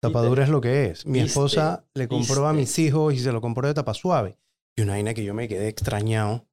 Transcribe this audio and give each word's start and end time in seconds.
Tapadura 0.00 0.42
es 0.44 0.48
lo 0.48 0.60
que 0.60 0.86
es. 0.86 1.06
Mi 1.06 1.14
Viste, 1.20 1.26
esposa 1.28 1.84
le 1.94 2.08
compró 2.08 2.46
a 2.46 2.52
mis 2.52 2.78
hijos 2.78 3.12
y 3.14 3.18
se 3.18 3.32
lo 3.32 3.40
compró 3.40 3.68
de 3.68 3.74
tapa 3.74 3.94
suave. 3.94 4.38
Y 4.76 4.82
una 4.82 4.92
vaina 4.92 5.12
que 5.14 5.24
yo 5.24 5.34
me 5.34 5.46
quedé 5.48 5.68
extrañado. 5.68 6.46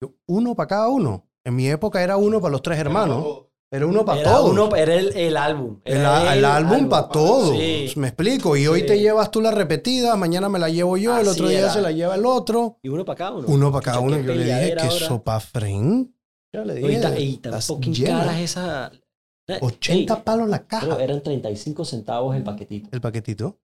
Yo, 0.00 0.14
uno 0.26 0.54
para 0.54 0.68
cada 0.68 0.88
uno. 0.88 1.28
En 1.44 1.56
mi 1.56 1.68
época 1.68 2.02
era 2.02 2.16
uno 2.16 2.40
para 2.40 2.52
los 2.52 2.62
tres 2.62 2.78
hermanos. 2.78 3.46
Era 3.70 3.86
uno 3.86 4.04
para 4.04 4.22
todos. 4.22 4.50
uno, 4.52 4.76
era 4.76 4.94
el, 4.94 5.16
el 5.16 5.36
álbum. 5.36 5.80
el, 5.84 6.04
álbum 6.44 6.88
para 6.88 7.08
todos. 7.08 7.56
Sí. 7.58 7.92
Me 7.96 8.08
explico. 8.08 8.56
Y 8.56 8.68
hoy 8.68 8.86
te 8.86 9.00
llevas 9.00 9.32
tú 9.32 9.40
la 9.40 9.50
repetida, 9.50 10.14
mañana 10.14 10.48
me 10.48 10.60
la 10.60 10.68
llevo 10.68 10.96
yo, 10.96 11.18
el 11.18 11.26
otro 11.26 11.48
día 11.48 11.58
era. 11.60 11.72
se 11.72 11.82
la 11.82 11.90
lleva 11.90 12.14
el 12.14 12.24
otro. 12.24 12.78
Y 12.82 12.88
uno 12.88 13.04
para 13.04 13.16
cada 13.16 13.32
uno. 13.32 13.48
Uno 13.48 13.72
para 13.72 13.84
cada 13.84 13.98
uno. 14.00 14.16
qué 14.16 14.22
Yo 14.24 14.34
le 14.34 14.44
dije 14.44 14.74
que 14.76 14.82
ahora. 14.82 15.06
sopa 15.06 15.40
fren. 15.40 16.14
Ya 16.52 16.64
le 16.64 16.80
Y 16.80 16.86
dije. 16.86 17.20
y 17.20 17.36
tan 17.38 17.52
caras 18.04 18.38
esa. 18.38 18.92
80 19.60 20.14
Ey, 20.14 20.22
palos 20.24 20.48
la 20.48 20.58
pero 20.66 20.68
caja. 20.68 21.02
eran 21.04 21.22
35 21.22 21.84
centavos 21.84 22.34
el 22.36 22.42
paquetito. 22.44 22.88
El 22.92 23.00
paquetito. 23.00 23.58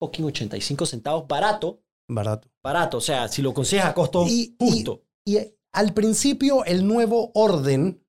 Fucking 0.00 0.24
85 0.26 0.86
centavos. 0.86 1.26
Barato. 1.26 1.82
Barato. 2.10 2.48
Barato. 2.62 2.98
O 2.98 3.00
sea, 3.00 3.28
si 3.28 3.42
lo 3.42 3.52
consigues 3.54 3.84
a 3.84 3.94
costo 3.94 4.24
Y- 4.26 4.54
justo. 4.58 5.02
Y 5.26 5.36
eh, 5.36 5.56
al 5.74 5.92
principio 5.94 6.64
el 6.64 6.86
nuevo 6.86 7.30
orden 7.34 8.04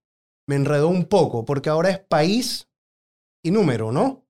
me 0.47 0.55
enredó 0.55 0.87
un 0.87 1.05
poco, 1.05 1.45
porque 1.45 1.69
ahora 1.69 1.89
es 1.89 1.99
país 1.99 2.67
y 3.43 3.51
número, 3.51 3.91
¿no? 3.91 4.25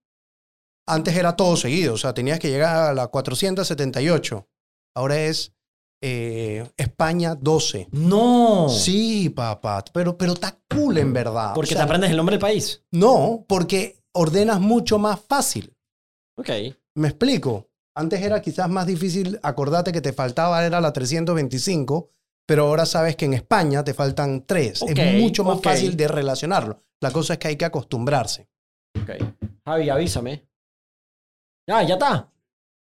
Antes 0.87 1.15
era 1.15 1.35
todo 1.35 1.55
seguido, 1.55 1.93
o 1.93 1.97
sea, 1.97 2.13
tenías 2.13 2.39
que 2.39 2.49
llegar 2.49 2.75
a 2.89 2.93
la 2.93 3.07
478. 3.07 4.47
Ahora 4.95 5.21
es 5.21 5.53
eh, 6.01 6.69
España 6.77 7.35
12. 7.35 7.89
No. 7.91 8.69
Sí, 8.69 9.29
papá, 9.29 9.83
pero, 9.93 10.17
pero 10.17 10.33
está 10.33 10.57
cool 10.69 10.97
en 10.97 11.13
verdad. 11.13 11.53
Porque 11.53 11.73
O 11.73 11.77
sea, 11.77 11.79
te 11.79 11.83
aprendes 11.83 12.11
el 12.11 12.17
nombre 12.17 12.33
del 12.33 12.41
país. 12.41 12.83
No, 12.91 13.45
porque 13.47 14.01
ordenas 14.13 14.59
mucho 14.59 14.97
más 14.99 15.19
fácil. 15.19 15.75
Ok. 16.37 16.49
Me 16.95 17.09
explico. 17.09 17.69
Antes 17.95 18.21
era 18.21 18.41
quizás 18.41 18.69
más 18.69 18.87
difícil 18.87 19.39
acordarte 19.43 19.91
que 19.91 20.01
te 20.01 20.13
faltaba, 20.13 20.65
era 20.65 20.79
la 20.79 20.93
325, 20.93 22.11
pero 22.45 22.67
ahora 22.67 22.85
sabes 22.85 23.15
que 23.15 23.25
en 23.25 23.33
España 23.33 23.83
te 23.83 23.93
faltan 23.93 24.45
tres. 24.45 24.81
Es 24.83 25.19
mucho 25.19 25.43
más 25.43 25.61
fácil 25.61 25.97
de 25.97 26.07
relacionarlo. 26.07 26.83
La 27.01 27.11
cosa 27.11 27.33
es 27.33 27.39
que 27.39 27.49
hay 27.49 27.55
que 27.57 27.65
acostumbrarse. 27.65 28.47
Ok. 29.01 29.11
Javi, 29.65 29.89
avísame. 29.89 30.47
Ah, 31.67 31.83
ya 31.83 31.95
está. 31.95 32.31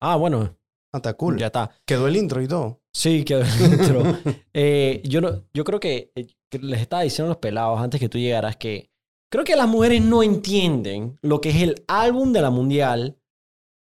Ah, 0.01 0.17
bueno. 0.17 0.57
Ah, 0.95 0.99
está 0.99 1.15
cool. 1.15 1.37
Ya 1.37 1.47
está. 1.47 1.73
Quedó 1.85 2.07
el 2.07 2.17
intro 2.17 2.41
y 2.41 2.47
todo. 2.47 2.81
Sí, 2.93 3.25
quedó 3.25 3.43
dentro. 3.59 4.03
Eh, 4.57 5.03
yo, 5.05 5.21
no, 5.21 5.43
yo 5.53 5.65
creo 5.65 5.81
que, 5.81 6.13
eh, 6.15 6.29
que 6.49 6.61
les 6.61 6.81
estaba 6.81 7.03
diciendo 7.03 7.27
a 7.27 7.35
los 7.35 7.39
pelados 7.39 7.81
antes 7.81 7.99
que 7.99 8.09
tú 8.09 8.19
llegaras 8.19 8.57
que 8.57 8.89
creo 9.29 9.45
que 9.45 9.57
las 9.57 9.67
mujeres 9.67 10.01
no 10.01 10.23
entienden 10.23 11.19
lo 11.21 11.41
que 11.41 11.51
es 11.51 11.57
el 11.57 11.85
álbum 11.89 12.33
de 12.33 12.41
la 12.41 12.51
mundial 12.51 13.19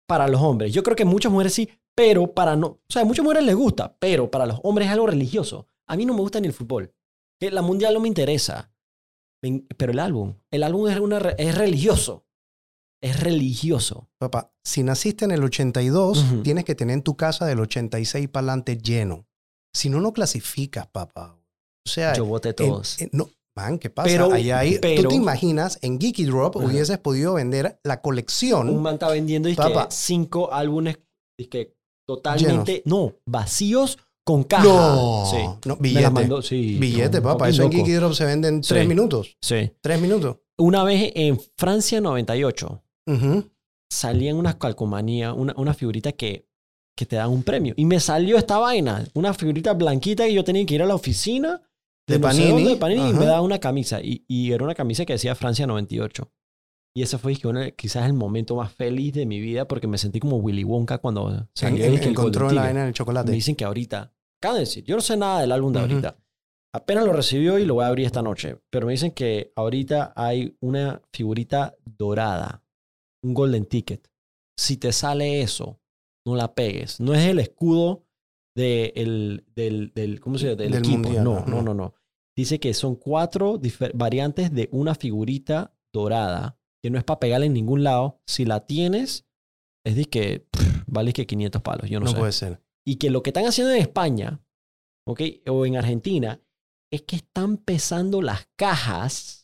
para 0.07 0.29
los 0.29 0.41
hombres. 0.41 0.73
Yo 0.73 0.85
creo 0.85 0.95
que 0.95 1.05
muchas 1.05 1.33
mujeres 1.33 1.53
sí, 1.53 1.69
pero 1.97 2.33
para 2.33 2.55
no. 2.55 2.67
O 2.69 2.81
sea, 2.89 3.03
a 3.03 3.05
muchas 3.05 3.25
mujeres 3.25 3.45
les 3.45 3.57
gusta, 3.57 3.97
pero 3.99 4.31
para 4.31 4.47
los 4.47 4.61
hombres 4.63 4.87
es 4.87 4.93
algo 4.93 5.09
religioso. 5.09 5.67
A 5.89 5.97
mí 5.97 6.07
no 6.07 6.15
me 6.15 6.21
gusta 6.21 6.39
ni 6.39 6.47
el 6.47 6.53
fútbol. 6.53 6.95
Que 7.41 7.51
La 7.51 7.63
mundial 7.63 7.95
no 7.95 8.01
me 8.01 8.07
interesa. 8.07 8.73
Pero 9.77 9.91
el 9.91 9.99
álbum, 9.99 10.35
el 10.53 10.63
álbum 10.63 10.89
es, 10.89 11.01
una, 11.01 11.19
es 11.19 11.59
religioso. 11.59 12.25
Es 13.03 13.21
religioso. 13.21 14.09
Papá, 14.19 14.53
si 14.65 14.83
naciste 14.83 15.25
en 15.25 15.33
el 15.33 15.43
82, 15.43 16.19
Ujú. 16.19 16.43
tienes 16.43 16.65
que 16.65 16.75
tener 16.75 16.95
en 16.95 17.03
tu 17.03 17.17
casa 17.17 17.47
del 17.47 17.61
86 17.61 18.29
para 18.29 18.43
adelante 18.45 18.79
lleno. 18.79 19.27
Si 19.75 19.89
no, 19.91 20.01
no 20.01 20.13
clasificas, 20.13 20.87
papá. 20.87 21.37
O 21.87 21.91
sea, 21.91 22.15
Yo 22.15 22.25
voté 22.27 22.53
todos. 22.55 23.01
en- 23.01 23.11
no, 23.13 23.29
man, 23.57 23.79
¿qué 23.79 23.91
pasa? 23.91 24.09
Pero- 24.09 24.33
Ahí 24.33 24.51
hay- 24.53 24.79
pero- 24.79 25.03
Tú 25.03 25.09
te 25.09 25.15
imaginas, 25.17 25.79
en 25.83 25.99
Geeky 26.01 26.25
Drop 26.27 26.55
hubieses 26.57 26.99
podido 26.99 27.35
vender 27.35 27.81
la 27.83 28.01
colección. 28.01 28.69
un 28.69 28.83
man 28.83 28.95
está 28.95 29.09
vendiendo 29.09 29.49
y 29.49 29.55
Papá. 29.57 29.89
cinco 29.91 30.53
álbumes 30.53 30.99
que 31.51 31.75
totalmente 32.07 32.83
no 32.85 33.15
vacíos 33.27 33.99
con 34.25 34.45
caja. 34.45 34.63
No, 34.65 35.27
sí. 35.29 35.39
no, 35.69 35.77
billete. 35.77 36.03
las 36.03 36.13
mandó, 36.13 36.41
sí. 36.43 36.79
Billete, 36.79 37.17
no, 37.19 37.25
papá. 37.25 37.49
Eso 37.49 37.65
en. 37.65 37.73
Geeky 37.73 37.93
Drop 37.95 38.13
se 38.13 38.25
vende 38.27 38.47
en 38.49 38.63
Sí. 38.63 38.69
tres 38.75 38.87
minutos. 38.87 39.37
Sí. 39.43 39.73
Tres 39.81 40.01
minutos. 40.01 40.37
Una 40.59 40.85
vez 40.85 41.11
en 41.17 41.41
Francia 41.57 42.01
98 42.01 42.81
Ujú. 43.07 43.51
salían 43.91 44.37
unas 44.37 44.57
calcomanías, 44.57 45.35
una, 45.37 45.55
una 45.57 45.75
figurita 45.75 46.13
que, 46.13 46.47
que 46.97 47.07
te 47.07 47.17
dan 47.17 47.31
un 47.31 47.43
premio. 47.43 47.75
Y 47.77 47.85
me 47.85 48.01
salió 48.01 48.37
esta 48.39 48.59
vaina, 48.59 49.05
una 49.15 49.35
figurita 49.35 49.75
blanquita 49.75 50.25
que 50.25 50.35
yo 50.35 50.45
tenía 50.45 50.65
que 50.67 50.75
ir 50.75 50.83
a 50.83 50.87
la 50.87 50.95
oficina 50.95 51.61
De 52.09 52.19
Panini. 52.19 52.65
de 52.65 52.77
Panini 52.77 53.11
y 53.11 53.13
me 53.13 53.27
daban 53.27 53.45
una 53.45 53.59
camisa. 53.59 54.01
Y, 54.03 54.25
y 54.29 54.53
era 54.53 54.65
una 54.65 54.75
camisa 54.75 55.05
que 55.05 55.13
decía 55.15 55.35
Francia 55.35 55.67
98. 55.67 56.31
Y 56.95 57.03
ese 57.03 57.17
fue 57.19 57.35
quizás 57.77 58.05
el 58.07 58.13
momento 58.13 58.55
más 58.57 58.71
feliz 58.73 59.15
de 59.15 59.25
mi 59.25 59.41
vida 59.41 59.67
porque 59.67 59.87
me 59.87 59.97
sentí 59.99 60.21
como 60.21 60.37
Willy 60.37 60.63
Wonka 60.65 60.99
cuando 60.99 61.31
En- 61.31 61.49
salió 61.55 61.85
en- 61.87 61.95
el 61.95 62.03
encontró 62.09 62.51
la 62.51 62.63
vaina 62.63 62.81
en 62.81 62.87
el 62.87 62.87
Me 62.89 62.93
chocolate. 62.93 63.33
dicen 63.33 63.57
que 63.57 63.65
ahorita, 63.65 64.13
de 64.43 64.59
decir, 64.59 64.85
yo 64.85 64.97
no 64.97 65.01
sé 65.01 65.17
nada 65.17 65.41
del 65.41 65.53
álbum 65.53 65.73
de 65.73 65.81
ahorita. 65.81 66.17
Apenas 66.75 67.05
lo 67.05 67.13
recibió 67.13 67.59
y 67.59 67.65
lo 67.65 67.75
voy 67.75 67.85
a 67.85 67.89
abrir 67.89 68.07
esta 68.07 68.23
noche. 68.23 68.57
Pero 68.71 68.87
me 68.87 68.93
dicen 68.93 69.13
que 69.13 69.53
ahorita 69.57 70.13
hay 70.17 70.57
una 70.61 71.01
figurita 71.13 71.75
dorada, 71.85 72.63
un 73.23 73.35
golden 73.35 73.67
ticket. 73.67 74.09
Si 74.59 74.77
te 74.77 74.93
sale 74.93 75.43
eso, 75.43 75.81
no 76.27 76.37
la 76.37 76.55
pegues. 76.55 77.01
No 77.01 77.15
es 77.15 77.27
el 77.27 77.39
escudo 77.39 78.05
de 78.57 78.93
el- 78.97 79.45
del, 79.55 79.93
del, 79.95 80.21
¿cómo 80.21 80.39
se 80.39 80.47
llama? 80.47 80.57
del, 80.57 80.73
Del 80.73 80.79
equipo. 80.81 80.99
mundial, 80.99 81.25
no, 81.25 81.45
no, 81.47 81.63
no, 81.63 81.75
no. 81.75 81.95
Dice 82.37 82.59
que 82.61 82.73
son 82.75 82.97
cuatro 82.97 83.61
variantes 83.95 84.53
de 84.53 84.69
una 84.73 84.95
figurita 84.95 85.75
dorada 85.93 86.59
que 86.83 86.91
no 86.91 86.99
es 86.99 87.05
para 87.05 87.21
pegarla 87.21 87.47
en 87.47 87.53
ningún 87.53 87.83
lado. 87.85 88.21
Si 88.27 88.45
la 88.45 88.67
tienes, 88.67 89.27
es 89.87 89.97
de 89.97 90.05
que 90.07 90.47
pff, 90.51 90.83
vale 90.87 91.13
que 91.13 91.27
500 91.27 91.63
palos. 91.63 91.89
Yo 91.91 92.01
no, 92.01 92.07
No 92.07 92.13
sé 92.13 92.19
puede 92.19 92.33
ser. 92.33 92.63
y 92.87 92.97
que 92.97 93.11
lo 93.11 93.23
que 93.23 93.31
están 93.31 93.45
haciendo 93.47 93.73
en 93.73 93.81
España, 93.83 94.43
¿ok? 95.07 95.21
O 95.49 95.67
en 95.67 95.77
Argentina, 95.77 96.41
es 96.91 97.03
que 97.03 97.17
están 97.17 97.57
pesando 97.59 98.21
las 98.23 98.49
cajas 98.57 99.42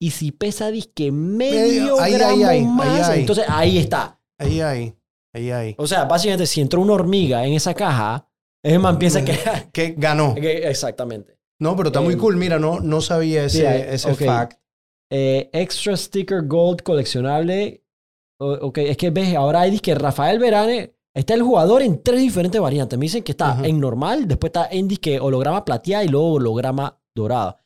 y 0.00 0.10
si 0.10 0.32
pesa 0.32 0.70
disque 0.70 1.10
medio 1.12 1.60
Medio, 1.60 2.00
ahí, 2.00 2.12
ahí, 2.12 2.18
gramo 2.18 2.34
ahí, 2.36 2.42
ahí, 2.58 2.64
más, 2.66 3.08
ahí. 3.08 3.20
entonces 3.20 3.44
ahí 3.48 3.78
está. 3.78 4.20
Ahí 4.38 4.60
hay. 4.60 4.94
Ahí 5.34 5.50
hay. 5.50 5.74
O 5.78 5.86
sea, 5.86 6.04
básicamente 6.04 6.46
si 6.46 6.60
entró 6.60 6.80
una 6.80 6.92
hormiga 6.94 7.44
en 7.46 7.54
esa 7.54 7.74
caja, 7.74 8.28
ese 8.62 8.78
man 8.78 8.98
piensa 8.98 9.24
que... 9.24 9.38
Que 9.72 9.94
ganó. 9.96 10.34
que- 10.34 10.68
Exactamente. 10.68 11.38
No, 11.60 11.76
pero 11.76 11.88
está 11.88 12.00
muy 12.00 12.14
Eh, 12.14 12.18
cool. 12.18 12.36
Mira, 12.36 12.58
no, 12.58 12.80
no 12.80 13.00
sabía 13.00 13.44
ese, 13.44 13.94
ese 13.94 14.14
fact. 14.14 14.58
Eh, 15.10 15.48
extra 15.52 15.96
sticker 15.96 16.42
gold 16.46 16.82
coleccionable. 16.82 17.84
Ok, 18.40 18.78
es 18.78 18.96
que 18.96 19.10
ves, 19.10 19.34
ahora 19.36 19.60
hay 19.60 19.78
que 19.78 19.94
Rafael 19.94 20.38
Verane 20.38 20.96
está 21.14 21.34
el 21.34 21.42
jugador 21.42 21.82
en 21.82 22.02
tres 22.02 22.20
diferentes 22.20 22.60
variantes. 22.60 22.98
Me 22.98 23.04
dicen 23.04 23.22
que 23.22 23.32
está 23.32 23.58
en 23.62 23.78
normal, 23.80 24.26
después 24.26 24.48
está 24.50 24.66
en 24.70 24.88
disque 24.88 25.20
holograma 25.20 25.64
plateada 25.64 26.04
y 26.04 26.08
luego 26.08 26.32
holograma 26.32 27.00
dorado. 27.14 27.56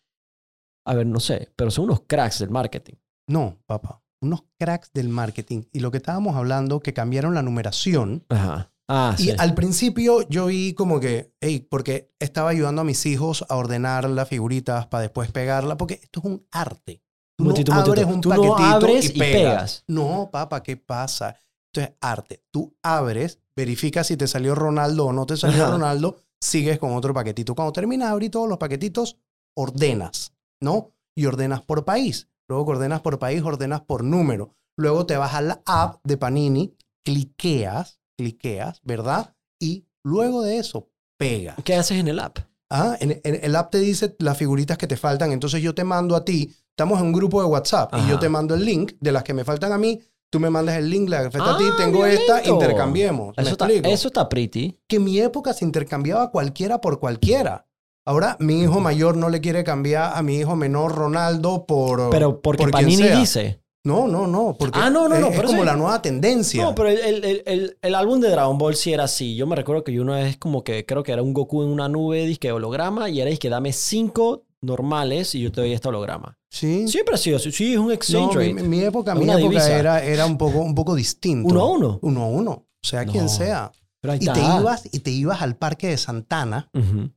A 0.88 0.94
ver, 0.94 1.06
no 1.06 1.20
sé, 1.20 1.50
pero 1.56 1.70
son 1.70 1.84
unos 1.84 2.00
cracks 2.06 2.38
del 2.38 2.50
marketing. 2.50 2.94
No, 3.28 3.58
papá. 3.66 4.02
Unos 4.20 4.44
cracks 4.58 4.90
del 4.94 5.08
marketing. 5.08 5.62
Y 5.72 5.80
lo 5.80 5.90
que 5.90 5.98
estábamos 5.98 6.34
hablando, 6.34 6.80
que 6.80 6.92
cambiaron 6.94 7.34
la 7.34 7.42
numeración. 7.42 8.24
Ajá. 8.30 8.72
Ah, 8.90 9.14
Y 9.18 9.24
sí. 9.24 9.34
al 9.38 9.54
principio 9.54 10.26
yo 10.30 10.46
vi 10.46 10.72
como 10.72 10.98
que, 10.98 11.34
hey, 11.42 11.66
porque 11.70 12.10
estaba 12.18 12.48
ayudando 12.50 12.80
a 12.80 12.84
mis 12.84 13.04
hijos 13.04 13.44
a 13.50 13.56
ordenar 13.56 14.08
las 14.08 14.28
figuritas 14.28 14.86
para 14.86 15.02
después 15.02 15.30
pegarla, 15.30 15.76
porque 15.76 16.00
esto 16.02 16.20
es 16.20 16.24
un 16.24 16.46
arte. 16.50 17.02
Tú 17.36 17.44
no 17.44 17.54
abres 17.74 18.06
un 18.06 18.20
Tú 18.22 18.30
no 18.30 18.34
paquetito 18.36 18.64
abres 18.64 19.04
y 19.10 19.12
y 19.14 19.18
pegas. 19.18 19.34
pegas. 19.42 19.84
No, 19.88 20.30
papá, 20.32 20.62
¿qué 20.62 20.78
pasa? 20.78 21.36
Esto 21.70 21.82
es 21.82 21.92
arte. 22.00 22.42
Tú 22.50 22.74
abres, 22.82 23.38
verificas 23.54 24.06
si 24.06 24.16
te 24.16 24.26
salió 24.26 24.54
Ronaldo 24.54 25.04
o 25.06 25.12
no 25.12 25.26
te 25.26 25.36
salió 25.36 25.64
Ajá. 25.64 25.72
Ronaldo, 25.72 26.16
sigues 26.40 26.78
con 26.78 26.94
otro 26.96 27.12
paquetito. 27.12 27.54
Cuando 27.54 27.72
terminas 27.72 28.08
de 28.08 28.12
abrir 28.12 28.30
todos 28.30 28.48
los 28.48 28.56
paquetitos, 28.58 29.18
ordenas, 29.54 30.32
¿no? 30.60 30.92
Y 31.16 31.26
ordenas 31.26 31.62
por 31.62 31.84
país. 31.84 32.28
Luego 32.48 32.64
que 32.66 32.70
ordenas 32.72 33.00
por 33.00 33.18
país, 33.18 33.42
ordenas 33.42 33.80
por 33.82 34.02
número. 34.04 34.54
Luego 34.76 35.06
te 35.06 35.16
vas 35.16 35.34
a 35.34 35.40
la 35.42 35.60
app 35.66 36.00
de 36.04 36.16
Panini, 36.16 36.74
cliqueas, 37.04 38.00
cliqueas, 38.16 38.80
¿verdad? 38.84 39.34
Y 39.60 39.86
luego 40.04 40.42
de 40.42 40.58
eso, 40.58 40.88
pega. 41.18 41.56
¿Qué 41.64 41.74
haces 41.74 41.98
en 41.98 42.08
el 42.08 42.20
app? 42.20 42.38
Ah, 42.70 42.96
en, 43.00 43.20
en 43.24 43.40
el 43.42 43.56
app 43.56 43.70
te 43.70 43.78
dice 43.78 44.14
las 44.18 44.36
figuritas 44.36 44.78
que 44.78 44.86
te 44.86 44.96
faltan. 44.96 45.32
Entonces 45.32 45.62
yo 45.62 45.74
te 45.74 45.84
mando 45.84 46.14
a 46.16 46.24
ti, 46.24 46.54
estamos 46.70 47.00
en 47.00 47.06
un 47.06 47.12
grupo 47.12 47.40
de 47.42 47.48
WhatsApp 47.48 47.92
y 47.94 48.00
yo 48.08 48.12
Ajá. 48.14 48.20
te 48.20 48.28
mando 48.28 48.54
el 48.54 48.64
link 48.64 48.92
de 49.00 49.12
las 49.12 49.24
que 49.24 49.34
me 49.34 49.44
faltan 49.44 49.72
a 49.72 49.78
mí. 49.78 50.00
Tú 50.30 50.38
me 50.40 50.50
mandas 50.50 50.76
el 50.76 50.90
link, 50.90 51.08
la 51.08 51.22
que 51.24 51.30
falta 51.30 51.54
a 51.54 51.58
ti, 51.58 51.64
Ah, 51.66 51.74
tengo 51.78 52.04
esta, 52.04 52.34
violento. 52.40 52.54
intercambiemos. 52.54 53.34
¿Me 53.36 53.42
Eso 53.42 53.52
está, 53.52 53.64
explico? 53.64 53.88
eso 53.88 54.08
está 54.08 54.28
pretty. 54.28 54.78
Que 54.86 54.96
en 54.96 55.04
mi 55.04 55.18
época 55.18 55.54
se 55.54 55.64
intercambiaba 55.64 56.30
cualquiera 56.30 56.80
por 56.82 57.00
cualquiera. 57.00 57.66
Ahora 58.08 58.36
mi 58.40 58.62
hijo 58.62 58.80
mayor 58.80 59.18
no 59.18 59.28
le 59.28 59.42
quiere 59.42 59.64
cambiar 59.64 60.16
a 60.16 60.22
mi 60.22 60.36
hijo 60.36 60.56
menor 60.56 60.94
Ronaldo 60.94 61.66
por. 61.66 62.08
Pero 62.08 62.40
porque 62.40 62.62
por 62.62 62.70
Panini 62.70 63.06
dice. 63.08 63.60
No, 63.84 64.08
no, 64.08 64.26
no. 64.26 64.56
Porque 64.58 64.78
Ah, 64.82 64.88
no, 64.88 65.08
no, 65.08 65.14
es, 65.14 65.20
no, 65.20 65.26
es 65.28 65.36
pero 65.36 65.48
como 65.48 65.60
sí. 65.60 65.66
la 65.66 65.76
nueva 65.76 66.00
tendencia. 66.00 66.62
No, 66.62 66.74
pero 66.74 66.88
el, 66.88 66.98
el- 67.24 67.42
el- 67.46 67.78
el- 67.82 67.94
álbum 67.94 68.18
de 68.20 68.30
Dragon 68.30 68.56
Ball 68.56 68.76
sí 68.76 68.92
era 68.94 69.04
así. 69.04 69.36
Yo 69.36 69.46
me 69.46 69.56
recuerdo 69.56 69.84
que 69.84 69.92
yo 69.92 70.00
una 70.02 70.16
vez 70.16 70.38
como 70.38 70.64
que 70.64 70.86
creo 70.86 71.02
que 71.02 71.12
era 71.12 71.22
un 71.22 71.34
Goku 71.34 71.62
en 71.62 71.68
una 71.68 71.88
nube, 71.88 72.24
disque 72.26 72.50
holograma, 72.50 73.10
y 73.10 73.20
era 73.20 73.34
que 73.36 73.48
dame 73.50 73.72
cinco 73.74 74.44
normales 74.62 75.34
y 75.34 75.40
yo 75.42 75.52
te 75.52 75.60
doy 75.60 75.72
este 75.72 75.88
holograma. 75.88 76.36
Sí. 76.50 76.88
Siempre 76.88 77.14
ha 77.14 77.18
sido 77.18 77.36
así. 77.36 77.52
Sí, 77.52 77.72
es 77.74 77.78
un 77.78 77.92
exchange 77.92 78.36
mi, 78.36 78.52
rate. 78.54 78.62
mi 78.68 78.80
época, 78.80 79.14
mi 79.14 79.24
época 79.24 79.36
divisa. 79.38 79.78
era, 79.78 80.02
era 80.02 80.24
un, 80.26 80.36
poco, 80.38 80.58
un 80.60 80.74
poco 80.74 80.94
distinto. 80.94 81.48
Uno 81.48 81.60
a 81.60 81.70
uno. 81.70 81.98
Uno 82.02 82.22
a 82.22 82.26
uno. 82.26 82.50
O 82.52 82.66
sea, 82.86 83.04
quien 83.04 83.28
sea. 83.28 83.70
Pero 84.00 84.12
ahí 84.12 84.18
Y 84.22 84.26
te, 84.26 84.40
ibas, 84.40 84.82
y 84.92 85.00
te 85.00 85.10
ibas 85.10 85.42
al 85.42 85.56
parque 85.56 85.88
de 85.88 85.96
Santana. 85.98 86.68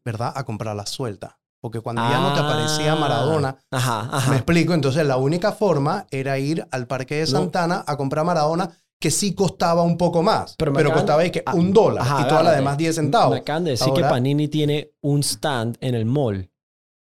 ¿verdad? 0.04 0.33
A 0.36 0.44
comprar 0.45 0.75
la 0.75 0.86
suelta. 0.86 1.38
Porque 1.62 1.80
cuando 1.80 2.01
ya 2.01 2.19
no 2.19 2.33
te 2.33 2.39
aparecía 2.39 2.94
Ah. 2.94 2.95
Maradona, 2.95 3.56
Ajá, 3.69 4.30
me 4.30 4.36
explico. 4.38 4.74
Entonces, 4.74 5.06
la 5.06 5.18
única 5.18 5.51
forma 5.51 6.07
era 6.10 6.39
ir 6.39 6.68
al 6.72 6.88
parque 6.88 7.16
de 7.16 7.22
No. 7.22 7.28
Santana 7.28 7.83
a 7.86 7.98
comprar 7.98 8.25
Maradona, 8.25 8.69
que 9.00 9.12
sí 9.12 9.33
costaba 9.36 9.81
un 9.83 9.98
poco 9.98 10.22
más. 10.24 10.56
Pero 10.57 10.74
Pero, 10.74 10.89
acaban- 10.89 11.01
costaba 11.06 11.30
que 11.30 11.44
Ah, 11.45 11.54
un 11.56 11.72
dólar 11.74 12.04
ajá, 12.04 12.22
y 12.22 12.28
todas 12.28 12.44
las 12.44 12.56
demás 12.56 12.78
10 12.78 12.95
centavos. 12.95 13.33
Me 13.36 13.42
acaban 13.42 13.63
de 13.63 13.72
decir 13.72 13.94
que 13.94 14.01
Panini 14.01 14.48
tiene 14.48 14.92
un 15.01 15.22
stand 15.22 15.78
en 15.81 15.95
el 15.95 16.06
mall. 16.06 16.50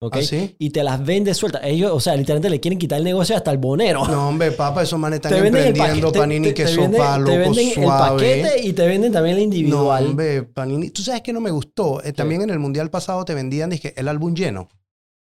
¿Ok? 0.05 0.17
¿Ah, 0.17 0.21
sí? 0.21 0.55
Y 0.59 0.69
te 0.71 0.83
las 0.83 1.03
vende 1.05 1.33
sueltas. 1.33 1.61
Ellos, 1.63 1.91
o 1.93 1.99
sea, 2.01 2.15
literalmente 2.17 2.49
le 2.49 2.59
quieren 2.59 2.77
quitar 2.77 2.97
el 2.97 3.05
negocio 3.05 3.37
hasta 3.37 3.51
el 3.51 3.57
bonero. 3.57 4.05
No, 4.07 4.27
hombre, 4.29 4.51
papá, 4.51 4.83
esos 4.83 4.99
manes 4.99 5.17
están 5.17 5.31
te 5.31 5.37
el 5.39 5.45
emprendiendo 5.45 6.07
paquete. 6.07 6.19
panini 6.19 6.47
te- 6.49 6.53
que 6.53 6.65
te 6.65 6.69
son 6.75 6.83
venden- 6.91 6.97
pa' 7.01 7.13
Te 7.15 7.19
loco 7.21 7.31
venden 7.39 7.69
el 7.83 7.87
paquete 7.87 8.61
y 8.67 8.73
te 8.73 8.87
venden 8.87 9.11
también 9.13 9.37
No, 9.37 9.41
individual. 9.43 10.05
hombre, 10.07 10.43
panini. 10.43 10.89
Tú 10.89 11.01
sabes 11.03 11.21
que 11.21 11.31
no 11.31 11.39
me 11.39 11.51
gustó. 11.51 12.03
Eh, 12.03 12.11
también 12.11 12.41
en 12.41 12.49
el 12.49 12.59
mundial 12.59 12.89
pasado 12.89 13.23
te 13.23 13.33
vendían, 13.33 13.69
dije, 13.69 13.93
el 13.95 14.07
álbum 14.09 14.33
lleno. 14.35 14.67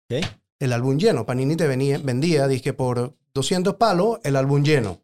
¿Qué? 0.08 0.22
El 0.58 0.72
álbum 0.72 0.96
lleno. 0.96 1.26
Panini 1.26 1.54
te 1.56 1.66
venía, 1.66 1.98
vendía, 2.02 2.48
dije, 2.48 2.72
por 2.72 3.14
200 3.34 3.74
palos, 3.74 4.20
el 4.24 4.36
álbum 4.36 4.62
lleno. 4.62 5.00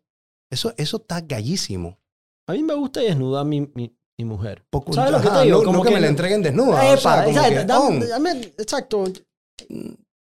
Eso, 0.51 0.73
eso 0.79 0.97
está 0.99 1.21
gallísimo. 1.21 1.99
A 2.47 2.53
mí 2.53 2.63
me 2.63 2.75
gusta 2.75 3.01
desnudar 3.01 3.45
mi, 3.45 3.61
mi, 3.75 3.95
mi 4.17 4.25
mujer. 4.25 4.65
Poco- 4.71 4.93
¿Sabes 4.95 5.13
lo 5.13 5.21
que 5.21 5.29
te 5.29 5.43
digo? 5.45 5.59
No, 5.59 5.65
Como 5.65 5.79
no 5.79 5.83
que, 5.83 5.89
que 5.91 5.95
me 5.95 6.01
la 6.01 6.07
no- 6.07 6.11
entreguen 6.11 6.43
desnuda. 6.43 6.81
o 6.83 6.93
Epa, 6.93 6.97
sea, 7.01 7.25
como 7.25 7.37
exacto, 7.37 7.51
que, 7.61 7.65
dame- 7.67 8.05
"Oh, 8.05 8.09
dame- 8.09 8.53
exacto. 8.59 9.05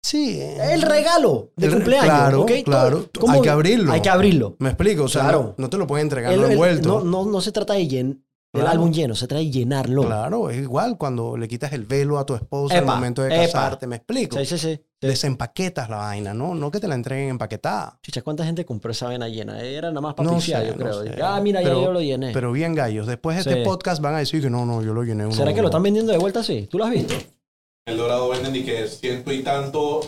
Sí. 0.01 0.39
El 0.41 0.81
regalo 0.81 1.51
de 1.55 1.67
el- 1.67 1.73
cumpleaños. 1.73 2.05
Claro, 2.05 2.41
¿ok? 2.41 2.51
claro. 2.63 3.03
Todo- 3.11 3.21
¿cómo- 3.21 3.33
Hay 3.33 3.41
que 3.41 3.49
abrirlo. 3.49 3.91
Hay 3.91 4.01
que 4.01 4.09
abrirlo. 4.09 4.55
Me 4.59 4.69
explico. 4.69 5.03
O 5.03 5.07
sea, 5.07 5.23
Claro. 5.23 5.55
no, 5.57 5.63
no 5.63 5.69
te 5.69 5.77
lo 5.77 5.87
pueden 5.87 6.05
entregar 6.05 6.33
El- 6.33 6.39
no 6.41 6.45
el- 6.47 6.51
envuelto. 6.53 6.99
no, 6.99 7.03
no, 7.25 7.25
no 7.31 7.41
se 7.41 7.51
trata 7.51 7.73
de 7.73 7.87
llen, 7.87 8.23
Claro. 8.53 8.69
álbum 8.69 8.91
lleno, 8.91 9.13
se 9.13 9.27
trata 9.27 9.39
de 9.39 9.51
llenarlo. 9.51 10.03
Claro, 10.03 10.49
es 10.49 10.57
igual 10.57 10.97
cuando 10.97 11.37
le 11.37 11.47
quitas 11.47 11.73
el 11.73 11.85
velo 11.85 12.17
a 12.17 12.25
tu 12.25 12.33
esposa 12.33 12.77
al 12.77 12.83
Epa, 12.83 12.95
momento 12.95 13.21
de 13.21 13.29
epa. 13.35 13.45
casarte. 13.45 13.85
Me 13.87 13.97
explico. 13.97 14.37
Sí, 14.39 14.45
sí, 14.45 14.57
sí. 14.57 14.75
sí. 14.99 15.07
Desempaquetas 15.07 15.91
la 15.91 15.97
vaina, 15.97 16.33
¿no? 16.33 16.55
No 16.55 16.71
que 16.71 16.79
te 16.79 16.87
la 16.87 16.95
entreguen 16.95 17.29
empaquetada. 17.29 17.99
Chicha, 18.01 18.23
¿cuánta 18.23 18.43
gente 18.43 18.65
compró 18.65 18.89
esa 18.91 19.07
vena 19.07 19.27
llena? 19.27 19.61
Era 19.61 19.89
nada 19.89 20.01
más 20.01 20.15
para 20.15 20.27
No 20.31 20.37
pifiar, 20.37 20.63
sé, 20.63 20.69
yo 20.69 20.75
creo. 20.75 21.03
sé. 21.03 21.21
Ah, 21.21 21.39
mira, 21.39 21.59
Pero- 21.61 21.81
ya 21.81 21.85
yo 21.85 21.91
lo 21.93 22.01
llené. 22.01 22.31
Pero 22.33 22.51
bien 22.51 22.73
gallos. 22.73 23.05
Después 23.05 23.37
de 23.37 23.43
Sí. 23.43 23.49
este 23.49 23.63
podcast 23.63 24.01
van 24.01 24.15
a 24.15 24.19
decir 24.19 24.41
que 24.41 24.49
no, 24.49 24.65
no, 24.65 24.81
yo 24.81 24.95
lo 24.95 25.03
llené 25.03 25.25
uno. 25.27 25.35
¿Será 25.35 25.53
que 25.53 25.61
lo 25.61 25.67
están 25.67 25.83
vendiendo 25.83 26.11
de 26.11 26.17
vuelta 26.17 26.39
así? 26.39 26.67
¿Tú 26.71 26.79
lo 26.79 26.85
has 26.85 26.91
visto? 26.91 27.13
El 27.87 27.95
dorado 27.95 28.27
venden 28.29 28.53
y 28.53 28.63
que 28.63 28.85
ciento 28.87 29.31
y 29.31 29.41
tanto 29.43 30.01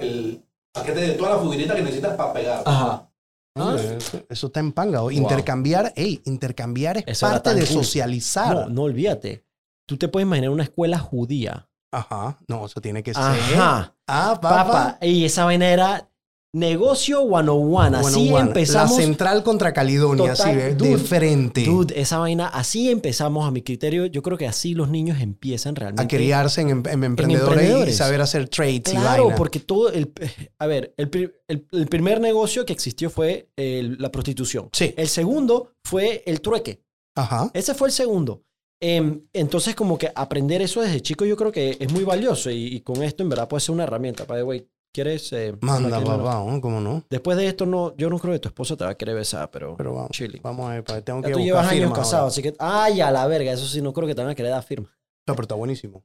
el 0.00 0.42
paquete 0.72 1.00
de 1.00 1.12
toda 1.12 1.36
la 1.36 1.38
figurita 1.38 1.76
que 1.76 1.82
necesitas 1.82 2.16
para 2.16 2.32
pegar. 2.32 2.62
Ajá. 2.64 3.10
Eso, 3.54 4.22
eso 4.28 4.46
está 4.46 4.60
en 4.60 4.72
panga. 4.72 5.02
Intercambiar, 5.12 5.92
ey, 5.94 6.22
intercambiar 6.24 6.96
es 6.98 7.04
Eso 7.06 7.26
parte 7.26 7.54
de 7.54 7.66
cool. 7.66 7.68
socializar. 7.68 8.54
No, 8.54 8.68
no 8.70 8.82
olvídate. 8.84 9.44
Tú 9.86 9.98
te 9.98 10.08
puedes 10.08 10.26
imaginar 10.26 10.50
una 10.50 10.62
escuela 10.62 10.98
judía. 10.98 11.68
Ajá. 11.92 12.38
No, 12.48 12.64
eso 12.64 12.80
tiene 12.80 13.02
que 13.02 13.12
ser. 13.12 13.22
Ajá. 13.22 13.94
Ah, 14.06 14.38
papá. 14.40 14.64
Papá. 14.64 14.98
Y 15.02 15.24
esa 15.26 15.44
vaina 15.44 15.68
era 15.68 16.08
negocio 16.52 17.20
one-on-one. 17.22 17.96
Así 17.98 18.14
101. 18.28 18.38
empezamos. 18.48 18.96
La 18.98 19.02
central 19.04 19.42
contra 19.42 19.72
Caledonia, 19.72 20.32
Total, 20.32 20.48
así 20.50 20.56
de, 20.56 20.64
de 20.68 20.74
dude, 20.74 20.98
frente. 20.98 21.64
Dude, 21.64 22.00
esa 22.00 22.18
vaina, 22.18 22.48
así 22.48 22.90
empezamos 22.90 23.46
a 23.46 23.50
mi 23.50 23.62
criterio. 23.62 24.06
Yo 24.06 24.22
creo 24.22 24.38
que 24.38 24.46
así 24.46 24.74
los 24.74 24.88
niños 24.88 25.20
empiezan 25.20 25.76
realmente. 25.76 26.02
a 26.02 26.08
criarse 26.18 26.62
en, 26.62 26.68
en 26.70 27.04
emprendedores, 27.04 27.48
emprendedores. 27.52 27.94
y 27.94 27.96
saber 27.96 28.20
hacer 28.20 28.48
trades 28.48 28.76
y 28.76 28.80
Claro, 28.82 29.24
vaina. 29.24 29.36
porque 29.36 29.60
todo 29.60 29.90
el... 29.92 30.10
A 30.58 30.66
ver, 30.66 30.94
el, 30.96 31.10
el- 31.48 31.66
el 31.72 31.86
primer 31.86 32.20
negocio 32.20 32.64
que 32.66 32.72
existió 32.72 33.10
fue 33.10 33.48
el- 33.56 33.96
la 33.98 34.10
prostitución. 34.10 34.68
Sí. 34.72 34.94
El 34.96 35.08
segundo 35.08 35.72
fue 35.84 36.22
el 36.26 36.40
trueque. 36.40 36.82
Ajá. 37.14 37.50
Ese 37.52 37.74
fue 37.74 37.88
el 37.88 37.92
segundo. 37.92 38.42
Em, 38.80 39.22
entonces, 39.32 39.74
como 39.74 39.98
que 39.98 40.12
aprender 40.14 40.62
eso 40.62 40.80
desde 40.80 41.00
chico 41.00 41.24
yo 41.24 41.36
creo 41.36 41.50
que 41.50 41.76
es 41.80 41.92
muy 41.92 42.04
valioso 42.04 42.48
y, 42.48 42.66
y 42.66 42.80
con 42.82 43.02
esto 43.02 43.24
en 43.24 43.28
verdad 43.28 43.48
puede 43.48 43.60
ser 43.60 43.74
una 43.74 43.82
herramienta. 43.82 44.24
The 44.24 44.42
way, 44.44 44.68
¿quieres... 44.92 45.32
eh, 45.32 45.56
Manda, 45.60 45.88
¿quieres- 45.98 46.08
papá, 46.08 46.44
¿no? 46.44 46.60
¿cómo 46.60 46.80
no? 46.80 47.04
Después 47.10 47.36
de 47.36 47.46
esto, 47.46 47.66
no, 47.66 47.96
yo 47.96 48.10
no 48.10 48.18
creo 48.18 48.32
que 48.34 48.40
tu 48.40 48.48
esposa 48.48 48.76
te 48.76 48.84
va 48.84 48.90
a 48.90 48.96
querer 48.96 49.14
besar, 49.16 49.50
pero... 49.50 49.76
Pero 49.76 49.94
vamos, 49.94 50.10
Chilling. 50.12 50.42
vamos 50.42 50.68
a 50.70 50.74
ver, 50.74 50.84
pa, 50.84 51.00
tengo 51.02 51.20
Ya 51.22 51.28
que 51.28 51.32
tú 51.34 51.40
llevas 51.40 51.66
años 51.68 51.92
casado, 51.92 52.22
ahora. 52.22 52.28
así 52.28 52.42
que... 52.42 52.54
¡Ay, 52.58 53.00
a 53.00 53.10
la 53.10 53.26
verga! 53.26 53.52
Eso 53.52 53.66
sí, 53.66 53.80
no 53.82 53.92
creo 53.92 54.06
que 54.08 54.14
te 54.14 54.22
van 54.22 54.30
a 54.30 54.34
querer 54.34 54.52
dar 54.52 54.62
firma. 54.62 54.88
No, 55.26 55.34
pero 55.34 55.42
está 55.42 55.54
buenísimo. 55.54 56.04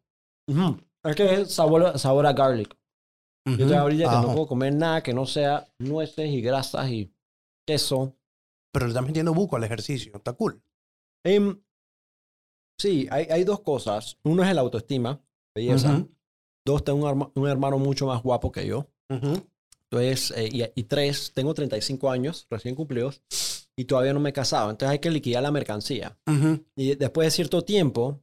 Ujú. 0.49 0.77
Es 1.03 1.15
que 1.15 1.33
es 1.41 1.53
sabor, 1.53 1.97
sabor 1.99 2.25
a 2.25 2.33
garlic. 2.33 2.75
Yo 3.45 3.53
Ujú. 3.65 3.67
te 3.67 3.75
ahorita 3.75 4.09
que 4.09 4.15
no 4.27 4.33
puedo 4.33 4.47
comer 4.47 4.73
nada 4.73 5.03
que 5.03 5.13
no 5.13 5.25
sea 5.25 5.65
nueces 5.79 6.29
y 6.29 6.41
grasas 6.41 6.89
y 6.89 7.13
queso. 7.67 8.15
Pero 8.73 8.85
le 8.85 8.91
estás 8.91 9.05
metiendo 9.05 9.33
buco 9.33 9.55
al 9.57 9.63
ejercicio. 9.65 10.13
Está 10.15 10.33
cool. 10.33 10.61
Em, 11.25 11.61
sí, 12.79 13.07
hay, 13.11 13.25
hay 13.29 13.43
dos 13.43 13.59
cosas. 13.61 14.17
Uno 14.23 14.43
es 14.43 14.49
el 14.49 14.57
autoestima, 14.57 15.21
belleza. 15.55 15.93
Ujú. 15.93 16.09
Dos, 16.65 16.83
tengo 16.83 16.99
un, 17.05 17.09
herma- 17.11 17.31
un 17.35 17.47
hermano 17.47 17.77
mucho 17.77 18.05
más 18.07 18.21
guapo 18.23 18.51
que 18.51 18.65
yo. 18.65 18.87
Entonces, 19.91 20.33
eh, 20.35 20.49
y, 20.51 20.63
y 20.79 20.83
tres, 20.83 21.31
tengo 21.33 21.53
35 21.53 22.09
años 22.09 22.47
recién 22.49 22.73
cumplidos 22.75 23.21
y 23.75 23.85
todavía 23.85 24.13
no 24.13 24.19
me 24.19 24.29
he 24.29 24.33
casado. 24.33 24.69
Entonces 24.71 24.91
hay 24.93 24.99
que 24.99 25.11
liquidar 25.11 25.43
la 25.43 25.51
mercancía. 25.51 26.17
Y 26.75 26.95
después 26.95 27.27
de 27.27 27.31
cierto 27.31 27.61
tiempo, 27.63 28.21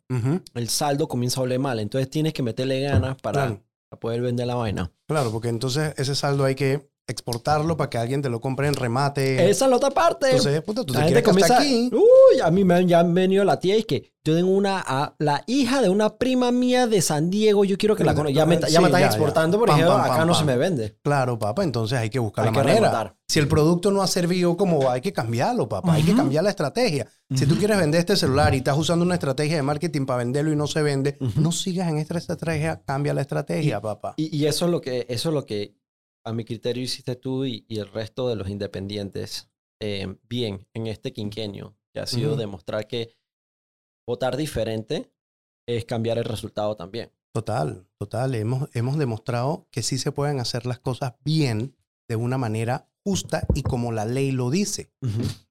el 0.55 0.69
saldo 0.69 1.07
comienza 1.09 1.41
a 1.41 1.45
oler 1.45 1.59
mal. 1.61 1.79
Entonces 1.79 2.11
tienes 2.11 2.33
que 2.33 2.43
meterle 2.43 2.81
ganas 2.81 3.17
para, 3.21 3.47
Claro. 3.47 3.63
para 3.89 4.01
poder 4.01 4.21
vender 4.23 4.47
la 4.47 4.55
vaina. 4.57 4.91
Claro, 5.07 5.31
porque 5.31 5.49
entonces 5.49 5.95
ese 5.97 6.15
saldo 6.15 6.45
hay 6.45 6.55
que 6.55 6.91
exportarlo 7.11 7.77
para 7.77 7.91
que 7.91 7.99
alguien 7.99 8.23
te 8.23 8.29
lo 8.29 8.41
compre 8.41 8.67
en 8.69 8.75
remate. 8.75 9.49
Esa 9.51 9.65
es 9.67 9.71
la 9.71 9.77
otra 9.77 9.91
parte. 9.91 10.27
Entonces, 10.31 10.61
puta, 10.63 10.85
tú 10.85 10.93
te 10.93 10.99
gente 11.01 11.13
quieres 11.23 11.25
comienza. 11.29 11.59
aquí. 11.59 11.91
Uy, 11.93 12.41
a 12.43 12.51
mí 12.51 12.65
me 12.65 12.75
han, 12.75 12.89
ya 12.89 13.01
han 13.01 13.13
venido 13.15 13.45
la 13.45 13.59
tía 13.59 13.77
y 13.77 13.85
que 13.85 14.13
yo 14.25 14.35
tengo 14.35 14.51
una. 14.51 14.83
a- 14.87 15.15
la 15.19 15.43
hija 15.47 15.81
de 15.83 15.89
una 15.89 16.17
prima 16.17 16.51
mía 16.53 16.87
de 16.87 17.01
San 17.03 17.31
Diego. 17.31 17.65
Yo 17.65 17.77
quiero 17.79 17.97
que 17.97 18.05
la 18.05 18.15
conozca. 18.15 18.35
Ya 18.35 18.47
me, 18.47 18.59
ya 18.61 18.67
Sí, 18.69 18.79
me 18.79 18.85
están 18.87 19.01
ya, 19.01 19.07
exportando 19.07 19.59
yo, 19.59 19.65
pam, 19.67 19.81
acá 20.01 20.09
pam, 20.19 20.27
no 20.27 20.33
pam. 20.33 20.41
se 20.41 20.45
me 20.45 20.57
vende. 20.57 20.97
Claro, 21.03 21.39
papá, 21.39 21.63
entonces 21.65 21.99
hay 21.99 22.11
que 22.11 22.19
buscar 22.19 22.45
Hay 22.47 22.53
la 22.53 22.61
que 22.63 22.67
manera. 22.69 23.17
Si 23.29 23.39
el 23.39 23.47
producto 23.49 23.91
no 23.93 24.03
ha 24.03 24.07
servido 24.09 24.57
como 24.57 24.91
hay 24.91 25.01
que 25.01 25.13
cambiarlo, 25.13 25.69
papá. 25.69 25.95
Hay 25.95 26.03
que 26.03 26.15
cambiar 26.15 26.43
la 26.45 26.51
estrategia. 26.51 27.07
Si 27.35 27.47
tú 27.47 27.57
quieres 27.57 27.79
vender 27.79 28.01
este 28.01 28.17
celular 28.17 28.53
y 28.55 28.59
estás 28.59 28.77
usando 28.77 29.05
una 29.05 29.15
estrategia 29.15 29.55
de 29.57 29.63
marketing 29.63 30.05
para 30.05 30.19
venderlo 30.19 30.53
y 30.53 30.57
no 30.57 30.67
se 30.67 30.83
vende, 30.83 31.17
no 31.37 31.53
sigas 31.53 31.89
en 31.89 31.99
esta 31.99 32.19
estrategia, 32.19 32.83
cambia 32.85 33.15
la 33.15 33.21
estrategia, 33.21 33.81
papá. 33.81 34.15
Y, 34.17 34.37
y 34.37 34.47
eso 34.47 34.65
es 34.67 34.71
lo 34.73 34.81
que, 34.81 35.07
eso 35.09 35.29
es 35.29 35.35
lo 35.35 35.47
que 35.47 35.77
a 36.25 36.33
mi 36.33 36.45
criterio 36.45 36.83
hiciste 36.83 37.17
tú 37.17 37.45
y, 37.45 37.65
y 37.69 37.79
el 37.79 37.89
resto 37.89 38.29
de 38.29 38.37
los 38.37 38.49
independientes 38.49 39.51
eh, 39.81 40.17
bien 40.29 40.67
en 40.75 40.87
este 40.87 41.13
quinquenio, 41.13 41.77
que 41.93 42.01
ha 42.01 42.07
sido 42.07 42.33
Ujú. 42.33 42.41
demostrar 42.41 42.87
que 42.87 43.17
votar 44.07 44.37
diferente 44.37 45.13
es 45.67 45.85
cambiar 45.85 46.19
el 46.19 46.25
resultado 46.25 46.77
también. 46.77 47.13
Total, 47.33 47.87
total. 47.99 48.35
Hemos, 48.35 48.69
hemos 48.75 48.99
demostrado 48.99 49.69
que 49.71 49.83
sí 49.83 49.99
se 49.99 50.13
pueden 50.13 50.41
hacer 50.41 50.67
las 50.67 50.81
cosas 50.81 51.15
bien 51.25 51.77
de 52.09 52.17
una 52.17 52.39
manera 52.39 52.91
justa 53.05 53.47
y 53.55 53.63
como 53.63 53.93
la 53.93 54.05
ley 54.05 54.33
lo 54.33 54.51
dice. 54.51 54.93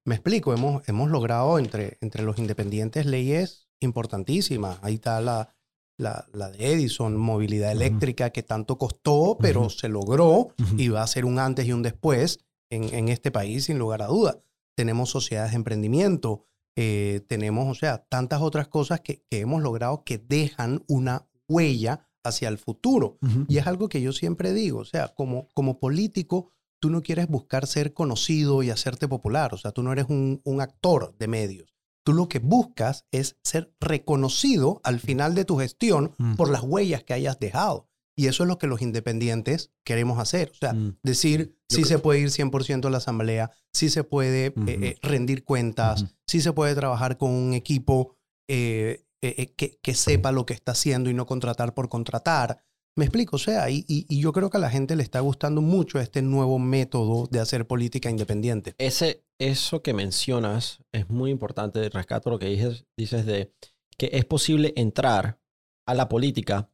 Me 0.03 0.15
explico, 0.15 0.53
hemos, 0.53 0.87
hemos 0.89 1.09
logrado 1.09 1.57
entre, 1.57 1.97
entre 2.01 2.23
los 2.23 2.37
independientes 2.37 3.05
leyes 3.05 3.69
importantísimas. 3.79 4.77
Ahí 4.81 4.95
está 4.95 5.21
la, 5.21 5.55
la, 5.99 6.25
la 6.33 6.49
de 6.49 6.71
Edison, 6.71 7.15
movilidad 7.17 7.71
eléctrica, 7.71 8.31
que 8.31 8.41
tanto 8.41 8.77
costó, 8.77 9.37
pero 9.39 9.69
se 9.69 9.89
logró 9.89 10.49
y 10.77 10.87
va 10.87 11.03
a 11.03 11.07
ser 11.07 11.25
un 11.25 11.37
antes 11.39 11.67
y 11.67 11.73
un 11.73 11.83
después 11.83 12.39
en, 12.71 12.85
en 12.95 13.09
este 13.09 13.31
país, 13.31 13.65
sin 13.65 13.77
lugar 13.77 14.01
a 14.01 14.07
duda. 14.07 14.39
Tenemos 14.75 15.09
sociedades 15.09 15.51
de 15.51 15.57
emprendimiento, 15.57 16.45
eh, 16.77 17.21
tenemos, 17.27 17.67
o 17.67 17.77
sea, 17.77 18.05
tantas 18.09 18.41
otras 18.41 18.69
cosas 18.69 19.01
que, 19.01 19.23
que 19.29 19.41
hemos 19.41 19.61
logrado 19.61 20.03
que 20.05 20.17
dejan 20.17 20.83
una 20.87 21.27
huella 21.49 22.07
hacia 22.23 22.47
el 22.47 22.57
futuro. 22.57 23.17
Y 23.47 23.57
es 23.57 23.67
algo 23.67 23.89
que 23.89 24.01
yo 24.01 24.13
siempre 24.13 24.53
digo, 24.53 24.79
o 24.79 24.85
sea, 24.85 25.09
como, 25.09 25.49
como 25.53 25.79
político, 25.79 26.51
tú 26.79 26.89
no 26.89 27.01
quieres 27.01 27.27
buscar 27.27 27.67
ser 27.67 27.93
conocido 27.93 28.63
y 28.63 28.69
hacerte 28.69 29.07
popular, 29.07 29.53
o 29.53 29.57
sea, 29.57 29.71
tú 29.71 29.83
no 29.83 29.91
eres 29.91 30.05
un, 30.07 30.41
un 30.45 30.61
actor 30.61 31.13
de 31.17 31.27
medios. 31.27 31.75
Tú 32.03 32.13
lo 32.13 32.27
que 32.29 32.39
buscas 32.39 33.05
es 33.11 33.37
ser 33.43 33.73
reconocido 33.79 34.81
al 34.83 34.99
final 34.99 35.35
de 35.35 35.45
tu 35.45 35.57
gestión 35.57 36.15
Mm. 36.17 36.35
por 36.35 36.49
las 36.49 36.61
huellas 36.63 37.03
que 37.03 37.13
hayas 37.13 37.39
dejado. 37.39 37.87
Y 38.17 38.27
eso 38.27 38.43
es 38.43 38.47
lo 38.49 38.57
que 38.57 38.67
los 38.67 38.81
independientes 38.81 39.71
queremos 39.85 40.19
hacer. 40.19 40.51
O 40.51 40.55
sea, 40.57 40.73
Mm. 40.73 40.97
decir 41.03 41.55
si 41.69 41.77
creo- 41.83 41.85
se 41.87 41.99
puede 41.99 42.19
ir 42.19 42.31
100% 42.31 42.87
a 42.87 42.91
la 42.91 42.97
asamblea, 42.97 43.51
si 43.73 43.89
se 43.89 44.03
puede 44.03 44.47
eh, 44.47 44.53
eh, 44.67 44.95
rendir 45.01 45.43
cuentas, 45.45 46.05
si 46.27 46.41
se 46.41 46.51
puede 46.51 46.75
trabajar 46.75 47.17
con 47.17 47.31
un 47.31 47.53
equipo 47.53 48.15
eh, 48.51 49.05
que, 49.21 49.77
que 49.83 49.93
sepa 49.93 50.31
lo 50.31 50.45
que 50.45 50.53
está 50.53 50.71
haciendo 50.71 51.09
y 51.09 51.13
no 51.13 51.25
contratar 51.25 51.73
por 51.73 51.87
contratar. 51.89 52.63
Me 52.99 53.05
explico, 53.05 53.37
o 53.37 53.39
sea, 53.39 53.69
y, 53.69 54.05
yo 54.09 54.33
creo 54.33 54.49
que 54.49 54.57
a 54.57 54.59
la 54.59 54.69
gente 54.69 54.97
le 54.97 55.03
está 55.03 55.21
gustando 55.21 55.61
mucho 55.61 56.01
este 56.01 56.21
nuevo 56.21 56.59
método 56.59 57.27
de 57.31 57.39
hacer 57.39 57.65
política 57.65 58.09
independiente. 58.09 58.75
Ese, 58.77 59.23
eso 59.39 59.81
que 59.81 59.93
mencionas 59.93 60.83
es 60.91 61.09
muy 61.09 61.31
importante. 61.31 61.87
Rescato 61.87 62.29
lo 62.29 62.39
que 62.39 62.47
dices, 62.47 62.87
dices 62.97 63.25
de 63.25 63.53
que 63.97 64.09
es 64.11 64.25
posible 64.25 64.73
entrar 64.75 65.39
a 65.87 65.93
la 65.93 66.09
política 66.09 66.69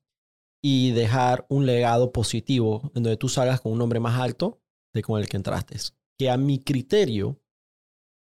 y 0.63 0.93
dejar 0.93 1.45
un 1.47 1.67
legado 1.67 2.11
positivo 2.11 2.91
en 2.95 3.03
donde 3.03 3.17
tú 3.17 3.29
salgas 3.29 3.61
con 3.61 3.73
un 3.73 3.77
nombre 3.77 3.99
más 3.99 4.19
alto 4.19 4.63
de 4.95 5.03
con 5.03 5.21
el 5.21 5.29
que 5.29 5.37
entraste. 5.37 5.77
Que 6.17 6.31
a 6.31 6.37
mi 6.37 6.57
criterio, 6.57 7.39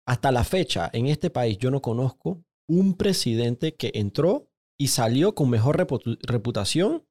hasta 0.07 0.31
la 0.31 0.43
fecha, 0.43 0.89
en 0.93 1.05
este 1.05 1.29
país 1.29 1.59
yo 1.59 1.69
no 1.69 1.83
conozco 1.83 2.43
un 2.67 2.95
presidente 2.95 3.75
que 3.75 3.91
entró 3.93 4.49
y 4.79 4.87
salió 4.87 5.35
con 5.35 5.51
mejor 5.51 5.77
repu- 5.77 6.17
reputación 6.23 7.05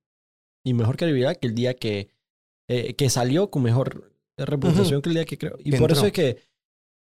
y 0.65 0.75
mejor 0.75 0.97
credibilidad 0.97 1.37
que 1.37 1.49
el 1.49 1.55
día 1.55 1.75
que, 1.75 2.09
eh, 2.69 2.95
que 2.95 3.11
salió 3.11 3.51
con 3.51 3.63
mejor 3.63 4.13
reputación 4.39 5.03
que 5.03 5.09
el 5.11 5.15
día 5.17 5.25
que 5.25 5.39
creo. 5.39 5.57
Y 5.61 5.71
Que 5.73 5.79
por 5.79 5.93
eso 5.93 6.07
entró. 6.07 6.25
es 6.25 6.35
que 6.37 6.43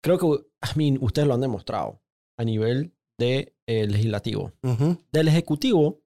creo 0.03 0.19
que, 0.19 0.27
I 0.27 0.77
mean, 0.77 0.99
ustedes 1.01 1.29
lo 1.29 1.35
han 1.35 1.41
demostrado 1.41 2.01
a 2.39 2.45
nivel 2.45 2.93
de 3.19 3.55
eh, 3.69 3.87
legislativo. 3.87 4.53
Ujú. 4.63 4.99
Del 5.13 5.29
ejecutivo, 5.29 6.01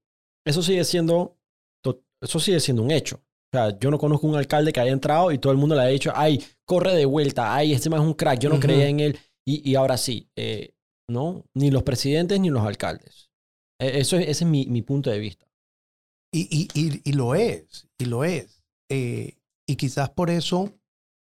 eso 0.44 0.62
sigue 0.62 0.84
siendo, 0.84 1.38
eso 2.20 2.40
sigue 2.40 2.60
siendo 2.60 2.82
un 2.82 2.90
hecho. 2.90 3.16
O 3.16 3.56
sea, 3.56 3.78
yo 3.78 3.90
no 3.90 3.98
conozco 3.98 4.26
un 4.26 4.34
alcalde 4.34 4.72
que 4.72 4.80
haya 4.80 4.90
entrado 4.92 5.30
y 5.30 5.38
todo 5.38 5.52
el 5.52 5.58
mundo 5.58 5.76
le 5.76 5.82
haya 5.82 5.90
dicho, 5.90 6.12
ay, 6.14 6.42
corre 6.66 6.94
de 6.94 7.04
vuelta, 7.04 7.54
ay, 7.54 7.72
este 7.72 7.88
más 7.88 8.00
es 8.00 8.06
un 8.06 8.14
crack, 8.14 8.40
yo 8.40 8.48
no 8.48 8.56
Ujú. 8.56 8.62
creía 8.62 8.88
en 8.88 8.98
él. 9.00 9.18
Y, 9.46 9.68
y 9.70 9.76
ahora 9.76 9.96
sí, 9.96 10.28
eh, 10.36 10.74
¿no? 11.08 11.44
Ni 11.54 11.70
los 11.70 11.82
presidentes 11.84 12.40
ni 12.40 12.50
los 12.50 12.62
alcaldes. 12.66 13.30
Eh, 13.80 13.92
Eso 14.00 14.16
es, 14.16 14.22
ese 14.28 14.44
es 14.44 14.50
mi, 14.50 14.66
mi 14.66 14.82
punto 14.82 15.10
de 15.10 15.18
vista. 15.20 15.46
Y, 16.34 16.48
y, 16.50 16.68
y, 16.74 17.00
y 17.04 17.12
lo 17.12 17.36
es, 17.36 17.86
y 17.96 18.06
lo 18.06 18.24
es. 18.24 18.64
Eh, 18.88 19.36
y 19.68 19.76
quizás 19.76 20.10
por 20.10 20.30
eso, 20.30 20.72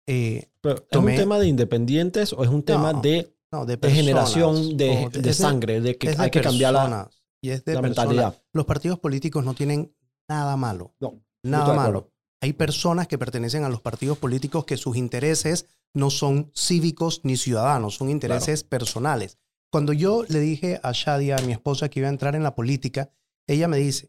eh, 0.08 0.48
Pero, 0.62 0.76
¿Es 0.76 0.88
Tomé- 0.90 1.12
un 1.12 1.16
tema 1.16 1.38
de 1.38 1.48
independientes 1.48 2.32
o 2.32 2.42
es 2.42 2.48
un 2.48 2.62
tema 2.62 2.94
No, 2.94 3.02
de, 3.02 3.36
no, 3.52 3.66
de, 3.66 3.78
generación 3.90 4.76
de, 4.78 5.08
de 5.12 5.34
sangre, 5.34 5.80
de 5.82 5.98
que 5.98 6.14
hay 6.16 6.30
que 6.30 6.40
cambiar 6.40 6.72
la, 6.72 7.10
y 7.42 7.50
es 7.50 7.64
de 7.64 7.74
la 7.74 7.82
mentalidad? 7.82 8.42
Los 8.54 8.64
partidos 8.64 8.98
políticos 8.98 9.44
no 9.44 9.52
tienen 9.54 9.94
nada 10.28 10.56
malo. 10.56 10.94
No, 10.98 11.20
Nada 11.44 11.74
malo. 11.74 12.10
Hay 12.40 12.54
personas 12.54 13.06
que 13.06 13.18
pertenecen 13.18 13.64
a 13.64 13.68
los 13.68 13.80
partidos 13.82 14.18
políticos 14.18 14.64
que 14.64 14.76
sus 14.76 14.96
intereses 14.96 15.66
no 15.94 16.10
son 16.10 16.50
cívicos 16.54 17.20
ni 17.22 17.36
ciudadanos, 17.36 17.96
son 17.96 18.08
intereses 18.08 18.64
personales. 18.64 19.38
Cuando 19.70 19.92
yo 19.92 20.24
le 20.28 20.40
dije 20.40 20.80
a 20.82 20.92
Shadia, 20.92 21.36
a 21.36 21.42
mi 21.42 21.52
esposa, 21.52 21.88
que 21.88 22.00
iba 22.00 22.08
a 22.08 22.12
entrar 22.12 22.34
en 22.34 22.42
la 22.42 22.54
política, 22.54 23.10
ella 23.46 23.68
me 23.68 23.76
dice, 23.78 24.08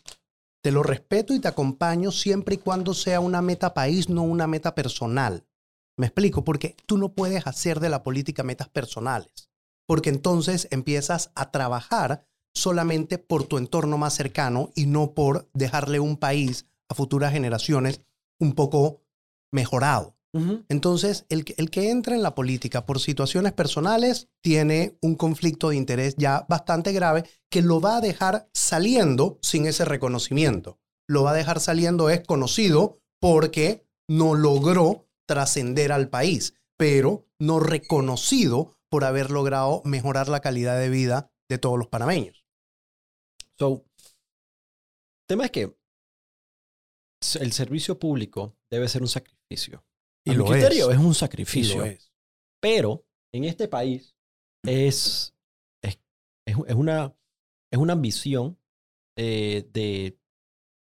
te 0.68 0.74
lo 0.74 0.84
respeto 0.84 1.34
y 1.34 1.40
te 1.40 1.48
acompaño 1.48 2.12
siempre 2.12 2.56
y 2.56 2.58
cuando 2.58 2.94
sea 2.94 3.22
una 3.22 3.42
meta 3.42 3.74
país, 3.74 4.10
no 4.10 4.24
una 4.24 4.48
meta 4.48 4.76
personal. 4.76 5.46
Me 5.96 6.08
explico, 6.08 6.44
porque 6.44 6.76
tú 6.86 6.98
no 6.98 7.14
puedes 7.14 7.48
hacer 7.48 7.80
de 7.80 7.88
la 7.88 8.04
política 8.04 8.44
metas 8.44 8.68
personales, 8.68 9.50
porque 9.86 10.10
entonces 10.10 10.68
empiezas 10.70 11.32
a 11.36 11.52
trabajar 11.52 12.28
solamente 12.54 13.18
por 13.18 13.46
tu 13.46 13.58
entorno 13.58 13.98
más 13.98 14.14
cercano 14.16 14.72
y 14.76 14.88
no 14.88 15.14
por 15.14 15.50
dejarle 15.54 16.02
un 16.02 16.18
país 16.18 16.66
a 16.90 16.96
futuras 16.96 17.32
generaciones 17.32 18.02
un 18.38 18.52
poco 18.52 19.06
mejorado. 19.50 20.17
Entonces, 20.70 21.26
el 21.30 21.46
que, 21.46 21.56
el 21.58 21.70
que 21.70 21.90
entra 21.90 22.16
en 22.16 22.24
la 22.24 22.36
política 22.36 22.86
por 22.86 23.00
situaciones 23.00 23.54
personales 23.54 24.30
tiene 24.42 24.98
un 25.02 25.16
conflicto 25.16 25.70
de 25.70 25.76
interés 25.76 26.16
ya 26.18 26.46
bastante 26.50 26.92
grave 26.92 27.24
que 27.50 27.62
lo 27.62 27.82
va 27.82 27.98
a 27.98 28.02
dejar 28.02 28.50
saliendo 28.54 29.40
sin 29.42 29.66
ese 29.66 29.86
reconocimiento. 29.86 30.80
Lo 31.08 31.24
va 31.24 31.32
a 31.32 31.36
dejar 31.36 31.60
saliendo 31.60 32.10
es 32.10 32.26
conocido 32.26 33.00
porque 33.20 33.88
no 34.08 34.36
logró 34.36 35.08
trascender 35.26 35.92
al 35.92 36.10
país, 36.10 36.54
pero 36.78 37.28
no 37.40 37.60
reconocido 37.60 38.78
por 38.90 39.04
haber 39.04 39.32
logrado 39.32 39.82
mejorar 39.86 40.30
la 40.30 40.40
calidad 40.40 40.80
de 40.80 40.90
vida 40.90 41.32
de 41.50 41.58
todos 41.58 41.78
los 41.78 41.88
panameños. 41.88 42.46
So, 43.58 43.86
el 44.04 45.28
tema 45.28 45.46
es 45.46 45.52
que 45.52 45.78
el 47.40 47.52
servicio 47.52 48.00
público 48.00 48.56
debe 48.70 48.88
ser 48.88 49.02
un 49.02 49.08
sacrificio. 49.08 49.84
Y 50.28 50.32
A 50.32 50.34
mi 50.34 50.38
lo 50.40 50.46
criterio 50.46 50.90
es. 50.92 50.98
es 50.98 51.04
un 51.04 51.14
sacrificio. 51.16 51.84
es. 51.86 52.12
Pero 52.62 53.06
en 53.34 53.44
este 53.46 53.68
país 53.68 54.16
es, 54.66 55.34
es, 55.84 56.00
es, 56.46 56.56
una, 56.76 57.16
es 57.72 57.80
una 57.80 57.94
ambición 57.94 58.58
eh, 59.18 59.68
de, 59.74 60.18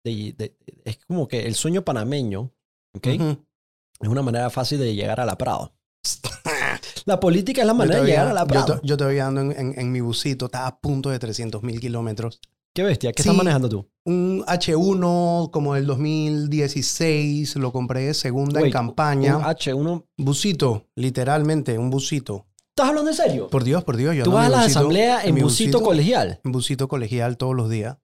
de- 0.04 0.32
de- 0.36 0.56
Es 0.84 0.98
como 1.06 1.26
que 1.28 1.46
el 1.46 1.54
sueño 1.54 1.84
panameño, 1.84 2.52
¿ok? 2.94 3.06
Es 3.06 4.08
una 4.08 4.22
manera 4.22 4.50
fácil 4.50 4.78
de 4.78 4.94
llegar 4.94 5.20
a 5.20 5.26
la 5.26 5.36
Prado. 5.38 5.74
La 7.06 7.20
política 7.20 7.60
es 7.62 7.66
la 7.66 7.72
Yo 7.72 7.76
manera 7.78 8.00
de 8.00 8.06
llegar 8.06 8.28
a 8.28 8.32
la 8.32 8.42
yo, 8.42 8.46
Prado. 8.46 8.66
to- 8.76 8.80
yo 8.82 8.96
todavía 8.96 9.26
ando 9.26 9.40
en, 9.42 9.52
en- 9.52 9.78
en 9.78 9.92
mi 9.92 10.00
busito, 10.00 10.46
está 10.46 10.66
a 10.66 10.78
punto 10.80 11.10
de 11.10 11.18
300 11.18 11.62
mil 11.62 11.80
kilómetros. 11.80 12.40
¿Qué 12.74 12.82
bestia? 12.82 13.12
¿Qué 13.12 13.22
Sí. 13.22 13.28
estás 13.28 13.36
manejando 13.36 13.68
tú? 13.68 13.88
Un 14.04 14.44
H1 14.48 15.50
como 15.52 15.76
el 15.76 15.86
2016, 15.86 17.56
lo 17.56 17.72
compré 17.72 18.00
de 18.06 18.14
segunda 18.14 18.60
en 18.60 18.70
campaña. 18.70 19.38
Un 19.38 19.44
H1. 19.44 20.04
busito, 20.18 20.86
literalmente, 20.96 21.78
un 21.78 21.90
busito. 21.90 22.46
¿Estás 22.70 22.88
hablando 22.88 23.10
en 23.10 23.16
serio? 23.16 23.48
Por 23.48 23.62
Dios, 23.62 23.84
por 23.84 23.96
Dios, 23.96 24.16
yo 24.16 24.24
Tú 24.24 24.32
vas 24.32 24.46
a 24.46 24.48
la 24.48 24.56
busito- 24.62 24.78
asamblea 24.80 25.24
en 25.24 25.36
busito 25.36 25.82
colegial. 25.82 26.40
En 26.44 26.50
busito 26.52 26.88
colegial 26.88 27.36
todos 27.36 27.54
los 27.54 27.70
días. 27.70 27.98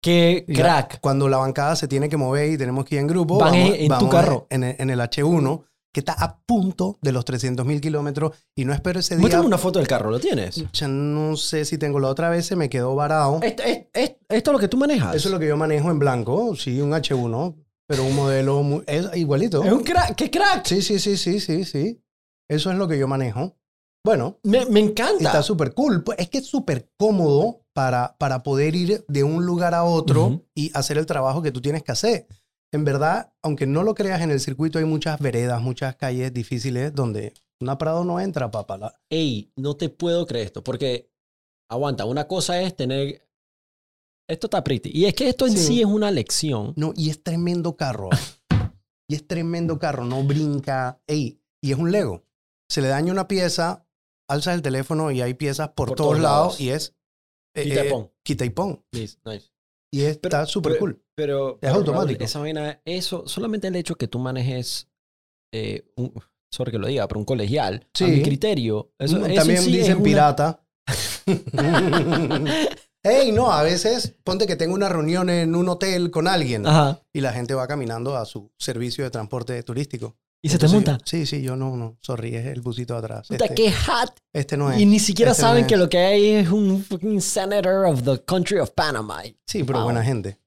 ¡Qué 0.00 0.44
crack! 0.54 1.00
Cuando 1.00 1.28
la 1.28 1.38
bancada 1.38 1.74
se 1.74 1.88
tiene 1.88 2.08
que 2.08 2.16
mover 2.16 2.52
y 2.52 2.56
tenemos 2.58 2.84
que 2.84 2.94
ir 2.94 3.00
en 3.00 3.08
grupo, 3.08 3.38
Van 3.38 3.52
vamos, 3.52 3.70
en- 3.76 3.98
tu 3.98 4.08
carro. 4.08 4.46
En 4.50 4.62
en 4.62 4.90
el 4.90 5.00
H1, 5.00 5.64
que 5.96 6.00
está 6.00 6.12
a 6.12 6.38
punto 6.44 6.98
de 7.00 7.10
los 7.10 7.24
300 7.24 7.64
mil 7.64 7.80
kilómetros 7.80 8.32
y 8.54 8.66
no 8.66 8.74
espero 8.74 9.00
ese 9.00 9.16
día. 9.16 9.40
Una 9.40 9.56
foto 9.56 9.78
del 9.78 9.88
carro, 9.88 10.10
¿lo 10.10 10.20
tienes? 10.20 10.62
Ya 10.74 10.88
no 10.88 11.38
sé 11.38 11.64
si 11.64 11.78
tengo 11.78 11.98
la 12.00 12.08
otra 12.08 12.28
vez, 12.28 12.44
se 12.44 12.54
me 12.54 12.68
quedó 12.68 12.94
varado. 12.94 13.40
Esto, 13.42 13.62
es- 13.62 13.86
es- 13.94 14.16
esto 14.28 14.50
es 14.50 14.52
lo 14.52 14.58
que 14.58 14.68
tú 14.68 14.76
manejas. 14.76 15.16
Eso 15.16 15.28
es 15.28 15.32
lo 15.32 15.38
que 15.40 15.46
yo 15.48 15.56
manejo 15.56 15.90
en 15.90 15.98
blanco, 15.98 16.54
sí, 16.54 16.82
un 16.82 16.92
H1, 16.92 17.56
pero 17.88 18.04
un 18.04 18.14
modelo 18.14 18.62
muy- 18.62 18.82
es 18.86 19.06
igualito. 19.16 19.64
Es 19.64 19.72
un 19.72 19.82
crack. 19.84 20.14
¡Qué 20.16 20.30
crack! 20.30 20.66
Sí, 20.66 20.82
sí, 20.82 20.98
sí, 20.98 21.16
sí, 21.16 21.40
sí, 21.40 21.64
sí. 21.64 21.98
Eso 22.46 22.70
es 22.70 22.76
lo 22.76 22.86
que 22.86 22.98
yo 22.98 23.08
manejo. 23.08 23.56
Bueno, 24.04 24.38
Me, 24.42 24.58
encanta. 24.78 25.24
está 25.24 25.42
súper 25.42 25.72
cool. 25.72 26.04
Pues 26.04 26.18
es 26.18 26.28
que 26.28 26.38
es 26.38 26.46
súper 26.46 26.90
cómodo 26.98 27.62
para, 27.72 28.16
para 28.18 28.42
poder 28.42 28.76
ir 28.76 29.02
de 29.08 29.24
un 29.24 29.46
lugar 29.46 29.72
a 29.74 29.82
otro 29.84 30.26
Ujú. 30.26 30.44
y 30.54 30.70
hacer 30.74 30.98
el 30.98 31.06
trabajo 31.06 31.40
que 31.40 31.52
tú 31.52 31.62
tienes 31.62 31.82
que 31.82 31.92
hacer. 31.92 32.26
En 32.76 32.84
verdad, 32.84 33.32
aunque 33.42 33.66
no 33.66 33.82
lo 33.82 33.94
creas, 33.94 34.20
en 34.20 34.30
el 34.30 34.38
circuito 34.38 34.78
hay 34.78 34.84
muchas 34.84 35.18
veredas, 35.18 35.60
muchas 35.62 35.96
calles 35.96 36.32
difíciles 36.32 36.94
donde 36.94 37.32
una 37.60 37.78
Prado 37.78 38.04
no 38.04 38.20
entra, 38.20 38.50
papá. 38.50 38.76
La- 38.76 38.94
Ey, 39.10 39.50
no 39.56 39.76
te 39.76 39.88
puedo 39.88 40.26
creer 40.26 40.46
esto. 40.46 40.62
Porque, 40.62 41.10
aguanta, 41.70 42.04
una 42.04 42.28
cosa 42.28 42.60
es 42.60 42.76
tener... 42.76 43.26
Esto 44.28 44.48
está 44.48 44.62
pretty. 44.62 44.90
Y 44.92 45.06
es 45.06 45.14
que 45.14 45.28
esto 45.28 45.46
en 45.46 45.52
sí, 45.52 45.58
Sí. 45.66 45.80
es 45.80 45.86
una 45.86 46.10
lección. 46.10 46.74
No, 46.76 46.92
y 46.96 47.08
es 47.10 47.22
tremendo 47.22 47.76
carro. 47.76 48.10
ah. 48.50 48.72
y 49.08 49.14
es 49.14 49.26
tremendo 49.26 49.78
carro, 49.78 50.04
no 50.04 50.22
brinca. 50.24 51.00
Ey, 51.06 51.40
y 51.62 51.72
es 51.72 51.78
un 51.78 51.90
Lego. 51.92 52.24
Se 52.70 52.82
le 52.82 52.88
daña 52.88 53.12
una 53.12 53.26
pieza, 53.28 53.86
alzas 54.28 54.54
el 54.56 54.62
teléfono 54.62 55.10
y 55.12 55.22
hay 55.22 55.34
piezas 55.34 55.68
por, 55.68 55.88
Por 55.88 55.96
todos, 55.96 56.10
todos 56.10 56.22
lados, 56.22 56.46
lados. 56.46 56.60
y 56.60 56.70
es... 56.70 56.94
eh, 57.56 57.62
Quita 57.62 57.84
y 57.84 57.86
eh, 57.86 57.90
pon. 57.90 58.12
Quita 58.24 58.44
y 58.44 58.50
pon. 58.50 58.84
Nice, 58.92 59.16
nice. 59.24 59.50
Y 59.94 60.02
está 60.02 60.44
súper 60.44 60.78
cool. 60.78 61.02
Pero, 61.16 61.58
Es 61.62 61.70
automático. 61.70 62.22
esa 62.22 62.38
vaina, 62.40 62.80
eso, 62.84 63.26
solamente 63.26 63.68
el 63.68 63.76
hecho 63.76 63.94
que 63.96 64.06
tú 64.06 64.18
manejes, 64.18 64.88
eh, 65.52 65.90
un, 65.96 66.12
sorry 66.52 66.70
que 66.72 66.78
lo 66.78 66.86
diga, 66.88 67.08
pero 67.08 67.18
un 67.18 67.24
colegial, 67.24 67.86
a 67.86 67.88
Sí. 67.98 68.04
mi 68.04 68.22
criterio, 68.22 68.92
eso, 68.98 69.16
eso 69.16 69.26
en 69.26 69.34
También 69.34 69.62
sí 69.62 69.70
es 69.70 69.78
dicen 69.78 69.96
una- 69.96 70.04
pirata. 70.04 70.60
Ey, 73.02 73.30
no, 73.32 73.52
a 73.52 73.62
veces 73.62 74.14
ponte 74.24 74.46
que 74.46 74.56
tengo 74.56 74.74
una 74.74 74.88
reunión 74.88 75.30
en 75.30 75.54
un 75.54 75.68
hotel 75.68 76.10
con 76.10 76.26
alguien 76.26 76.66
Ajá. 76.66 77.00
y 77.12 77.20
la 77.20 77.32
gente 77.32 77.54
va 77.54 77.68
caminando 77.68 78.16
a 78.16 78.24
su 78.24 78.50
servicio 78.58 79.04
de 79.04 79.10
transporte 79.10 79.62
turístico. 79.62 80.16
Y 80.42 80.48
se 80.48 80.58
te 80.58 80.66
Entonces, 80.66 80.88
monta. 80.88 81.04
Sí, 81.06 81.24
sí, 81.24 81.40
yo 81.40 81.56
no, 81.56 81.76
no, 81.76 81.96
sorry, 82.02 82.34
es 82.36 82.46
el 82.46 82.60
busito 82.60 82.92
de 82.94 82.98
atrás. 83.00 83.28
Puta, 83.28 83.44
Este, 83.46 83.54
qué 83.54 83.72
hot. 83.72 84.12
este 84.32 84.56
no 84.56 84.70
es. 84.72 84.80
Y 84.80 84.86
ni 84.86 84.98
siquiera 84.98 85.30
Este 85.32 85.42
no 85.42 85.48
saben 85.48 85.62
es. 85.64 85.68
que 85.68 85.76
lo 85.76 85.88
que 85.88 85.98
hay 85.98 86.30
es 86.30 86.48
un 86.50 86.82
fucking 86.84 87.20
senator 87.20 87.86
of 87.86 88.02
the 88.02 88.22
country 88.24 88.58
of 88.58 88.70
Panama. 88.72 89.22
Sí, 89.46 89.64
pero 89.64 89.78
Wow. 89.78 89.84
buena 89.86 90.04
gente. 90.04 90.38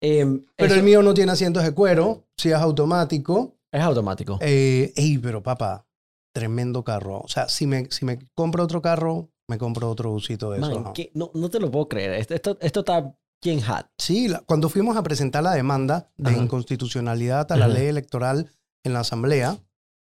Em, 0.00 0.44
Pero 0.56 0.66
eso 0.72 0.74
el 0.76 0.82
mío 0.84 1.02
no 1.02 1.14
tiene 1.14 1.32
asientos 1.32 1.62
de 1.64 1.72
cuero, 1.72 2.24
sí 2.36 2.48
es 2.50 2.54
automático. 2.54 3.56
es 3.72 3.80
automático. 3.82 4.38
Eh, 4.42 4.92
ey, 4.96 5.18
pero 5.18 5.42
papá, 5.42 5.86
tremendo 6.34 6.84
carro. 6.84 7.20
O 7.20 7.28
sea, 7.28 7.48
si 7.48 7.66
me, 7.66 7.86
si 7.90 8.04
me 8.04 8.18
compro 8.34 8.62
otro 8.64 8.82
carro, 8.82 9.30
me 9.48 9.58
compro 9.58 9.90
otro 9.90 10.10
busito 10.10 10.50
de 10.50 10.58
Man, 10.60 10.70
eso. 10.70 10.92
no, 11.14 11.30
no 11.34 11.48
te 11.50 11.60
lo 11.60 11.70
puedo 11.70 11.88
creer. 11.88 12.12
Esto, 12.14 12.34
esto, 12.34 12.58
esto 12.60 12.80
está 12.80 13.16
bien 13.42 13.60
hot. 13.62 13.86
Sí, 13.98 14.28
la- 14.28 14.40
cuando 14.40 14.68
fuimos 14.68 14.96
a 14.96 15.02
presentar 15.02 15.42
la 15.42 15.52
demanda 15.52 16.10
de 16.16 16.32
Ajá. 16.32 16.42
inconstitucionalidad 16.42 17.50
a 17.52 17.56
la 17.56 17.66
Ajá. 17.66 17.74
ley 17.74 17.86
electoral 17.86 18.50
en 18.84 18.92
la 18.92 19.00
asamblea, 19.00 19.58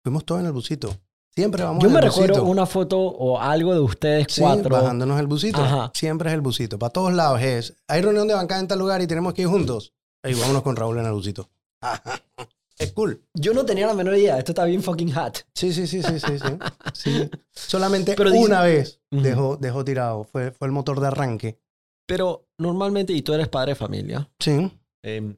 fuimos 0.04 0.26
todos 0.26 0.42
en 0.42 0.48
el 0.48 0.54
busito. 0.54 0.96
Siempre 1.34 1.64
vamos 1.64 1.82
Yo 1.82 1.88
en 1.88 1.94
me 1.94 2.00
el 2.00 2.06
recuerdo 2.08 2.34
busito. 2.36 2.50
una 2.52 2.66
foto 2.66 3.00
o 3.00 3.40
algo 3.40 3.74
de 3.74 3.80
ustedes 3.80 4.28
Sí, 4.30 4.42
cuatro. 4.42 4.70
bajándonos 4.76 5.20
el 5.20 5.28
busito. 5.28 5.62
Ajá. 5.64 5.92
Siempre 5.94 6.30
es 6.30 6.36
el 6.36 6.42
busito. 6.42 6.78
Para 6.78 6.92
todos 6.92 7.14
lados 7.14 7.42
es. 7.42 7.76
Hay 7.88 8.02
reunión 8.02 8.28
de 8.28 8.34
bancada 8.34 8.60
en 8.62 8.68
tal 8.68 8.80
lugar 8.80 9.02
y 9.02 9.08
tenemos 9.08 9.34
que 9.34 9.44
ir 9.44 9.48
juntos. 9.48 9.94
Ahí 10.24 10.34
vámonos 10.34 10.62
con 10.62 10.76
Raúl 10.76 10.98
en 11.00 11.06
el 11.06 11.14
busito. 11.14 11.50
es 12.78 12.92
cool. 12.92 13.24
Yo 13.34 13.54
no 13.54 13.66
tenía 13.66 13.88
la 13.88 13.94
menor 13.94 14.16
idea. 14.18 14.38
Esto 14.38 14.52
está 14.52 14.66
bien 14.66 14.84
fucking 14.84 15.14
hot. 15.14 15.46
Sí, 15.56 15.72
sí, 15.74 15.88
sí, 15.88 16.04
sí, 16.04 16.20
sí. 16.20 16.38
sí. 16.38 16.58
Sí. 16.94 17.30
Solamente 17.52 18.14
Pero 18.16 18.30
dice- 18.32 18.46
una 18.46 18.62
vez 18.62 19.00
dejó, 19.10 19.56
dejó 19.56 19.86
tirado. 19.86 20.26
Fue, 20.26 20.52
fue 20.52 20.68
el 20.68 20.74
motor 20.74 21.00
de 21.00 21.08
arranque. 21.08 21.60
Pero 22.06 22.50
normalmente, 22.58 23.14
y 23.14 23.22
tú 23.22 23.34
eres 23.34 23.48
padre 23.48 23.72
de 23.72 23.76
familia, 23.76 24.30
Sí. 24.38 24.70
Em, 25.02 25.38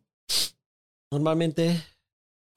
normalmente, 1.12 1.84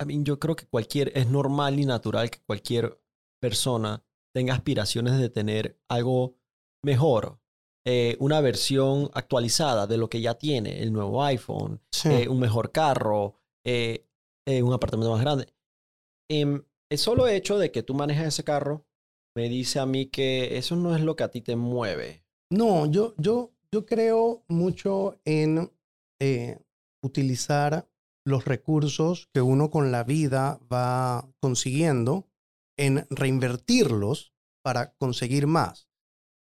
I 0.01 0.05
mean, 0.07 0.25
yo 0.25 0.39
creo 0.39 0.57
que 0.57 0.67
cualquier, 0.67 1.13
es 1.17 1.29
normal 1.29 1.79
y 1.79 1.85
natural 1.85 2.31
que 2.31 2.41
cualquier 2.47 2.99
persona 3.47 4.03
tenga 4.35 4.55
aspiraciones 4.55 5.19
de 5.19 5.31
tener 5.31 5.79
algo 5.89 6.35
mejor, 6.85 7.39
eh, 7.87 8.17
una 8.19 8.41
versión 8.41 9.09
actualizada 9.15 9.87
de 9.87 9.97
lo 9.97 10.09
que 10.09 10.21
ya 10.21 10.35
tiene, 10.35 10.83
el 10.83 10.93
nuevo 10.93 11.23
iPhone, 11.23 11.81
Sí. 11.93 12.09
eh, 12.11 12.29
un 12.29 12.41
mejor 12.41 12.73
carro, 12.73 13.35
eh, 13.65 14.05
un 14.63 14.73
apartamento 14.73 15.13
más 15.13 15.21
grande. 15.21 15.47
Em, 16.29 16.63
el 16.91 16.99
solo 16.99 17.29
hecho 17.29 17.59
de 17.59 17.71
que 17.71 17.83
tú 17.83 17.95
manejas 17.95 18.27
ese 18.27 18.43
carro 18.45 18.85
me 19.37 19.49
dice 19.49 19.79
a 19.81 19.87
mí 19.87 20.07
que 20.07 20.57
eso 20.59 20.75
no 20.77 20.95
es 20.97 21.03
lo 21.03 21.15
que 21.17 21.25
a 21.25 21.31
ti 21.31 21.41
te 21.41 21.57
mueve. 21.57 22.25
No, 22.51 22.87
yo, 22.87 23.15
yo, 23.19 23.53
yo 23.73 23.87
creo 23.87 24.45
mucho 24.49 25.19
en 25.25 25.71
utilizar 27.03 27.89
los 28.25 28.45
recursos 28.45 29.29
que 29.33 29.41
uno 29.41 29.71
con 29.71 29.93
la 29.93 30.03
vida 30.05 30.59
va 30.73 31.29
consiguiendo 31.41 32.26
en 32.77 33.07
reinvertirlos 33.11 34.33
para 34.63 34.93
conseguir 34.95 35.47
más. 35.47 35.89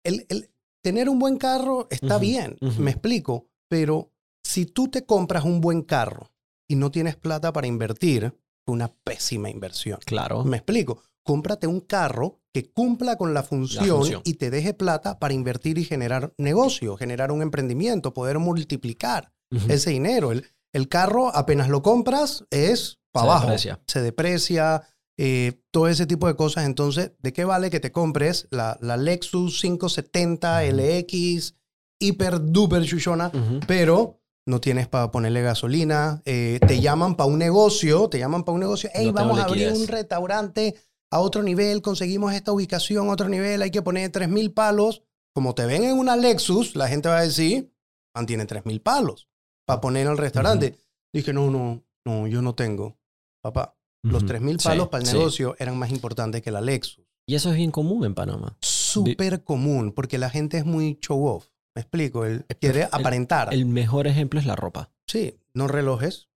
El, 0.04 0.26
el 0.28 0.50
tener 0.82 1.08
un 1.08 1.18
buen 1.18 1.36
carro 1.36 1.88
está 1.90 2.18
bien, 2.18 2.56
me 2.78 2.92
explico, 2.92 3.48
pero 3.68 4.12
si 4.44 4.66
tú 4.66 4.88
te 4.88 5.04
compras 5.04 5.44
un 5.44 5.60
buen 5.60 5.82
carro 5.82 6.32
y 6.68 6.76
no 6.76 6.90
tienes 6.90 7.16
plata 7.16 7.52
para 7.52 7.66
invertir, 7.66 8.32
fue 8.64 8.72
una 8.74 8.88
pésima 9.04 9.50
inversión. 9.50 9.98
Claro. 10.04 10.44
Me 10.44 10.56
explico. 10.58 11.02
Cómprate 11.24 11.66
un 11.66 11.80
carro 11.80 12.40
que 12.54 12.70
cumpla 12.70 13.16
con 13.16 13.34
la 13.34 13.42
función, 13.42 13.84
función. 13.98 14.22
y 14.24 14.34
te 14.34 14.48
deje 14.50 14.74
plata 14.74 15.18
para 15.18 15.34
invertir 15.34 15.76
y 15.78 15.84
generar 15.84 16.32
negocio, 16.38 16.96
generar 16.96 17.32
un 17.32 17.42
emprendimiento, 17.42 18.14
poder 18.14 18.38
multiplicar 18.38 19.32
ese 19.68 19.90
dinero. 19.90 20.30
El, 20.30 20.46
el 20.72 20.88
carro, 20.88 21.34
apenas 21.34 21.68
lo 21.68 21.82
compras, 21.82 22.44
es 22.50 23.00
para 23.10 23.24
Se 23.26 23.30
abajo. 23.30 23.46
deprecia. 23.46 23.80
Se 23.88 24.02
deprecia, 24.02 24.82
eh, 25.18 25.60
todo 25.70 25.88
ese 25.88 26.06
tipo 26.06 26.26
de 26.26 26.36
cosas. 26.36 26.66
Entonces, 26.66 27.12
¿de 27.18 27.32
qué 27.32 27.44
vale 27.44 27.70
que 27.70 27.80
te 27.80 27.92
compres 27.92 28.48
la, 28.50 28.76
la 28.80 28.96
Lexus 28.96 29.60
570 29.60 30.62
Ujú. 30.62 30.76
LX 30.76 31.54
hiper 31.98 32.40
duper 32.40 32.84
chuchona, 32.84 33.32
pero 33.66 34.20
no 34.46 34.60
tienes 34.60 34.86
para 34.86 35.10
ponerle 35.10 35.42
gasolina, 35.42 36.22
eh, 36.24 36.60
te 36.66 36.80
llaman 36.80 37.16
para 37.16 37.28
un 37.28 37.38
negocio, 37.38 38.08
te 38.08 38.18
llaman 38.18 38.44
para 38.44 38.54
un 38.54 38.60
negocio, 38.60 38.90
hey, 38.92 39.06
No 39.06 39.12
vamos 39.14 39.38
a 39.40 39.44
abrir 39.44 39.72
un 39.72 39.86
restaurante 39.88 40.74
a 41.10 41.20
otro 41.20 41.42
nivel, 41.42 41.82
conseguimos 41.82 42.32
esta 42.32 42.52
ubicación 42.52 43.08
a 43.08 43.12
otro 43.12 43.28
nivel, 43.28 43.62
hay 43.62 43.70
que 43.70 43.82
poner 43.82 44.10
3 44.10 44.28
mil 44.28 44.52
palos. 44.52 45.02
Como 45.34 45.54
te 45.54 45.66
ven 45.66 45.84
en 45.84 45.98
una 45.98 46.16
Lexus, 46.16 46.76
la 46.76 46.88
gente 46.88 47.08
va 47.08 47.18
a 47.18 47.22
decir, 47.22 47.72
man, 48.14 48.26
tiene 48.26 48.46
3 48.46 48.64
mil 48.64 48.80
palos 48.80 49.28
para 49.66 49.80
poner 49.80 50.06
en 50.06 50.12
el 50.12 50.18
restaurante. 50.18 50.78
Dije, 51.12 51.32
no, 51.32 51.50
no, 51.50 51.84
no, 52.04 52.26
yo 52.26 52.40
no 52.40 52.54
tengo. 52.54 52.98
Papá, 53.42 53.75
los 54.06 54.22
Ujú. 54.22 54.26
3 54.26 54.40
mil 54.40 54.58
Sí, 54.60 54.68
palos 54.68 54.88
para 54.88 55.02
el 55.02 55.08
sí. 55.08 55.16
negocio 55.16 55.54
eran 55.58 55.76
más 55.78 55.90
importantes 55.90 56.42
que 56.42 56.50
la 56.50 56.60
Lexus. 56.60 57.04
Y 57.26 57.34
eso 57.34 57.50
es 57.50 57.56
bien 57.56 57.70
común 57.70 58.04
en 58.04 58.14
Panamá. 58.14 58.56
Súper 58.60 59.42
común, 59.42 59.92
porque 59.92 60.16
la 60.18 60.30
gente 60.30 60.58
es 60.58 60.64
muy 60.64 60.98
show 61.00 61.26
off. 61.26 61.48
Me 61.74 61.82
explico, 61.82 62.24
él 62.24 62.44
quiere 62.60 62.84
aparentar. 62.84 63.52
El 63.52 63.66
mejor 63.66 64.06
ejemplo 64.06 64.40
es 64.40 64.46
la 64.46 64.56
ropa. 64.56 64.90
Sí, 65.06 65.38
no 65.52 65.68
relojes. 65.68 66.28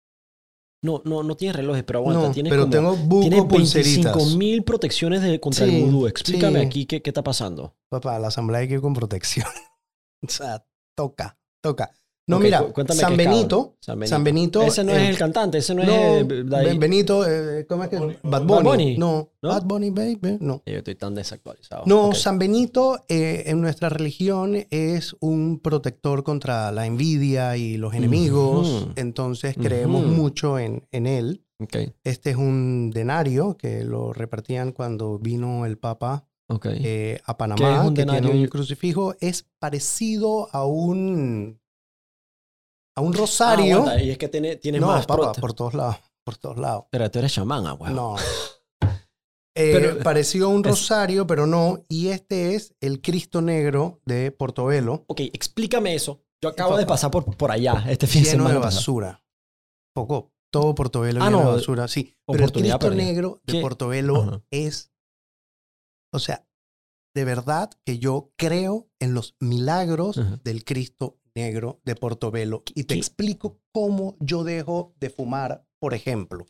No, 0.83 1.03
no, 1.05 1.23
no 1.25 1.37
tienes 1.37 1.57
relojes, 1.57 1.83
pero 1.85 1.99
aguanta. 2.01 2.29
no, 2.29 2.33
tienes 2.33 2.51
pero 2.51 2.63
como, 2.63 2.73
tengo 2.73 2.97
buco 2.97 3.49
pulseritas. 3.49 4.15
25 4.15 4.37
mil 4.39 4.63
protecciones 4.65 5.23
de, 5.23 5.41
contra 5.41 5.67
Sí, 5.67 5.77
el 5.77 5.85
vudú. 5.85 6.07
Explícame 6.07 6.61
sí. 6.61 6.67
aquí 6.67 6.87
qué, 6.87 7.03
qué 7.03 7.11
está 7.11 7.23
pasando. 7.23 7.77
Papá, 7.91 8.19
la 8.19 8.29
asamblea 8.29 8.61
hay 8.61 8.69
que 8.69 8.75
ir 8.75 8.81
con 8.81 8.95
protección. 8.95 9.47
o 10.27 10.29
sea, 10.31 10.65
toca, 10.97 11.39
toca. 11.63 11.91
No, 12.29 12.39
mira, 12.39 12.59
San 12.91 13.17
qué 13.17 13.17
Benito. 13.25 13.77
San 13.81 13.99
Benito. 13.99 14.15
San 14.17 14.25
Benito. 14.25 14.63
Ese 14.63 14.85
no 14.85 14.93
eh, 14.93 15.05
es 15.05 15.09
el 15.11 15.19
cantante, 15.19 15.59
ese 15.59 15.75
no, 15.75 15.83
no, 15.83 15.93
es 15.93 16.27
eh, 16.29 16.79
Benito, 16.79 17.27
eh, 17.27 17.67
¿cómo 17.67 17.85
es 17.85 17.89
que? 17.91 17.97
Bunny. 17.97 18.17
Bad 18.23 18.31
Bad 18.31 18.47
Bunny. 18.47 18.63
Bunny. 18.69 18.99
No, 18.99 19.31
¿No? 19.41 19.49
Bad 19.49 19.63
Bunny, 19.65 19.91
baby, 19.91 20.37
no. 20.41 20.63
Yo 20.67 20.77
estoy 20.77 20.95
tan 20.95 21.15
desactualizado. 21.15 21.85
No. 21.87 22.13
San 22.15 22.39
Benito 22.39 23.01
eh, 23.09 23.45
en 23.47 23.61
nuestra 23.63 23.89
religión 23.89 24.57
es 24.71 25.17
un 25.21 25.59
protector 25.59 26.23
contra 26.23 26.71
la 26.71 26.85
envidia 26.87 27.57
y 27.57 27.79
los 27.79 27.95
enemigos. 27.95 28.89
Entonces 28.97 29.57
creemos 29.57 30.05
mucho 30.05 30.59
en, 30.59 30.87
en 30.93 31.07
él. 31.07 31.45
Ok, 31.61 31.77
Este 32.05 32.31
es 32.31 32.37
un 32.37 32.91
denario 32.91 33.57
que 33.57 33.83
lo 33.83 34.13
repartían 34.13 34.71
cuando 34.71 35.19
vino 35.19 35.67
el 35.67 35.77
Papa 35.77 36.29
eh, 36.65 37.19
a 37.25 37.33
¿Qué 37.35 37.37
Panamá, 37.39 37.81
es 37.83 37.89
un 37.89 37.95
que 37.95 38.03
denario? 38.03 38.31
tiene 38.31 38.45
un 38.45 38.49
crucifijo. 38.49 39.15
Es 39.21 39.45
parecido 39.59 40.49
a 40.53 40.65
un, 40.67 41.61
a 42.99 43.01
un 43.01 43.15
Ah, 43.15 43.19
rosario. 43.19 43.85
y 44.01 44.11
es 44.11 44.19
que 44.19 44.29
tiene, 44.29 44.57
tiene 44.57 44.79
no, 44.81 44.89
más 44.89 45.07
papá, 45.07 45.33
por 45.33 45.53
todos 45.55 45.75
lados. 45.75 45.97
Por 46.25 46.37
todos 46.37 46.59
lados. 46.59 46.85
Pero 46.91 47.11
tú 47.11 47.19
eres 47.21 47.33
chamán, 47.33 47.67
ah, 47.67 47.75
huevo. 47.75 47.95
No. 47.95 48.17
Eh, 49.61 49.73
Pero- 49.73 49.99
pareció 50.05 50.49
un 50.51 50.61
es- 50.65 50.71
rosario, 50.71 51.27
pero 51.27 51.45
no. 51.45 51.85
Y 51.89 52.09
este 52.09 52.55
es 52.55 52.77
el 52.81 53.01
Cristo 53.01 53.41
Negro 53.43 54.01
de 54.07 54.31
Portobelo, 54.31 55.05
Ok, 55.09 55.19
explícame 55.33 55.97
eso. 55.97 56.23
Yo 56.41 56.51
acabo 56.51 56.77
de 56.77 56.87
pasar 56.87 57.11
por, 57.11 57.37
por 57.37 57.51
allá 57.51 57.85
este 57.89 58.07
fin 58.07 58.23
de 58.23 58.31
lleno 58.31 58.45
de 58.45 58.51
semana. 58.51 58.67
pasado. 58.67 58.79
basura. 58.81 59.25
Poco, 59.93 60.31
todo 60.53 60.77
Portobelo 60.77 61.21
Ah, 61.21 61.25
lleno 61.27 61.43
no, 61.43 61.51
de 61.51 61.57
basura, 61.57 61.89
sí. 61.89 62.15
Pero 62.25 62.45
el 62.45 62.53
Cristo 62.53 62.79
perdida. 62.79 63.03
Negro 63.05 63.41
de 63.45 63.53
¿Qué? 63.55 63.61
Portobelo 63.61 64.45
es, 64.53 64.93
o 66.15 66.21
sea, 66.21 66.47
de 67.17 67.25
verdad 67.25 67.69
que 67.85 67.99
yo 67.99 68.31
creo 68.37 68.89
en 69.01 69.13
los 69.15 69.35
milagros 69.41 70.21
del 70.45 70.65
Cristo 70.65 71.18
Negro 71.39 71.81
de 71.85 71.95
Portobelo. 71.95 72.63
Y 72.75 72.85
te 72.85 72.95
¿Qué? 72.95 72.99
explico 73.01 73.61
cómo 73.73 74.17
yo 74.21 74.43
dejo 74.45 74.93
de 75.01 75.09
fumar, 75.11 75.65
por 75.79 75.95
ejemplo. 75.95 76.47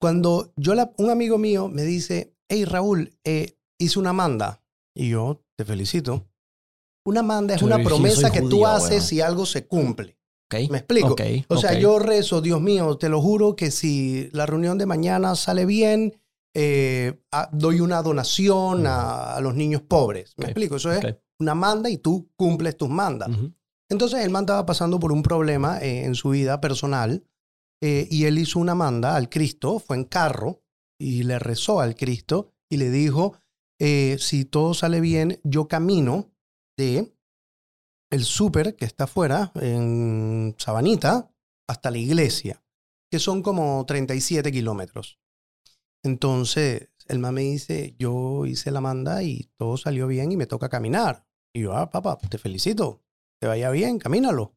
Cuando 0.00 0.52
yo, 0.56 0.74
la- 0.74 0.92
un 0.98 1.10
amigo 1.10 1.38
mío 1.38 1.68
me 1.68 1.82
dice, 1.82 2.34
hey 2.48 2.64
Raúl, 2.64 3.12
eh, 3.24 3.56
hice 3.78 3.98
una 3.98 4.12
manda. 4.12 4.62
Y 4.94 5.10
yo, 5.10 5.42
te 5.56 5.64
felicito. 5.64 6.26
Una 7.06 7.22
manda 7.22 7.54
es 7.54 7.62
una 7.62 7.78
sí 7.78 7.84
promesa 7.84 8.30
que 8.30 8.42
tú 8.42 8.66
haces 8.66 9.04
si 9.04 9.20
algo 9.20 9.46
se 9.46 9.66
cumple. 9.66 10.18
Ok, 10.52 10.70
¿Me 10.70 10.78
explico? 10.78 11.12
ok, 11.12 11.20
O 11.48 11.56
sea, 11.56 11.70
yo 11.78 11.98
rezo, 11.98 12.40
Dios 12.40 12.60
mío, 12.60 12.96
te 12.98 13.08
lo 13.08 13.22
juro 13.22 13.56
que 13.56 13.70
si 13.70 14.28
la 14.32 14.46
reunión 14.46 14.78
de 14.78 14.86
mañana 14.86 15.34
sale 15.36 15.64
bien, 15.64 16.20
eh, 16.54 17.22
doy 17.52 17.80
una 17.80 18.02
donación 18.02 18.86
a, 18.86 19.36
a 19.36 19.40
los 19.40 19.54
niños 19.54 19.82
pobres. 19.82 20.34
¿Me 20.36 20.46
explico? 20.46 20.76
Eso 20.76 20.92
es 20.92 20.98
una 21.38 21.54
manda 21.54 21.88
y 21.88 21.98
tú 21.98 22.30
cumples 22.36 22.76
tus 22.76 22.88
mandas. 22.88 23.30
Entonces 23.90 24.24
el 24.24 24.30
man 24.30 24.44
estaba 24.44 24.64
pasando 24.64 25.00
por 25.00 25.10
un 25.12 25.22
problema 25.22 25.78
eh, 25.80 26.04
en 26.04 26.14
su 26.14 26.30
vida 26.30 26.60
personal 26.60 27.26
eh, 27.82 28.06
y 28.08 28.24
él 28.24 28.38
hizo 28.38 28.60
una 28.60 28.76
manda 28.76 29.16
al 29.16 29.28
Cristo, 29.28 29.80
fue 29.80 29.96
en 29.96 30.04
carro 30.04 30.62
y 30.98 31.24
le 31.24 31.38
rezó 31.40 31.80
al 31.80 31.96
Cristo 31.96 32.54
y 32.70 32.76
le 32.76 32.88
dijo, 32.90 33.36
eh, 33.80 34.16
si 34.20 34.44
todo 34.44 34.74
sale 34.74 35.00
bien, 35.00 35.40
yo 35.42 35.66
camino 35.66 36.32
de 36.78 37.16
el 38.12 38.24
súper 38.24 38.76
que 38.76 38.84
está 38.84 39.04
afuera 39.04 39.50
en 39.56 40.54
Sabanita 40.56 41.32
hasta 41.68 41.90
la 41.90 41.98
iglesia, 41.98 42.62
que 43.10 43.18
son 43.18 43.42
como 43.42 43.84
37 43.86 44.52
kilómetros. 44.52 45.18
Entonces 46.04 46.90
el 47.08 47.18
man 47.18 47.34
me 47.34 47.42
dice, 47.42 47.96
yo 47.98 48.46
hice 48.46 48.70
la 48.70 48.80
manda 48.80 49.24
y 49.24 49.50
todo 49.56 49.76
salió 49.76 50.06
bien 50.06 50.30
y 50.30 50.36
me 50.36 50.46
toca 50.46 50.68
caminar. 50.68 51.26
Y 51.52 51.62
yo, 51.62 51.76
ah, 51.76 51.90
papá, 51.90 52.16
te 52.18 52.38
felicito 52.38 53.02
te 53.40 53.46
vaya 53.46 53.70
bien, 53.70 53.98
camínalo. 53.98 54.54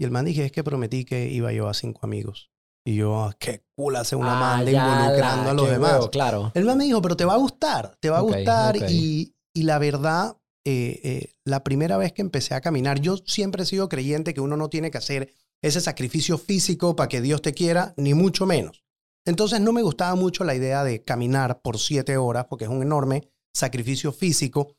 Y 0.00 0.04
el 0.04 0.10
man 0.10 0.24
dije, 0.24 0.44
es 0.44 0.52
que 0.52 0.62
prometí 0.64 1.04
que 1.04 1.28
iba 1.28 1.52
yo 1.52 1.68
a 1.68 1.74
cinco 1.74 2.00
amigos. 2.02 2.50
Y 2.86 2.96
yo, 2.96 3.16
ah, 3.22 3.36
qué 3.38 3.64
cool 3.76 3.96
hace 3.96 4.16
una 4.16 4.36
Ah, 4.36 4.40
manda 4.40 4.70
involucrando 4.70 5.44
la- 5.44 5.50
a 5.50 5.54
los 5.54 5.70
demás. 5.70 5.92
huevo, 5.92 6.10
claro. 6.10 6.52
El 6.54 6.64
man 6.64 6.78
me 6.78 6.84
dijo, 6.84 7.02
pero 7.02 7.16
te 7.16 7.24
va 7.24 7.34
a 7.34 7.38
gustar, 7.38 7.96
te 8.00 8.08
va 8.10 8.18
a 8.18 8.22
gustar. 8.22 8.76
Y, 8.90 9.34
y 9.52 9.62
la 9.64 9.78
verdad, 9.78 10.36
eh, 10.64 11.00
eh, 11.02 11.32
la 11.44 11.64
primera 11.64 11.96
vez 11.96 12.12
que 12.12 12.22
empecé 12.22 12.54
a 12.54 12.60
caminar, 12.60 13.00
yo 13.00 13.16
siempre 13.18 13.62
he 13.62 13.66
sido 13.66 13.88
creyente 13.88 14.32
que 14.34 14.40
uno 14.40 14.56
no 14.56 14.68
tiene 14.68 14.90
que 14.90 14.98
hacer 14.98 15.32
ese 15.62 15.80
sacrificio 15.80 16.38
físico 16.38 16.94
para 16.96 17.08
que 17.08 17.20
Dios 17.20 17.42
te 17.42 17.52
quiera, 17.52 17.92
ni 17.96 18.14
mucho 18.14 18.46
menos. 18.46 18.84
Entonces 19.26 19.60
no 19.60 19.72
me 19.72 19.82
gustaba 19.82 20.14
mucho 20.14 20.44
la 20.44 20.54
idea 20.54 20.84
de 20.84 21.02
caminar 21.02 21.60
por 21.60 21.78
siete 21.78 22.16
horas, 22.16 22.46
porque 22.48 22.64
es 22.64 22.70
un 22.70 22.82
enorme 22.82 23.28
sacrificio 23.52 24.12
físico. 24.12 24.76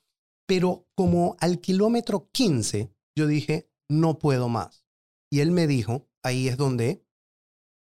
Pero 0.47 0.87
como 0.95 1.35
al 1.39 1.59
kilómetro 1.59 2.29
15, 2.31 2.89
yo 3.15 3.27
dije, 3.27 3.69
no 3.89 4.19
puedo 4.19 4.49
más. 4.49 4.85
Y 5.31 5.41
él 5.41 5.51
me 5.51 5.67
dijo, 5.67 6.09
ahí 6.23 6.47
es 6.47 6.57
donde 6.57 7.05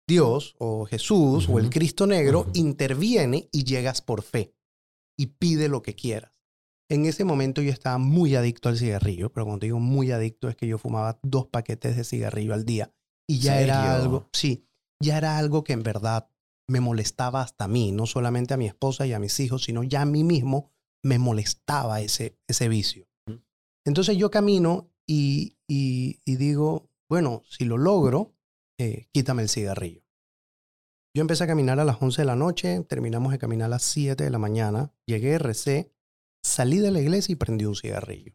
Dios 0.08 0.56
o 0.58 0.86
Jesús 0.86 1.48
o 1.48 1.58
el. 1.58 1.70
Cristo 1.70 2.06
negro 2.06 2.46
interviene 2.54 3.48
y 3.52 3.64
llegas 3.64 4.02
por 4.02 4.22
fe 4.22 4.54
y 5.16 5.26
pide 5.26 5.68
lo 5.68 5.82
que 5.82 5.94
quieras. 5.94 6.40
En 6.90 7.06
ese 7.06 7.24
momento 7.24 7.62
yo 7.62 7.70
estaba 7.70 7.98
muy 7.98 8.34
adicto 8.34 8.68
al 8.68 8.76
cigarrillo, 8.76 9.32
pero 9.32 9.46
cuando 9.46 9.64
digo 9.64 9.78
muy 9.78 10.10
adicto 10.10 10.48
es 10.48 10.56
que 10.56 10.66
yo 10.66 10.78
fumaba 10.78 11.20
dos 11.22 11.46
paquetes 11.46 11.96
de 11.96 12.02
cigarrillo 12.02 12.52
al 12.52 12.64
día 12.64 12.92
y 13.28 13.38
ya 13.38 13.60
era 13.60 13.94
algo, 13.94 14.28
sí, 14.32 14.66
ya 15.00 15.16
era 15.16 15.38
algo 15.38 15.62
que 15.62 15.72
en 15.72 15.84
verdad 15.84 16.28
me 16.68 16.80
molestaba 16.80 17.42
hasta 17.42 17.66
a 17.66 17.68
mí, 17.68 17.92
no 17.92 18.06
solamente 18.06 18.54
a 18.54 18.56
mi 18.56 18.66
esposa 18.66 19.06
y 19.06 19.12
a 19.12 19.20
mis 19.20 19.38
hijos, 19.38 19.62
sino 19.62 19.84
ya 19.84 20.02
a 20.02 20.06
mí 20.06 20.24
mismo 20.24 20.72
me 21.04 21.20
molestaba 21.20 22.00
ese, 22.00 22.36
ese 22.48 22.68
vicio. 22.68 23.06
Entonces 23.84 24.16
yo 24.16 24.30
camino 24.32 24.89
y, 25.12 26.36
digo, 26.36 26.88
bueno, 27.08 27.42
si 27.48 27.64
lo 27.64 27.78
logro, 27.78 28.36
eh, 28.78 29.08
quítame 29.12 29.42
el 29.42 29.48
cigarrillo. 29.48 30.02
Yo 31.12 31.22
empecé 31.22 31.42
a 31.42 31.48
caminar 31.48 31.80
a 31.80 31.84
las 31.84 32.00
11 32.00 32.22
de 32.22 32.26
la 32.26 32.36
noche, 32.36 32.84
terminamos 32.84 33.32
de 33.32 33.38
caminar 33.38 33.66
a 33.66 33.70
las 33.70 33.82
7 33.82 34.22
de 34.22 34.30
la 34.30 34.38
mañana, 34.38 34.94
llegué, 35.06 35.38
recé, 35.38 35.92
salí 36.44 36.78
de 36.78 36.92
la 36.92 37.00
iglesia 37.00 37.32
y 37.32 37.36
prendí 37.36 37.64
un 37.64 37.74
cigarrillo. 37.74 38.32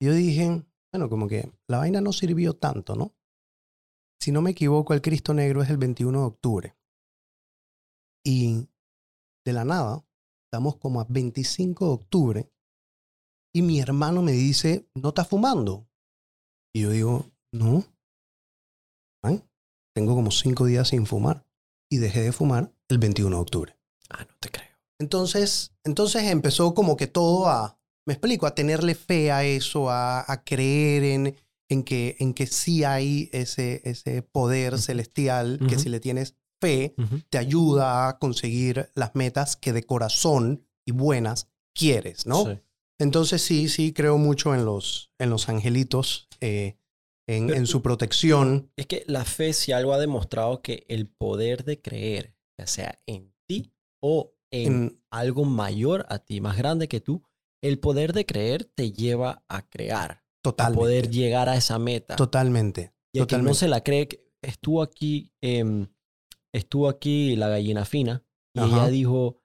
Yo 0.00 0.14
dije, 0.14 0.64
bueno, 0.92 1.08
como 1.08 1.26
que 1.26 1.50
la 1.66 1.78
vaina 1.78 2.00
no 2.00 2.12
sirvió 2.12 2.54
tanto, 2.54 2.94
¿no? 2.94 3.16
Si 4.20 4.30
no 4.30 4.40
me 4.40 4.52
equivoco, 4.52 4.94
el 4.94 5.02
Cristo 5.02 5.34
Negro 5.34 5.62
es 5.62 5.70
el 5.70 5.78
21 5.78 6.16
de 6.16 6.24
octubre. 6.24 6.76
Y 8.24 8.68
de 9.44 9.52
la 9.52 9.64
nada, 9.64 10.06
estamos 10.46 10.76
como 10.76 11.00
a 11.00 11.06
25 11.08 11.86
de 11.86 11.92
octubre 11.92 12.51
y 13.54 13.62
mi 13.62 13.80
hermano 13.80 14.22
me 14.22 14.32
dice, 14.32 14.86
¿no 14.94 15.10
estás 15.10 15.28
fumando? 15.28 15.86
Y 16.74 16.82
yo 16.82 16.90
digo, 16.90 17.30
no. 17.52 17.84
Ay, 19.22 19.42
tengo 19.94 20.14
como 20.14 20.30
cinco 20.30 20.64
días 20.64 20.88
sin 20.88 21.06
fumar 21.06 21.44
y 21.90 21.98
dejé 21.98 22.22
de 22.22 22.32
fumar 22.32 22.72
el 22.88 22.98
21 22.98 23.36
de 23.36 23.42
octubre. 23.42 23.76
Ah, 24.08 24.24
no 24.28 24.34
te 24.40 24.50
creo. 24.50 24.68
Entonces, 24.98 25.74
entonces 25.84 26.22
empezó 26.24 26.74
como 26.74 26.96
que 26.96 27.06
todo 27.06 27.48
a, 27.48 27.78
me 28.06 28.14
explico, 28.14 28.46
a 28.46 28.54
tenerle 28.54 28.94
fe 28.94 29.30
a 29.30 29.44
eso, 29.44 29.90
a, 29.90 30.24
a 30.30 30.44
creer 30.44 31.04
en, 31.04 31.36
en, 31.68 31.82
que, 31.82 32.16
en 32.20 32.34
que 32.34 32.46
sí 32.46 32.84
hay 32.84 33.28
ese, 33.32 33.82
ese 33.84 34.22
poder 34.22 34.78
celestial, 34.78 35.58
que 35.68 35.78
si 35.78 35.88
le 35.88 36.00
tienes 36.00 36.36
fe, 36.60 36.94
te 37.28 37.38
ayuda 37.38 38.08
a 38.08 38.18
conseguir 38.18 38.90
las 38.94 39.14
metas 39.14 39.56
que 39.56 39.72
de 39.72 39.82
corazón 39.82 40.64
y 40.86 40.92
buenas 40.92 41.48
quieres, 41.74 42.26
¿no? 42.26 42.44
Sí. 42.44 42.60
Entonces 43.02 43.42
sí, 43.42 43.68
sí 43.68 43.92
creo 43.92 44.16
mucho 44.18 44.54
en 44.54 44.64
los, 44.64 45.10
en 45.18 45.30
los 45.30 45.48
angelitos, 45.48 46.28
eh, 46.40 46.76
en, 47.28 47.46
Pero- 47.48 47.58
en 47.58 47.66
su 47.66 47.82
protección. 47.82 48.70
Es 48.76 48.86
que 48.86 49.04
la 49.06 49.24
fe 49.24 49.52
si 49.52 49.72
algo 49.72 49.92
ha 49.92 49.98
demostrado 49.98 50.62
que 50.62 50.84
el 50.88 51.08
poder 51.08 51.64
de 51.64 51.80
creer, 51.80 52.34
ya 52.58 52.66
sea 52.66 53.00
en 53.06 53.32
ti 53.48 53.72
o 54.02 54.34
en, 54.50 54.66
En, 54.72 55.02
algo 55.10 55.44
mayor 55.44 56.06
a 56.08 56.18
ti, 56.18 56.40
más 56.40 56.56
grande 56.56 56.88
que 56.88 57.00
tú, 57.00 57.22
el 57.62 57.78
poder 57.78 58.12
de 58.12 58.26
creer 58.26 58.64
te 58.64 58.92
lleva 58.92 59.44
a 59.48 59.68
crear, 59.68 60.10
a 60.12 60.24
totalmente. 60.42 60.78
poder 60.80 61.10
llegar 61.10 61.48
a 61.48 61.56
esa 61.56 61.78
meta. 61.78 62.16
Totalmente. 62.16 62.92
y 63.14 63.20
el 63.20 63.26
que 63.26 63.38
no 63.38 63.54
se 63.54 63.68
la 63.68 63.82
cree, 63.82 64.08
estuvo 64.42 64.82
aquí, 64.82 65.32
em, 65.42 65.86
estuvo 66.54 66.88
aquí 66.88 67.36
la 67.36 67.48
gallina 67.48 67.84
fina 67.84 68.24
y 68.54 68.60
Ajá. 68.60 68.68
ella 68.82 68.88
dijo, 68.88 69.40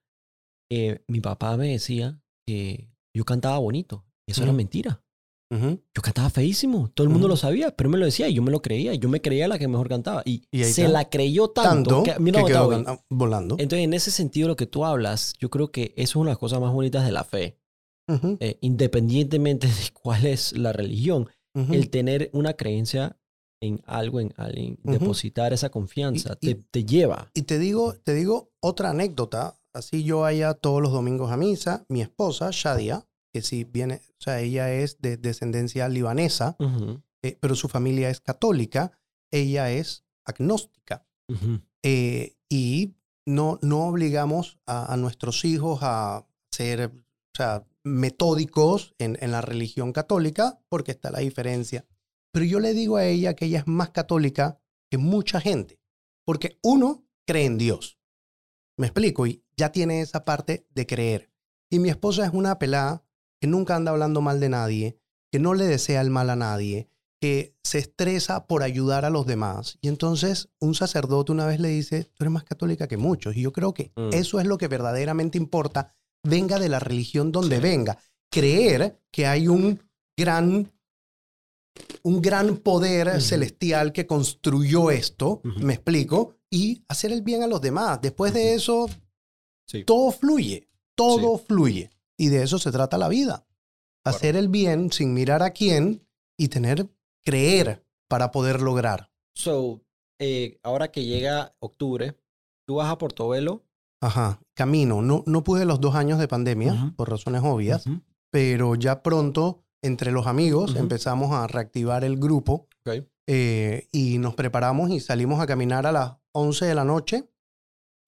eh, 0.71 1.03
mi 1.07 1.21
papá 1.21 1.55
me 1.57 1.67
decía 1.69 2.21
que 2.45 2.89
yo 3.15 3.25
cantaba 3.25 3.57
bonito. 3.59 4.05
Y 4.27 4.31
eso 4.31 4.43
era 4.43 4.53
mentira. 4.53 5.01
Yo 5.49 6.01
cantaba 6.01 6.29
feísimo. 6.29 6.91
Todo 6.93 7.05
el 7.05 7.09
mundo 7.09 7.29
lo 7.29 7.37
sabía, 7.37 7.73
pero 7.75 7.89
me 7.89 7.97
lo 7.97 8.03
decía 8.05 8.27
y 8.27 8.33
yo 8.33 8.41
me 8.41 8.51
lo 8.51 8.61
creía. 8.61 8.93
Yo 8.95 9.07
me 9.07 9.21
creía 9.21 9.47
la 9.47 9.57
que 9.57 9.69
mejor 9.69 9.87
cantaba. 9.87 10.21
Y, 10.25 10.43
se 10.51 10.67
está. 10.69 10.87
la 10.89 11.09
creyó 11.09 11.47
tanto, 11.49 11.89
Tanto 11.89 12.03
que, 12.03 12.19
mira 12.19 12.43
quedó 12.43 12.67
hoy. 12.67 12.83
volando. 13.09 13.55
Entonces, 13.57 13.85
en 13.85 13.93
ese 13.93 14.11
sentido, 14.11 14.49
lo 14.49 14.57
que 14.57 14.65
tú 14.65 14.83
hablas, 14.83 15.35
yo 15.39 15.49
creo 15.49 15.71
que 15.71 15.93
eso 15.95 16.11
es 16.11 16.15
una 16.17 16.25
de 16.25 16.31
las 16.33 16.37
cosas 16.39 16.59
más 16.59 16.73
bonitas 16.73 17.05
de 17.05 17.11
la 17.13 17.23
fe. 17.23 17.57
Eh, 18.39 18.57
independientemente 18.61 19.67
de 19.67 19.91
cuál 19.93 20.25
es 20.25 20.51
la 20.57 20.73
religión, 20.73 21.29
el 21.53 21.89
tener 21.89 22.29
una 22.33 22.53
creencia 22.53 23.17
en 23.61 23.81
algo, 23.87 24.19
en 24.19 24.33
alguien, 24.37 24.77
depositar 24.83 25.51
esa 25.53 25.69
confianza, 25.69 26.37
Y- 26.41 26.49
y- 26.49 26.53
te, 26.55 26.63
te 26.69 26.85
lleva. 26.85 27.31
Y 27.33 27.43
te 27.43 27.57
digo, 27.57 27.95
te 28.03 28.13
digo 28.13 28.51
otra 28.59 28.91
anécdota. 28.91 29.59
Así 29.77 30.03
yo 30.03 30.21
vaya 30.21 30.55
todos 30.55 30.81
los 30.81 30.91
domingos 30.91 31.31
a 31.31 31.37
misa. 31.37 31.85
Mi 31.87 32.01
esposa, 32.01 32.49
Shadia, 32.51 33.07
que 33.31 33.43
sí 33.43 33.63
viene, 33.63 34.01
o 34.19 34.21
sea, 34.21 34.39
ella 34.39 34.73
es 34.73 34.99
de 35.01 35.17
descendencia 35.17 35.87
libanesa, 35.87 36.57
eh, 37.21 37.37
pero 37.39 37.53
su 37.53 37.69
familia 37.69 38.09
es 38.09 38.19
católica. 38.19 38.91
Ella 39.31 39.71
es 39.71 40.03
agnóstica. 40.25 41.05
Eh, 41.83 42.37
y 42.49 42.95
no, 43.27 43.59
no 43.61 43.87
obligamos 43.87 44.57
a, 44.65 44.91
a 44.91 44.97
nuestros 44.97 45.45
hijos 45.45 45.79
a 45.83 46.25
ser 46.51 46.87
o 46.87 47.35
sea, 47.35 47.67
metódicos 47.83 48.95
en, 48.97 49.17
en 49.21 49.31
la 49.31 49.41
religión 49.41 49.93
católica 49.93 50.59
porque 50.69 50.91
está 50.91 51.11
la 51.11 51.19
diferencia. 51.19 51.85
Pero 52.31 52.45
yo 52.45 52.59
le 52.59 52.73
digo 52.73 52.97
a 52.97 53.05
ella 53.05 53.35
que 53.35 53.45
ella 53.45 53.59
es 53.59 53.67
más 53.67 53.91
católica 53.91 54.59
que 54.89 54.97
mucha 54.97 55.39
gente, 55.39 55.79
porque 56.25 56.57
uno 56.63 57.05
cree 57.27 57.45
en 57.45 57.59
Dios. 57.59 57.99
Me 58.77 58.87
explico, 58.87 59.27
y 59.27 59.43
ya 59.57 59.71
tiene 59.71 60.01
esa 60.01 60.23
parte 60.23 60.65
de 60.73 60.85
creer. 60.85 61.29
Y 61.69 61.79
mi 61.79 61.89
esposa 61.89 62.25
es 62.25 62.33
una 62.33 62.59
pelada 62.59 63.03
que 63.41 63.47
nunca 63.47 63.75
anda 63.75 63.91
hablando 63.91 64.21
mal 64.21 64.39
de 64.39 64.49
nadie, 64.49 64.99
que 65.31 65.39
no 65.39 65.53
le 65.53 65.65
desea 65.65 66.01
el 66.01 66.09
mal 66.09 66.29
a 66.29 66.35
nadie, 66.35 66.89
que 67.19 67.55
se 67.63 67.79
estresa 67.79 68.45
por 68.47 68.63
ayudar 68.63 69.03
a 69.03 69.09
los 69.09 69.25
demás. 69.25 69.77
Y 69.81 69.87
entonces 69.87 70.49
un 70.59 70.75
sacerdote 70.75 71.31
una 71.31 71.45
vez 71.47 71.59
le 71.59 71.69
dice, 71.69 72.05
tú 72.13 72.23
eres 72.23 72.31
más 72.31 72.43
católica 72.43 72.87
que 72.87 72.97
muchos. 72.97 73.35
Y 73.35 73.41
yo 73.41 73.51
creo 73.51 73.73
que 73.73 73.91
Mm. 73.95 74.09
eso 74.13 74.39
es 74.39 74.45
lo 74.45 74.57
que 74.57 74.67
verdaderamente 74.67 75.37
importa, 75.37 75.95
venga 76.23 76.59
de 76.59 76.69
la 76.69 76.79
religión 76.79 77.31
donde 77.31 77.57
Sí. 77.57 77.61
venga. 77.61 77.97
Creer 78.31 78.99
que 79.11 79.25
hay 79.25 79.47
un 79.47 79.81
gran, 80.17 80.71
un 82.03 82.21
gran 82.21 82.57
poder 82.57 83.21
celestial 83.21 83.91
que 83.93 84.05
construyó 84.07 84.91
esto, 84.91 85.41
me 85.43 85.73
explico, 85.73 86.35
y 86.49 86.83
hacer 86.87 87.11
el 87.11 87.21
bien 87.21 87.43
a 87.43 87.47
los 87.47 87.61
demás. 87.61 87.99
Después 88.01 88.33
de 88.33 88.53
eso, 88.53 88.89
Sí. 89.67 89.83
todo 89.83 90.11
fluye, 90.11 90.69
todo 90.95 91.37
fluye. 91.37 91.91
Y 92.17 92.29
de 92.29 92.43
eso 92.43 92.57
se 92.57 92.71
trata 92.71 92.97
la 92.97 93.09
vida. 93.09 93.45
Hacer 94.03 94.35
el 94.35 94.47
bien 94.47 94.91
sin 94.91 95.13
mirar 95.13 95.43
a 95.43 95.51
quién 95.51 96.07
y 96.37 96.47
tener, 96.47 96.87
creer 97.23 97.85
para 98.07 98.31
poder 98.31 98.61
lograr. 98.61 99.11
So, 99.35 99.81
eh, 100.19 100.59
ahora 100.63 100.91
que 100.91 101.05
llega 101.05 101.55
octubre, 101.59 102.17
tú 102.65 102.75
vas 102.75 102.89
a 102.89 102.97
Portobelo. 102.97 103.65
Ajá, 104.01 104.41
camino. 104.53 105.01
No, 105.01 105.23
no 105.25 105.43
pude 105.43 105.65
los 105.65 105.81
dos 105.81 105.95
años 105.95 106.19
de 106.19 106.27
pandemia, 106.27 106.93
por 106.95 107.09
razones 107.09 107.41
obvias, 107.43 107.85
pero 108.31 108.75
ya 108.75 109.03
pronto, 109.03 109.63
entre 109.81 110.11
los 110.11 110.27
amigos, 110.27 110.75
empezamos 110.75 111.33
a 111.33 111.47
reactivar 111.47 112.03
el 112.03 112.17
grupo 112.17 112.67
eh, 113.27 113.87
y 113.91 114.19
nos 114.19 114.35
preparamos 114.35 114.89
y 114.91 114.99
salimos 114.99 115.41
a 115.41 115.47
caminar 115.47 115.85
a 115.85 115.91
las 115.91 116.13
11 116.31 116.65
de 116.65 116.75
la 116.75 116.83
noche 116.83 117.29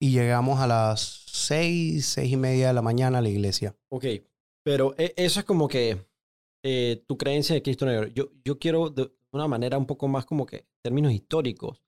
y 0.00 0.12
llegamos 0.12 0.60
a 0.60 0.66
las 0.66 1.19
6, 1.32 2.06
6 2.06 2.32
y 2.32 2.36
media 2.36 2.68
de 2.68 2.74
la 2.74 2.82
mañana 2.82 3.18
a 3.18 3.22
la 3.22 3.28
iglesia. 3.28 3.76
Ok, 3.90 4.04
pero 4.62 4.94
e- 4.98 5.14
eso 5.16 5.40
es 5.40 5.46
como 5.46 5.68
que 5.68 6.06
eh, 6.62 7.04
tu 7.06 7.16
creencia 7.16 7.54
de 7.54 7.62
Cristo 7.62 7.86
Negro. 7.86 8.08
Yo, 8.08 8.30
yo 8.44 8.58
quiero 8.58 8.90
de 8.90 9.10
una 9.32 9.48
manera 9.48 9.78
un 9.78 9.86
poco 9.86 10.08
más 10.08 10.24
como 10.24 10.46
que 10.46 10.66
términos 10.82 11.12
históricos. 11.12 11.82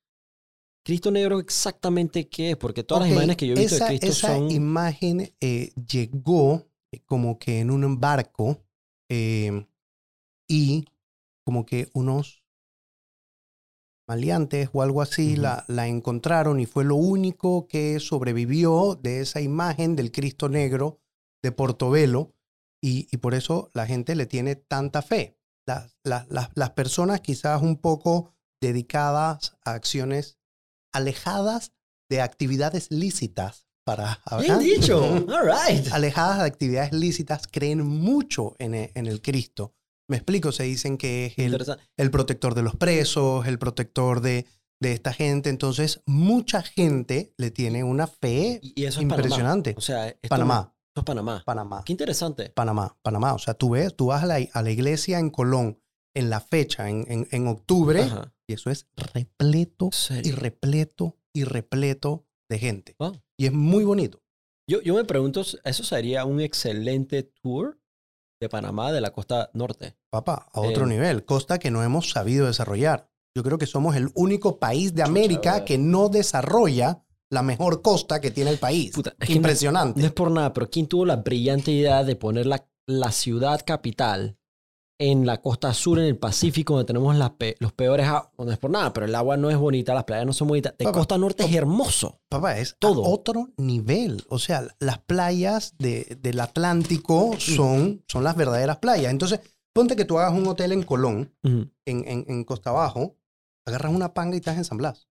Cristo 0.85 1.11
Negro 1.11 1.39
exactamente 1.39 2.29
qué 2.29 2.51
es, 2.51 2.57
porque 2.57 2.83
todas 2.83 3.05
las 3.05 3.13
imágenes 3.13 3.37
que 3.37 3.47
yo 3.47 3.55
he 3.55 3.57
visto 3.57 3.77
esa, 3.77 3.89
de 3.89 3.99
Cristo 4.01 4.27
esa 4.27 4.37
son... 4.39 4.51
imagen 4.51 5.33
eh, 5.41 5.73
llegó 5.75 6.67
eh, 6.91 7.01
como 7.05 7.39
que 7.39 7.61
en 7.61 7.71
un 7.71 8.01
barco 8.01 8.65
eh, 9.09 9.65
y 10.49 10.85
como 11.45 11.65
que 11.65 11.89
unos 11.95 12.42
maleantes 14.07 14.69
o 14.73 14.83
algo 14.83 15.03
así 15.03 15.37
la, 15.37 15.65
la 15.69 15.87
encontraron 15.87 16.61
y 16.61 16.67
fue 16.67 16.85
lo 16.85 16.97
único 16.97 17.67
que 17.69 18.01
sobrevivió 18.01 18.99
de 19.01 19.21
esa 19.21 19.41
imagen 19.41 19.97
del 19.97 20.11
Cristo 20.13 20.49
Negro 20.49 21.01
de 21.43 21.53
Portobelo 21.53 22.35
y, 22.83 23.09
y 23.11 23.17
por 23.19 23.35
eso 23.35 23.71
la 23.75 23.87
gente 23.87 24.15
le 24.15 24.27
tiene 24.27 24.57
tanta 24.57 25.03
fe. 25.03 25.39
Las, 25.67 25.97
las, 26.03 26.29
las, 26.29 26.51
las 26.55 26.71
personas 26.71 27.21
quizás 27.21 27.63
un 27.63 27.77
poco 27.77 28.35
dedicadas 28.61 29.57
a 29.65 29.75
acciones 29.75 30.39
alejadas 30.93 31.73
de 32.11 32.21
actividades 32.21 32.91
lícitas 32.91 33.67
para 33.85 34.21
Bien 34.41 34.59
dicho. 34.59 35.03
All 35.03 35.27
right. 35.45 35.93
alejadas 35.93 36.39
de 36.39 36.45
actividades 36.45 36.93
lícitas 36.93 37.49
creen 37.51 37.85
mucho 37.87 38.55
en 38.59 38.75
en 38.75 39.07
el 39.07 39.23
Cristo. 39.23 39.75
Me 40.13 40.19
explico, 40.19 40.53
se 40.53 40.65
dicen 40.65 40.99
que 40.99 41.27
es 41.27 41.39
el, 41.97 42.11
protector 42.11 42.55
de 42.55 42.63
los 42.63 42.77
presos, 42.77 43.47
el 43.47 43.59
protector 43.59 44.21
de, 44.21 44.45
de 44.79 44.93
esta 44.93 45.15
gente. 45.15 45.49
Entonces, 45.49 46.03
mucha 46.05 46.61
gente 46.63 47.33
le 47.39 47.51
tiene 47.51 47.83
una 47.83 48.07
fe 48.07 48.61
Y, 48.63 48.83
y 48.83 48.85
eso 48.85 49.01
es 49.01 49.05
impresionante. 49.05 49.71
Panamá. 49.73 49.79
O 49.79 49.81
sea, 49.81 50.09
esto- 50.09 50.29
Panamá, 50.29 50.75
Eso 50.95 51.01
es 51.01 51.05
Panamá. 51.05 51.43
Panamá, 51.47 51.83
Qué 51.87 51.93
interesante. 51.93 52.51
Panamá, 52.51 52.95
Panamá. 53.01 53.33
O 53.33 53.39
sea, 53.39 53.55
tú 53.55 53.71
ves, 53.71 53.97
tú 53.97 54.07
vas 54.09 54.23
a 54.23 54.27
la, 54.27 54.39
a 54.53 54.63
la 54.63 54.71
iglesia 54.71 55.19
en 55.19 55.31
Colón 55.31 55.79
en 56.15 56.29
la 56.29 56.41
fecha, 56.41 56.91
en, 56.91 57.07
en, 57.09 57.27
en 57.31 57.47
octubre, 57.47 58.03
Ajá. 58.03 58.35
y 58.47 58.53
eso 58.53 58.69
es 58.69 58.87
repleto 58.97 59.89
¿En 60.11 60.27
y 60.27 60.31
repleto 60.33 61.17
y 61.33 61.45
repleto 61.45 62.27
de 62.51 62.59
gente. 62.59 62.95
Wow. 62.99 63.19
Y 63.39 63.47
es 63.47 63.53
muy 63.55 63.85
bonito. 63.85 64.23
Yo, 64.69 64.83
yo 64.83 64.95
me 64.95 65.05
pregunto, 65.05 65.41
¿eso 65.65 65.85
sería 65.85 66.27
un 66.27 66.41
excelente 66.43 67.23
tour 67.23 67.79
de 68.43 68.49
Panamá 68.49 68.91
de 68.93 69.01
la 69.01 69.13
costa 69.13 69.51
norte? 69.55 69.95
Papá, 70.11 70.49
a 70.53 70.61
otro 70.61 70.85
Eh, 70.85 70.89
nivel. 70.89 71.25
Costa 71.25 71.59
que 71.61 71.71
no 71.71 71.83
hemos 71.85 72.11
sabido 72.11 72.47
desarrollar. 72.47 73.09
Yo 73.35 73.43
creo 73.45 73.57
que 73.57 73.67
somos 73.67 73.95
el 73.97 74.11
único 74.15 74.59
país 74.59 74.95
de 74.95 75.03
América 75.05 75.65
que 75.65 75.79
no 75.79 76.09
desarrolla 76.09 77.05
la 77.31 77.43
mejor 77.43 77.81
costa 77.83 78.21
que 78.21 78.31
tiene 78.31 78.51
el 78.51 78.59
país. 78.59 78.93
Puta, 78.93 79.15
es 79.19 79.27
que 79.29 79.35
no- 79.35 79.37
Impresionante. 79.39 80.01
No 80.01 80.07
es 80.07 80.13
por 80.13 80.31
nada, 80.31 80.53
pero 80.53 80.69
¿quién 80.69 80.87
tuvo 80.87 81.07
la 81.07 81.17
brillante 81.17 81.71
idea 81.71 82.05
de 82.05 82.17
poner 82.17 82.47
la, 82.47 82.67
la 82.87 83.11
ciudad 83.13 83.63
capital 83.65 84.37
en 85.11 85.27
la 85.27 85.41
costa 85.41 85.75
sur, 85.75 85.99
en 85.99 86.05
el 86.05 86.17
Pacífico, 86.17 86.75
donde 86.75 86.87
tenemos 86.87 87.17
las 87.17 87.31
pe- 87.33 87.57
los 87.59 87.73
peores 87.73 88.07
aguas. 88.07 88.29
No 88.39 88.51
es 88.53 88.59
por 88.59 88.71
nada, 88.71 88.93
pero 88.93 89.07
el 89.07 89.15
agua 89.15 89.37
no 89.37 89.51
es 89.51 89.57
bonita, 89.57 89.95
las 89.95 90.05
playas 90.05 90.27
no 90.27 90.33
son 90.33 90.49
bonitas. 90.49 90.75
De 90.79 90.85
Papá, 90.85 90.99
costa 90.99 91.19
norte 91.19 91.45
es 91.45 91.53
hermoso. 91.55 92.21
Papá, 92.29 92.59
es 92.59 92.77
Todo. 92.79 93.03
otro 93.03 93.51
nivel. 93.57 94.25
O 94.29 94.39
sea, 94.39 94.67
las 94.79 94.99
playas 94.99 95.75
de- 95.79 96.17
del 96.21 96.39
Atlántico 96.41 97.35
son, 97.39 98.05
son 98.07 98.25
las 98.25 98.37
verdaderas 98.37 98.79
playas. 98.79 99.11
Entonces, 99.11 99.41
ponte 99.75 99.97
que 99.97 100.05
tú 100.05 100.19
hagas 100.19 100.33
un 100.39 100.47
hotel 100.47 100.73
en 100.73 100.83
Colón, 100.83 101.35
en, 101.43 101.73
en, 101.85 102.25
en 102.29 102.45
Costa 102.45 102.71
Abajo, 102.71 103.17
agarras 103.67 103.93
una 103.93 104.15
panga 104.15 104.35
y 104.37 104.39
estás 104.39 104.57
en 104.57 104.65
San 104.65 104.79
Blas. 104.79 105.09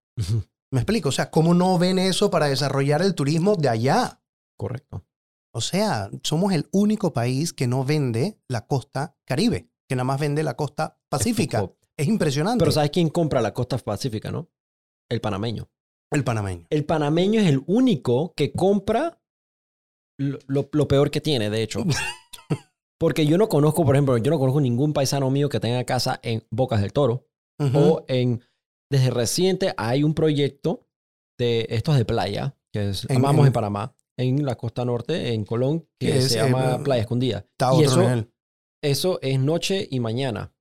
Me 0.71 0.79
explico. 0.79 1.09
O 1.09 1.11
sea, 1.11 1.29
¿cómo 1.31 1.53
no 1.53 1.77
ven 1.77 1.99
eso 1.99 2.29
para 2.31 2.47
desarrollar 2.47 3.01
el 3.01 3.15
turismo 3.15 3.55
de 3.55 3.69
allá? 3.69 4.21
Correcto. 4.57 5.05
O 5.53 5.59
sea, 5.59 6.09
somos 6.23 6.53
el 6.53 6.69
único 6.71 7.11
país 7.11 7.51
que 7.51 7.67
no 7.67 7.83
vende 7.83 8.39
la 8.47 8.67
costa 8.67 9.17
caribe, 9.25 9.69
que 9.91 9.95
nada 9.97 10.05
más 10.05 10.21
vende 10.21 10.41
la 10.41 10.55
costa 10.55 10.97
pacífica. 11.09 11.69
Es 11.97 12.07
impresionante. 12.07 12.59
Pero 12.63 12.71
¿sabes 12.71 12.91
quién 12.91 13.09
compra 13.09 13.41
la 13.41 13.53
costa 13.53 13.77
pacífica, 13.77 14.31
no? 14.31 14.49
El 15.09 15.19
panameño. 15.19 15.69
el 16.13 16.23
panameño. 16.23 16.65
El 16.69 16.85
panameño 16.85 17.41
es 17.41 17.47
el 17.47 17.61
único 17.67 18.33
que 18.35 18.53
compra 18.53 19.21
lo, 20.17 20.39
lo- 20.47 20.69
lo 20.71 20.87
peor 20.87 21.11
que 21.11 21.19
tiene, 21.19 21.49
de 21.49 21.61
hecho. 21.61 21.83
Porque 22.99 23.25
yo 23.25 23.37
no 23.37 23.49
conozco, 23.49 23.83
por 23.83 23.95
ejemplo, 23.95 24.17
yo 24.17 24.31
no 24.31 24.39
conozco 24.39 24.61
ningún 24.61 24.93
paisano 24.93 25.29
mío 25.29 25.49
que 25.49 25.59
tenga 25.59 25.83
casa 25.83 26.19
en 26.23 26.45
Bocas 26.51 26.81
del 26.81 26.93
Toro 26.93 27.27
o 27.75 28.05
en... 28.07 28.41
Desde 28.89 29.09
reciente 29.09 29.73
hay 29.77 30.03
un 30.03 30.13
proyecto 30.13 30.87
de 31.39 31.65
estos 31.69 31.97
de 31.97 32.03
playa, 32.05 32.55
que 32.73 32.89
es, 32.89 33.09
En- 33.09 33.17
amamos 33.17 33.41
en- 33.41 33.47
en 33.47 33.53
Panamá, 33.53 33.95
en 34.17 34.45
la 34.45 34.55
costa 34.55 34.83
norte, 34.85 35.33
en 35.33 35.43
Colón, 35.45 35.87
que 35.99 36.21
se 36.21 36.35
llama 36.37 36.83
Playa 36.83 37.01
Escondida. 37.01 37.39
Está 37.39 37.67
y 37.73 37.77
otro 37.77 37.83
eso, 37.85 38.01
nivel. 38.01 38.30
Eso 38.81 39.19
es 39.21 39.39
noche 39.39 39.87
y 39.89 39.99
mañana. 39.99 40.53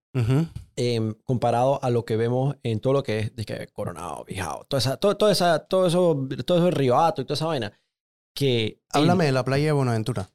Em, 0.75 1.15
comparado 1.23 1.83
a 1.85 1.91
lo 1.91 2.05
que 2.05 2.17
vemos 2.17 2.57
en 2.65 2.81
todo 2.81 2.93
lo 2.95 3.03
que 3.05 3.21
es 3.21 3.37
de 3.37 3.45
que 3.45 3.69
Coronado, 3.73 4.25
Bijao, 4.25 4.65
toda 4.65 4.79
esa, 4.81 4.97
todo, 4.97 5.17
toda 5.17 5.31
esa, 5.31 5.61
todo 5.61 5.87
eso, 5.87 6.27
todo 6.45 6.69
eso 6.69 6.99
Hato 6.99 7.23
y 7.23 7.25
toda 7.25 7.35
esa 7.35 7.47
vaina. 7.47 7.73
Que 8.35 8.81
Háblame 8.93 9.27
de 9.27 9.33
la 9.33 9.45
playa 9.45 9.67
de 9.67 9.73
Buenaventura. 9.73 10.29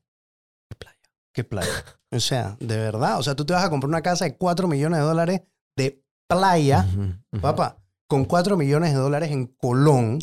¿Qué 0.69 0.75
playa? 0.77 0.99
¿Qué 1.33 1.43
playa? 1.43 1.71
O 2.11 2.19
sea, 2.19 2.55
de 2.61 2.77
verdad. 2.77 3.19
O 3.19 3.23
sea, 3.23 3.35
tú 3.35 3.45
te 3.45 3.53
vas 3.53 3.65
a 3.65 3.69
comprar 3.69 3.89
una 3.89 4.01
casa 4.01 4.23
de 4.25 4.37
4 4.37 4.67
millones 4.69 4.99
de 4.99 5.05
dólares 5.05 5.41
de 5.77 6.01
playa, 6.29 6.85
ujú. 6.93 7.41
papá, 7.41 7.77
con 8.07 8.23
4 8.23 8.55
millones 8.55 8.93
de 8.93 8.99
dólares 8.99 9.31
en 9.31 9.47
Colón. 9.47 10.19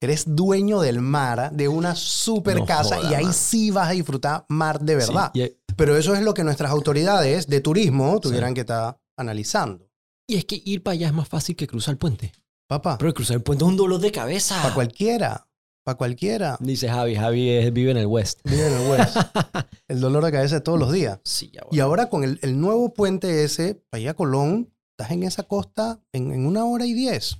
Eres 0.00 0.24
dueño 0.34 0.80
del 0.80 1.00
mar, 1.00 1.52
de 1.52 1.68
una 1.68 1.94
super 1.94 2.56
No 2.56 2.66
casa, 2.66 2.96
joda, 2.96 3.10
y 3.10 3.14
ahí 3.14 3.24
man. 3.24 3.34
sí 3.34 3.70
vas 3.70 3.88
a 3.88 3.92
disfrutar 3.92 4.44
mar 4.48 4.80
de 4.80 5.00
Sí, 5.00 5.06
verdad. 5.12 5.30
y, 5.34 5.42
Pero 5.76 5.96
eso 5.96 6.14
es 6.14 6.22
lo 6.22 6.34
que 6.34 6.44
nuestras 6.44 6.70
autoridades 6.70 7.46
de 7.46 7.60
turismo 7.60 8.20
tuvieran 8.20 8.54
que 8.54 8.60
estar 8.60 8.98
analizando. 9.16 9.88
y 10.28 10.36
es 10.36 10.44
que 10.44 10.60
ir 10.64 10.82
para 10.82 10.92
allá 10.94 11.06
es 11.08 11.12
más 11.12 11.28
fácil 11.28 11.56
que 11.56 11.66
cruzar 11.66 11.92
el 11.92 11.98
puente. 11.98 12.32
Papá, 12.68 12.96
Pero 12.98 13.12
cruzar 13.12 13.36
el 13.36 13.42
puente 13.42 13.64
es 13.64 13.68
un 13.68 13.76
dolor 13.76 14.00
de 14.00 14.10
cabeza. 14.12 14.60
para 14.62 14.72
cualquiera, 14.74 15.48
para 15.84 15.98
cualquiera. 15.98 16.56
Dice 16.60 16.88
Javi, 16.88 17.16
Javi 17.16 17.50
es- 17.50 17.72
vive 17.72 17.90
en 17.90 17.96
el 17.98 18.06
West. 18.06 18.40
Vive 18.44 18.66
en 18.66 18.72
el 18.72 18.90
West. 18.90 19.16
el 19.88 20.00
dolor 20.00 20.24
de 20.24 20.32
cabeza 20.32 20.54
de 20.56 20.60
todos 20.62 20.78
los 20.78 20.92
días. 20.92 21.20
sí, 21.24 21.50
ya, 21.52 21.62
Y 21.70 21.80
ahora 21.80 22.08
con 22.08 22.24
el, 22.24 22.38
el 22.42 22.58
nuevo 22.60 22.94
puente 22.94 23.44
ese, 23.44 23.74
para 23.90 24.00
allá 24.00 24.14
Colón, 24.14 24.72
estás 24.96 25.10
en 25.12 25.22
esa 25.24 25.42
costa 25.42 26.00
en, 26.12 26.32
en 26.32 26.46
una 26.46 26.64
hora 26.64 26.86
y 26.86 26.94
diez. 26.94 27.38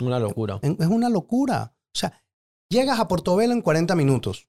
Una 0.00 0.18
locura. 0.20 0.58
En- 0.62 0.76
es 0.78 0.86
una 0.86 1.08
locura. 1.08 1.74
O 1.94 1.98
sea, 1.98 2.22
llegas 2.68 3.00
a 3.00 3.08
Portobelo 3.08 3.52
en 3.54 3.62
40 3.62 3.94
minutos. 3.96 4.48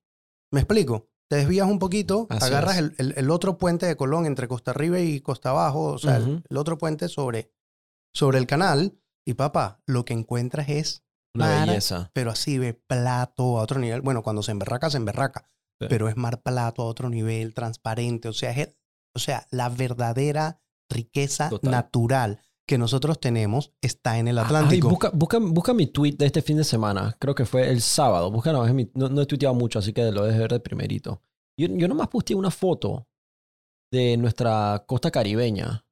¿Me 0.51 0.59
explico? 0.59 1.07
Te 1.29 1.37
desvías 1.37 1.67
un 1.67 1.79
poquito, 1.79 2.27
Así 2.29 2.45
agarras 2.45 2.77
el, 2.77 2.93
el- 2.97 3.13
el 3.17 3.31
otro 3.31 3.57
puente 3.57 3.85
de 3.85 3.95
Colón 3.97 4.25
entre 4.25 4.47
Costa 4.47 4.71
Arriba 4.71 4.99
y 4.99 5.21
Costa 5.21 5.49
Abajo, 5.49 5.85
o 5.93 5.97
sea, 5.97 6.17
el- 6.17 6.43
otro 6.57 6.77
puente 6.77 7.07
sobre, 7.09 7.51
sobre 8.13 8.37
el 8.37 8.47
canal. 8.47 8.99
Y 9.27 9.33
papá, 9.33 9.81
lo 9.87 10.05
que 10.05 10.13
encuentras 10.13 10.69
es, 10.69 11.03
Una 11.33 11.47
Mar- 11.47 11.67
belleza. 11.67 12.11
pero 12.13 12.29
así 12.31 12.59
ve 12.59 12.73
plato 12.75 13.57
a 13.57 13.63
otro 13.63 13.79
nivel. 13.79 14.01
Bueno, 14.01 14.21
cuando 14.21 14.43
se 14.43 14.51
emberraca, 14.51 14.89
se 14.91 14.97
emberraca. 14.97 15.49
Sí. 15.81 15.87
Pero 15.89 16.07
es 16.07 16.15
mar 16.15 16.41
plato 16.43 16.83
a 16.83 16.85
otro 16.85 17.09
nivel, 17.09 17.53
transparente. 17.55 18.27
O 18.29 18.33
sea, 18.33 18.51
es 18.51 18.57
el- 18.59 18.77
o 19.15 19.19
sea 19.19 19.47
la 19.49 19.69
verdadera 19.69 20.61
riqueza 20.91 21.49
Total. 21.49 21.71
natural 21.71 22.41
que 22.67 22.77
nosotros 22.77 23.19
tenemos 23.19 23.71
está 23.81 24.17
en 24.17 24.27
el 24.27 24.37
Ah, 24.37 24.41
Ay, 24.41 24.45
Atlántico. 24.47 24.89
busca, 24.89 25.09
busca, 25.13 25.37
busca 25.39 25.73
mi 25.73 25.87
tweet 25.87 26.13
de 26.17 26.25
este 26.25 26.41
fin 26.41 26.57
de 26.57 26.63
semana. 26.63 27.15
Creo 27.19 27.35
que 27.35 27.45
fue 27.45 27.69
el 27.69 27.81
sábado. 27.81 28.31
Busca, 28.31 28.51
no, 28.51 28.65
es 28.65 28.73
mi- 28.73 28.89
no, 28.95 29.07
no 29.09 29.21
he 29.21 29.25
tuiteado 29.25 29.53
mucho, 29.53 29.79
así 29.79 29.93
que 29.93 30.11
lo 30.11 30.23
debes 30.23 30.39
ver 30.39 30.51
de 30.51 30.59
primerito. 30.59 31.21
Yo, 31.59 31.67
yo 31.69 31.87
nomás 31.87 32.07
posteé 32.07 32.35
una 32.35 32.51
foto 32.51 33.07
de 33.91 34.17
nuestra 34.17 34.83
costa 34.87 35.11
caribeña. 35.11 35.85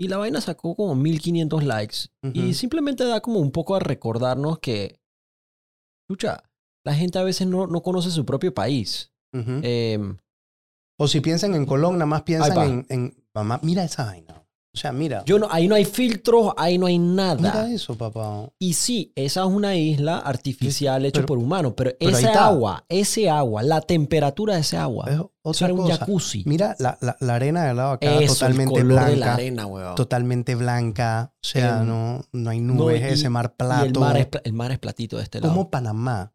Y 0.00 0.08
la 0.08 0.16
vaina 0.16 0.40
sacó 0.40 0.74
como 0.74 0.94
1500 0.94 1.64
likes. 1.64 1.96
Y 2.32 2.54
simplemente 2.54 3.04
da 3.04 3.20
como 3.20 3.38
un 3.40 3.50
poco 3.52 3.74
a 3.76 3.80
recordarnos 3.80 4.58
que, 4.58 5.00
escucha, 6.08 6.42
la 6.84 6.94
gente 6.94 7.18
a 7.18 7.22
veces 7.24 7.46
no, 7.46 7.66
no 7.66 7.82
conoce 7.82 8.10
su 8.10 8.24
propio 8.24 8.52
país. 8.54 9.12
Em, 9.34 10.16
O 10.98 11.08
si 11.08 11.20
piensan 11.20 11.54
en 11.54 11.66
Colón, 11.66 11.94
nada 11.94 12.06
más 12.06 12.22
piensan 12.22 12.58
en, 12.58 12.86
en- 12.88 13.24
Mamá, 13.34 13.60
mira 13.62 13.82
esa 13.84 14.04
vaina. 14.04 14.41
O 14.74 14.78
sea, 14.78 14.90
mira. 14.90 15.22
yo 15.26 15.38
no, 15.38 15.48
ahí 15.50 15.68
no 15.68 15.74
hay 15.74 15.84
filtros, 15.84 16.54
ahí 16.56 16.78
no 16.78 16.86
hay 16.86 16.98
mira 16.98 17.34
nada. 17.34 17.70
eso, 17.70 17.94
papá. 17.94 18.48
Y 18.58 18.72
sí, 18.72 19.12
esa 19.16 19.40
es 19.42 19.46
una 19.46 19.76
isla 19.76 20.16
artificial 20.18 21.04
hecha 21.04 21.26
por 21.26 21.36
humanos, 21.36 21.74
pero, 21.76 21.92
pero 22.00 22.16
está. 22.16 22.46
agua, 22.46 22.84
ese 22.88 23.28
agua, 23.28 23.62
la 23.62 23.82
temperatura 23.82 24.54
de 24.54 24.60
ese 24.60 24.78
agua, 24.78 25.04
Es 25.08 25.12
eso 25.14 25.30
otra 25.42 25.66
era 25.66 25.74
un 25.74 25.80
cosa. 25.82 25.96
jacuzzi. 25.98 26.42
Mira 26.46 26.74
la, 26.78 26.96
la, 27.02 27.16
la 27.20 27.34
arena 27.34 27.64
del 27.66 27.76
lado 27.76 27.92
acá, 27.92 28.14
Eso, 28.18 28.32
totalmente 28.32 28.74
el 28.80 28.86
color 28.86 28.94
blanca. 28.94 29.10
de 29.10 29.16
la 29.18 29.34
arena, 29.34 29.66
weón. 29.66 29.94
Totalmente 29.94 30.54
blanca. 30.54 31.34
O 31.34 31.46
sea, 31.46 31.80
no, 31.82 32.24
no 32.32 32.50
hay 32.50 32.60
no, 32.60 32.72
nubes, 32.72 33.02
y- 33.02 33.04
ese 33.04 33.28
mar 33.28 33.54
plato. 33.54 33.84
el 33.84 33.92
mar, 33.98 34.16
es, 34.16 34.28
el 34.42 34.52
mar 34.54 34.72
es 34.72 34.78
platito 34.78 35.18
de 35.18 35.24
este 35.24 35.40
lado. 35.40 35.52
¿Cómo 35.52 35.70
Panamá 35.70 36.32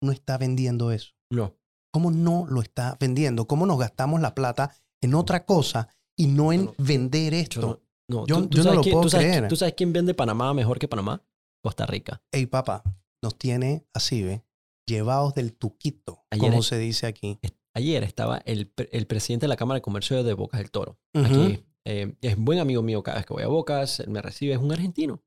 no 0.00 0.12
está 0.12 0.38
vendiendo 0.38 0.92
eso? 0.92 1.10
No. 1.28 1.56
¿Cómo 1.92 2.12
no 2.12 2.46
lo 2.48 2.60
está 2.62 2.96
vendiendo? 3.00 3.48
¿Cómo 3.48 3.66
nos 3.66 3.78
gastamos 3.80 4.20
la 4.20 4.34
plata 4.36 4.70
en 5.00 5.14
otra 5.14 5.44
cosa 5.44 5.88
y 6.16 6.26
no 6.26 6.52
en 6.52 6.66
No, 6.66 6.74
vender 6.78 7.32
Yo 7.32 7.38
esto? 7.40 7.60
no, 7.60 7.80
no, 8.08 8.26
Yo- 8.26 8.36
¿tú- 8.42 8.48
tú 8.48 8.56
yo 8.58 8.64
no 8.64 8.74
lo 8.74 8.80
quién- 8.82 8.92
puedo 8.92 9.02
tú 9.04 9.10
sabes- 9.10 9.26
creer. 9.26 9.48
¿Tú 9.48 9.56
sabes 9.56 9.74
quién 9.76 9.92
vende 9.92 10.14
Panamá 10.14 10.52
mejor 10.54 10.78
que 10.78 10.88
Panamá? 10.88 11.22
Costa 11.62 11.86
Rica. 11.86 12.22
Ey, 12.32 12.46
papá, 12.46 12.82
nos 13.22 13.36
tiene 13.38 13.86
así, 13.94 14.22
¿ve? 14.22 14.44
Llevados 14.86 15.34
del 15.34 15.54
tuquito, 15.54 16.24
Ayer 16.30 16.48
como 16.50 16.60
es- 16.60 16.66
se 16.66 16.78
dice 16.78 17.06
aquí. 17.06 17.38
Ayer 17.74 18.04
estaba 18.04 18.38
el, 18.44 18.70
el 18.92 19.06
presidente 19.06 19.44
de 19.44 19.48
la 19.48 19.56
Cámara 19.56 19.78
de 19.78 19.82
Comercio 19.82 20.22
de 20.22 20.34
Bocas 20.34 20.60
del 20.60 20.70
Toro. 20.70 20.98
Aquí. 21.14 21.64
Eh, 21.86 22.14
es 22.20 22.36
buen 22.38 22.58
amigo 22.60 22.82
mío 22.82 23.02
cada 23.02 23.16
vez 23.18 23.26
que 23.26 23.34
voy 23.34 23.42
a 23.42 23.46
Bocas. 23.48 24.00
Él 24.00 24.10
me 24.10 24.22
recibe, 24.22 24.52
es 24.54 24.58
un 24.60 24.72
argentino. 24.72 25.22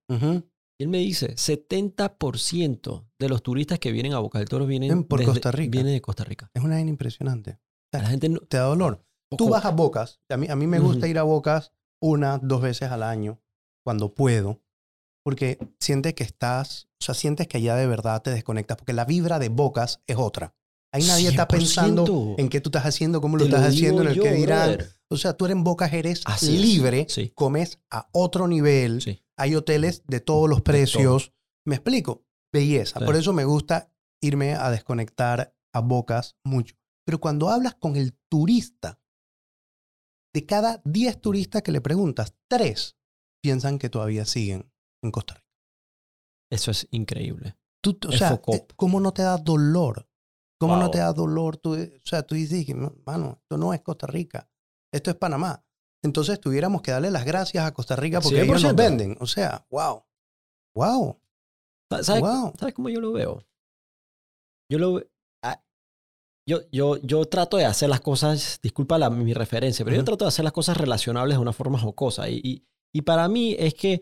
Y 0.79 0.83
él 0.83 0.89
me 0.89 0.99
dice, 0.99 1.35
70% 1.35 3.05
de 3.19 3.29
los 3.29 3.41
turistas 3.43 3.79
que 3.79 3.91
vienen 3.91 4.13
a 4.13 4.19
Bocas 4.19 4.39
del 4.39 4.49
Toro 4.49 4.65
vienen, 4.65 5.03
por 5.03 5.19
desde- 5.19 5.31
Costa 5.33 5.51
Rica. 5.51 5.71
vienen 5.71 5.93
de 5.93 6.01
Costa 6.01 6.23
Rica. 6.23 6.49
Es 6.53 6.63
una 6.63 6.75
vaina 6.75 6.89
impresionante. 6.89 7.59
La 7.91 8.05
gente 8.07 8.29
no, 8.29 8.39
Te 8.41 8.57
da 8.57 8.63
dolor. 8.65 9.03
Tú 9.35 9.49
vas 9.49 9.65
a 9.65 9.71
Bocas. 9.71 10.19
A 10.29 10.37
mí, 10.37 10.47
a 10.49 10.55
mí 10.55 10.67
me 10.67 10.79
gusta 10.79 11.07
ir 11.07 11.17
a 11.17 11.23
Bocas 11.23 11.71
una, 12.01 12.37
dos 12.37 12.61
veces 12.61 12.91
al 12.91 13.03
año, 13.03 13.41
cuando 13.83 14.13
puedo, 14.13 14.61
porque 15.23 15.57
sientes 15.79 16.13
que 16.13 16.23
estás, 16.23 16.87
o 17.01 17.03
sea, 17.03 17.15
sientes 17.15 17.47
que 17.47 17.57
allá 17.57 17.75
de 17.75 17.87
verdad 17.87 18.21
te 18.21 18.29
desconectas, 18.31 18.77
porque 18.77 18.93
la 18.93 19.05
vibra 19.05 19.39
de 19.39 19.49
Bocas 19.49 20.01
es 20.07 20.17
otra. 20.17 20.55
Ahí 20.93 21.03
nadie 21.03 21.27
está 21.29 21.47
100%. 21.47 21.47
pensando 21.47 22.35
en 22.37 22.47
qué 22.47 22.61
tú 22.61 22.69
estás 22.69 22.85
haciendo, 22.85 23.19
cómo 23.19 23.35
lo 23.37 23.43
estás 23.45 23.65
haciendo, 23.65 24.03
en 24.03 24.07
el 24.09 24.13
yo, 24.15 24.23
que 24.23 24.31
dirán. 24.33 24.69
brother. 24.75 24.93
O 25.09 25.17
sea, 25.17 25.33
tú 25.33 25.45
eres 25.45 25.57
en 25.57 25.63
Bocas, 25.63 25.91
eres 25.93 26.21
Así 26.25 26.57
libre, 26.57 27.07
Sí, 27.09 27.31
comes 27.35 27.79
a 27.91 28.07
otro 28.13 28.47
nivel, 28.47 29.01
sí. 29.01 29.21
hay 29.37 29.55
hoteles 29.55 30.03
de 30.07 30.21
todos 30.21 30.49
los 30.49 30.61
precios. 30.61 31.33
¿Me 31.65 31.75
explico? 31.75 32.23
Belleza. 32.53 32.99
Por 33.01 33.15
eso 33.17 33.33
me 33.33 33.43
gusta 33.43 33.91
irme 34.21 34.53
a 34.53 34.71
desconectar 34.71 35.53
a 35.73 35.79
Bocas 35.81 36.37
mucho. 36.45 36.75
Pero 37.05 37.19
cuando 37.19 37.49
hablas 37.49 37.75
con 37.75 37.95
el 37.97 38.13
turista, 38.29 38.99
de 40.37 40.45
cada 40.45 40.81
10 40.85 41.19
turistas 41.19 41.63
que 41.63 41.71
le 41.71 41.81
preguntas, 41.81 42.35
3 42.47 42.95
piensan 43.43 43.79
que 43.79 43.89
todavía 43.89 44.23
siguen 44.23 44.71
en 45.01 45.09
Costa 45.09 45.33
Rica. 45.33 45.47
Eso 46.51 46.69
es 46.69 46.87
increíble. 46.91 47.57
Tú, 47.81 47.97
o 48.07 48.11
sea, 48.11 48.29
Focop. 48.29 48.53
eh, 48.55 48.67
¿cómo 48.75 48.99
no 48.99 49.11
te 49.13 49.23
da 49.23 49.37
dolor? 49.37 50.07
¿Cómo 50.59 50.75
no 50.77 50.91
te 50.91 50.99
da 50.99 51.11
dolor? 51.11 51.57
Tú, 51.57 51.73
o 51.73 52.05
sea, 52.05 52.21
tú 52.21 52.35
dices, 52.35 52.65
que, 52.67 52.75
"No, 52.75 52.93
mano, 53.05 53.39
esto 53.41 53.57
no 53.57 53.73
es 53.73 53.81
Costa 53.81 54.05
Rica, 54.05 54.47
esto 54.93 55.09
es 55.09 55.15
Panamá. 55.17 55.63
Entonces 56.03 56.39
tuviéramos 56.39 56.83
que 56.83 56.91
darle 56.91 57.09
las 57.09 57.25
gracias 57.25 57.65
a 57.65 57.73
Costa 57.73 57.95
Rica 57.95 58.21
porque 58.21 58.41
ellos 58.41 58.61
nos 58.61 58.73
100%. 58.73 58.75
venden. 58.75 59.17
O 59.19 59.25
sea, 59.25 59.65
wow. 59.71 60.03
Wow. 60.75 61.19
Sa- 61.91 62.03
¿Sabes, 62.03 62.21
Wow. 62.21 62.53
¿Sabes 62.59 62.75
cómo 62.75 62.89
yo 62.89 63.01
lo 63.01 63.11
veo? 63.11 63.43
Yo 64.69 64.77
lo 64.77 65.01
yo, 66.47 66.61
yo, 66.71 66.97
yo 67.01 67.25
trato 67.25 67.57
de 67.57 67.65
hacer 67.65 67.89
las 67.89 68.01
cosas, 68.01 68.59
disculpa 68.63 68.97
la, 68.97 69.09
mi 69.09 69.33
referencia, 69.33 69.83
pero 69.85 69.97
yo 69.97 70.03
trato 70.03 70.25
de 70.25 70.29
hacer 70.29 70.43
las 70.43 70.53
cosas 70.53 70.77
relacionables 70.77 71.37
de 71.37 71.41
una 71.41 71.53
forma 71.53 71.77
jocosa. 71.77 72.29
Y, 72.29 72.41
y, 72.43 72.63
y 72.93 73.01
para 73.01 73.27
mí 73.27 73.55
es 73.59 73.73
que 73.73 73.93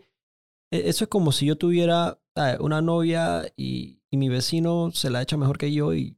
eh, 0.70 0.82
eso 0.86 1.04
es 1.04 1.10
como 1.10 1.32
si 1.32 1.46
yo 1.46 1.56
tuviera 1.56 2.18
¿sabes? 2.34 2.60
una 2.60 2.80
novia 2.80 3.52
y, 3.56 4.00
y 4.10 4.16
mi 4.16 4.28
vecino 4.28 4.90
se 4.92 5.10
la 5.10 5.22
echa 5.22 5.36
mejor 5.36 5.58
que 5.58 5.72
yo 5.72 5.92
y, 5.92 6.16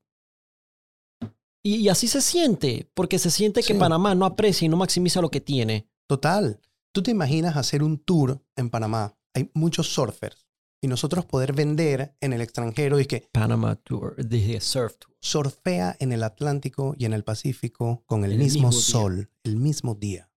y, 1.65 1.89
así 1.89 2.07
se 2.07 2.21
siente, 2.21 2.89
porque 2.95 3.19
se 3.19 3.31
siente 3.31 3.63
que. 3.63 3.75
Panamá 3.75 4.15
no 4.15 4.25
aprecia 4.25 4.67
y 4.67 4.69
no 4.69 4.77
maximiza 4.77 5.21
lo 5.21 5.31
que 5.31 5.41
tiene 5.41 5.89
Total. 6.09 6.59
Tú 6.93 7.03
te 7.03 7.11
imaginas 7.11 7.57
hacer 7.57 7.83
un 7.83 7.99
tour 7.99 8.41
en 8.57 8.71
Panamá. 8.71 9.15
Hay 9.35 9.51
muchos 9.53 9.89
surfers. 9.89 10.48
Y 10.81 10.87
nosotros 10.89 11.25
poder 11.25 11.53
vender 11.53 12.15
en 12.21 12.33
el 12.33 12.41
extranjero 12.41 13.01
y 13.01 13.07
que 13.07 13.29
Panama 13.33 13.75
Tour, 13.77 14.15
dije 14.25 14.61
Surf 14.61 14.97
Tour. 14.99 15.17
surfea 15.21 15.97
en 15.99 16.13
el 16.13 16.23
Atlántico 16.23 16.95
y 16.97 17.05
en 17.05 17.13
el 17.15 17.25
Pacífico 17.25 18.05
con 18.07 18.25
el, 18.25 18.33
El 18.33 18.39
mismo, 18.39 18.71
sol, 18.71 19.29
el 19.43 19.57
mismo 19.57 19.95
día. 19.97 20.31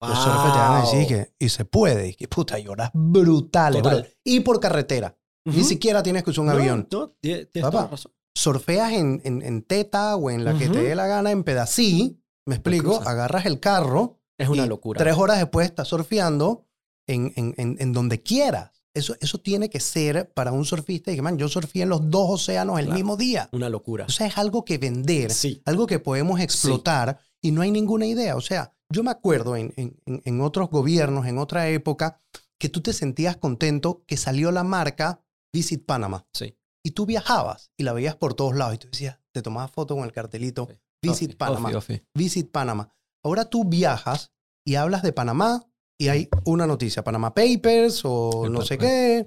Los 0.00 0.16
surfers 0.18 0.52
te 0.52 0.58
van 0.58 0.76
a 0.76 0.80
decir 0.82 1.06
que, 1.08 1.34
y 1.38 1.48
se 1.48 1.64
puede, 1.64 2.08
y 2.08 2.14
que 2.14 2.28
puta. 2.28 2.56
Total. 2.62 3.82
bro. 3.82 4.04
Y 4.24 4.40
por 4.40 4.60
carretera. 4.60 5.16
Ni 5.44 5.64
siquiera 5.64 6.02
tienes 6.02 6.22
que 6.22 6.30
usar 6.30 6.42
un 6.42 6.46
No, 6.48 6.52
avión. 6.52 6.88
No, 6.92 7.14
tie- 7.22 7.48
tienes 7.50 7.70
Papá. 7.70 7.88
razón. 7.90 8.12
Surfeas 8.34 8.92
en, 8.92 9.20
en, 9.24 9.42
en 9.42 9.62
teta 9.62 10.14
o 10.16 10.30
en 10.30 10.44
la 10.44 10.56
que 10.56 10.68
te 10.68 10.82
dé 10.82 10.94
la 10.94 11.06
gana, 11.06 11.30
en 11.30 11.42
pedací. 11.42 12.22
Me 12.46 12.54
explico. 12.56 13.00
Agarras 13.06 13.46
el 13.46 13.58
carro. 13.58 14.20
Es 14.38 14.48
una 14.48 14.66
y 14.66 14.68
locura. 14.68 14.98
Tres 14.98 15.16
horas 15.16 15.38
después 15.38 15.66
estás 15.66 15.88
surfeando 15.88 16.66
en, 17.08 17.32
en, 17.36 17.54
en, 17.56 17.76
en 17.80 17.92
donde 17.92 18.22
quieras. 18.22 18.77
Eso, 18.98 19.16
eso 19.20 19.38
tiene 19.38 19.70
que 19.70 19.80
ser 19.80 20.30
para 20.32 20.52
un 20.52 20.64
surfista. 20.64 21.10
Y 21.12 21.16
que, 21.16 21.22
man, 21.22 21.38
yo 21.38 21.48
surfé 21.48 21.82
en 21.82 21.88
los 21.88 22.10
dos 22.10 22.28
océanos 22.30 22.78
el 22.78 22.86
Claro. 22.86 22.96
mismo 22.96 23.16
día. 23.16 23.48
Una 23.52 23.68
locura. 23.68 24.04
O 24.06 24.10
sea, 24.10 24.26
es 24.26 24.36
algo 24.38 24.64
que 24.64 24.78
vender, 24.78 25.30
Sí. 25.32 25.62
algo 25.64 25.86
que 25.86 25.98
podemos 25.98 26.40
explotar 26.40 27.18
y 27.40 27.50
no 27.52 27.62
hay 27.62 27.70
ninguna 27.70 28.06
idea. 28.06 28.36
O 28.36 28.40
sea, 28.40 28.74
yo 28.90 29.02
me 29.02 29.10
acuerdo 29.10 29.56
en, 29.56 29.72
en, 29.76 30.40
otros 30.40 30.70
gobiernos, 30.70 31.26
en 31.26 31.38
otra 31.38 31.68
época, 31.68 32.18
que 32.58 32.68
tú 32.68 32.80
te 32.80 32.92
sentías 32.92 33.36
contento 33.36 34.02
que 34.06 34.16
salió 34.16 34.50
la 34.50 34.64
marca 34.64 35.20
Visit 35.52 35.84
Panama 35.86 36.26
Sí. 36.32 36.56
y 36.84 36.90
tú 36.92 37.06
viajabas 37.06 37.70
y 37.76 37.84
la 37.84 37.92
veías 37.92 38.16
por 38.16 38.34
todos 38.34 38.56
lados 38.56 38.74
y 38.74 38.78
tú 38.78 38.88
decías, 38.90 39.18
te 39.32 39.42
tomabas 39.42 39.70
foto 39.70 39.94
con 39.94 40.04
el 40.04 40.12
cartelito 40.12 40.66
Sí. 40.70 40.76
Visit 41.02 41.36
Panama. 41.36 41.70
Visit 42.14 42.50
Panama. 42.50 42.92
Ahora 43.22 43.44
tú 43.44 43.64
viajas 43.64 44.32
y 44.66 44.74
hablas 44.74 45.02
de 45.02 45.12
Panamá 45.12 45.64
y 45.98 46.08
hay 46.08 46.28
una 46.44 46.66
noticia, 46.66 47.02
Panama 47.04 47.34
Papers 47.34 48.02
o 48.04 48.44
El 48.46 48.52
no 48.52 48.62
sé 48.62 48.78
qué. 48.78 49.26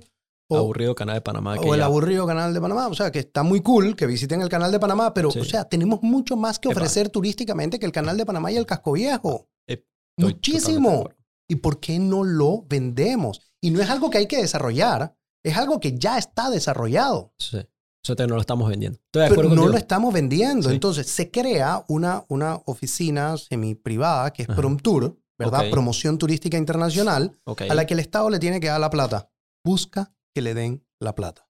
O, 0.49 0.57
Aburrido 0.57 0.93
canal 0.95 1.15
de 1.15 1.21
Panamá. 1.21 1.57
que 1.57 1.65
o 1.67 1.73
el 1.73 1.79
ya- 1.79 1.85
aburrido 1.85 2.27
canal 2.27 2.53
de 2.53 2.59
Panamá. 2.59 2.87
O 2.87 2.93
sea, 2.93 3.09
que 3.11 3.19
está 3.19 3.41
muy 3.43 3.61
cool 3.61 3.95
que 3.95 4.05
visiten 4.05 4.41
el 4.41 4.49
canal 4.49 4.69
de 4.71 4.79
Panamá, 4.79 5.13
pero, 5.13 5.31
Sí. 5.31 5.39
o 5.39 5.45
sea, 5.45 5.63
tenemos 5.65 6.01
mucho 6.03 6.35
más 6.35 6.59
que 6.59 6.67
Epa. 6.69 6.79
ofrecer 6.79 7.07
turísticamente 7.09 7.79
que 7.79 7.85
el 7.85 7.93
canal 7.93 8.17
de 8.17 8.25
Panamá 8.25 8.51
y 8.51 8.57
el 8.57 8.65
Casco 8.65 8.91
Viejo. 8.93 9.47
Eh, 9.67 9.85
Muchísimo. 10.17 11.09
¿Y 11.49 11.55
por 11.55 11.79
qué 11.79 11.99
no 11.99 12.23
lo 12.23 12.63
vendemos? 12.67 13.41
Y 13.61 13.71
no 13.71 13.81
es 13.81 13.89
algo 13.89 14.09
que 14.09 14.17
hay 14.19 14.27
que 14.27 14.37
desarrollar, 14.41 15.15
es 15.43 15.55
algo 15.57 15.79
que 15.79 15.97
ya 15.97 16.17
está 16.17 16.49
desarrollado. 16.49 17.33
Sí. 17.39 17.57
Eso 18.03 18.15
te- 18.15 18.25
no 18.27 18.35
lo 18.35 18.41
estamos 18.41 18.67
vendiendo. 18.69 18.97
Estoy 19.05 19.23
de 19.23 19.29
Pero 19.29 19.43
no 19.43 19.49
contigo. 19.49 19.67
lo 19.69 19.77
estamos 19.77 20.13
vendiendo. 20.13 20.67
Sí. 20.69 20.73
Entonces, 20.75 21.07
se 21.07 21.29
crea 21.29 21.85
una, 21.87 22.25
una 22.29 22.55
oficina 22.65 23.37
semi-privada 23.37 24.31
que 24.33 24.43
es 24.43 24.49
Ajá. 24.49 24.55
PromTour, 24.57 25.17
¿verdad? 25.45 25.69
Promoción 25.71 26.17
Turística 26.17 26.57
Internacional, 26.57 27.37
a 27.45 27.73
la 27.73 27.85
que 27.85 27.93
el 27.93 27.99
Estado 27.99 28.29
le 28.29 28.39
tiene 28.39 28.59
que 28.59 28.67
dar 28.67 28.79
la 28.79 28.89
plata. 28.89 29.29
Busca 29.63 30.13
que 30.33 30.41
le 30.41 30.53
den 30.53 30.85
la 30.99 31.15
plata. 31.15 31.47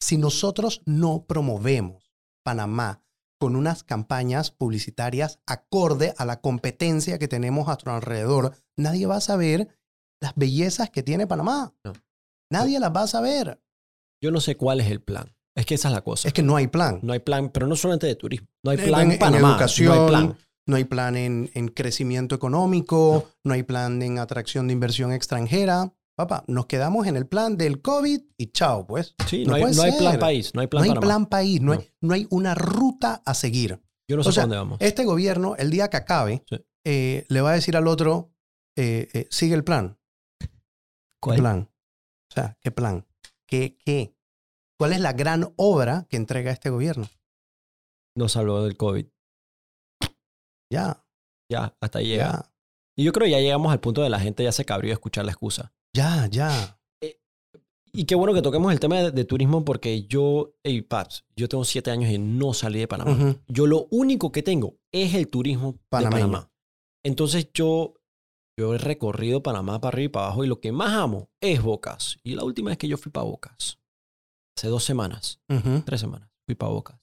Si 0.00 0.16
nosotros 0.18 0.82
no 0.86 1.24
promovemos 1.26 2.12
Panamá 2.44 3.02
con 3.40 3.56
unas 3.56 3.82
campañas 3.84 4.50
publicitarias 4.50 5.38
acorde 5.46 6.14
a 6.18 6.24
la 6.24 6.40
competencia 6.40 7.18
que 7.18 7.28
tenemos 7.28 7.64
a 7.66 7.72
nuestro 7.72 7.92
alrededor, 7.94 8.54
nadie 8.76 9.06
va 9.06 9.16
a 9.16 9.20
saber 9.20 9.68
las 10.20 10.34
bellezas 10.36 10.90
que 10.90 11.02
tiene 11.02 11.26
Panamá. 11.26 11.74
No. 11.84 11.92
Nadie 12.50 12.78
las 12.80 12.90
va 12.94 13.02
a 13.02 13.06
saber. 13.06 13.60
Yo 14.22 14.30
no 14.30 14.40
sé 14.40 14.56
cuál 14.56 14.80
es 14.80 14.90
el 14.90 15.00
plan. 15.02 15.34
Es 15.56 15.66
que 15.66 15.74
esa 15.74 15.88
es 15.88 15.94
la 15.94 16.02
cosa. 16.02 16.26
Es 16.28 16.34
que 16.34 16.42
no 16.42 16.56
hay 16.56 16.66
plan. 16.66 17.00
No 17.02 17.12
hay 17.12 17.20
plan, 17.20 17.50
pero 17.50 17.66
no 17.66 17.76
solamente 17.76 18.06
de 18.06 18.16
turismo. 18.16 18.48
No 18.62 18.70
hay 18.72 18.78
plan 18.78 19.10
en- 19.12 19.34
educación, 19.34 19.94
No 19.96 20.02
hay 20.02 20.08
plan. 20.08 20.38
No 20.66 20.76
hay 20.76 20.84
plan 20.84 21.16
en, 21.16 21.50
en 21.54 21.68
crecimiento 21.68 22.34
económico, 22.34 23.28
no. 23.44 23.52
hay 23.54 23.62
plan 23.62 24.00
en 24.02 24.18
atracción 24.18 24.66
de 24.66 24.72
inversión 24.72 25.12
extranjera. 25.12 25.92
Papá, 26.16 26.44
nos 26.46 26.66
quedamos 26.66 27.06
en 27.06 27.16
el 27.16 27.26
plan 27.26 27.56
del 27.56 27.82
COVID 27.82 28.20
y 28.38 28.46
chao, 28.52 28.86
pues. 28.86 29.14
Sí, 29.26 29.44
no 29.44 29.50
no, 29.58 29.66
hay, 29.66 29.74
no 29.74 29.82
hay 29.82 29.92
plan 29.98 30.18
país. 30.18 30.54
No 30.54 30.60
hay 30.60 30.66
No 30.66 30.70
plan 30.70 30.82
hay 30.84 30.88
Panamá. 30.90 31.06
plan 31.06 31.26
país, 31.26 31.60
no, 31.60 31.74
No. 31.74 31.80
Hay, 31.80 31.90
no 32.00 32.14
hay 32.14 32.26
una 32.30 32.54
ruta 32.54 33.20
a 33.26 33.34
seguir. 33.34 33.80
Yo 34.08 34.16
no 34.16 34.22
sé 34.22 34.28
O 34.28 34.32
sea, 34.32 34.44
dónde 34.44 34.56
vamos. 34.56 34.78
Este 34.80 35.04
gobierno, 35.04 35.56
el 35.56 35.70
día 35.70 35.88
que 35.90 35.96
acabe, 35.96 36.44
Sí. 36.48 36.56
eh, 36.84 37.26
le 37.28 37.40
va 37.40 37.50
a 37.50 37.54
decir 37.54 37.76
al 37.76 37.88
otro, 37.88 38.32
eh, 38.76 39.08
eh, 39.12 39.26
sigue 39.30 39.54
el 39.54 39.64
plan. 39.64 39.98
¿Qué 40.40 40.48
¿Cuál? 41.20 41.38
plan? 41.40 41.70
O 42.30 42.34
sea, 42.34 42.56
¿qué 42.60 42.70
plan? 42.70 43.06
¿Qué, 43.46 43.76
¿Qué? 43.84 44.14
¿Cuál 44.78 44.92
es 44.92 45.00
la 45.00 45.12
gran 45.14 45.52
obra 45.56 46.06
que 46.08 46.16
entrega 46.16 46.52
este 46.52 46.70
gobierno? 46.70 47.08
Nos 48.16 48.32
salvó 48.32 48.62
del 48.62 48.76
COVID. 48.76 49.06
Ya, 50.74 51.04
Ya, 51.50 51.76
hasta 51.80 51.98
ahí 52.00 52.06
llega. 52.08 52.24
ya, 52.32 52.52
Y 52.96 53.04
yo 53.04 53.12
creo 53.12 53.24
que 53.26 53.30
ya 53.32 53.40
llegamos 53.40 53.72
al 53.72 53.80
punto 53.80 54.02
de 54.02 54.08
la 54.10 54.18
gente 54.20 54.42
ya 54.44 54.52
se 54.52 54.64
cabrió 54.64 54.88
de 54.90 54.94
escuchar 54.94 55.24
la 55.24 55.32
excusa. 55.32 55.72
ya, 55.94 56.26
ya. 56.30 56.78
Y 57.96 58.06
qué 58.06 58.16
bueno 58.16 58.34
que 58.34 58.42
toquemos 58.42 58.72
el 58.72 58.80
tema 58.80 58.96
de, 58.96 59.10
de 59.12 59.24
turismo 59.24 59.64
porque 59.64 60.02
yo, 60.08 60.56
hey, 60.64 60.82
Paps, 60.82 61.24
yo 61.36 61.48
tengo 61.48 61.64
siete 61.64 61.92
años 61.92 62.10
y 62.10 62.18
no 62.18 62.52
salí 62.52 62.80
de 62.80 62.88
Panamá. 62.88 63.36
Yo 63.46 63.68
lo 63.68 63.86
único 63.92 64.32
que 64.32 64.42
tengo 64.42 64.80
es 64.90 65.14
el 65.14 65.28
turismo 65.28 65.78
Panameño. 65.90 66.16
de 66.16 66.22
Panamá. 66.32 66.52
Entonces 67.04 67.50
yo, 67.54 67.94
yo 68.58 68.74
he 68.74 68.78
recorrido 68.78 69.44
Panamá 69.44 69.80
para 69.80 69.94
arriba 69.94 70.06
y 70.06 70.08
para 70.08 70.26
abajo 70.26 70.42
y 70.42 70.48
lo 70.48 70.60
que 70.60 70.72
más 70.72 70.92
amo 70.92 71.30
es 71.40 71.62
Bocas. 71.62 72.18
Y 72.24 72.34
la 72.34 72.42
última 72.42 72.70
vez 72.70 72.78
que 72.78 72.88
yo 72.88 72.96
fui 72.96 73.12
para 73.12 73.26
Bocas, 73.26 73.78
hace 74.58 74.66
dos 74.66 74.82
semanas, 74.82 75.40
tres 75.84 76.00
semanas, 76.00 76.28
fui 76.48 76.56
para 76.56 76.72
Bocas. 76.72 76.98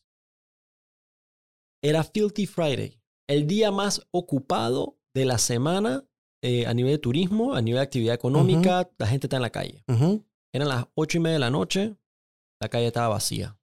Era 1.82 2.04
Filthy 2.04 2.46
Friday, 2.48 3.01
el 3.34 3.48
día 3.48 3.72
más 3.72 4.08
ocupado 4.12 4.98
de 5.13 5.26
la 5.26 5.38
semana 5.38 6.06
eh, 6.44 6.65
a 6.65 6.74
nivel 6.74 6.94
de 6.94 6.98
turismo, 6.98 7.54
a 7.54 7.62
nivel 7.62 7.80
de 7.80 7.84
actividad 7.84 8.15
económica, 8.15 8.89
la 8.98 9.08
gente 9.08 9.28
está 9.28 9.36
en 9.36 9.41
la 9.44 9.52
calle. 9.52 9.84
Eran 10.54 10.67
las 10.67 10.86
ocho 10.96 11.17
y 11.17 11.22
media 11.22 11.34
de 11.34 11.39
la 11.39 11.50
noche, 11.50 11.96
la 12.60 12.70
calle 12.70 12.88
estaba 12.88 13.10
vacía. 13.10 13.58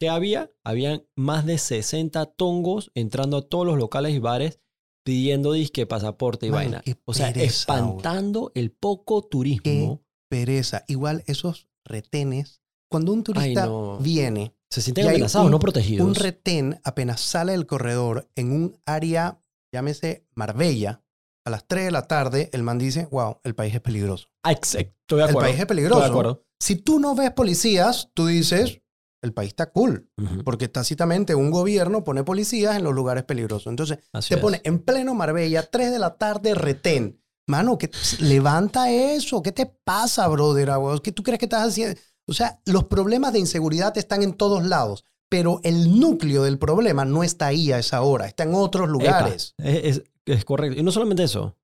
¿Qué 0.00 0.08
había? 0.08 0.52
Habían 0.64 1.06
más 1.16 1.46
de 1.46 1.58
60 1.58 2.26
tongos 2.26 2.90
entrando 2.94 3.38
a 3.38 3.42
todos 3.42 3.66
los 3.66 3.78
locales 3.78 4.14
y 4.14 4.18
bares 4.18 4.60
pidiendo 5.04 5.52
disque, 5.52 5.86
pasaporte 5.86 6.46
y 6.46 6.50
vaina. 6.50 6.80
qué 6.80 6.96
O 7.04 7.14
sea, 7.14 7.30
espantando 7.30 8.50
el 8.54 8.70
poco 8.72 9.22
turismo. 9.22 10.02
Pereza. 10.28 10.84
Igual 10.88 11.22
esos 11.26 11.68
retenes, 11.84 12.62
cuando 12.90 13.12
un 13.12 13.22
turista 13.22 13.66
no. 13.66 13.98
viene, 13.98 14.53
Se 14.74 14.80
sienten 14.82 15.08
amenazados, 15.08 15.46
un- 15.46 15.52
no 15.52 15.58
protegidos. 15.60 16.06
un 16.06 16.14
retén 16.14 16.80
apenas 16.84 17.20
sale 17.20 17.52
del 17.52 17.66
corredor 17.66 18.28
en 18.34 18.52
un 18.52 18.80
área, 18.86 19.40
llámese 19.72 20.26
Marbella, 20.34 21.02
a 21.46 21.50
las 21.50 21.66
3 21.68 21.84
de 21.84 21.90
la 21.90 22.02
tarde, 22.08 22.48
el 22.52 22.62
man 22.62 22.78
dice, 22.78 23.06
wow, 23.10 23.38
el 23.44 23.54
país 23.54 23.74
es 23.74 23.80
peligroso. 23.80 24.28
Ah, 24.42 24.52
ex- 24.52 24.74
Estoy 24.74 25.18
de 25.18 25.24
El 25.24 25.30
acuerdo. 25.30 25.40
país 25.40 25.54
es 25.56 25.60
Estoy 25.60 25.76
de 25.76 25.82
peligroso. 25.82 26.04
acuerdo. 26.04 26.44
Si 26.58 26.76
tú 26.76 26.98
no 27.00 27.14
ves 27.14 27.30
policías, 27.32 28.10
tú 28.14 28.26
dices, 28.26 28.80
el 29.22 29.32
país 29.34 29.48
está 29.48 29.70
cool, 29.70 30.10
porque 30.44 30.68
tácitamente 30.68 31.34
un 31.34 31.50
gobierno 31.50 32.02
pone 32.04 32.24
policías 32.24 32.76
en 32.76 32.84
los 32.84 32.94
lugares 32.94 33.24
peligrosos. 33.24 33.66
Entonces, 33.68 33.98
así 34.12 34.30
te 34.30 34.34
es. 34.36 34.40
pone 34.40 34.60
en 34.64 34.78
pleno 34.80 35.14
Marbella, 35.14 35.62
3 35.70 35.90
de 35.92 35.98
la 35.98 36.16
tarde, 36.16 36.54
retén. 36.54 37.20
Mano, 37.46 37.76
que 37.76 37.90
levanta 38.20 38.90
eso. 38.90 39.42
¿Qué 39.42 39.52
te 39.52 39.66
pasa, 39.66 40.26
brother? 40.28 40.70
¿Qué 41.02 41.12
tú 41.12 41.22
crees 41.22 41.38
que 41.38 41.44
estás 41.44 41.68
haciendo? 41.68 42.00
O 42.28 42.32
sea, 42.32 42.60
los 42.64 42.84
problemas 42.84 43.32
de 43.32 43.38
inseguridad 43.40 43.96
están 43.98 44.22
en 44.22 44.34
todos 44.34 44.64
lados, 44.64 45.04
pero 45.30 45.60
el 45.64 45.98
núcleo 46.00 46.42
del 46.44 46.58
problema 46.58 47.04
no 47.04 47.22
está 47.24 47.46
ahí 47.48 47.70
a 47.72 47.78
esa 47.78 48.02
hora, 48.02 48.26
está 48.26 48.44
en 48.44 48.54
otros 48.54 48.88
lugares. 48.88 49.54
Epa, 49.58 49.68
es, 49.70 49.98
es- 49.98 50.04
es 50.26 50.44
correcto. 50.44 50.80
Y 50.80 50.82
no 50.82 50.90
solamente 50.90 51.24
eso. 51.24 51.56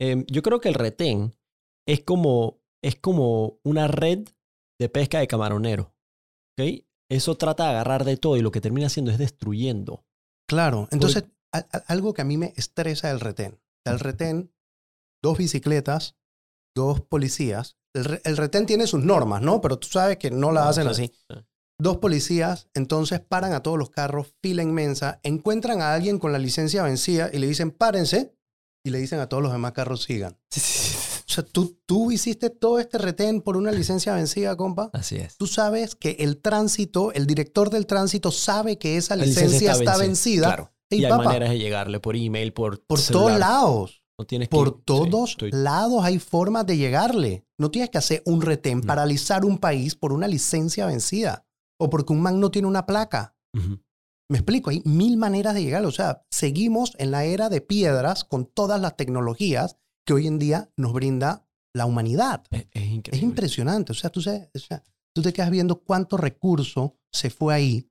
Em, 0.00 0.24
yo 0.28 0.42
creo 0.42 0.60
que 0.60 0.68
el 0.68 0.74
retén 0.74 1.34
es 1.88 2.02
como, 2.04 2.60
es 2.84 2.94
como 2.96 3.58
una 3.64 3.88
red 3.88 4.28
de 4.78 4.88
pesca 4.88 5.18
de 5.18 5.26
camaronero. 5.26 5.92
¿ok? 6.58 6.84
Eso 7.10 7.36
trata 7.36 7.64
de 7.64 7.70
agarrar 7.70 8.04
de 8.04 8.16
todo 8.16 8.36
y 8.36 8.42
lo 8.42 8.50
que 8.52 8.60
termina 8.60 8.86
haciendo 8.86 9.10
es 9.10 9.18
destruyendo. 9.18 10.04
Claro. 10.48 10.86
Entonces, 10.92 11.24
a- 11.52 11.58
a- 11.72 11.84
algo 11.88 12.14
que 12.14 12.22
a 12.22 12.24
mí 12.24 12.36
me 12.36 12.52
estresa 12.56 13.08
del 13.08 13.20
retén. 13.20 13.58
El 13.84 13.98
retén, 14.00 14.52
dos 15.22 15.38
bicicletas, 15.38 16.16
dos 16.76 17.00
policías. 17.00 17.76
El, 17.96 18.04
re- 18.04 18.20
el 18.24 18.36
retén 18.36 18.66
tiene 18.66 18.86
sus 18.86 19.02
normas, 19.02 19.42
¿no? 19.42 19.60
Pero 19.60 19.78
tú 19.78 19.88
sabes 19.88 20.16
que 20.18 20.30
no 20.30 20.52
la 20.52 20.64
Ah, 20.66 20.68
hacen 20.68 20.84
sí, 20.84 20.90
así. 20.90 21.12
sí. 21.28 21.36
Dos 21.78 21.98
policías 21.98 22.68
entonces 22.74 23.20
paran 23.20 23.52
a 23.52 23.62
todos 23.62 23.78
los 23.78 23.90
carros, 23.90 24.32
fila 24.42 24.62
inmensa, 24.62 25.20
encuentran 25.22 25.82
a 25.82 25.92
alguien 25.92 26.18
con 26.18 26.32
la 26.32 26.38
licencia 26.38 26.82
vencida 26.82 27.28
y 27.32 27.38
le 27.38 27.46
dicen 27.48 27.70
párense 27.70 28.34
y 28.84 28.90
le 28.90 28.98
dicen 28.98 29.18
a 29.20 29.28
todos 29.28 29.42
los 29.42 29.52
demás 29.52 29.72
carros 29.72 30.02
sigan. 30.04 30.38
O 31.28 31.32
sea, 31.36 31.42
tú, 31.44 31.76
tú 31.86 32.12
hiciste 32.12 32.50
todo 32.50 32.78
este 32.78 32.98
retén 32.98 33.42
por 33.42 33.56
una 33.56 33.72
licencia 33.72 34.14
vencida, 34.14 34.56
compa. 34.56 34.90
Así 34.92 35.16
es. 35.16 35.36
Tú 35.36 35.48
sabes 35.48 35.96
que 35.96 36.12
el 36.20 36.38
tránsito, 36.40 37.12
el 37.12 37.26
director 37.26 37.68
del 37.68 37.84
tránsito 37.84 38.30
sabe 38.30 38.78
que 38.78 38.96
esa 38.96 39.16
licencia, 39.16 39.72
está 39.72 39.98
vencida. 39.98 40.46
Claro. 40.46 40.72
Y 40.88 41.04
hay 41.04 41.10
papá, 41.10 41.24
maneras 41.24 41.50
de 41.50 41.58
llegarle 41.58 41.98
por 41.98 42.14
email, 42.16 42.52
por 42.52 42.80
por 42.86 43.00
celular. 43.00 43.26
todos 43.26 43.38
lados. 43.40 44.02
No 44.18 44.26
tienes 44.26 44.48
que- 44.48 44.56
Por 44.56 44.68
sí, 44.68 44.82
todos 44.84 45.30
estoy- 45.30 45.50
lados 45.52 46.02
hay 46.04 46.18
formas 46.18 46.66
de 46.66 46.76
llegarle. 46.78 47.44
No 47.58 47.70
tienes 47.70 47.90
que 47.90 47.98
hacer 47.98 48.22
un 48.24 48.40
retén, 48.42 48.80
paralizar 48.82 49.44
un 49.44 49.58
país 49.58 49.94
por 49.94 50.12
una 50.12 50.26
licencia 50.28 50.86
vencida 50.86 51.46
o 51.78 51.90
porque 51.90 52.12
un 52.12 52.20
man 52.22 52.40
no 52.40 52.50
tiene 52.50 52.68
una 52.68 52.86
placa. 52.86 53.34
Me 54.28 54.38
explico, 54.38 54.70
hay 54.70 54.82
mil 54.84 55.16
maneras 55.16 55.54
de 55.54 55.62
llegar. 55.62 55.84
O 55.86 55.90
sea, 55.92 56.24
seguimos 56.30 56.92
en 56.98 57.10
la 57.10 57.24
era 57.24 57.48
de 57.48 57.60
piedras 57.60 58.24
con 58.24 58.46
todas 58.46 58.80
las 58.80 58.96
tecnologías 58.96 59.76
que 60.06 60.14
hoy 60.14 60.26
en 60.26 60.38
día 60.38 60.70
nos 60.76 60.92
brinda 60.92 61.46
la 61.74 61.86
humanidad. 61.86 62.42
Es, 62.50 62.66
es 62.72 62.82
increíble. 62.86 63.10
Es 63.18 63.22
impresionante. 63.22 63.92
O 63.92 63.94
sea, 63.94 64.10
tú, 64.10 64.20
sabes- 64.22 64.48
o 64.54 64.58
sea, 64.58 64.82
tú 65.14 65.22
te 65.22 65.32
quedas 65.32 65.50
viendo 65.50 65.80
cuánto 65.82 66.16
recurso 66.16 66.96
se 67.12 67.28
fue 67.30 67.54
ahí 67.54 67.90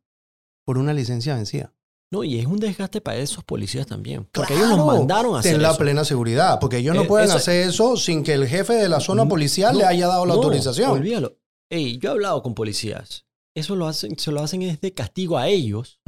por 0.65 0.77
una 0.79 0.93
licencia 0.93 1.35
vencida. 1.35 1.73
No, 2.11 2.23
y 2.23 2.39
es 2.39 2.45
un 2.45 2.59
desgaste 2.59 3.01
para 3.01 3.17
esos 3.17 3.43
policías 3.43 3.87
también. 3.87 4.27
Porque 4.31 4.53
Claro, 4.53 4.67
ellos 4.73 4.77
los 4.77 4.87
mandaron 4.99 5.35
a 5.35 5.39
hacer 5.39 5.53
Ten 5.53 5.61
la 5.61 5.69
eso. 5.69 5.77
plena 5.79 6.05
seguridad, 6.05 6.59
porque 6.59 6.77
ellos 6.77 6.95
no 6.95 7.01
Eh, 7.03 7.07
pueden 7.07 7.27
eso- 7.27 7.37
hacer 7.37 7.67
eso 7.67 7.97
sin 7.97 8.23
que 8.23 8.33
el 8.33 8.47
jefe 8.47 8.73
de 8.73 8.87
la 8.89 8.99
zona 8.99 9.23
No, 9.23 9.29
policial 9.29 9.77
le 9.77 9.85
haya 9.85 10.07
dado 10.07 10.25
la 10.25 10.33
No, 10.33 10.39
autorización. 10.41 10.91
Olvídalo. 10.91 11.35
Ey, 11.69 11.97
yo 11.97 12.09
he 12.09 12.11
hablado 12.13 12.41
con 12.43 12.53
policías. 12.53 13.25
Eso 13.57 13.75
lo 13.75 13.87
hacen, 13.87 14.17
se 14.19 14.31
lo 14.31 14.41
hacen 14.41 14.61
es 14.61 14.79
de 14.81 14.93
castigo 14.93 15.37
a 15.37 15.47
ellos, 15.47 15.99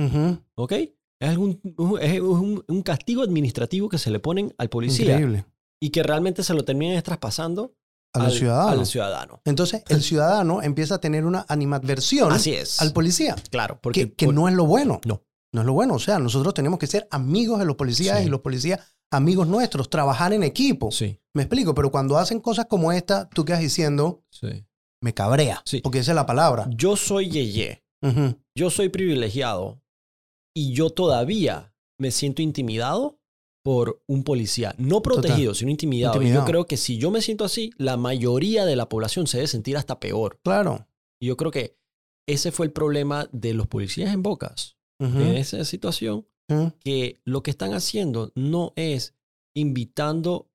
¿ok? 0.56 0.72
Es, 1.20 1.30
algún, 1.30 1.60
es 2.00 2.22
un, 2.22 2.64
un 2.68 2.82
castigo 2.84 3.24
administrativo 3.24 3.90
que 3.90 3.98
se 3.98 4.12
le 4.12 4.20
ponen 4.20 4.54
al 4.60 4.70
policía 4.70 5.14
Increíble. 5.14 5.46
y 5.82 5.90
que 5.90 6.04
realmente 6.04 6.44
se 6.44 6.54
lo 6.54 6.64
terminan 6.64 7.02
traspasando 7.02 7.74
A 8.14 8.20
los 8.20 8.34
al, 8.34 8.34
ciudadanos. 8.38 8.80
al 8.80 8.86
ciudadano. 8.86 9.42
Entonces, 9.46 9.84
el 9.90 10.04
ciudadano 10.04 10.62
empieza 10.62 10.96
a 10.96 11.00
tener 11.00 11.26
una 11.26 11.46
animadversión 11.50 12.32
Así 12.32 12.54
es. 12.54 12.82
al 12.82 12.94
policía, 12.94 13.36
claro, 13.50 13.80
porque 13.82 14.10
que, 14.10 14.14
que 14.14 14.26
por- 14.28 14.36
no 14.36 14.48
es 14.48 14.54
lo 14.54 14.66
bueno. 14.68 15.02
No. 15.06 15.24
No 15.54 15.62
es 15.62 15.68
lo 15.68 15.74
bueno. 15.74 15.96
O 15.96 16.00
sea, 16.00 16.20
nosotros 16.20 16.54
tenemos 16.54 16.78
que 16.80 16.88
ser 16.88 17.08
amigos 17.12 17.60
de 17.60 17.66
los 17.66 17.76
policías 17.76 18.20
Sí. 18.20 18.26
y 18.26 18.30
los 18.30 18.42
policías 18.42 18.80
amigos 19.12 19.48
nuestros, 19.48 19.90
trabajar 19.90 20.34
en 20.34 20.44
equipo. 20.44 20.92
Sí, 20.92 21.20
Me 21.34 21.44
explico, 21.44 21.74
pero 21.76 21.92
cuando 21.92 22.18
hacen 22.18 22.40
cosas 22.42 22.66
como 22.66 22.92
esta, 22.92 23.30
tú 23.30 23.46
quedas 23.46 23.60
diciendo, 23.62 24.24
sí. 24.32 24.66
me 25.02 25.14
cabrea, 25.14 25.62
Sí. 25.66 25.80
porque 25.82 26.00
esa 26.00 26.12
es 26.12 26.16
la 26.16 26.26
palabra. 26.26 26.68
Yo 26.76 26.96
soy 26.96 27.30
Yeye. 27.30 27.84
Yo 28.56 28.70
soy 28.70 28.90
privilegiado 28.90 29.82
y 30.56 30.74
yo 30.74 30.90
todavía 30.90 31.74
me 32.00 32.12
siento 32.12 32.42
intimidado 32.42 33.20
por 33.64 34.02
un 34.08 34.24
policía. 34.24 34.74
No 34.78 35.02
protegido, 35.02 35.54
sino 35.54 35.72
intimidado. 35.72 36.14
Y 36.16 36.18
Intimidado. 36.18 36.46
yo 36.46 36.50
creo 36.50 36.66
que 36.66 36.78
si 36.78 36.98
yo 36.98 37.12
me 37.12 37.22
siento 37.22 37.44
así, 37.44 37.72
la 37.78 37.98
mayoría 37.98 38.66
de 38.66 38.76
la 38.76 38.88
población 38.88 39.28
se 39.28 39.38
debe 39.38 39.48
sentir 39.48 39.76
hasta 39.78 40.00
peor. 40.00 40.40
Claro. 40.44 40.88
Y 41.20 41.28
yo 41.28 41.38
creo 41.38 41.52
que 41.52 41.78
ese 42.28 42.52
fue 42.52 42.66
el 42.66 42.72
problema 42.72 43.28
de 43.32 43.54
los 43.54 43.68
policías 43.68 44.14
en 44.14 44.24
Bocas, 44.24 44.77
En 45.00 45.36
esa 45.36 45.64
situación, 45.66 46.26
que 46.80 47.20
lo 47.24 47.44
que 47.44 47.52
están 47.52 47.74
haciendo 47.74 48.32
no 48.36 48.74
es 48.76 49.16
invitando, 49.56 50.50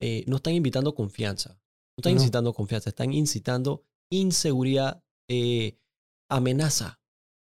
eh, 0.00 0.24
no 0.26 0.36
están 0.36 0.54
invitando 0.54 0.94
confianza, 0.94 1.54
no 1.96 2.00
están 2.02 2.14
No. 2.14 2.20
incitando 2.20 2.52
confianza, 2.52 2.90
están 2.90 3.12
incitando 3.12 3.84
inseguridad, 4.10 5.02
eh, 5.28 5.78
amenaza, 6.30 7.00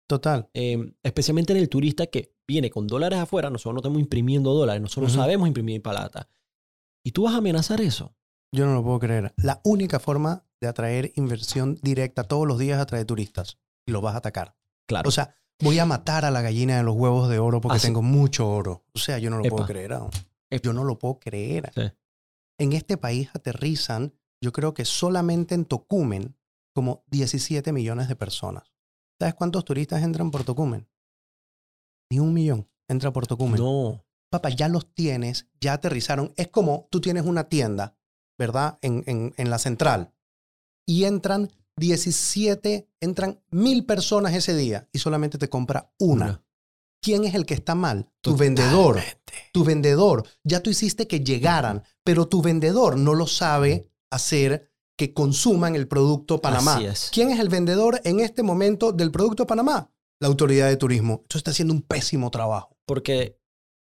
Total. 0.09 0.49
eh, 0.55 0.93
especialmente 1.03 1.53
en 1.53 1.59
el 1.59 1.69
turista 1.69 2.07
que 2.07 2.35
viene 2.47 2.71
con 2.71 2.87
dólares 2.87 3.19
afuera, 3.19 3.49
nosotros 3.51 3.75
no 3.75 3.81
estamos 3.81 4.01
imprimiendo 4.01 4.53
dólares, 4.53 4.83
nosotros 4.83 5.13
no 5.15 5.23
sabemos 5.23 5.49
imprimir 5.49 5.81
palata. 5.83 6.29
Y 7.05 7.13
tú 7.13 7.25
vas 7.25 7.35
a 7.35 7.39
amenazar 7.39 7.81
eso. 7.81 8.15
Yo 8.53 8.67
no 8.67 8.75
lo 8.75 8.85
puedo 8.85 8.99
creer. 9.01 9.35
La 9.37 9.61
única 9.65 9.99
forma 9.99 10.47
de 10.61 10.69
atraer 10.69 11.13
inversión 11.17 11.79
directa 11.83 12.25
todos 12.25 12.47
los 12.47 12.59
días 12.59 12.79
atrae 12.81 13.05
turistas 13.05 13.59
y 13.87 13.93
los 13.93 14.01
vas 14.03 14.15
a 14.15 14.19
atacar. 14.19 14.57
Claro. 14.87 15.09
O 15.09 15.13
sea, 15.13 15.35
voy 15.61 15.79
a 15.79 15.87
matar 15.87 16.25
a 16.25 16.31
la 16.31 16.43
gallina 16.43 16.77
de 16.77 16.83
los 16.83 16.95
huevos 16.97 17.29
de 17.29 17.39
oro 17.39 17.61
porque 17.61 17.77
Así- 17.77 17.87
tengo 17.87 18.03
mucho 18.03 18.49
oro. 18.49 18.85
O 18.95 18.99
sea, 18.99 19.19
yo 19.19 19.31
no 19.31 19.39
lo 19.39 19.45
puedo 19.49 19.67
creer. 19.67 19.97
Yo 20.63 20.73
no 20.73 20.85
lo 20.85 20.99
puedo 20.99 21.19
creer. 21.19 21.73
Sí. 21.75 21.83
En 22.59 22.73
este 22.73 22.97
país 22.97 23.31
aterrizan, 23.35 24.15
yo 24.41 24.53
creo 24.53 24.75
que 24.75 24.85
solamente 24.85 25.55
en 25.55 25.65
Tocumen, 25.65 26.37
como 26.75 27.05
17 27.11 27.73
millones 27.73 28.09
de 28.09 28.17
personas. 28.17 28.65
¿Sabes 29.19 29.35
cuántos 29.35 29.65
turistas 29.65 30.03
entran 30.03 30.31
por 30.31 30.45
Tocumen? 30.45 30.89
Ni 32.11 32.19
un 32.21 32.33
millón 32.35 32.69
entra 32.89 33.13
por 33.13 33.27
Tocumen. 33.27 33.61
no. 33.61 34.01
Papá, 34.31 34.49
ya 34.49 34.69
los 34.69 34.93
tienes, 34.93 35.47
ya 35.61 35.75
aterrizaron. 35.75 36.33
Es 36.37 36.49
como 36.49 36.89
tú 36.91 37.01
tienes 37.01 37.25
una 37.25 37.45
tienda, 37.49 37.97
¿verdad? 38.37 38.81
En, 38.83 39.05
en, 39.07 39.33
en 39.37 39.49
la 39.49 39.59
central. 39.59 40.13
Y 40.87 41.05
entran 41.05 41.51
17, 41.77 42.89
entran 43.01 43.43
mil 43.51 43.85
personas 43.85 44.35
ese 44.35 44.55
día 44.57 44.89
y 44.93 44.99
solamente 44.99 45.39
te 45.39 45.49
compra 45.49 45.93
una. 45.99 46.25
Una. 46.27 46.45
¿Quién 47.05 47.25
es 47.25 47.35
el 47.35 47.45
que 47.45 47.53
está 47.53 47.75
mal? 47.75 48.09
Tu 48.22 48.35
vendedor. 48.35 48.99
Tu 49.53 49.62
vendedor. 49.62 50.27
Ya 50.43 50.62
tú 50.62 50.70
hiciste 50.70 51.07
que 51.07 51.20
llegaran, 51.20 51.83
pero 52.03 52.29
tu 52.29 52.41
vendedor 52.41 52.97
no 52.97 53.12
lo 53.12 53.27
sabe 53.27 53.91
hacer 54.11 54.72
que 54.97 55.12
consuman 55.12 55.77
el 55.77 55.87
producto 55.87 56.41
Panamá. 56.41 56.77
Así 56.77 56.87
es. 56.87 57.11
¿Quién 57.12 57.31
es 57.31 57.41
el 57.41 57.51
vendedor 57.51 58.01
en 58.05 58.20
este 58.20 58.43
momento 58.43 58.93
del 58.93 59.11
producto 59.11 59.47
Panamá? 59.47 59.93
La 60.18 60.29
autoridad 60.29 60.68
de 60.68 60.79
turismo. 60.79 61.20
Esto 61.25 61.37
está 61.37 61.51
haciendo 61.51 61.75
un 61.75 61.83
pésimo 61.83 62.31
trabajo. 62.31 62.79
Porque, 62.87 63.39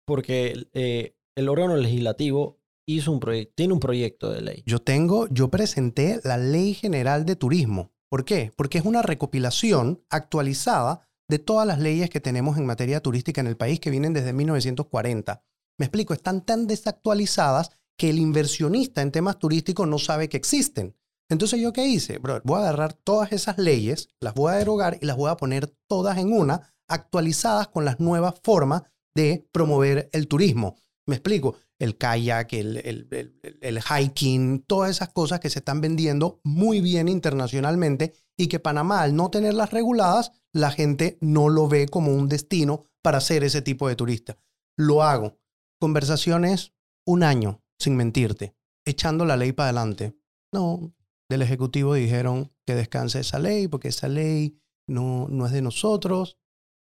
porque 0.05 0.67
eh, 0.73 1.15
el 1.35 1.47
órgano 1.47 1.77
legislativo 1.77 2.59
tiene 2.85 3.73
un 3.73 3.79
proyecto 3.79 4.31
de 4.31 4.41
ley. 4.41 4.63
Yo 4.65 4.79
tengo, 4.79 5.27
yo 5.29 5.49
presenté 5.49 6.19
la 6.23 6.37
Ley 6.37 6.73
General 6.73 7.25
de 7.25 7.35
Turismo. 7.35 7.91
¿Por 8.09 8.25
qué? 8.25 8.51
Porque 8.55 8.77
es 8.77 8.85
una 8.85 9.01
recopilación 9.01 10.03
actualizada 10.09 11.07
de 11.27 11.39
todas 11.39 11.65
las 11.65 11.79
leyes 11.79 12.09
que 12.09 12.21
tenemos 12.21 12.57
en 12.57 12.65
materia 12.65 13.01
turística 13.01 13.41
en 13.41 13.47
el 13.47 13.57
país 13.57 13.79
que 13.79 13.89
vienen 13.89 14.13
desde 14.13 14.33
1940. 14.33 15.43
Me 15.77 15.85
explico, 15.85 16.13
están 16.13 16.45
tan 16.45 16.67
desactualizadas 16.67 17.71
que 17.97 18.09
el 18.09 18.19
inversionista 18.19 19.01
en 19.01 19.11
temas 19.11 19.39
turísticos 19.39 19.87
no 19.87 19.97
sabe 19.99 20.29
que 20.29 20.37
existen. 20.37 20.95
Entonces, 21.29 21.59
¿yo 21.59 21.73
qué 21.73 21.85
hice? 21.87 22.19
Bro, 22.19 22.41
voy 22.43 22.57
a 22.57 22.63
agarrar 22.63 22.93
todas 22.93 23.31
esas 23.31 23.57
leyes, 23.57 24.09
las 24.19 24.35
voy 24.35 24.53
a 24.53 24.57
derogar 24.57 24.99
y 25.01 25.05
las 25.05 25.17
voy 25.17 25.31
a 25.31 25.37
poner 25.37 25.73
todas 25.87 26.17
en 26.19 26.31
una, 26.31 26.73
actualizadas 26.87 27.67
con 27.67 27.83
las 27.83 27.99
nuevas 27.99 28.35
formas 28.43 28.83
de 29.15 29.47
promover 29.51 30.09
el 30.13 30.27
turismo. 30.27 30.75
Me 31.07 31.15
explico, 31.15 31.55
el 31.79 31.97
kayak, 31.97 32.53
el, 32.53 32.77
el, 32.77 33.37
el- 33.61 33.79
hiking, 33.81 34.63
todas 34.65 34.91
esas 34.91 35.09
cosas 35.09 35.39
que 35.39 35.49
se 35.49 35.59
están 35.59 35.81
vendiendo 35.81 36.39
muy 36.43 36.79
bien 36.81 37.07
internacionalmente 37.07 38.13
y 38.37 38.47
que 38.47 38.59
Panamá, 38.59 39.01
al 39.01 39.15
no 39.15 39.29
tenerlas 39.29 39.71
reguladas, 39.71 40.31
la 40.53 40.71
gente 40.71 41.17
no 41.21 41.49
lo 41.49 41.67
ve 41.67 41.87
como 41.87 42.13
un 42.13 42.29
destino 42.29 42.85
para 43.01 43.19
ser 43.19 43.43
ese 43.43 43.61
tipo 43.61 43.87
de 43.87 43.95
turista. 43.95 44.37
Lo 44.77 45.03
hago. 45.03 45.37
Conversaciones 45.81 46.73
un 47.05 47.23
año, 47.23 47.61
sin 47.79 47.95
mentirte, 47.95 48.55
echando 48.85 49.25
la 49.25 49.37
ley 49.37 49.51
para 49.51 49.69
adelante. 49.69 50.17
No, 50.53 50.93
del 51.29 51.41
Ejecutivo 51.41 51.93
dijeron 51.93 52.51
que 52.65 52.75
descanse 52.75 53.19
esa 53.19 53.39
ley 53.39 53.67
porque 53.67 53.89
esa 53.89 54.07
ley 54.07 54.57
no, 54.87 55.27
no 55.29 55.45
es 55.45 55.51
de 55.51 55.61
nosotros. 55.61 56.37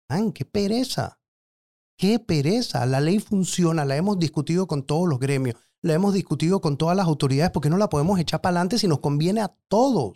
¡Man, 0.09 0.31
qué 0.31 0.45
pereza! 0.45 1.19
¡Qué 1.97 2.19
pereza! 2.19 2.85
La 2.85 2.99
ley 2.99 3.19
funciona, 3.19 3.85
la 3.85 3.95
hemos 3.95 4.19
discutido 4.19 4.67
con 4.67 4.83
todos 4.83 5.07
los 5.07 5.19
gremios, 5.19 5.55
la 5.81 5.93
hemos 5.93 6.13
discutido 6.13 6.59
con 6.61 6.77
todas 6.77 6.97
las 6.97 7.05
autoridades 7.07 7.51
porque 7.51 7.69
no 7.69 7.77
la 7.77 7.89
podemos 7.89 8.19
echar 8.19 8.41
para 8.41 8.51
adelante 8.57 8.77
si 8.79 8.87
nos 8.87 8.99
conviene 8.99 9.41
a 9.41 9.53
todos. 9.67 10.13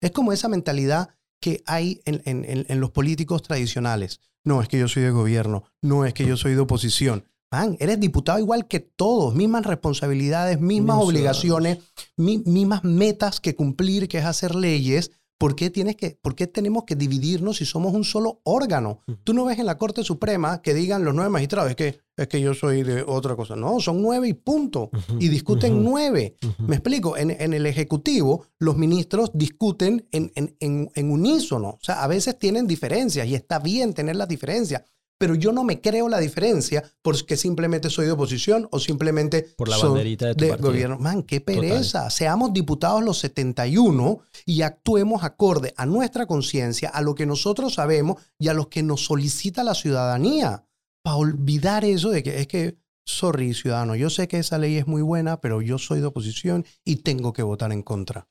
Es 0.00 0.12
como 0.12 0.32
esa 0.32 0.48
mentalidad 0.48 1.10
que 1.40 1.62
hay 1.66 2.00
en, 2.04 2.22
en- 2.24 2.66
en- 2.68 2.80
los 2.80 2.90
políticos 2.90 3.42
tradicionales. 3.42 4.20
No, 4.44 4.62
es 4.62 4.68
que 4.68 4.78
yo 4.78 4.88
soy 4.88 5.02
de 5.02 5.10
gobierno, 5.10 5.64
no 5.82 6.04
es 6.04 6.14
que 6.14 6.26
yo 6.26 6.36
soy 6.36 6.54
de 6.54 6.60
oposición. 6.60 7.24
Man, 7.52 7.76
eres 7.80 7.98
diputado 7.98 8.38
igual 8.38 8.68
que 8.68 8.78
todos, 8.80 9.34
mismas 9.34 9.66
responsabilidades, 9.66 10.60
mismas 10.60 10.98
obligaciones, 10.98 11.78
mi- 12.16 12.38
mismas 12.46 12.84
metas 12.84 13.40
que 13.40 13.56
cumplir, 13.56 14.06
que 14.08 14.18
es 14.18 14.24
hacer 14.24 14.54
leyes. 14.54 15.10
¿Por 15.40 15.56
qué, 15.56 15.70
tienes 15.70 15.96
que, 15.96 16.18
¿Por 16.20 16.34
qué 16.34 16.46
tenemos 16.46 16.84
que 16.84 16.96
dividirnos 16.96 17.56
si 17.56 17.64
somos 17.64 17.94
un 17.94 18.04
solo 18.04 18.42
órgano? 18.44 19.00
Tú 19.24 19.32
no 19.32 19.46
ves 19.46 19.58
en 19.58 19.64
la 19.64 19.78
Corte 19.78 20.04
Suprema 20.04 20.60
que 20.60 20.74
digan 20.74 21.02
los 21.02 21.14
nueve 21.14 21.30
magistrados, 21.30 21.70
es 21.70 21.76
que, 21.76 21.98
es 22.14 22.28
que 22.28 22.42
yo 22.42 22.52
soy 22.52 22.82
de 22.82 23.02
otra 23.02 23.36
cosa. 23.36 23.56
No, 23.56 23.80
son 23.80 24.02
nueve 24.02 24.28
y 24.28 24.34
punto. 24.34 24.90
Y 25.18 25.28
discuten 25.28 25.82
nueve. 25.82 26.36
Me 26.58 26.76
explico, 26.76 27.16
en, 27.16 27.30
en 27.30 27.54
el 27.54 27.64
Ejecutivo 27.64 28.44
los 28.58 28.76
ministros 28.76 29.30
discuten 29.32 30.06
en, 30.12 30.30
en, 30.34 30.54
en, 30.60 30.90
en 30.94 31.10
unísono. 31.10 31.68
O 31.70 31.78
sea, 31.80 32.02
a 32.02 32.06
veces 32.06 32.38
tienen 32.38 32.66
diferencias 32.66 33.26
y 33.26 33.34
está 33.34 33.60
bien 33.60 33.94
tener 33.94 34.16
las 34.16 34.28
diferencias, 34.28 34.82
pero 35.20 35.34
yo 35.34 35.52
no 35.52 35.64
me 35.64 35.82
creo 35.82 36.08
la 36.08 36.18
diferencia 36.18 36.82
porque 37.02 37.36
simplemente 37.36 37.90
soy 37.90 38.06
de 38.06 38.12
oposición 38.12 38.66
o 38.70 38.80
simplemente 38.80 39.42
Por 39.54 39.68
la 39.68 39.76
banderita 39.76 40.28
de 40.28 40.34
tu 40.34 40.48
partido. 40.48 40.70
gobierno. 40.70 40.98
Man, 40.98 41.24
qué 41.24 41.42
pereza. 41.42 42.08
Seamos 42.08 42.54
diputados 42.54 43.04
los 43.04 43.18
71 43.18 44.20
y 44.46 44.62
actuemos 44.62 45.22
acorde 45.22 45.74
a 45.76 45.84
nuestra 45.84 46.24
conciencia, 46.24 46.88
a 46.88 47.02
lo 47.02 47.14
que 47.14 47.26
nosotros 47.26 47.74
sabemos 47.74 48.16
y 48.38 48.48
a 48.48 48.54
lo 48.54 48.70
que 48.70 48.82
nos 48.82 49.04
solicita 49.04 49.62
la 49.62 49.74
ciudadanía. 49.74 50.64
Para 51.02 51.16
olvidar 51.16 51.84
eso 51.84 52.08
de 52.08 52.22
que 52.22 52.40
es 52.40 52.46
que, 52.46 52.78
sorry, 53.04 53.52
ciudadano, 53.52 53.96
yo 53.96 54.08
sé 54.08 54.26
que 54.26 54.38
esa 54.38 54.56
ley 54.56 54.78
es 54.78 54.86
muy 54.86 55.02
buena, 55.02 55.42
pero 55.42 55.60
yo 55.60 55.76
soy 55.76 56.00
de 56.00 56.06
oposición 56.06 56.64
y 56.82 56.96
tengo 56.96 57.34
que 57.34 57.42
votar 57.42 57.72
en 57.72 57.82
contra. 57.82 58.26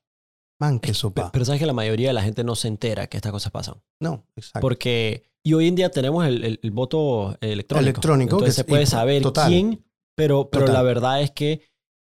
Man, 0.60 0.80
qué 0.80 0.93
sopa. 0.93 1.32
Pero 1.32 1.45
sabes 1.45 1.60
que 1.60 1.66
la 1.66 1.74
mayoría 1.74 2.07
de 2.10 2.14
la 2.14 2.22
gente 2.22 2.43
no 2.43 2.55
se 2.55 2.68
entera 2.68 3.07
que 3.07 3.18
estas 3.18 3.32
cosas 3.32 3.51
pasan. 3.51 3.76
No, 4.01 4.26
exacto. 4.36 4.60
Porque, 4.60 5.24
y 5.43 5.53
hoy 5.53 5.68
en 5.68 5.76
día 5.76 5.89
tenemos 5.89 6.26
el, 6.26 6.43
el- 6.43 6.60
el 6.62 6.72
voto 6.72 7.38
electrónico. 7.41 7.80
Electrónico, 7.89 8.36
Entonces 8.36 8.55
que 8.55 8.62
se 8.62 8.66
puede 8.66 8.84
y- 8.84 8.88
saber 8.88 9.22
total. 9.22 9.49
quién, 9.49 9.86
pero, 10.16 10.49
pero 10.49 10.66
Total. 10.66 10.74
la 10.76 10.82
verdad 10.84 11.22
es 11.22 11.32
que 11.32 11.62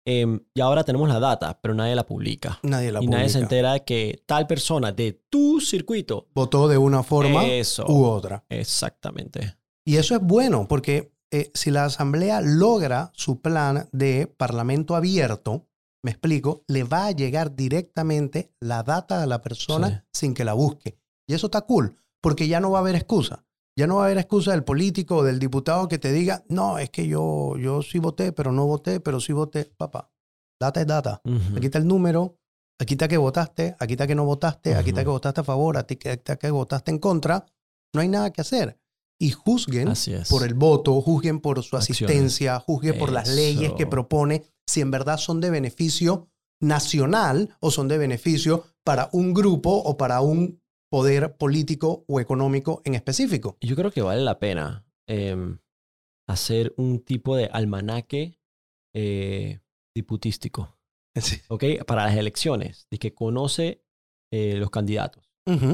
em, 0.07 0.41
ya 0.55 0.65
ahora 0.65 0.85
tenemos 0.85 1.07
la 1.11 1.21
data, 1.21 1.61
pero 1.61 1.75
nadie 1.75 1.95
la 1.95 2.07
publica. 2.07 2.59
nadie 2.63 2.91
la 2.91 3.03
y 3.03 3.07
nadie 3.09 3.29
se 3.29 3.41
publica. 3.41 3.57
entera 3.57 3.79
que 3.81 4.23
tal 4.25 4.47
persona 4.47 4.93
de 4.93 5.21
tu 5.29 5.61
circuito. 5.61 6.29
Votó 6.35 6.67
de 6.69 6.79
una 6.79 7.03
forma 7.03 7.45
Eso. 7.47 7.85
u 7.87 8.05
otra. 8.07 8.47
Exactamente. 8.49 9.57
Y 9.85 9.97
eso 9.97 10.15
es 10.15 10.23
bueno 10.23 10.67
porque 10.67 11.13
eh, 11.31 11.51
si 11.53 11.71
la 11.71 11.85
Asamblea 11.85 12.41
logra 12.41 13.11
su 13.15 13.43
plan 13.43 13.87
de 13.93 14.27
parlamento 14.27 14.97
abierto, 14.97 15.68
me 16.05 16.13
explico, 16.13 16.65
le 16.69 16.85
va 16.85 17.07
a 17.07 17.11
llegar 17.11 17.55
directamente 17.57 18.53
la 18.61 18.83
data 18.83 19.23
a 19.23 19.27
la 19.27 19.41
persona 19.41 20.07
sin 20.13 20.35
que 20.35 20.45
la 20.45 20.55
busque. 20.55 20.99
Y 21.29 21.35
eso 21.35 21.47
está 21.47 21.63
cool, 21.63 21.97
porque 22.23 22.49
ya 22.49 22.61
no 22.61 22.71
va 22.71 22.79
a 22.79 22.83
haber 22.83 22.95
excusa. 22.95 23.45
Ya 23.77 23.87
no 23.87 23.97
va 23.97 24.03
a 24.03 24.05
haber 24.07 24.19
excusa 24.19 24.51
del 24.53 24.65
político 24.65 25.19
o 25.19 25.23
del 25.23 25.39
diputado 25.39 25.87
que 25.87 25.99
te 25.99 26.11
diga, 26.13 26.45
no, 26.49 26.79
es 26.79 26.91
que 26.91 27.07
yo, 27.07 27.57
yo 27.59 27.83
sí 27.83 27.99
voté, 27.99 28.33
pero 28.33 28.51
no 28.51 28.67
voté, 28.67 28.99
pero 28.99 29.21
sí 29.21 29.33
voté. 29.33 29.67
Papá, 29.67 30.11
data 30.61 30.81
es 30.81 30.87
data. 30.87 31.21
Aquí 31.57 31.67
está 31.67 31.79
el 31.79 31.87
número, 31.87 32.39
aquí 32.81 32.95
está 32.95 33.07
que 33.07 33.19
votaste, 33.19 33.77
aquí 33.79 33.93
está 33.93 34.07
que 34.07 34.17
no 34.17 34.25
votaste, 34.25 34.75
aquí 34.75 34.91
está 34.91 35.03
que 35.03 35.11
votaste 35.11 35.41
a 35.43 35.45
favor, 35.45 35.77
aquí 35.77 35.97
está 36.03 36.37
que 36.37 36.51
votaste 36.51 36.91
en 36.91 36.99
contra. 36.99 37.47
No 37.95 38.01
hay 38.01 38.09
nada 38.09 38.33
que 38.33 38.41
hacer. 38.41 38.81
Y 39.21 39.31
juzguen 39.31 39.93
por 40.29 40.45
el 40.45 40.55
voto, 40.55 41.01
juzguen 41.01 41.41
por 41.41 41.63
su 41.63 41.77
Acciones. 41.77 41.91
asistencia, 41.91 42.59
juzguen 42.61 42.99
por 42.99 43.13
las 43.13 43.29
leyes 43.29 43.73
que 43.73 43.87
propone, 43.87 44.45
si 44.69 44.83
en 44.83 44.91
verdad 44.91 45.16
son 45.16 45.41
de 45.41 45.51
beneficio 45.51 46.29
nacional 46.61 47.57
o 47.61 47.71
son 47.71 47.89
de 47.89 47.99
beneficio 47.99 48.64
para 48.85 49.09
un 49.12 49.33
grupo 49.33 49.71
o 49.71 49.97
para 49.97 50.21
un 50.21 50.61
poder 50.91 51.37
político 51.37 52.05
o 52.07 52.21
económico 52.21 52.83
en 52.85 52.95
específico. 52.95 53.57
Yo 53.61 53.77
creo 53.77 53.91
que 53.91 54.03
vale 54.03 54.23
la 54.23 54.39
pena 54.39 54.87
em, 55.07 55.59
hacer 56.29 56.75
un 56.77 57.01
tipo 57.01 57.35
de 57.35 57.47
almanaque 57.47 58.39
eh, 58.95 59.61
diputístico, 59.95 60.77
¿ok? 61.49 61.64
Para 61.87 62.05
las 62.05 62.16
elecciones, 62.16 62.87
de 62.91 62.99
que 62.99 63.14
conoce 63.14 63.83
eh, 64.31 64.55
los 64.57 64.71
candidatos. 64.71 65.25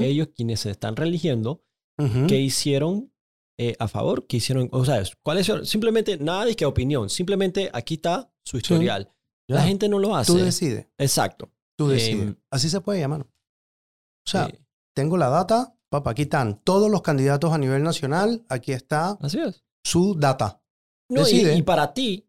Ellos 0.00 0.28
quienes 0.36 0.60
se 0.60 0.70
están 0.70 0.94
religiendo, 0.94 1.64
ujú. 1.98 2.28
qué 2.28 2.38
hicieron 2.38 3.12
eh, 3.58 3.74
a 3.80 3.88
favor, 3.88 4.24
qué 4.28 4.36
hicieron, 4.36 4.68
o 4.70 4.84
sea, 4.84 5.02
cuál 5.24 5.38
es 5.38 5.50
simplemente 5.64 6.16
nada 6.16 6.44
de 6.44 6.54
que 6.54 6.64
opinión, 6.64 7.10
simplemente 7.10 7.70
aquí 7.72 7.94
está 7.94 8.32
su 8.44 8.56
historial. 8.58 9.12
La 9.48 9.62
gente 9.62 9.88
no 9.88 9.98
lo 9.98 10.14
hace. 10.16 10.32
Tú 10.32 10.38
decides, 10.38 10.86
Exacto. 10.98 11.52
tú 11.76 11.88
decides. 11.88 12.22
Em, 12.28 12.36
Así 12.50 12.68
se 12.70 12.80
puede 12.80 13.00
llamar. 13.00 13.22
O 13.22 14.30
sea, 14.30 14.46
Eh, 14.46 14.60
tengo 14.94 15.16
la 15.16 15.28
data, 15.28 15.76
papá, 15.90 16.10
aquí 16.12 16.22
están 16.22 16.60
todos 16.62 16.90
los 16.90 17.02
candidatos 17.02 17.52
a 17.52 17.58
nivel 17.58 17.82
nacional, 17.82 18.44
aquí 18.48 18.72
está 18.72 19.18
así 19.20 19.38
es. 19.38 19.64
su 19.84 20.14
data. 20.14 20.62
No, 21.10 21.20
y, 21.22 21.24
Decide. 21.24 21.56
y 21.56 21.62
para 21.62 21.92
ti, 21.92 22.26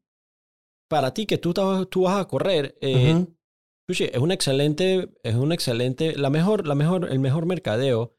para 0.90 1.14
ti 1.14 1.26
que 1.26 1.38
tú, 1.38 1.50
estás- 1.52 1.88
tú 1.90 2.02
vas 2.04 2.20
a 2.20 2.26
correr, 2.28 2.78
eh, 2.82 3.26
es 3.88 4.18
un 4.20 4.32
excelente, 4.32 5.10
es 5.24 5.36
un 5.36 5.52
excelente, 5.54 6.18
la 6.18 6.30
mejor, 6.30 6.68
la 6.68 6.76
mejor, 6.76 7.10
el 7.10 7.20
mejor 7.20 7.46
mercadeo 7.46 8.16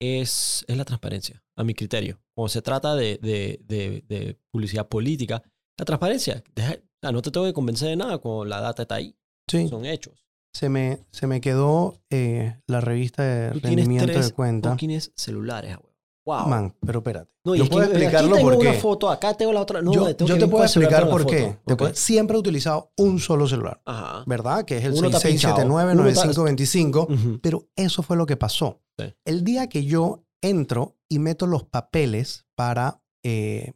es, 0.00 0.64
es 0.68 0.76
la 0.76 0.84
transparencia, 0.84 1.44
a 1.56 1.64
mi 1.64 1.74
criterio. 1.74 2.20
Cuando 2.34 2.48
se 2.48 2.62
trata 2.62 2.94
de, 2.96 3.18
de, 3.18 3.60
de, 3.64 4.04
de 4.08 4.38
publicidad 4.50 4.88
política, 4.88 5.42
la 5.78 5.84
transparencia, 5.84 6.42
deja- 6.54 6.78
sea, 7.02 7.12
no 7.12 7.22
te 7.22 7.30
tengo 7.30 7.46
que 7.46 7.52
convencer 7.52 7.88
de 7.88 7.96
nada 7.96 8.18
cuando 8.18 8.44
la 8.46 8.60
data 8.60 8.82
está 8.82 8.94
ahí, 8.96 9.16
Sí. 9.50 9.68
son 9.68 9.84
hechos. 9.86 10.26
Se 10.54 10.68
me, 10.68 10.98
se 11.10 11.26
me 11.26 11.40
quedó 11.40 11.98
eh, 12.10 12.56
la 12.66 12.80
revista 12.80 13.22
de 13.22 13.50
Tú 13.52 13.60
tienes 13.60 13.76
rendimiento 13.86 14.12
tres 14.12 14.26
de 14.28 14.32
cuenta. 14.34 14.70
fucking 14.70 15.00
celulares, 15.16 15.76
güey. 15.78 15.92
Wow. 16.24 16.46
Man, 16.46 16.72
pero 16.86 17.00
espérate. 17.00 17.32
no, 17.44 17.56
yo 17.56 17.68
puedo 17.68 17.82
explicarlo 17.84 18.28
aquí 18.36 18.44
tengo 18.44 18.50
por 18.52 18.60
una 18.60 18.72
foto, 18.74 19.10
acá 19.10 19.34
tengo 19.34 19.52
la 19.52 19.60
otra. 19.62 19.82
No, 19.82 19.92
yo 19.92 20.14
tengo 20.14 20.28
yo 20.28 20.34
que 20.36 20.40
te 20.42 20.46
puedo 20.46 20.62
explicar 20.62 21.08
por 21.10 21.26
qué. 21.26 21.40
foto. 21.46 21.60
Te 21.66 21.72
Ok. 21.72 21.78
puedo- 21.80 21.94
siempre 21.96 22.36
he 22.36 22.38
utilizado 22.38 22.92
un 22.96 23.18
solo 23.18 23.48
celular, 23.48 23.80
Ajá. 23.84 24.22
¿verdad? 24.26 24.64
Que 24.64 24.76
es 24.78 24.84
el 24.84 24.92
Uno 24.92 25.08
está 25.08 25.18
pinchado. 25.20 25.56
6679-9525. 25.56 27.08
Ujú. 27.12 27.40
Pero 27.40 27.66
eso 27.76 28.02
fue 28.04 28.16
lo 28.16 28.26
que 28.26 28.36
pasó. 28.36 28.80
Sí. 28.98 29.12
El 29.24 29.42
día 29.42 29.68
que 29.68 29.84
yo 29.84 30.22
entro 30.42 30.96
y 31.08 31.18
meto 31.18 31.46
los 31.48 31.64
papeles 31.64 32.46
para 32.54 33.02
eh, 33.24 33.72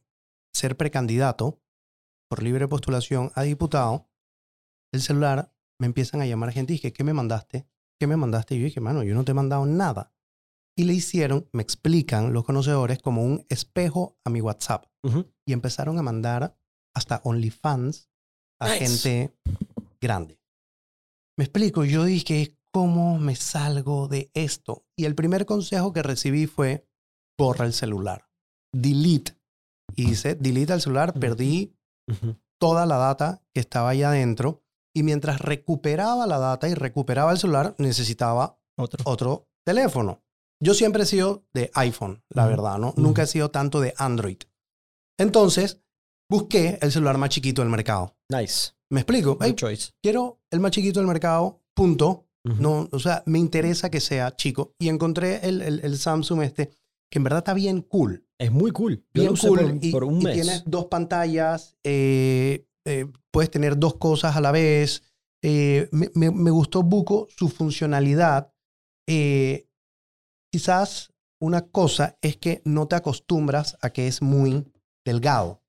ser 0.54 0.76
precandidato 0.76 1.58
por 2.28 2.42
libre 2.42 2.68
postulación 2.68 3.30
a 3.34 3.42
diputado, 3.42 4.08
el 4.92 5.00
celular 5.02 5.52
me 5.78 5.86
empiezan 5.86 6.20
a 6.22 6.26
llamar 6.26 6.52
gente 6.52 6.72
y 6.72 6.76
dije, 6.76 6.92
¿qué 6.92 7.04
me 7.04 7.12
mandaste? 7.12 7.66
¿Qué 7.98 8.06
me 8.06 8.16
mandaste? 8.16 8.54
Y 8.54 8.60
yo 8.60 8.64
dije, 8.64 8.80
mano, 8.80 9.02
yo 9.02 9.14
no 9.14 9.24
te 9.24 9.32
he 9.32 9.34
mandado 9.34 9.66
nada. 9.66 10.12
Y 10.76 10.84
le 10.84 10.92
hicieron, 10.92 11.48
me 11.52 11.62
explican 11.62 12.32
los 12.32 12.44
conocedores, 12.44 12.98
como 12.98 13.22
un 13.24 13.46
espejo 13.48 14.18
a 14.24 14.30
mi 14.30 14.40
WhatsApp. 14.40 14.86
Y 15.46 15.52
empezaron 15.52 15.98
a 15.98 16.02
mandar 16.02 16.58
hasta 16.94 17.20
OnlyFans 17.24 18.10
a 18.60 18.68
Nice. 18.68 18.78
gente 18.78 19.36
grande. 20.00 20.40
Me 21.38 21.44
explico, 21.44 21.84
yo 21.84 22.04
dije, 22.04 22.58
¿cómo 22.72 23.18
me 23.18 23.36
salgo 23.36 24.08
de 24.08 24.30
esto? 24.34 24.84
Y 24.96 25.04
el 25.04 25.14
primer 25.14 25.46
consejo 25.46 25.92
que 25.92 26.02
recibí 26.02 26.46
fue, 26.46 26.88
borra 27.38 27.66
el 27.66 27.72
celular. 27.72 28.28
Delete. 28.74 29.38
Y 29.94 30.06
dice, 30.06 30.34
delete 30.34 30.72
el 30.72 30.80
celular, 30.80 31.14
perdí 31.14 31.75
Toda 32.60 32.86
la 32.86 32.96
data 32.96 33.42
que 33.54 33.60
estaba 33.60 33.90
ahí 33.90 34.02
adentro. 34.02 34.62
Y 34.94 35.02
mientras 35.02 35.40
recuperaba 35.40 36.26
la 36.26 36.38
data 36.38 36.68
y 36.68 36.74
recuperaba 36.74 37.30
el 37.32 37.38
celular, 37.38 37.74
necesitaba 37.78 38.58
Otro. 38.78 39.02
otro 39.04 39.48
teléfono. 39.66 40.22
Yo 40.62 40.72
siempre 40.72 41.02
he 41.02 41.06
sido 41.06 41.44
de 41.52 41.70
iPhone, 41.74 42.22
la 42.30 42.46
verdad, 42.46 42.78
¿no? 42.78 42.94
Nunca 42.96 43.22
he 43.24 43.26
sido 43.26 43.50
tanto 43.50 43.80
de 43.82 43.92
Android. 43.98 44.38
Entonces, 45.18 45.82
busqué 46.30 46.78
el 46.80 46.92
celular 46.92 47.18
más 47.18 47.28
chiquito 47.30 47.62
del 47.62 47.70
mercado. 47.70 48.16
Nice. 48.30 48.72
¿Me 48.90 49.00
explico? 49.00 49.34
Good 49.36 49.44
Ey, 49.44 49.54
choice. 49.54 49.90
quiero 50.02 50.40
el 50.50 50.60
más 50.60 50.70
chiquito 50.70 51.00
del 51.00 51.08
mercado, 51.08 51.62
punto. 51.74 52.22
No, 52.44 52.88
o 52.92 52.98
sea, 53.00 53.24
me 53.26 53.40
interesa 53.40 53.90
que 53.90 53.98
sea 54.00 54.36
chico. 54.36 54.72
Y 54.78 54.88
encontré 54.88 55.46
el, 55.48 55.62
el- 55.62 55.80
el 55.80 55.98
Samsung 55.98 56.42
este, 56.42 56.68
que 57.10 57.18
en 57.18 57.24
verdad 57.24 57.38
está 57.38 57.54
bien 57.54 57.82
cool. 57.82 58.24
Es 58.38 58.52
muy 58.52 58.70
cool. 58.70 59.04
Yo 59.14 59.22
Bien 59.22 59.36
cool. 59.36 59.58
por, 59.58 59.84
y, 59.84 59.92
por 59.92 60.04
un 60.04 60.20
y 60.20 60.24
mes. 60.24 60.34
tienes 60.34 60.62
dos 60.66 60.86
pantallas, 60.86 61.76
eh, 61.84 62.66
eh, 62.84 63.06
puedes 63.30 63.50
tener 63.50 63.78
dos 63.78 63.96
cosas 63.96 64.36
a 64.36 64.40
la 64.40 64.52
vez. 64.52 65.02
Eh, 65.42 65.88
me, 65.92 66.10
me- 66.14 66.30
me 66.30 66.50
gustó 66.50 66.82
Buco 66.82 67.28
su 67.30 67.48
funcionalidad. 67.48 68.52
Quizás 70.52 71.12
una 71.40 71.62
cosa 71.62 72.16
es 72.22 72.36
que 72.36 72.62
no 72.64 72.86
te 72.88 72.96
acostumbras 72.96 73.76
a 73.82 73.90
que 73.90 74.06
es 74.06 74.22
muy 74.22 74.66
delgado. 75.04 75.62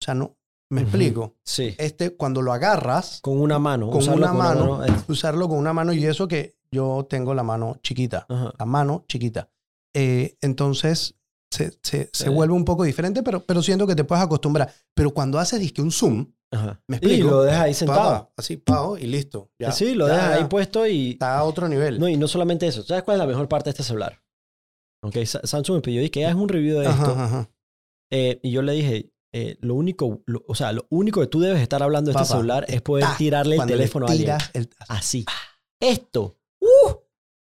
O 0.00 0.04
sea, 0.04 0.14
no, 0.14 0.36
me 0.70 0.82
Ujú. 0.82 0.88
explico. 0.88 1.36
Sí. 1.44 1.74
Este, 1.78 2.16
cuando 2.16 2.42
lo 2.42 2.52
agarras, 2.52 3.20
Con 3.20 3.38
una 3.40 3.58
mano. 3.58 3.90
Con 3.90 3.98
usarlo 3.98 4.22
una 4.24 4.32
mano. 4.32 4.80
usarlo 5.08 5.48
con 5.48 5.58
una 5.58 5.72
mano 5.72 5.92
y 5.92 6.04
eso 6.06 6.26
que 6.28 6.56
yo 6.70 7.06
tengo 7.08 7.34
la 7.34 7.42
mano 7.42 7.76
chiquita, 7.82 8.26
Ajá. 8.28 8.52
la 8.58 8.64
mano 8.66 9.04
chiquita. 9.08 9.50
Entonces 9.94 11.14
se, 11.54 11.78
se, 11.82 12.10
se 12.12 12.28
vuelve 12.28 12.54
un 12.54 12.64
poco 12.64 12.84
diferente, 12.84 13.22
pero, 13.22 13.40
pero 13.44 13.62
siento 13.62 13.86
que 13.86 13.94
te 13.94 14.04
puedes 14.04 14.24
acostumbrar. 14.24 14.72
Pero 14.94 15.12
cuando 15.12 15.38
haces 15.38 15.60
disque 15.60 15.80
un 15.82 15.90
zoom, 15.92 16.32
Ajá. 16.50 16.80
¿me 16.88 16.98
Y 17.02 17.18
lo 17.18 17.42
dejas 17.42 17.60
ahí 17.62 17.74
sentado. 17.74 18.00
Papá, 18.00 18.32
así, 18.36 18.56
pao, 18.56 18.96
y 18.98 19.06
listo. 19.06 19.50
Ya, 19.58 19.72
sí, 19.72 19.94
lo 19.94 20.06
dejas 20.06 20.36
ahí 20.38 20.44
puesto 20.44 20.86
y... 20.86 21.12
Está 21.12 21.38
a 21.38 21.44
otro 21.44 21.68
nivel. 21.68 21.98
No, 21.98 22.08
y 22.08 22.16
no 22.16 22.28
solamente 22.28 22.66
eso. 22.66 22.82
¿Sabes 22.82 23.02
cuál 23.04 23.16
es 23.16 23.18
la 23.20 23.26
mejor 23.26 23.48
parte 23.48 23.64
de 23.66 23.70
este 23.70 23.82
celular? 23.82 24.20
Ok, 25.02 25.16
Sa- 25.24 25.40
Samsung 25.44 25.76
me 25.76 25.82
pidió 25.82 26.10
que 26.10 26.24
hagas 26.24 26.36
un 26.36 26.48
review 26.48 26.78
de 26.78 26.86
esto. 26.88 27.02
Ajá, 27.12 27.24
ajá. 27.24 27.50
Eh, 28.12 28.40
y 28.42 28.50
yo 28.52 28.62
le 28.62 28.72
dije, 28.72 29.12
eh, 29.32 29.56
lo 29.60 29.74
único, 29.74 30.22
lo- 30.26 30.44
o 30.46 30.54
sea, 30.54 30.72
lo 30.72 30.86
único 30.90 31.20
que 31.20 31.26
tú 31.26 31.40
debes 31.40 31.60
estar 31.60 31.82
hablando 31.82 32.10
de 32.12 32.16
este 32.16 32.32
celular 32.32 32.64
es 32.68 32.80
poder 32.82 33.04
tirarle 33.18 33.56
el 33.56 33.66
teléfono 33.66 34.06
a 34.06 34.10
alguien. 34.12 34.36
el- 34.52 34.70
Así. 34.88 35.24
Esto. 35.80 36.36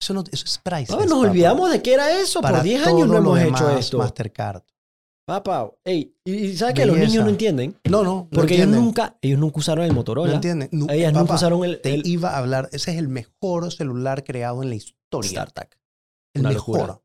Eso, 0.01 0.15
no, 0.15 0.23
eso 0.31 0.45
es 0.45 0.59
priceless, 0.59 0.89
Papá, 0.91 1.05
nos 1.07 1.19
papá. 1.19 1.29
olvidamos 1.31 1.71
de 1.73 1.83
qué 1.83 1.95
era 1.95 2.11
eso. 2.21 2.41
Para 2.41 2.59
Por 2.59 2.65
10 2.65 2.83
todo 2.85 2.97
años 2.97 3.09
no 3.09 3.17
hemos 3.17 3.39
demás, 3.39 3.61
hecho 3.61 3.79
esto. 3.79 3.99
Mastercard. 3.99 4.63
Papá, 5.27 5.71
ey, 5.85 6.17
y, 6.25 6.57
¿sabes 6.57 6.75
que 6.75 6.87
los 6.87 6.97
niños 6.97 7.23
no 7.25 7.29
entienden? 7.31 7.77
No, 7.85 8.03
no. 8.03 8.05
no 8.05 8.29
Porque 8.31 8.55
ellos 8.55 8.69
nunca, 8.69 9.19
ellos 9.21 9.39
nunca 9.39 9.59
usaron 9.59 9.85
el 9.85 9.91
No 9.91 9.97
Motorola. 9.97 10.33
entienden. 10.35 10.71
Nu- 10.73 10.87
Ellas 10.89 11.13
nunca 11.13 11.35
usaron 11.35 11.65
el, 11.65 11.81
Te 11.83 11.93
el 11.95 12.07
iba 12.07 12.31
a 12.31 12.39
hablar. 12.39 12.71
Ese 12.73 12.93
es 12.93 12.97
el 12.99 13.09
mejor 13.09 13.71
celular 13.71 14.25
creado 14.25 14.63
en 14.63 14.71
la 14.71 14.77
historia. 14.77 15.29
StarTAC. 15.31 15.79
El 16.35 16.41
Una 16.43 16.51
mejor. 16.51 16.79
locura. 16.79 17.03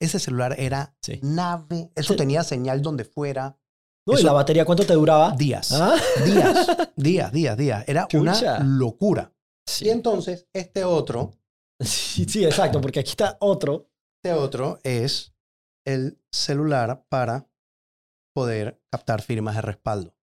Ese 0.00 0.18
celular 0.18 0.56
era 0.58 0.96
Sí. 1.00 1.20
nave. 1.22 1.92
Eso 1.94 2.14
Sí. 2.14 2.16
tenía 2.16 2.42
señal 2.42 2.82
donde 2.82 3.04
fuera. 3.04 3.56
No, 4.06 4.18
¿Y 4.18 4.22
la 4.22 4.32
batería 4.32 4.64
cuánto 4.64 4.84
te 4.84 4.94
duraba? 4.94 5.30
Días. 5.32 5.70
¿Ah? 5.72 5.94
Días. 6.24 6.66
días, 6.96 7.32
días, 7.32 7.56
días. 7.56 7.84
Era 7.86 8.08
Chucha. 8.08 8.56
una 8.56 8.58
locura. 8.64 9.32
Sí. 9.66 9.84
Y 9.84 9.90
entonces, 9.90 10.48
este 10.52 10.82
otro, 10.82 11.34
sí, 11.80 12.24
sí, 12.26 12.44
exacto, 12.44 12.80
porque 12.80 13.00
aquí 13.00 13.10
está 13.10 13.36
otro. 13.40 13.88
este 14.22 14.36
otro 14.36 14.78
es 14.82 15.32
el 15.86 16.18
celular 16.30 17.04
para 17.08 17.48
poder 18.34 18.80
captar 18.92 19.22
firmas 19.22 19.56
de 19.56 19.62
respaldo. 19.62 20.14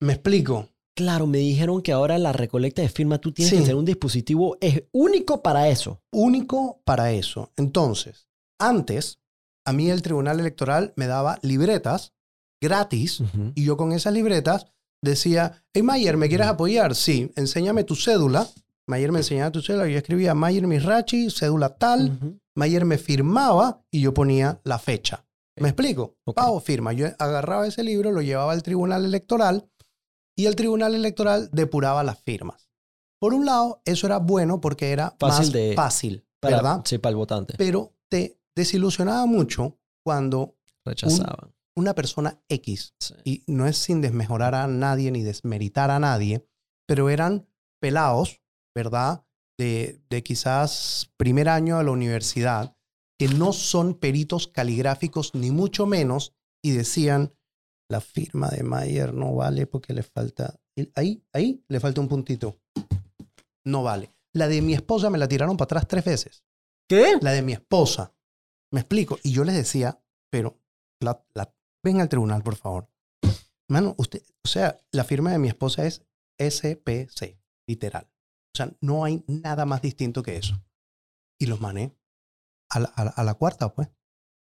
¿Me 0.00 0.14
explico? 0.14 0.68
Claro, 0.96 1.26
me 1.26 1.38
dijeron 1.38 1.82
que 1.82 1.92
ahora 1.92 2.18
la 2.18 2.32
recolecta 2.32 2.82
de 2.82 2.88
firma 2.88 3.18
tú 3.18 3.32
tienes 3.32 3.50
Sí. 3.50 3.56
que 3.56 3.62
tener 3.62 3.76
un 3.76 3.84
dispositivo 3.84 4.56
es 4.60 4.84
único 4.92 5.42
para 5.42 5.68
eso. 5.68 6.02
Único 6.12 6.80
para 6.84 7.10
eso. 7.12 7.52
Entonces, 7.56 8.28
antes, 8.60 9.18
a 9.66 9.72
mí 9.72 9.90
el 9.90 10.02
Tribunal 10.02 10.38
Electoral 10.40 10.92
me 10.96 11.06
daba 11.06 11.38
libretas 11.42 12.12
gratis 12.62 13.22
Y 13.54 13.64
yo 13.64 13.76
con 13.76 13.92
esas 13.92 14.14
libretas 14.14 14.66
decía, 15.02 15.64
hey 15.74 15.82
Mayer, 15.82 16.16
¿me 16.16 16.28
quieres 16.28 16.46
apoyar? 16.46 16.94
Sí, 16.94 17.30
enséñame 17.36 17.84
tu 17.84 17.94
cédula. 17.96 18.48
Mayer 18.86 19.12
me 19.12 19.18
enseñaba 19.20 19.50
tu 19.50 19.62
cédula, 19.62 19.88
yo 19.88 19.96
escribía 19.98 20.34
Mayer 20.34 20.66
Misrachi, 20.66 21.30
cédula 21.30 21.70
tal. 21.76 22.10
Ujú. 22.16 22.38
Mayer 22.56 22.84
me 22.84 22.98
firmaba 22.98 23.82
y 23.90 24.00
yo 24.02 24.12
ponía 24.14 24.60
la 24.64 24.78
fecha. 24.78 25.26
¿Me 25.58 25.68
explico? 25.68 26.16
Ok. 26.24 26.36
Pago 26.36 26.60
firma. 26.60 26.92
Yo 26.92 27.06
agarraba 27.18 27.66
ese 27.66 27.82
libro, 27.82 28.10
lo 28.12 28.20
llevaba 28.22 28.52
al 28.52 28.62
tribunal 28.62 29.04
electoral 29.04 29.68
y 30.36 30.46
el 30.46 30.56
tribunal 30.56 30.94
electoral 30.94 31.48
depuraba 31.52 32.02
las 32.04 32.20
firmas. 32.20 32.68
Por 33.20 33.34
un 33.34 33.46
lado, 33.46 33.80
eso 33.84 34.06
era 34.06 34.18
bueno 34.18 34.60
porque 34.60 34.90
era 34.90 35.14
Fácil 35.18 35.44
más 35.46 35.52
de- 35.52 35.72
fácil, 35.74 36.26
Para, 36.40 36.56
¿verdad? 36.56 36.82
Sí, 36.84 36.98
para 36.98 37.10
el 37.10 37.16
votante. 37.16 37.54
Pero 37.56 37.94
te 38.10 38.38
desilusionaba 38.56 39.26
mucho 39.26 39.78
cuando 40.04 40.56
Rechazaban. 40.84 41.54
una 41.76 41.94
persona 41.94 42.40
X, 42.48 42.94
Sí. 43.00 43.14
y 43.24 43.44
no 43.46 43.66
es 43.66 43.78
sin 43.78 44.00
desmejorar 44.00 44.54
a 44.54 44.66
nadie 44.66 45.10
ni 45.10 45.22
desmeritar 45.22 45.90
a 45.90 45.98
nadie, 45.98 46.46
pero 46.86 47.08
eran 47.08 47.48
pelados, 47.80 48.40
¿verdad? 48.74 49.24
De, 49.58 50.00
de 50.10 50.22
quizás 50.22 51.12
primer 51.16 51.48
año 51.48 51.78
de 51.78 51.84
la 51.84 51.90
universidad, 51.92 52.76
que 53.18 53.28
no 53.28 53.52
son 53.52 53.94
peritos 53.94 54.48
caligráficos 54.48 55.34
ni 55.34 55.50
mucho 55.50 55.86
menos, 55.86 56.34
y 56.62 56.72
decían, 56.72 57.32
la 57.90 58.00
firma 58.00 58.48
de 58.48 58.62
Mayer 58.62 59.12
no 59.14 59.34
vale 59.34 59.66
porque 59.66 59.92
le 59.92 60.02
falta, 60.02 60.58
ahí, 60.94 61.22
ahí 61.32 61.62
le 61.68 61.78
falta 61.78 62.00
un 62.00 62.08
puntito. 62.08 62.58
No 63.64 63.82
vale. 63.82 64.12
La 64.34 64.48
de 64.48 64.62
mi 64.62 64.74
esposa 64.74 65.10
me 65.10 65.18
la 65.18 65.28
tiraron 65.28 65.56
para 65.56 65.66
atrás 65.66 65.86
tres 65.86 66.04
veces 66.04 66.44
¿Qué? 66.88 67.18
la 67.20 67.30
de 67.32 67.42
mi 67.42 67.52
esposa. 67.52 68.14
Me 68.72 68.80
explico. 68.80 69.18
Y 69.22 69.30
yo 69.32 69.44
les 69.44 69.54
decía, 69.54 70.02
pero 70.30 70.60
la, 71.00 71.24
la- 71.34 71.54
ven 71.84 72.00
al 72.00 72.08
tribunal, 72.08 72.42
por 72.42 72.56
favor. 72.56 72.90
Mano, 73.70 73.94
usted, 73.98 74.22
o 74.44 74.48
sea, 74.48 74.78
la 74.90 75.04
firma 75.04 75.30
de 75.30 75.38
mi 75.38 75.48
esposa 75.48 75.86
es 75.86 76.04
SPC, 76.38 77.38
literal. 77.68 78.10
O 78.54 78.56
sea, 78.56 78.72
no 78.80 79.04
hay 79.04 79.24
nada 79.26 79.66
más 79.66 79.82
distinto 79.82 80.22
que 80.22 80.36
eso. 80.36 80.62
Y 81.40 81.46
los 81.46 81.60
mané 81.60 81.96
a 82.70 82.80
la, 82.80 82.86
a 82.88 83.04
la- 83.04 83.10
a 83.10 83.24
la 83.24 83.34
cuarta, 83.34 83.74
pues. 83.74 83.88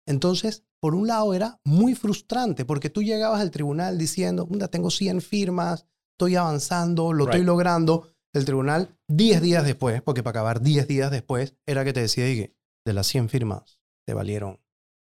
Entonces, 0.06 0.64
por 0.80 0.94
un 0.96 1.06
lado 1.06 1.32
era 1.34 1.60
muy 1.64 1.94
frustrante 1.94 2.64
porque 2.64 2.90
tú 2.90 3.02
llegabas 3.02 3.40
al 3.40 3.52
tribunal 3.52 3.98
diciendo, 3.98 4.46
"Mira, 4.50 4.66
tengo 4.68 4.90
100 4.90 5.20
firmas, 5.20 5.86
estoy 6.18 6.34
avanzando, 6.36 7.12
lo 7.12 7.24
estoy 7.36 7.44
logrando. 7.46 8.08
El 8.34 8.44
tribunal, 8.44 8.98
10 9.08 9.40
días 9.42 9.62
después, 9.64 10.00
porque 10.02 10.22
para 10.22 10.30
acabar 10.40 10.60
10 10.62 10.88
días 10.88 11.10
después, 11.10 11.54
era 11.66 11.84
que 11.84 11.92
te 11.92 12.00
decía, 12.00 12.24
dije, 12.24 12.56
de 12.84 12.92
las 12.94 13.06
100 13.06 13.28
firmas, 13.28 13.78
te 14.06 14.14
valieron 14.14 14.58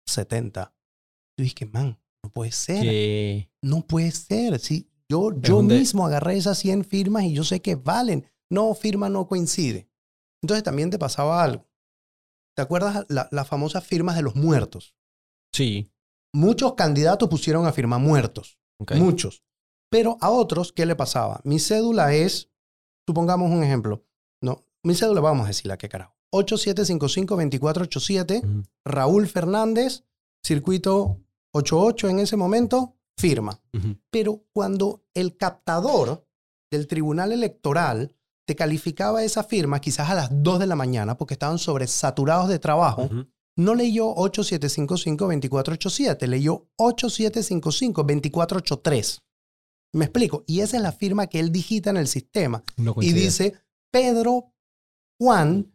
70. 0.07 0.73
Yo 1.37 1.43
dije, 1.43 1.65
man, 1.67 1.99
no 2.23 2.31
puede 2.31 2.51
ser. 2.51 2.81
Que 2.83 3.49
No 3.63 3.85
puede 3.87 4.11
ser. 4.11 4.59
Yo, 5.07 5.31
yo 5.39 5.61
mismo 5.79 6.05
agarré 6.05 6.37
esas 6.37 6.57
100 6.57 6.83
firmas 6.83 7.23
y 7.23 7.33
yo 7.33 7.43
sé 7.43 7.61
que 7.61 7.75
valen. 7.75 8.25
No, 8.51 8.73
firma 8.73 9.09
no 9.09 9.27
coincide. 9.27 9.89
Entonces 10.41 10.63
también 10.63 10.89
te 10.89 10.97
pasaba 10.99 11.43
algo. 11.43 11.67
¿Te 12.55 12.61
acuerdas 12.61 13.05
la- 13.09 13.27
las 13.31 13.47
famosas 13.47 13.85
firmas 13.85 14.15
de 14.15 14.21
los 14.23 14.35
muertos? 14.35 14.95
sí. 15.53 15.91
Muchos 16.31 16.75
candidatos 16.75 17.27
pusieron 17.27 17.65
a 17.65 17.71
firmar 17.71 17.99
muertos. 17.99 18.59
Muchos. 18.97 19.43
Pero 19.89 20.15
a 20.21 20.29
otros, 20.29 20.71
¿qué 20.71 20.85
le 20.85 20.95
pasaba? 20.95 21.41
Mi 21.43 21.57
cédula 21.57 22.13
es, 22.13 22.51
supongamos 23.07 23.49
un 23.49 23.63
ejemplo. 23.63 24.05
No, 24.39 24.63
mi 24.83 24.93
cédula, 24.93 25.21
vamos 25.21 25.45
a 25.45 25.47
decirla, 25.47 25.79
qué 25.79 25.89
carajo. 25.89 26.15
8755-2487, 27.19 28.43
Ujú. 28.43 28.63
Raúl 28.85 29.27
Fernández, 29.27 30.03
circuito 30.45 31.19
88 31.53 32.09
en 32.09 32.19
ese 32.19 32.35
momento, 32.35 32.95
firma. 33.17 33.59
Pero 34.11 34.43
cuando 34.53 35.03
el 35.13 35.35
captador 35.35 36.27
del 36.71 36.85
tribunal 36.87 37.31
electoral 37.31 38.15
te 38.49 38.55
calificaba 38.55 39.23
esa 39.23 39.43
firma, 39.43 39.79
quizás 39.79 40.09
a 40.09 40.15
las 40.15 40.29
2 40.31 40.57
de 40.57 40.65
la 40.65 40.75
mañana, 40.75 41.15
porque 41.15 41.35
estaban 41.35 41.59
sobresaturados 41.59 42.49
de 42.49 42.57
trabajo, 42.57 43.03
Ujú. 43.03 43.27
no 43.57 43.75
leyó 43.75 44.15
8755-2487, 44.15 46.25
leyó 46.25 46.67
8755-2483. 46.79 49.19
Me 49.93 50.05
explico. 50.05 50.43
Y 50.47 50.61
esa 50.61 50.77
es 50.77 50.83
la 50.83 50.91
firma 50.91 51.27
que 51.27 51.39
él 51.39 51.51
digita 51.51 51.91
en 51.91 51.97
el 51.97 52.07
sistema. 52.07 52.63
No 52.75 52.95
Y 53.01 53.13
dice 53.13 53.53
Pedro 53.91 54.51
Juan 55.19 55.71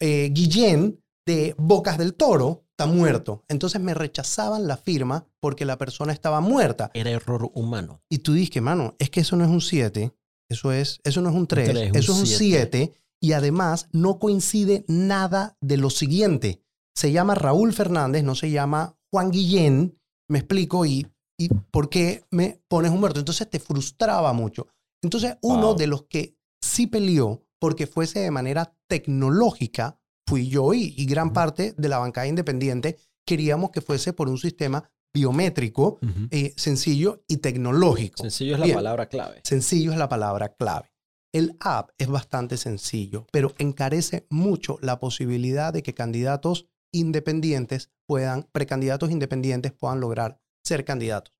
eh, 0.00 0.30
Guillén 0.32 1.02
de 1.26 1.56
Bocas 1.58 1.98
del 1.98 2.14
Toro 2.14 2.66
está 2.70 2.86
muerto. 2.86 3.42
Entonces 3.48 3.80
me 3.80 3.94
rechazaban 3.94 4.68
la 4.68 4.76
firma 4.76 5.26
porque 5.40 5.64
la 5.64 5.76
persona 5.76 6.12
estaba 6.12 6.40
muerta. 6.40 6.92
Era 6.94 7.10
error 7.10 7.50
humano. 7.54 8.00
Y 8.08 8.18
tú 8.18 8.32
dices, 8.32 8.62
mano, 8.62 8.94
es 9.00 9.10
que 9.10 9.22
eso 9.22 9.34
no 9.34 9.42
es 9.44 9.50
un 9.50 9.60
7, 9.60 10.14
eso, 10.52 10.72
es, 10.72 11.00
eso 11.04 11.20
no 11.20 11.30
es 11.30 11.34
un 11.34 11.46
3, 11.46 11.68
tres, 11.70 11.90
un 11.90 11.96
eso 11.96 12.12
es 12.12 12.18
un 12.20 12.26
siete. 12.26 12.78
7 12.92 12.94
y 13.20 13.32
además 13.32 13.88
no 13.92 14.18
coincide 14.18 14.84
nada 14.88 15.56
de 15.60 15.76
lo 15.76 15.90
siguiente. 15.90 16.60
Se 16.94 17.12
llama 17.12 17.34
Raúl 17.34 17.72
Fernández, 17.72 18.22
no 18.24 18.34
se 18.34 18.50
llama 18.50 18.96
Juan 19.12 19.30
Guillén, 19.30 19.98
me 20.28 20.38
explico, 20.38 20.84
y, 20.86 21.06
y 21.38 21.48
por 21.70 21.88
qué 21.88 22.24
me 22.30 22.60
pones 22.68 22.90
un 22.90 23.00
muerto. 23.00 23.20
Entonces 23.20 23.48
te 23.48 23.60
frustraba 23.60 24.32
mucho. 24.32 24.66
Entonces 25.02 25.36
uno 25.42 25.68
Wow. 25.68 25.76
de 25.76 25.86
los 25.86 26.02
que 26.04 26.36
sí 26.60 26.86
peleó 26.86 27.44
porque 27.60 27.86
fuese 27.86 28.20
de 28.20 28.30
manera 28.30 28.74
tecnológica 28.88 29.98
fui 30.28 30.48
yo 30.48 30.74
y, 30.74 30.94
y 30.96 31.06
gran 31.06 31.32
parte 31.32 31.74
de 31.76 31.88
la 31.88 31.98
bancada 31.98 32.26
independiente 32.26 32.98
queríamos 33.26 33.70
que 33.70 33.80
fuese 33.80 34.12
por 34.12 34.28
un 34.28 34.38
sistema 34.38 34.90
biométrico 35.14 35.98
eh, 36.30 36.54
sencillo 36.56 37.24
y 37.28 37.38
tecnológico. 37.38 38.22
Sencillo 38.22 38.54
es 38.54 38.60
la 38.60 38.64
Bien. 38.66 38.76
palabra 38.76 39.06
clave. 39.08 39.40
Sencillo 39.44 39.92
es 39.92 39.98
la 39.98 40.08
palabra 40.08 40.48
clave. 40.54 40.90
El 41.34 41.56
app 41.60 41.90
es 41.98 42.08
bastante 42.08 42.56
sencillo, 42.56 43.26
pero 43.32 43.52
encarece 43.58 44.26
mucho 44.30 44.78
la 44.82 45.00
posibilidad 45.00 45.72
de 45.72 45.82
que 45.82 45.94
candidatos 45.94 46.68
independientes 46.92 47.90
puedan, 48.06 48.48
precandidatos 48.52 49.10
independientes 49.10 49.72
puedan 49.72 50.00
lograr 50.00 50.40
ser 50.62 50.84
candidatos. 50.84 51.34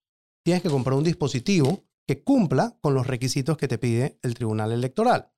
Tienes 0.45 0.63
que 0.63 0.71
comprar 0.71 0.97
un 0.97 1.05
dispositivo 1.05 1.85
que 2.07 2.23
cumpla 2.23 2.77
con 2.81 2.95
los 2.95 3.07
requisitos 3.07 3.57
que 3.57 3.69
te 3.69 3.79
pide 3.79 4.19
el 4.23 4.35
Tribunal 4.35 4.73
Electoral. 4.73 5.31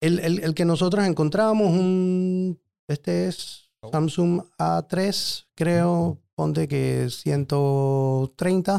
El, 0.00 0.18
el- 0.20 0.40
el 0.42 0.54
que 0.54 0.64
nosotros 0.64 1.06
encontramos, 1.06 1.68
un, 1.68 2.60
este 2.88 3.28
es 3.28 3.70
Samsung 3.92 4.42
A3, 4.58 5.46
creo, 5.54 6.20
ponte 6.36 6.68
que 6.68 7.08
130. 7.10 8.76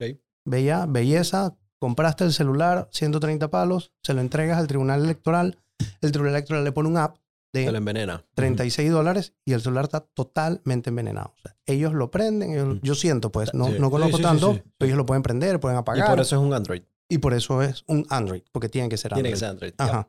Ok. 0.00 0.18
Bella, 0.44 0.86
belleza, 0.86 1.56
compraste 1.78 2.24
el 2.24 2.32
celular, 2.32 2.88
130 2.92 3.50
palos, 3.50 3.92
se 4.02 4.14
lo 4.14 4.20
entregas 4.20 4.58
al 4.58 4.66
Tribunal 4.66 5.04
Electoral, 5.04 5.58
el 6.00 6.12
Tribunal 6.12 6.34
Electoral 6.34 6.64
le 6.64 6.72
pone 6.72 6.88
un 6.88 6.96
app 6.98 7.16
Te 7.52 7.64
lo 7.66 7.72
de 7.72 7.78
envenena. 7.78 8.24
36 8.34 8.90
dólares 8.90 9.34
y 9.44 9.52
el 9.54 9.60
celular 9.60 9.84
está 9.84 10.00
totalmente 10.00 10.90
envenenado. 10.90 11.32
O 11.36 11.40
sea, 11.42 11.56
ellos 11.66 11.92
lo 11.94 12.10
prenden, 12.10 12.52
ellos- 12.52 12.78
yo 12.82 12.94
siento, 12.94 13.32
pues, 13.32 13.52
no, 13.54 13.66
Sí. 13.66 13.76
no 13.78 13.90
conozco 13.90 14.16
Sí, 14.18 14.22
sí, 14.22 14.28
sí, 14.28 14.40
tanto, 14.40 14.62
pero 14.78 14.86
ellos 14.86 14.96
lo 14.98 15.06
pueden 15.06 15.22
prender, 15.22 15.58
pueden 15.60 15.76
Y 15.78 15.80
apagar. 15.80 16.08
por 16.10 16.20
eso 16.20 16.36
es 16.36 16.42
un 16.42 16.54
Android. 16.54 16.82
y 17.08 17.18
por 17.18 17.34
eso 17.34 17.60
es 17.62 17.82
un 17.88 18.06
Android, 18.08 18.42
porque 18.52 18.68
tiene 18.68 18.88
que 18.88 18.96
ser 18.96 19.12
Android. 19.12 19.22
Tiene 19.24 19.34
que 19.34 19.38
ser 19.40 19.48
Android. 19.48 19.72
Ajá. 19.78 20.08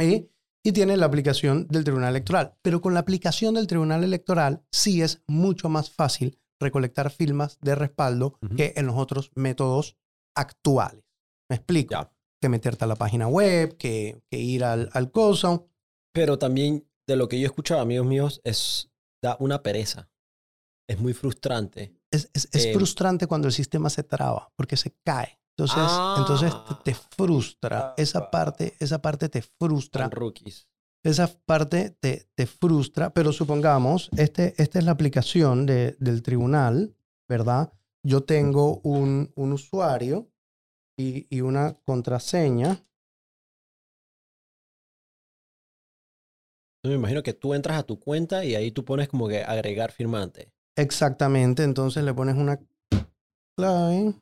Y, 0.00 0.28
y 0.66 0.72
tiene 0.72 0.96
la 0.96 1.06
aplicación 1.06 1.66
del 1.68 1.84
Tribunal 1.84 2.10
Electoral. 2.10 2.54
Pero 2.62 2.80
con 2.80 2.92
la 2.94 3.00
aplicación 3.00 3.54
del 3.54 3.66
Tribunal 3.66 4.02
Electoral 4.04 4.62
sí 4.72 5.00
es 5.02 5.22
mucho 5.26 5.68
más 5.68 5.90
fácil 5.90 6.38
recolectar 6.60 7.10
firmas 7.10 7.58
de 7.60 7.74
respaldo 7.74 8.38
que 8.56 8.72
en 8.76 8.86
los 8.86 8.96
otros 8.96 9.30
métodos 9.34 9.96
actuales. 10.36 11.04
¿Me 11.48 11.56
explico? 11.56 11.92
Ya. 11.92 12.12
Que 12.40 12.48
meterte 12.48 12.84
a 12.84 12.88
la 12.88 12.96
página 12.96 13.28
web, 13.28 13.76
que, 13.76 14.20
que 14.30 14.38
ir 14.38 14.64
al, 14.64 14.90
al. 14.92 15.10
Pero 16.12 16.38
también 16.38 16.86
de 17.06 17.16
lo 17.16 17.28
que 17.28 17.38
yo 17.38 17.44
he 17.44 17.46
escuchado, 17.46 17.80
amigos 17.80 18.06
míos, 18.06 18.40
es 18.44 18.90
da 19.22 19.36
una 19.40 19.62
pereza. 19.62 20.10
Es 20.88 20.98
muy 20.98 21.12
frustrante. 21.14 21.94
Es, 22.10 22.30
es- 22.34 22.48
es 22.52 22.66
Eh, 22.66 22.74
frustrante 22.74 23.26
cuando 23.26 23.48
el 23.48 23.54
sistema 23.54 23.88
se 23.90 24.02
traba, 24.02 24.52
porque 24.56 24.76
se 24.76 24.94
cae. 25.04 25.38
Entonces, 25.58 25.90
entonces 26.18 26.52
te, 26.84 26.92
te 26.92 26.94
frustra. 26.94 27.78
Ah, 27.90 27.94
Esa 27.96 28.18
ah. 28.18 28.30
parte, 28.30 28.74
esa 28.78 29.00
parte 29.00 29.28
te 29.28 29.40
frustra. 29.42 30.08
Rookies. 30.08 30.68
Esa 31.02 31.28
parte 31.46 31.90
te, 32.00 32.28
te 32.34 32.46
frustra, 32.46 33.10
pero 33.14 33.32
supongamos, 33.32 34.10
este, 34.16 34.54
esta 34.60 34.78
es 34.78 34.84
la 34.84 34.90
aplicación 34.90 35.64
de- 35.64 35.96
del 36.00 36.22
tribunal, 36.22 36.96
¿verdad? 37.28 37.72
Yo 38.04 38.24
tengo 38.24 38.80
un, 38.82 39.32
un 39.36 39.52
usuario 39.52 40.28
y, 40.98 41.26
y 41.34 41.40
una 41.42 41.74
contraseña. 41.84 42.82
Yo 46.84 46.90
me 46.90 46.96
imagino 46.96 47.22
que 47.22 47.32
tú 47.32 47.54
entras 47.54 47.78
a 47.78 47.82
tu 47.82 47.98
cuenta 47.98 48.44
y 48.44 48.54
ahí 48.54 48.70
tú 48.70 48.84
pones 48.84 49.08
como 49.08 49.26
que 49.28 49.42
agregar 49.42 49.92
firmante. 49.92 50.52
Exactamente, 50.76 51.62
entonces 51.64 52.04
le 52.04 52.14
pones 52.14 52.36
una 52.36 52.60
clave. 53.56 54.14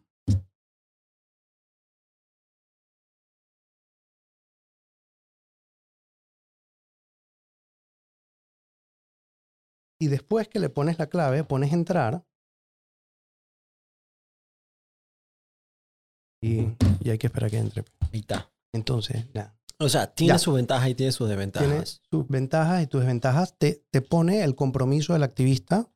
Y 10.05 10.09
después 10.09 10.48
que 10.48 10.59
le 10.59 10.68
pones 10.68 10.98
la 10.98 11.07
clave, 11.07 11.44
pones 11.44 11.72
entrar. 11.72 12.24
Y, 16.42 16.66
y 17.02 17.11
hay 17.11 17.16
que 17.18 17.28
esperar 17.28 17.50
que 17.50 17.59
entre. 17.59 17.84
Ahí 18.12 18.20
está. 18.20 18.50
Entonces, 18.74 19.24
nada. 19.34 19.57
O 19.80 19.88
sea, 19.88 20.12
tiene 20.14 20.34
Ya. 20.34 20.38
sus 20.38 20.55
ventajas 20.55 20.88
y 20.90 20.94
tiene 20.94 21.12
sus 21.12 21.28
desventajas. 21.28 21.68
Tiene 21.68 21.86
sus 21.86 22.28
ventajas 22.28 22.82
y 22.82 22.86
tus 22.86 23.00
desventajas. 23.00 23.57
Te, 23.59 23.82
te 23.90 24.02
pone 24.02 24.44
el 24.44 24.55
compromiso 24.55 25.14
del 25.14 25.22
activista 25.22 25.90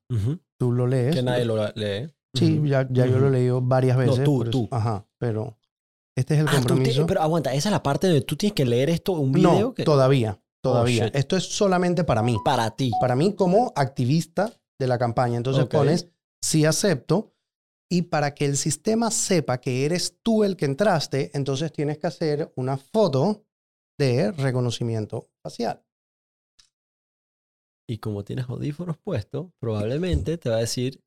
tú 0.56 0.72
lo 0.72 0.86
lees. 0.86 1.14
Que 1.14 1.22
nadie 1.22 1.44
lo 1.44 1.56
lee. 1.74 2.12
Sí, 2.34 2.60
ya, 2.64 2.86
ya 2.90 3.06
yo 3.06 3.18
lo 3.18 3.28
he 3.28 3.30
leído 3.30 3.60
varias 3.60 3.96
No, 3.96 4.02
veces. 4.04 4.24
tú, 4.24 4.38
por 4.38 4.48
eso- 4.48 4.50
tú. 4.50 4.68
Ajá, 4.70 5.06
pero 5.18 5.58
este 6.16 6.34
es 6.34 6.40
el 6.40 6.48
Ah, 6.48 6.50
tú 6.52 6.56
te- 6.62 6.68
compromiso. 6.68 7.06
pero 7.06 7.20
aguanta, 7.22 7.52
esa 7.54 7.68
es 7.68 7.72
la 7.72 7.82
parte 7.82 8.06
donde 8.06 8.22
tú 8.22 8.36
tienes 8.36 8.54
que 8.54 8.64
leer 8.64 8.90
esto, 8.90 9.12
un 9.12 9.32
video 9.32 9.60
no, 9.60 9.74
que, 9.74 9.84
todavía, 9.84 10.40
todavía. 10.72 11.06
Esto 11.14 11.36
es 11.36 11.44
solamente 11.44 12.04
para 12.04 12.22
mí. 12.22 12.36
para 12.44 12.70
ti. 12.70 12.90
Para 13.00 13.16
mí 13.16 13.34
como 13.34 13.72
activista 13.76 14.52
de 14.78 14.86
la 14.86 14.98
campaña. 14.98 15.36
Entonces 15.36 15.64
Ok. 15.64 15.72
pones 15.72 16.08
sí 16.42 16.64
acepto 16.64 17.34
y 17.90 18.02
para 18.02 18.34
que 18.34 18.44
el 18.44 18.56
sistema 18.56 19.10
sepa 19.10 19.60
que 19.60 19.84
eres 19.84 20.18
tú 20.22 20.44
el 20.44 20.56
que 20.56 20.66
entraste, 20.66 21.30
entonces 21.34 21.72
tienes 21.72 21.98
que 21.98 22.06
hacer 22.06 22.52
una 22.56 22.76
foto 22.76 23.44
de 23.98 24.30
reconocimiento 24.32 25.28
facial. 25.42 25.82
Y 27.88 27.98
como 27.98 28.22
tienes 28.22 28.48
audífonos 28.48 28.98
puestos, 28.98 29.50
probablemente 29.58 30.36
te 30.36 30.50
va 30.50 30.56
a 30.56 30.60
decir, 30.60 31.02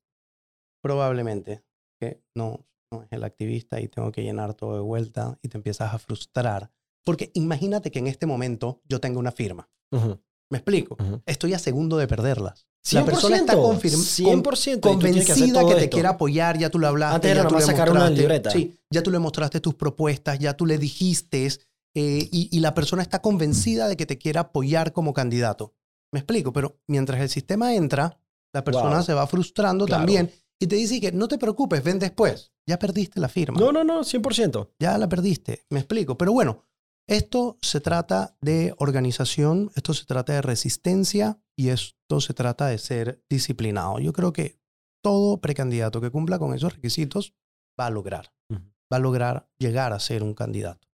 Probablemente 0.82 1.62
que 2.00 2.20
no, 2.34 2.66
no 2.92 3.04
es 3.04 3.12
el 3.12 3.22
activista 3.22 3.80
y 3.80 3.86
tengo 3.86 4.10
que 4.10 4.24
llenar 4.24 4.54
todo 4.54 4.74
de 4.74 4.80
vuelta 4.82 5.38
y 5.40 5.48
te 5.48 5.56
empiezas 5.56 5.94
a 5.94 5.98
frustrar. 6.00 6.72
Porque 7.04 7.30
imagínate 7.34 7.90
que 7.90 7.98
en 7.98 8.06
este 8.06 8.26
momento 8.26 8.80
yo 8.88 9.00
tengo 9.00 9.18
una 9.18 9.32
firma. 9.32 9.68
ujú, 9.90 10.18
¿Me 10.50 10.58
explico? 10.58 10.96
ujú. 11.00 11.22
Estoy 11.26 11.54
a 11.54 11.58
segundo 11.58 11.96
de 11.96 12.06
perderlas. 12.06 12.66
La 12.92 13.04
persona 13.04 13.36
está 13.36 13.54
100%, 13.54 13.62
confirm- 13.62 14.42
100% 14.42 14.76
y 14.76 14.80
tú 14.80 14.98
tienes 14.98 15.24
que 15.24 15.32
hacer 15.32 15.44
convencida 15.44 15.60
todo 15.60 15.68
que 15.68 15.74
te 15.76 15.84
esto. 15.84 15.94
quiere 15.94 16.08
apoyar, 16.08 16.58
ya 16.58 16.68
tú 16.68 16.78
le 16.78 16.86
hablaste. 16.88 17.14
Antes 17.14 17.30
era 17.30 17.42
ya 17.44 17.48
tú 17.48 17.54
le 17.54 17.60
sacar 17.62 17.90
una 17.90 18.10
libreta. 18.10 18.50
Sí, 18.50 18.76
ya 18.90 19.02
tú 19.02 19.10
le 19.10 19.18
mostraste 19.20 19.60
tus 19.60 19.74
propuestas, 19.74 20.38
ya 20.38 20.54
tú 20.54 20.66
le 20.66 20.78
dijiste 20.78 21.46
eh, 21.94 22.28
y, 22.32 22.48
y 22.50 22.60
la 22.60 22.74
persona 22.74 23.02
está 23.02 23.20
convencida 23.22 23.86
de 23.88 23.96
que 23.96 24.04
te 24.06 24.18
quiere 24.18 24.38
apoyar 24.40 24.92
como 24.92 25.12
candidato. 25.12 25.74
Me 26.12 26.18
explico, 26.20 26.52
pero 26.52 26.80
mientras 26.88 27.20
el 27.20 27.28
sistema 27.28 27.74
entra, 27.74 28.18
la 28.52 28.64
persona 28.64 28.96
Wow. 28.96 29.02
se 29.04 29.14
va 29.14 29.26
frustrando 29.26 29.86
Claro. 29.86 30.00
también 30.00 30.30
y 30.60 30.66
te 30.66 30.76
dice 30.76 31.00
que 31.00 31.12
no 31.12 31.28
te 31.28 31.38
preocupes, 31.38 31.82
ven 31.84 31.98
después. 31.98 32.52
Ya 32.66 32.78
perdiste 32.78 33.20
la 33.20 33.28
firma. 33.28 33.58
No, 33.60 33.72
no, 33.72 33.84
no, 33.84 34.00
100%. 34.04 34.70
Ya 34.78 34.98
la 34.98 35.08
perdiste. 35.08 35.64
Me 35.70 35.78
explico. 35.80 36.16
Pero 36.18 36.32
bueno, 36.32 36.64
esto 37.08 37.58
se 37.62 37.80
trata 37.80 38.36
de 38.40 38.74
organización, 38.78 39.70
esto 39.74 39.94
se 39.94 40.04
trata 40.04 40.32
de 40.34 40.42
resistencia 40.42 41.40
y 41.56 41.68
esto 41.68 42.20
se 42.20 42.34
trata 42.34 42.66
de 42.66 42.78
ser 42.78 43.24
disciplinado. 43.28 43.98
Yo 43.98 44.12
creo 44.12 44.32
que 44.32 44.60
todo 45.02 45.40
precandidato 45.40 46.00
que 46.00 46.10
cumpla 46.10 46.38
con 46.38 46.54
esos 46.54 46.74
requisitos 46.74 47.34
va 47.78 47.86
a 47.86 47.90
lograr, 47.90 48.32
va 48.50 48.96
a 48.96 49.00
lograr 49.00 49.48
llegar 49.58 49.92
a 49.92 50.00
ser 50.00 50.22
un 50.22 50.34
candidato. 50.34 50.88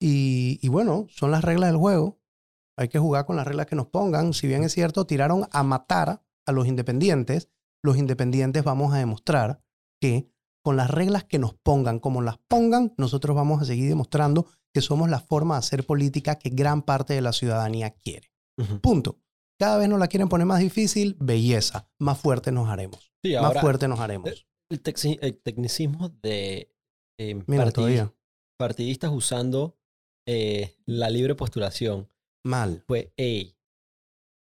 Y, 0.00 0.58
y 0.60 0.68
bueno, 0.68 1.06
son 1.08 1.30
las 1.30 1.42
reglas 1.42 1.70
del 1.70 1.78
juego. 1.78 2.20
Hay 2.78 2.88
que 2.88 2.98
jugar 2.98 3.24
con 3.24 3.36
las 3.36 3.46
reglas 3.46 3.66
que 3.66 3.76
nos 3.76 3.86
pongan. 3.86 4.34
Si 4.34 4.46
bien 4.46 4.62
es 4.62 4.72
cierto, 4.72 5.06
tiraron 5.06 5.48
a 5.50 5.62
matar 5.62 6.22
a 6.46 6.52
los 6.52 6.66
independientes, 6.66 7.48
los 7.82 7.96
independientes 7.96 8.62
vamos 8.62 8.92
a 8.92 8.98
demostrar 8.98 9.62
que 10.00 10.30
con 10.62 10.76
las 10.76 10.90
reglas 10.90 11.24
que 11.24 11.38
nos 11.38 11.54
pongan, 11.54 12.00
como 12.00 12.22
las 12.22 12.38
pongan, 12.48 12.92
nosotros 12.96 13.36
vamos 13.36 13.62
a 13.62 13.64
seguir 13.64 13.88
demostrando 13.88 14.46
que 14.76 14.82
somos 14.82 15.08
la 15.08 15.20
forma 15.20 15.54
de 15.54 15.60
hacer 15.60 15.86
política 15.86 16.34
que 16.38 16.50
gran 16.50 16.82
parte 16.82 17.14
de 17.14 17.22
la 17.22 17.32
ciudadanía 17.32 17.92
quiere. 17.92 18.30
Punto. 18.82 19.18
Cada 19.58 19.78
vez 19.78 19.88
nos 19.88 19.98
la 19.98 20.06
quieren 20.06 20.28
poner 20.28 20.46
más 20.46 20.60
difícil, 20.60 21.16
belleza. 21.18 21.88
Más 21.98 22.20
fuerte 22.20 22.52
nos 22.52 22.68
haremos. 22.68 23.10
Sí, 23.24 23.32
más 23.36 23.44
ahora, 23.44 23.60
fuerte 23.62 23.88
nos 23.88 24.00
haremos. 24.00 24.46
el, 24.70 24.82
texi- 24.82 25.18
el 25.22 25.38
tecnicismo 25.40 26.10
de 26.20 26.74
eh, 27.18 27.42
Mira, 27.46 27.64
partid- 27.64 27.72
todavía. 27.72 28.14
partidistas 28.58 29.10
usando 29.12 29.78
eh, 30.28 30.76
la 30.84 31.08
libre 31.08 31.34
postulación. 31.34 32.10
Mal. 32.44 32.84
Pues, 32.86 33.08
ey. 33.16 33.56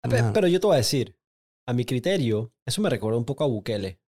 Ajá. 0.03 0.33
Pero 0.33 0.47
yo 0.49 0.59
te 0.59 0.67
voy 0.67 0.73
a 0.73 0.77
decir, 0.79 1.17
a 1.65 1.71
mi 1.71 1.85
criterio, 1.85 2.53
eso 2.67 2.81
me 2.81 2.89
recuerda 2.89 3.17
un 3.17 3.23
poco 3.25 3.45
a 3.45 3.47
Bukele. 3.47 4.01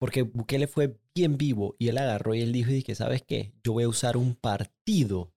Porque 0.00 0.22
Bukele 0.22 0.66
fue 0.68 0.98
bien 1.18 1.36
vivo 1.36 1.74
y 1.78 1.88
él 1.88 1.98
agarró 1.98 2.34
y 2.34 2.40
él 2.42 2.52
dijo, 2.52 2.70
y 2.70 2.82
que 2.82 2.94
¿sabes 2.94 3.22
qué? 3.22 3.52
Yo 3.64 3.72
voy 3.72 3.84
a 3.84 3.88
usar 3.88 4.16
un 4.16 4.34
partido. 4.34 5.32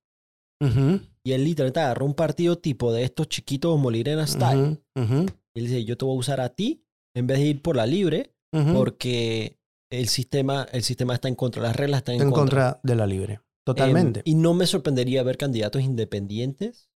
Y 1.24 1.32
él 1.34 1.44
literalmente 1.44 1.80
agarró 1.80 2.06
un 2.06 2.14
partido 2.14 2.58
tipo 2.60 2.94
de 2.94 3.04
estos 3.04 3.28
chiquitos 3.30 3.80
Molirena 3.80 4.28
Style. 4.28 4.80
Y 4.96 5.60
él 5.60 5.66
dice, 5.68 5.84
yo 5.86 5.98
te 5.98 6.06
voy 6.06 6.16
a 6.16 6.20
usar 6.20 6.40
a 6.40 6.50
ti 6.50 6.86
en 7.16 7.26
vez 7.28 7.40
de 7.40 7.46
ir 7.48 7.62
por 7.62 7.76
la 7.76 7.86
libre 7.86 8.34
porque 8.74 9.58
el 9.92 10.08
sistema, 10.08 10.68
el 10.72 10.84
sistema 10.84 11.14
está 11.16 11.28
en 11.30 11.36
contra, 11.36 11.62
las 11.64 11.76
reglas 11.76 12.00
están 12.00 12.16
en, 12.16 12.22
en 12.22 12.32
contra. 12.32 12.74
contra 12.74 12.80
de 12.84 12.96
la 12.96 13.08
libre. 13.08 13.34
Em, 13.36 13.42
Totalmente. 13.66 14.22
y 14.26 14.36
no 14.36 14.54
me 14.54 14.66
sorprendería 14.68 15.24
ver 15.24 15.38
candidatos 15.38 15.82
independientes 15.82 16.90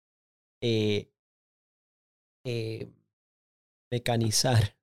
eh, 0.63 1.11
eh, 2.45 2.91
mecanizar 3.91 4.77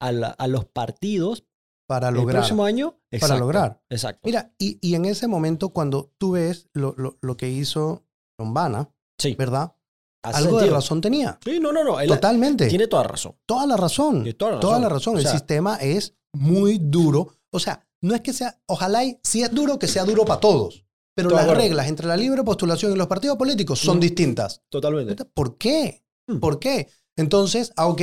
a, 0.00 0.12
la- 0.12 0.30
a 0.30 0.46
los 0.46 0.64
partidos 0.66 1.46
para 1.90 2.08
el 2.08 2.14
lograr. 2.14 2.36
próximo 2.42 2.64
año. 2.64 2.92
Para 2.92 3.02
Exacto, 3.10 3.38
lograr. 3.40 3.82
Exacto. 3.90 4.20
Mira, 4.24 4.52
y, 4.58 4.78
y 4.80 4.94
en 4.94 5.06
ese 5.06 5.26
momento, 5.26 5.70
cuando 5.70 6.12
tú 6.18 6.32
ves 6.32 6.68
lo, 6.72 6.94
lo, 6.96 7.18
lo 7.20 7.36
que 7.36 7.48
hizo 7.48 8.04
Lombana, 8.38 8.88
sí, 9.18 9.34
¿verdad? 9.34 9.74
hace 10.22 10.38
Algo 10.38 10.60
de 10.60 10.70
razón 10.70 11.00
tenía. 11.00 11.38
Sí, 11.44 11.58
no, 11.58 11.72
no, 11.72 11.82
no. 11.82 11.98
él 11.98 12.08
Totalmente. 12.08 12.68
tiene 12.68 12.86
toda 12.86 13.02
razón. 13.02 13.34
toda 13.44 13.66
la 13.66 13.76
razón. 13.76 14.22
Tiene 14.22 14.34
toda 14.34 14.52
la 14.52 14.60
Toda 14.60 14.74
razón. 14.74 14.82
la 14.82 14.88
razón. 14.88 15.16
O 15.16 15.18
El 15.18 15.26
sistema 15.26 15.76
es 15.76 16.14
muy 16.32 16.78
duro. 16.78 17.28
O 17.50 17.58
sea, 17.58 17.84
no 18.02 18.14
es 18.14 18.20
que 18.20 18.32
sea, 18.32 18.60
ojalá 18.66 19.04
y 19.04 19.18
si 19.24 19.42
es 19.42 19.50
duro, 19.52 19.78
que 19.78 19.88
sea 19.88 20.04
duro 20.04 20.24
para 20.24 20.38
todos. 20.40 20.84
Pero 21.16 21.30
las 21.30 21.40
acuerdo. 21.42 21.60
reglas 21.62 21.88
entre 21.88 22.06
la 22.06 22.16
libre 22.16 22.44
postulación 22.44 22.92
y 22.92 22.96
los 22.96 23.08
partidos 23.08 23.36
políticos 23.36 23.80
son 23.80 23.96
Mm. 23.96 24.00
distintas. 24.00 24.62
Totalmente. 24.68 25.24
¿Por 25.24 25.58
qué? 25.58 26.04
Mm. 26.28 26.38
¿Por 26.38 26.60
qué? 26.60 26.88
Entonces, 27.16 27.72
ah, 27.76 27.88
ok, 27.88 28.00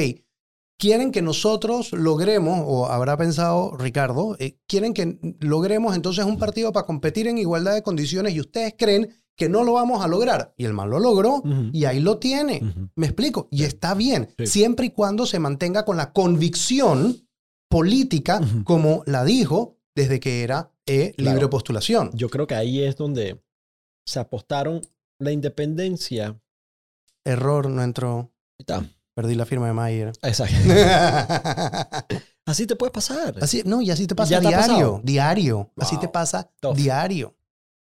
quieren 0.78 1.12
que 1.12 1.22
nosotros 1.22 1.92
logremos, 1.94 2.62
o 2.66 2.86
habrá 2.88 3.18
pensado 3.18 3.76
Ricardo, 3.78 4.36
eh, 4.40 4.58
quieren 4.68 4.94
que 4.94 5.20
logremos 5.40 5.96
entonces 5.96 6.26
un 6.26 6.38
partido 6.38 6.72
para 6.72 6.86
competir 6.86 7.28
en 7.28 7.38
igualdad 7.38 7.74
de 7.74 7.84
condiciones 7.84 8.34
y 8.34 8.40
ustedes 8.40 8.76
creen 8.78 9.10
que 9.36 9.50
no 9.50 9.64
lo 9.64 9.74
vamos 9.74 10.04
a 10.04 10.08
lograr. 10.08 10.54
Y 10.58 10.66
el 10.66 10.74
man 10.74 10.90
lo 10.90 11.00
logró 11.00 11.44
y 11.72 11.86
ahí 11.86 12.00
lo 12.00 12.18
tiene. 12.18 12.62
Me 12.96 13.06
explico. 13.06 13.48
Y 13.52 13.64
está 13.66 13.94
bien, 13.94 14.30
Sí. 14.38 14.48
siempre 14.48 14.88
y 14.88 14.90
cuando 14.90 15.26
se 15.28 15.38
mantenga 15.40 15.86
con 15.86 15.96
la 15.96 16.12
convicción 16.12 17.28
política, 17.70 18.42
como 18.64 19.04
la 19.06 19.24
dijo 19.24 19.78
desde 19.96 20.20
que 20.20 20.42
era 20.44 20.72
eh, 20.88 21.14
Claro. 21.18 21.34
libre 21.36 21.48
postulación. 21.50 22.10
Yo 22.14 22.30
creo 22.30 22.48
que 22.48 22.56
ahí 22.56 22.82
es 22.84 22.96
donde 22.96 23.44
se 24.06 24.20
apostaron 24.20 24.82
la 25.20 25.32
independencia. 25.32 26.40
Error, 27.26 27.70
no 27.70 27.84
entró. 27.84 28.32
Está. 28.58 28.90
Perdí 29.18 29.34
la 29.34 29.48
firma 29.48 29.66
de 29.66 29.74
Mayer. 29.74 30.12
Exacto. 30.22 30.56
Así 32.46 32.68
te 32.68 32.76
puede 32.76 32.92
pasar. 32.92 33.34
así, 33.42 33.64
no, 33.66 33.82
y 33.82 33.90
así 33.90 34.06
te 34.06 34.14
pasa 34.14 34.30
¿Ya 34.30 34.42
te 34.42 34.48
diario. 34.48 35.02
Diario. 35.04 35.72
Así 35.76 36.00
te 36.00 36.08
pasa 36.08 36.50
Tough. 36.62 36.76
diario. 36.78 37.36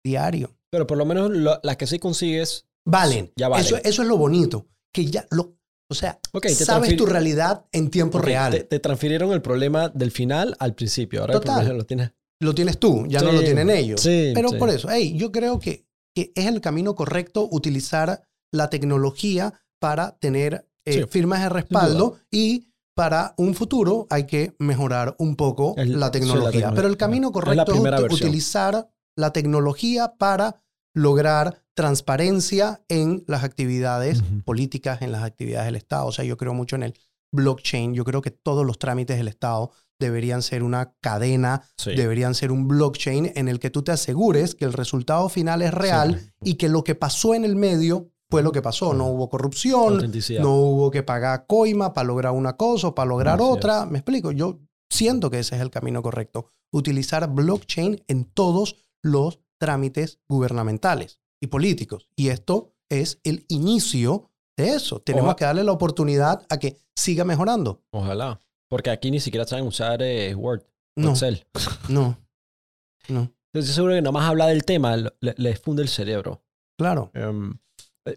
Diario. 0.03 0.55
Pero 0.71 0.87
por 0.87 0.97
lo 0.97 1.05
menos 1.05 1.29
lo- 1.29 1.59
las 1.61 1.75
que 1.75 1.85
sí 1.87 1.99
consigues. 1.99 2.65
Valen. 2.85 3.33
Ya 3.35 3.49
valen. 3.49 3.65
Eso, 3.65 3.75
eso 3.83 4.01
es 4.01 4.07
lo 4.07 4.17
bonito. 4.17 4.65
Que 4.93 5.05
ya 5.05 5.27
lo. 5.29 5.57
O 5.91 5.93
sea, 5.93 6.17
sabes 6.55 6.95
tu 6.95 7.05
realidad 7.05 7.65
en 7.73 7.89
tiempo 7.91 8.17
real. 8.19 8.53
Te, 8.53 8.63
te 8.63 8.79
transfirieron 8.79 9.33
el 9.33 9.41
problema 9.41 9.89
del 9.89 10.11
final 10.11 10.55
al 10.57 10.73
principio. 10.73 11.19
Ahora 11.21 11.33
el 11.33 11.39
Total. 11.41 11.55
problema 11.57 11.77
lo 11.77 11.85
tienes. 11.85 12.11
Lo 12.41 12.55
tienes 12.55 12.79
tú, 12.79 13.05
ya 13.07 13.21
no 13.21 13.33
lo 13.33 13.41
tienen 13.41 13.69
ellos. 13.69 13.99
Sí, 14.01 14.31
Pero 14.33 14.49
sí. 14.49 14.55
por 14.57 14.69
eso, 14.69 14.87
hey, 14.89 15.15
yo 15.17 15.31
creo 15.31 15.59
que, 15.59 15.85
que 16.15 16.31
es 16.33 16.45
el 16.47 16.59
camino 16.61 16.95
correcto 16.95 17.47
utilizar 17.51 18.23
la 18.51 18.69
tecnología 18.69 19.53
para 19.79 20.17
tener 20.17 20.67
eh, 20.85 20.93
Sí, 20.93 21.03
firmas 21.09 21.41
de 21.41 21.49
respaldo 21.49 22.15
y 22.31 22.67
para 22.95 23.33
un 23.37 23.53
futuro 23.55 24.07
hay 24.09 24.25
que 24.25 24.55
mejorar 24.59 25.15
un 25.19 25.35
poco 25.35 25.73
El- 25.77 25.99
la 25.99 26.07
sí, 26.07 26.11
tecnología. 26.13 26.43
la 26.45 26.51
tecnología. 26.51 26.75
Pero 26.75 26.87
el 26.87 26.97
camino 26.97 27.27
Es 27.27 27.33
la 27.33 27.65
correcto 27.65 28.05
es, 28.07 28.13
utilizar 28.13 28.89
la 29.17 29.33
tecnología 29.33 30.13
para 30.17 30.61
lograr 30.93 31.61
transparencia 31.73 32.83
en 32.87 33.23
las 33.27 33.43
actividades 33.43 34.21
políticas, 34.45 35.01
en 35.01 35.11
las 35.11 35.23
actividades 35.23 35.65
del 35.65 35.75
Estado. 35.75 36.05
O 36.05 36.11
sea, 36.11 36.23
yo 36.25 36.37
creo 36.37 36.53
mucho 36.53 36.75
en 36.75 36.83
el 36.83 36.93
blockchain. 37.33 37.93
Yo 37.93 38.05
creo 38.05 38.21
que 38.21 38.31
todos 38.31 38.65
los 38.65 38.79
trámites 38.79 39.17
del 39.17 39.27
Estado 39.27 39.71
deberían 39.99 40.41
ser 40.41 40.63
una 40.63 40.93
cadena 41.01 41.63
Sí. 41.77 41.95
deberían 41.95 42.35
ser 42.35 42.51
un 42.51 42.67
blockchain 42.67 43.31
en 43.35 43.47
el 43.47 43.59
que 43.59 43.69
tú 43.69 43.81
te 43.81 43.91
asegures 43.93 44.53
que 44.55 44.65
el 44.65 44.73
resultado 44.73 45.27
final 45.29 45.61
es 45.61 45.73
real 45.73 46.19
Sí. 46.19 46.31
y 46.51 46.53
que 46.55 46.67
lo 46.69 46.83
que 46.83 46.95
pasó 46.95 47.33
en 47.33 47.45
el 47.45 47.55
medio 47.55 48.09
fue 48.29 48.41
lo 48.43 48.51
que 48.51 48.61
pasó. 48.61 48.93
No 48.93 49.07
hubo 49.07 49.29
corrupción, 49.29 50.11
no 50.39 50.53
hubo 50.55 50.91
que 50.91 51.03
pagar 51.03 51.45
coima 51.47 51.93
para 51.93 52.07
lograr 52.07 52.33
una 52.33 52.55
cosa 52.57 52.87
o 52.89 52.95
para 52.95 53.09
lograr 53.09 53.35
Así 53.35 53.43
otra. 53.43 53.85
Me 53.85 53.99
explico, 53.99 54.31
yo 54.31 54.59
siento 54.89 55.29
que 55.29 55.39
ese 55.39 55.55
es 55.55 55.61
el 55.61 55.69
camino 55.69 56.01
correcto. 56.01 56.47
Utilizar 56.71 57.29
blockchain 57.29 58.03
en 58.07 58.25
todos 58.25 58.75
los 59.03 59.39
trámites 59.59 60.19
gubernamentales 60.27 61.19
y 61.41 61.47
políticos. 61.47 62.09
Y 62.15 62.29
esto 62.29 62.73
es 62.89 63.19
el 63.23 63.45
inicio 63.47 64.31
de 64.57 64.69
eso. 64.73 64.99
Tenemos 65.01 65.29
Oja- 65.29 65.35
que 65.37 65.45
darle 65.45 65.63
la 65.63 65.71
oportunidad 65.71 66.45
a 66.49 66.57
que 66.57 66.77
siga 66.95 67.23
mejorando. 67.25 67.83
Ojalá. 67.91 68.39
Porque 68.69 68.89
aquí 68.89 69.11
ni 69.11 69.19
siquiera 69.19 69.45
saben 69.45 69.67
usar 69.67 70.01
eh, 70.01 70.33
Word 70.35 70.63
No, 70.97 71.11
Excel. 71.11 71.45
no, 71.89 72.17
no. 73.07 73.31
Entonces 73.53 73.73
seguro 73.75 73.93
que 73.93 74.01
nada 74.01 74.11
más 74.11 74.27
hablar 74.29 74.49
del 74.49 74.65
tema 74.65 74.97
le- 74.97 75.13
les 75.37 75.59
funde 75.61 75.81
el 75.83 75.87
cerebro. 75.89 76.43
Claro. 76.77 77.11
Eh, 77.13 77.31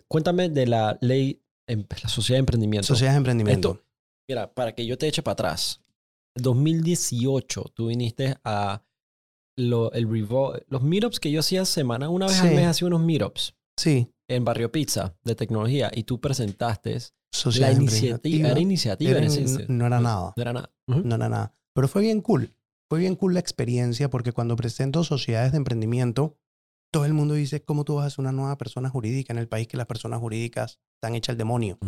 cuéntame 0.09 0.49
de 0.49 0.67
la 0.67 0.99
ley, 1.01 1.43
em, 1.67 1.85
la 2.03 2.09
sociedad 2.09 2.37
de 2.37 2.41
emprendimiento. 2.41 2.87
Sociedades 2.87 3.15
de 3.15 3.19
emprendimiento. 3.19 3.71
Esto- 3.73 3.85
Mira, 4.29 4.53
para 4.53 4.75
que 4.75 4.85
yo 4.87 4.99
te 4.99 5.09
eche 5.09 5.23
para 5.23 5.33
atrás. 5.33 5.81
2018 6.37 7.65
tú 7.75 7.89
viniste 7.89 8.37
a 8.45 8.83
lo- 9.57 9.91
el 9.93 10.07
los 10.69 10.83
meetups 10.83 11.19
que 11.21 11.31
yo 11.31 11.41
hacía 11.41 11.65
semana, 11.65 12.09
una 12.09 12.27
vez 12.27 12.41
al 12.41 12.51
Sí. 12.51 12.55
mes 12.55 12.67
hacía 12.67 12.87
unos 12.89 13.01
meetups 13.01 13.55
Sí. 13.77 14.13
en 14.29 14.45
Barrio 14.45 14.71
Pizza 14.71 15.17
de 15.25 15.35
tecnología 15.35 15.91
y 15.95 16.05
tú 16.05 16.21
presentaste 16.21 16.95
la 16.95 17.01
Sociedad 17.33 17.73
iniciativa. 17.73 18.49
Era 18.51 18.61
iniciativa 18.61 19.11
Era- 19.19 19.27
en 19.27 19.79
no 19.79 19.87
era 19.87 20.01
nada. 20.01 20.33
No 20.37 20.43
era 20.43 20.53
nada. 20.53 20.71
Ujú. 20.87 21.01
No 21.05 21.15
era 21.17 21.29
nada. 21.29 21.55
Pero 21.75 21.89
fue 21.89 22.03
bien 22.03 22.21
cool. 22.21 22.55
Fue 22.89 23.01
bien 23.01 23.17
cool 23.17 23.35
la 23.35 23.41
experiencia 23.41 24.09
porque 24.09 24.33
cuando 24.33 24.57
presento 24.57 25.05
sociedades 25.05 25.53
de 25.53 25.59
emprendimiento, 25.59 26.37
todo 26.91 27.05
el 27.05 27.13
mundo 27.15 27.35
dice, 27.35 27.63
¿cómo 27.63 27.85
tú 27.85 27.97
vas 27.97 28.07
a 28.07 28.11
ser 28.11 28.21
una 28.21 28.33
nueva 28.33 28.57
persona 28.59 28.89
jurídica 28.89 29.33
en 29.33 29.39
el 29.39 29.49
país 29.49 29.69
que 29.69 29.77
las 29.77 29.87
personas 29.87 30.21
jurídicas 30.21 30.79
están 30.97 31.15
hechas 31.15 31.35
al 31.35 31.39
demonio? 31.39 31.79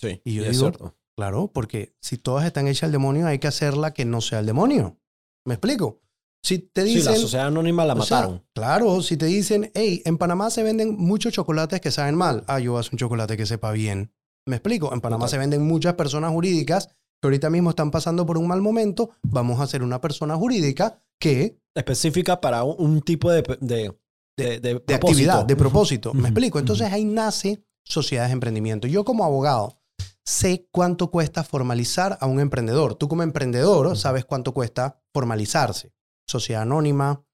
Sí. 0.00 0.20
Y 0.24 0.34
yo 0.34 0.42
es 0.44 0.50
digo, 0.52 0.60
cierto. 0.70 0.96
Claro, 1.16 1.50
porque 1.52 1.94
si 2.00 2.16
todas 2.18 2.44
están 2.46 2.66
hechas 2.68 2.84
al 2.84 2.92
demonio, 2.92 3.26
hay 3.26 3.38
que 3.38 3.46
hacerla 3.46 3.92
que 3.92 4.04
no 4.04 4.20
sea 4.20 4.40
el 4.40 4.46
demonio. 4.46 4.98
¿Me 5.46 5.54
explico? 5.54 6.00
Si 6.44 6.58
te 6.58 6.86
Sí, 6.86 6.96
dicen... 6.96 7.12
la 7.12 7.18
sociedad 7.18 7.46
anónima 7.46 7.84
la 7.84 7.94
sea, 8.02 8.16
mataron. 8.20 8.44
claro, 8.54 9.00
si 9.02 9.16
te 9.16 9.26
dicen, 9.26 9.70
hey, 9.74 10.02
en 10.04 10.18
Panamá 10.18 10.50
se 10.50 10.62
venden 10.62 10.96
muchos 10.96 11.32
chocolates 11.32 11.80
que 11.80 11.90
saben 11.90 12.16
mal. 12.16 12.44
Ah, 12.48 12.58
yo 12.58 12.72
voy 12.72 12.78
a 12.78 12.80
hacer 12.80 12.94
un 12.94 12.98
chocolate 12.98 13.36
que 13.36 13.46
sepa 13.46 13.70
bien. 13.72 14.12
¿Me 14.46 14.56
explico? 14.56 14.92
En 14.92 15.00
Panamá 15.00 15.26
Total. 15.26 15.30
se 15.30 15.38
venden 15.38 15.62
muchas 15.66 15.94
personas 15.94 16.32
jurídicas 16.32 16.88
que 16.88 17.26
ahorita 17.28 17.48
mismo 17.50 17.70
están 17.70 17.92
pasando 17.92 18.26
por 18.26 18.38
un 18.38 18.48
mal 18.48 18.60
momento. 18.60 19.10
Vamos 19.22 19.60
a 19.60 19.64
hacer 19.64 19.82
una 19.84 20.00
persona 20.00 20.34
jurídica 20.36 21.00
que 21.20 21.60
Específica 21.74 22.40
para 22.40 22.64
un, 22.64 22.74
un 22.78 23.00
tipo 23.02 23.30
de, 23.30 23.42
de, 23.60 23.96
de, 24.36 24.60
de 24.60 24.94
actividad, 24.94 25.44
de 25.44 25.56
propósito. 25.56 26.14
¿Me 26.14 26.28
explico? 26.28 26.58
Entonces 26.58 26.92
ahí 26.92 27.04
nace 27.04 27.64
sociedades 27.84 28.30
de 28.30 28.34
emprendimiento. 28.34 28.86
Yo 28.88 29.04
como 29.04 29.24
abogado 29.24 29.78
sé 30.24 30.68
cuánto 30.70 31.10
cuesta 31.10 31.42
formalizar 31.44 32.16
a 32.20 32.26
un 32.26 32.40
emprendedor. 32.40 32.94
Tú 32.94 33.08
como 33.08 33.22
emprendedor 33.22 33.96
sabes 33.96 34.24
cuánto 34.24 34.54
cuesta 34.54 35.02
formalizarse. 35.12 35.92
Sociedad 36.26 36.62
anónima, 36.62 37.24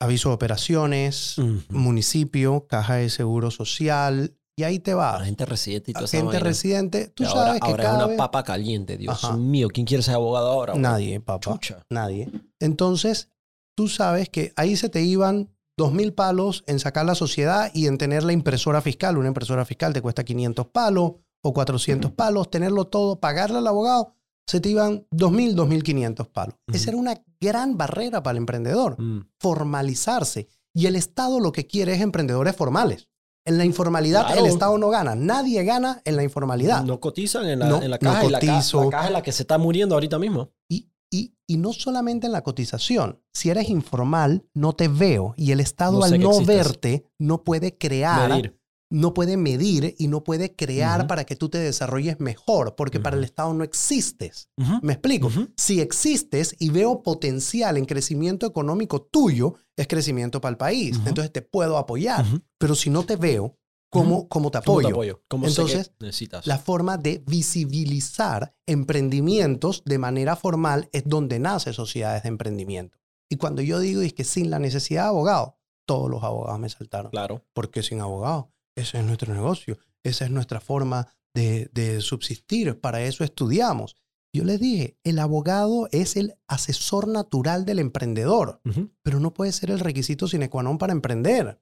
aviso 0.00 0.28
de 0.30 0.34
operaciones, 0.36 1.36
municipio, 1.68 2.66
caja 2.68 2.96
de 2.96 3.10
seguro 3.10 3.50
social, 3.50 4.36
y 4.56 4.64
ahí 4.64 4.78
te 4.78 4.94
va. 4.94 5.20
gente 5.24 5.46
residente 5.46 5.90
y 5.90 5.94
toda 5.94 6.04
esa 6.04 6.18
Gente 6.18 6.38
residente, 6.38 7.08
tú 7.08 7.24
ahora, 7.24 7.40
sabes 7.46 7.60
que 7.62 7.70
ahora 7.70 7.82
cada 7.82 7.94
es 7.94 7.98
una 8.00 8.06
vez- 8.08 8.18
papa 8.18 8.44
caliente, 8.44 8.96
Dios 8.98 9.24
Ajá. 9.24 9.36
mío. 9.36 9.68
¿Quién 9.72 9.86
quiere 9.86 10.02
ser 10.02 10.14
abogado 10.14 10.48
ahora? 10.50 10.74
Nadie, 10.74 11.20
papá. 11.20 11.58
Nadie. 11.90 12.30
Entonces, 12.60 13.30
tú 13.76 13.88
sabes 13.88 14.28
que 14.28 14.52
ahí 14.56 14.76
se 14.76 14.88
te 14.88 15.02
iban 15.02 15.50
dos 15.82 15.92
mil 15.92 16.12
palos 16.14 16.64
en 16.66 16.78
sacar 16.78 17.04
la 17.04 17.14
sociedad 17.14 17.70
y 17.74 17.86
en 17.86 17.98
tener 17.98 18.22
la 18.24 18.32
impresora 18.32 18.80
fiscal. 18.80 19.18
Una 19.18 19.28
impresora 19.28 19.64
fiscal 19.64 19.92
te 19.92 20.00
cuesta 20.02 20.24
500 20.24 20.66
palos 20.68 21.12
o 21.42 21.52
400 21.52 22.12
palos. 22.12 22.50
Tenerlo 22.50 22.86
todo, 22.86 23.20
pagarle 23.20 23.58
al 23.58 23.66
abogado, 23.66 24.14
se 24.46 24.60
te 24.60 24.68
iban 24.70 25.06
2.000, 25.10 25.54
2.500 25.54 26.28
palos. 26.28 26.54
Ujú. 26.68 26.76
Esa 26.76 26.90
era 26.90 26.96
una 26.98 27.22
gran 27.40 27.76
barrera 27.76 28.22
para 28.22 28.32
el 28.32 28.38
emprendedor, 28.38 29.00
Mm. 29.00 29.20
formalizarse. 29.38 30.48
Y 30.74 30.86
el 30.86 30.96
Estado 30.96 31.38
lo 31.40 31.52
que 31.52 31.66
quiere 31.66 31.94
es 31.94 32.00
emprendedores 32.00 32.56
formales. 32.56 33.08
En 33.44 33.58
la 33.58 33.64
informalidad 33.64 34.26
Claro. 34.26 34.40
el 34.40 34.46
Estado 34.46 34.78
no 34.78 34.88
gana. 34.88 35.16
Nadie 35.16 35.64
gana 35.64 36.00
en 36.04 36.14
la 36.16 36.22
informalidad. 36.22 36.84
No 36.84 37.00
cotizan 37.00 37.46
en 37.46 37.58
la, 37.58 37.68
No, 37.68 37.82
en 37.82 37.90
la 37.90 37.98
no 38.00 38.10
caja. 38.12 38.24
y 38.24 38.30
la, 38.30 38.38
ca- 38.38 38.46
cotizo. 38.46 38.84
la 38.84 38.90
caja 38.90 39.06
es 39.06 39.12
la 39.12 39.22
que 39.22 39.32
se 39.32 39.42
está 39.42 39.58
muriendo 39.58 39.96
ahorita 39.96 40.18
mismo. 40.20 40.50
Y, 40.68 40.88
y, 41.12 41.34
y 41.46 41.58
no 41.58 41.72
solamente 41.72 42.26
en 42.26 42.32
la 42.32 42.42
cotización. 42.42 43.20
Si 43.32 43.50
eres 43.50 43.68
informal, 43.68 44.44
no 44.54 44.72
te 44.72 44.88
veo. 44.88 45.34
Y 45.36 45.52
el 45.52 45.60
Estado 45.60 46.00
No 46.00 46.06
sé 46.08 46.14
al 46.16 46.20
no 46.20 46.30
existes. 46.30 46.46
verte, 46.56 47.06
no 47.18 47.44
puede 47.44 47.76
crear, 47.78 48.30
Medir. 48.30 48.58
no 48.90 49.12
puede 49.14 49.36
medir 49.36 49.94
y 49.98 50.08
no 50.08 50.24
puede 50.24 50.54
crear 50.56 51.06
para 51.06 51.24
que 51.24 51.36
tú 51.36 51.48
te 51.48 51.58
desarrolles 51.58 52.18
mejor, 52.20 52.74
porque 52.76 52.98
para 53.00 53.16
el. 53.16 53.24
Estado 53.24 53.52
no 53.54 53.62
existes. 53.64 54.48
¿Me 54.82 54.94
explico? 54.94 55.30
Si 55.56 55.80
existes 55.80 56.56
y 56.58 56.70
veo 56.70 57.02
potencial 57.02 57.76
en 57.76 57.84
crecimiento 57.84 58.46
económico 58.46 59.02
tuyo, 59.02 59.54
es 59.76 59.86
crecimiento 59.86 60.40
para 60.40 60.50
el 60.52 60.56
país. 60.58 60.96
Entonces 61.06 61.32
te 61.32 61.42
puedo 61.42 61.76
apoyar. 61.78 62.24
Pero 62.58 62.74
si 62.74 62.90
no 62.90 63.04
te 63.04 63.16
veo, 63.16 63.56
¿cómo, 63.92 64.28
cómo 64.28 64.50
te 64.50 64.60
¿Cómo 64.60 64.78
apoyo? 64.78 64.88
te 64.88 64.92
apoyo? 64.92 65.22
¿Cómo 65.28 65.46
Entonces, 65.46 65.92
necesitas? 66.00 66.46
La 66.46 66.58
forma 66.58 66.96
de 66.96 67.22
visibilizar 67.26 68.56
emprendimientos 68.66 69.82
de 69.84 69.98
manera 69.98 70.34
formal 70.34 70.88
es 70.92 71.04
donde 71.06 71.38
nace 71.38 71.72
sociedades 71.72 72.22
de 72.22 72.30
emprendimiento. 72.30 72.98
Y 73.30 73.36
cuando 73.36 73.62
yo 73.62 73.78
digo 73.78 74.02
es 74.02 74.14
que 74.14 74.24
sin 74.24 74.50
la 74.50 74.58
necesidad 74.58 75.04
de 75.04 75.08
abogado, 75.08 75.58
todos 75.86 76.10
los 76.10 76.22
abogados 76.22 76.58
me 76.58 76.68
saltaron. 76.68 77.10
Claro. 77.10 77.44
Porque 77.52 77.82
sin 77.82 78.00
abogado, 78.00 78.52
ese 78.74 78.98
es 78.98 79.04
nuestro 79.04 79.32
negocio, 79.34 79.78
esa 80.02 80.24
es 80.24 80.30
nuestra 80.30 80.60
forma 80.60 81.08
de, 81.34 81.70
de 81.72 82.00
subsistir, 82.00 82.80
para 82.80 83.02
eso 83.02 83.24
estudiamos. 83.24 83.96
Yo 84.34 84.44
les 84.44 84.60
dije, 84.60 84.96
el 85.04 85.18
abogado 85.18 85.88
es 85.92 86.16
el 86.16 86.34
asesor 86.46 87.06
natural 87.06 87.66
del 87.66 87.78
emprendedor, 87.78 88.62
pero 89.02 89.20
no 89.20 89.34
puede 89.34 89.52
ser 89.52 89.70
el 89.70 89.78
requisito 89.78 90.26
sine 90.26 90.48
qua 90.48 90.62
non 90.62 90.78
para 90.78 90.94
emprender. 90.94 91.60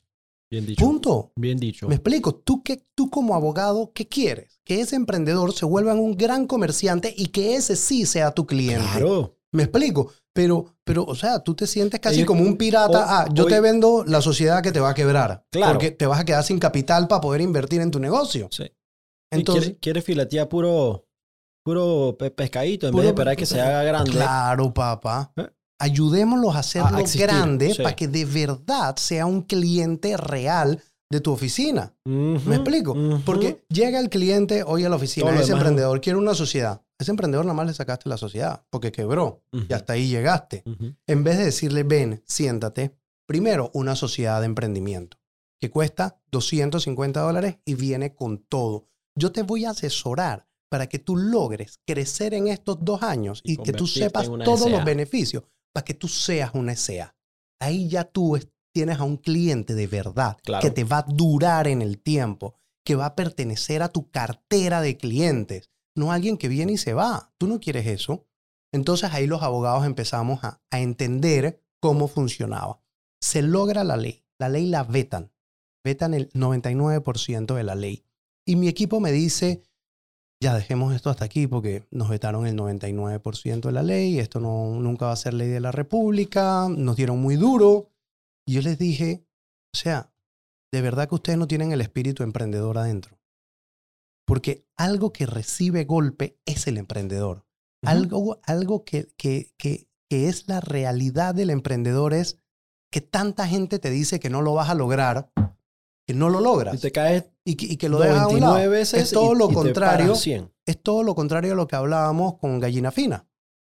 Bien 0.50 0.66
dicho. 0.66 0.84
Punto. 0.84 1.32
Bien 1.36 1.58
dicho. 1.58 1.86
Me 1.88 1.94
explico, 1.94 2.34
¿Tú, 2.34 2.62
qué, 2.62 2.84
tú 2.96 3.08
como 3.08 3.34
abogado, 3.36 3.92
¿qué 3.94 4.08
quieres? 4.08 4.60
Que 4.64 4.80
ese 4.80 4.96
emprendedor 4.96 5.52
se 5.52 5.64
vuelva 5.64 5.94
un 5.94 6.16
gran 6.16 6.46
comerciante 6.46 7.14
y 7.16 7.28
que 7.28 7.54
ese 7.54 7.76
sí 7.76 8.04
sea 8.04 8.32
tu 8.32 8.46
cliente. 8.46 8.84
Claro. 8.92 9.36
Me 9.52 9.64
explico, 9.64 10.12
pero, 10.32 10.76
pero, 10.84 11.04
o 11.04 11.14
sea, 11.14 11.40
tú 11.42 11.54
te 11.54 11.66
sientes 11.66 11.98
casi 12.00 12.24
como 12.24 12.42
un 12.42 12.56
pirata. 12.56 13.20
ah, 13.22 13.28
yo 13.32 13.46
te 13.46 13.60
vendo 13.60 14.04
la 14.06 14.20
sociedad 14.22 14.62
que 14.62 14.70
te 14.72 14.80
va 14.80 14.90
a 14.90 14.94
quebrar. 14.94 15.44
Claro. 15.50 15.72
Porque 15.72 15.90
te 15.92 16.06
vas 16.06 16.20
a 16.20 16.24
quedar 16.24 16.42
sin 16.44 16.58
capital 16.58 17.06
para 17.08 17.20
poder 17.20 17.40
invertir 17.40 17.80
en 17.80 17.90
tu 17.90 17.98
negocio. 18.00 18.48
Sí. 18.50 18.64
Entonces, 19.32 19.64
quiere, 19.64 19.78
quiere 19.78 20.02
filetear 20.02 20.48
puro, 20.48 21.06
puro 21.64 22.16
pe- 22.18 22.30
pescadito 22.30 22.86
en 22.86 22.92
puro- 22.92 23.02
vez 23.02 23.06
de 23.08 23.10
esperar 23.10 23.36
que 23.36 23.46
se 23.46 23.60
haga 23.60 23.82
grande. 23.84 24.10
Claro, 24.12 24.72
papá. 24.74 25.32
¿Eh? 25.36 25.48
Ayudémoslos 25.80 26.54
a 26.54 26.60
hacerlo 26.60 26.98
A 26.98 27.00
existir, 27.00 27.22
grande 27.26 27.74
sí. 27.74 27.82
para 27.82 27.96
que 27.96 28.06
de 28.06 28.24
verdad 28.24 28.96
sea 28.96 29.26
un 29.26 29.42
cliente 29.42 30.16
real 30.16 30.80
de 31.10 31.20
tu 31.20 31.32
oficina. 31.32 31.92
¿Me 32.04 32.54
explico? 32.54 32.94
Porque 33.24 33.64
llega 33.68 33.98
el 33.98 34.08
cliente 34.08 34.62
hoy 34.62 34.84
a 34.84 34.88
la 34.88 34.96
oficina, 34.96 35.34
ese 35.38 35.52
emprendedor 35.52 36.00
quiere 36.00 36.18
una 36.18 36.34
sociedad. 36.34 36.82
Ese 36.98 37.10
emprendedor 37.10 37.46
nada 37.46 37.54
más 37.54 37.66
le 37.66 37.72
sacaste 37.72 38.08
la 38.08 38.18
sociedad 38.18 38.62
porque 38.68 38.92
quebró 38.92 39.42
y 39.52 39.72
hasta 39.72 39.94
ahí 39.94 40.08
llegaste. 40.08 40.62
En 41.06 41.24
vez 41.24 41.38
de 41.38 41.46
decirle, 41.46 41.82
ven, 41.82 42.22
siéntate, 42.26 42.94
primero 43.26 43.70
una 43.74 43.96
sociedad 43.96 44.40
de 44.40 44.46
emprendimiento 44.46 45.18
que 45.60 45.70
cuesta 45.70 46.20
250 46.30 47.20
dólares 47.20 47.58
y 47.64 47.74
viene 47.74 48.14
con 48.14 48.38
todo. 48.38 48.88
Yo 49.14 49.32
te 49.32 49.42
voy 49.42 49.64
a 49.64 49.70
asesorar 49.70 50.46
para 50.70 50.88
que 50.88 50.98
tú 50.98 51.16
logres 51.16 51.80
crecer 51.86 52.32
en 52.32 52.46
estos 52.46 52.78
dos 52.80 53.02
años 53.02 53.40
Y 53.44 53.54
y, 53.54 53.56
que 53.56 53.72
tú 53.72 53.86
sepas 53.86 54.30
todos 54.44 54.70
los 54.70 54.84
beneficios 54.84 55.42
para 55.72 55.84
que 55.84 55.94
tú 55.94 56.08
seas 56.08 56.50
una 56.54 56.74
SEA. 56.76 57.14
Ahí 57.60 57.88
ya 57.88 58.04
tú 58.04 58.36
es- 58.36 58.48
tienes 58.72 58.98
a 58.98 59.04
un 59.04 59.16
cliente 59.16 59.74
de 59.74 59.86
verdad 59.86 60.36
Claro. 60.44 60.62
que 60.62 60.70
te 60.70 60.84
va 60.84 60.98
a 60.98 61.06
durar 61.08 61.66
en 61.68 61.82
el 61.82 61.98
tiempo, 62.00 62.54
que 62.84 62.94
va 62.94 63.06
a 63.06 63.16
pertenecer 63.16 63.82
a 63.82 63.88
tu 63.88 64.10
cartera 64.10 64.80
de 64.80 64.96
clientes, 64.96 65.70
no 65.96 66.12
alguien 66.12 66.36
que 66.38 66.48
viene 66.48 66.72
y 66.72 66.76
se 66.78 66.94
va. 66.94 67.32
Tú 67.38 67.46
no 67.48 67.58
quieres 67.60 67.86
eso. 67.86 68.26
Entonces 68.72 69.12
ahí 69.12 69.26
los 69.26 69.42
abogados 69.42 69.84
empezamos 69.84 70.44
a, 70.44 70.62
a 70.70 70.80
entender 70.80 71.60
cómo 71.80 72.06
funcionaba. 72.08 72.80
Se 73.20 73.42
logra 73.42 73.82
la 73.84 73.96
ley, 73.96 74.24
la 74.38 74.48
ley 74.48 74.66
la 74.66 74.84
vetan, 74.84 75.32
vetan 75.84 76.14
el 76.14 76.30
99% 76.32 77.54
de 77.54 77.64
la 77.64 77.74
ley. 77.74 78.04
Y 78.46 78.56
mi 78.56 78.68
equipo 78.68 79.00
me 79.00 79.12
dice, 79.12 79.62
ya 80.42 80.54
dejemos 80.54 80.94
esto 80.94 81.10
hasta 81.10 81.24
aquí 81.24 81.46
porque 81.46 81.86
nos 81.90 82.08
vetaron 82.08 82.46
el 82.46 82.56
99% 82.56 83.60
de 83.60 83.72
la 83.72 83.82
ley, 83.82 84.18
esto 84.18 84.40
no, 84.40 84.80
nunca 84.80 85.06
va 85.06 85.12
a 85.12 85.16
ser 85.16 85.34
ley 85.34 85.48
de 85.48 85.60
la 85.60 85.70
República, 85.70 86.66
nos 86.68 86.96
dieron 86.96 87.20
muy 87.20 87.36
duro. 87.36 87.90
Y 88.46 88.54
yo 88.54 88.62
les 88.62 88.78
dije, 88.78 89.22
o 89.74 89.76
sea, 89.76 90.12
de 90.72 90.80
verdad 90.80 91.08
que 91.08 91.14
ustedes 91.14 91.38
no 91.38 91.46
tienen 91.46 91.72
el 91.72 91.82
espíritu 91.82 92.22
emprendedor 92.22 92.78
adentro. 92.78 93.18
Porque 94.26 94.64
algo 94.76 95.12
que 95.12 95.26
recibe 95.26 95.84
golpe 95.84 96.38
es 96.46 96.66
el 96.66 96.78
emprendedor. 96.78 97.44
Algo, 97.82 98.40
algo 98.44 98.84
que, 98.84 99.08
que, 99.16 99.52
que, 99.56 99.88
que 100.08 100.28
es 100.28 100.48
la 100.48 100.60
realidad 100.60 101.34
del 101.34 101.50
emprendedor 101.50 102.14
es 102.14 102.38
que 102.90 103.00
tanta 103.00 103.46
gente 103.46 103.78
te 103.78 103.90
dice 103.90 104.20
que 104.20 104.30
no 104.30 104.42
lo 104.42 104.54
vas 104.54 104.68
a 104.70 104.74
lograr, 104.74 105.30
que 106.06 106.14
no 106.14 106.28
lo 106.28 106.40
Y 106.40 106.44
logras 106.44 106.80
te 106.80 106.92
caes 106.92 107.29
y 107.50 107.54
que, 107.56 107.66
y 107.66 107.76
que 107.76 107.88
lo 107.88 107.98
dejas 107.98 108.18
a 108.22 108.28
un 108.28 108.40
99 108.40 108.58
lado. 108.58 108.70
veces 108.70 109.02
Es 109.02 109.10
todo 109.12 109.34
y- 109.34 109.38
lo 109.38 109.50
y 109.50 109.54
contrario. 109.54 110.06
paras 110.06 110.20
100. 110.20 110.52
Es 110.66 110.82
todo 110.82 111.02
lo 111.02 111.14
contrario 111.14 111.52
a 111.52 111.56
lo 111.56 111.66
que 111.66 111.76
hablábamos 111.76 112.38
con 112.38 112.58
Gallina 112.60 112.90
Fina. 112.90 113.26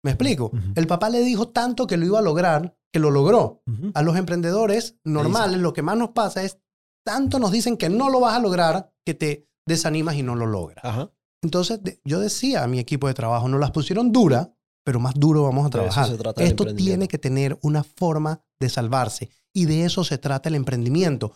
¿Me 0.03 0.11
explico? 0.11 0.51
El 0.75 0.85
papá 0.87 1.09
le 1.09 1.21
dijo 1.21 1.49
tanto 1.49 1.87
que 1.87 1.95
lo 1.97 2.05
iba 2.05 2.19
a 2.19 2.21
lograr, 2.21 2.77
que 2.91 2.99
lo 2.99 3.09
logró. 3.09 3.63
A 3.93 4.01
los 4.01 4.17
emprendedores 4.17 4.97
normales 5.05 5.59
lo 5.59 5.71
que 5.73 5.81
más 5.81 5.97
nos 5.97 6.09
pasa 6.09 6.43
es 6.43 6.59
tanto 7.05 7.39
nos 7.39 7.51
dicen 7.51 7.77
que 7.77 7.89
no 7.89 8.09
lo 8.09 8.19
vas 8.19 8.35
a 8.35 8.39
lograr 8.39 8.93
que 9.05 9.13
te 9.13 9.47
desanimas 9.65 10.15
y 10.15 10.23
no 10.23 10.35
lo 10.35 10.45
logras. 10.45 10.83
Ajá. 10.83 11.11
Entonces 11.41 11.79
yo 12.03 12.19
decía 12.19 12.63
a 12.63 12.67
mi 12.67 12.79
equipo 12.79 13.07
de 13.07 13.13
trabajo, 13.13 13.47
nos 13.47 13.59
las 13.59 13.71
pusieron 13.71 14.11
dura, 14.11 14.53
pero 14.85 14.99
más 14.99 15.13
duro 15.15 15.43
vamos 15.43 15.65
a 15.65 15.69
trabajar. 15.69 16.09
Esto 16.37 16.73
tiene 16.75 17.07
que 17.07 17.17
tener 17.17 17.57
una 17.61 17.83
forma 17.83 18.41
de 18.59 18.69
salvarse 18.69 19.29
y 19.53 19.65
de 19.65 19.85
eso 19.85 20.03
se 20.03 20.17
trata 20.17 20.49
el 20.49 20.55
emprendimiento. 20.55 21.33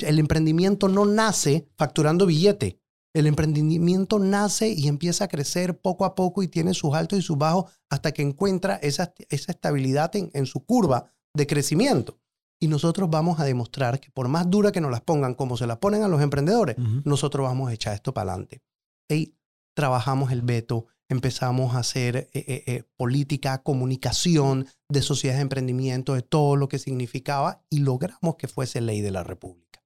El 0.00 0.18
emprendimiento 0.18 0.88
no 0.88 1.04
nace 1.06 1.68
facturando 1.76 2.26
billete. 2.26 2.80
El 3.14 3.26
emprendimiento 3.26 4.18
nace 4.18 4.68
y 4.68 4.86
empieza 4.88 5.24
a 5.24 5.28
crecer 5.28 5.80
poco 5.80 6.04
a 6.04 6.14
poco 6.14 6.42
y 6.42 6.48
tiene 6.48 6.74
sus 6.74 6.94
altos 6.94 7.18
y 7.18 7.22
sus 7.22 7.38
bajos 7.38 7.70
hasta 7.88 8.12
que 8.12 8.22
encuentra 8.22 8.76
esa, 8.76 9.14
esa 9.28 9.52
estabilidad 9.52 10.14
en, 10.16 10.30
en 10.32 10.46
su 10.46 10.64
curva 10.64 11.12
de 11.34 11.46
crecimiento. 11.46 12.20
Y 12.60 12.68
nosotros 12.68 13.08
vamos 13.08 13.40
a 13.40 13.44
demostrar 13.44 14.00
que 14.00 14.10
por 14.10 14.28
más 14.28 14.48
dura 14.50 14.70
que 14.70 14.80
nos 14.80 14.90
las 14.90 15.00
pongan, 15.00 15.34
como 15.34 15.56
se 15.56 15.66
las 15.66 15.78
ponen 15.78 16.02
a 16.02 16.08
los 16.08 16.20
emprendedores, 16.20 16.76
nosotros 17.04 17.44
vamos 17.44 17.70
a 17.70 17.72
echar 17.72 17.94
esto 17.94 18.12
para 18.12 18.32
adelante. 18.32 18.62
Y 19.08 19.34
trabajamos 19.74 20.30
el 20.30 20.42
veto, 20.42 20.86
empezamos 21.10 21.74
a 21.74 21.80
hacer 21.80 22.16
eh, 22.16 22.28
eh, 22.32 22.64
eh, 22.66 22.84
política, 22.96 23.62
comunicación 23.62 24.66
de 24.88 25.02
sociedades 25.02 25.38
de 25.38 25.42
emprendimiento, 25.42 26.14
de 26.14 26.22
todo 26.22 26.56
lo 26.56 26.68
que 26.68 26.78
significaba 26.78 27.62
y 27.68 27.80
logramos 27.80 28.36
que 28.36 28.48
fuese 28.48 28.80
ley 28.80 29.00
de 29.00 29.10
la 29.10 29.24
República. 29.24 29.82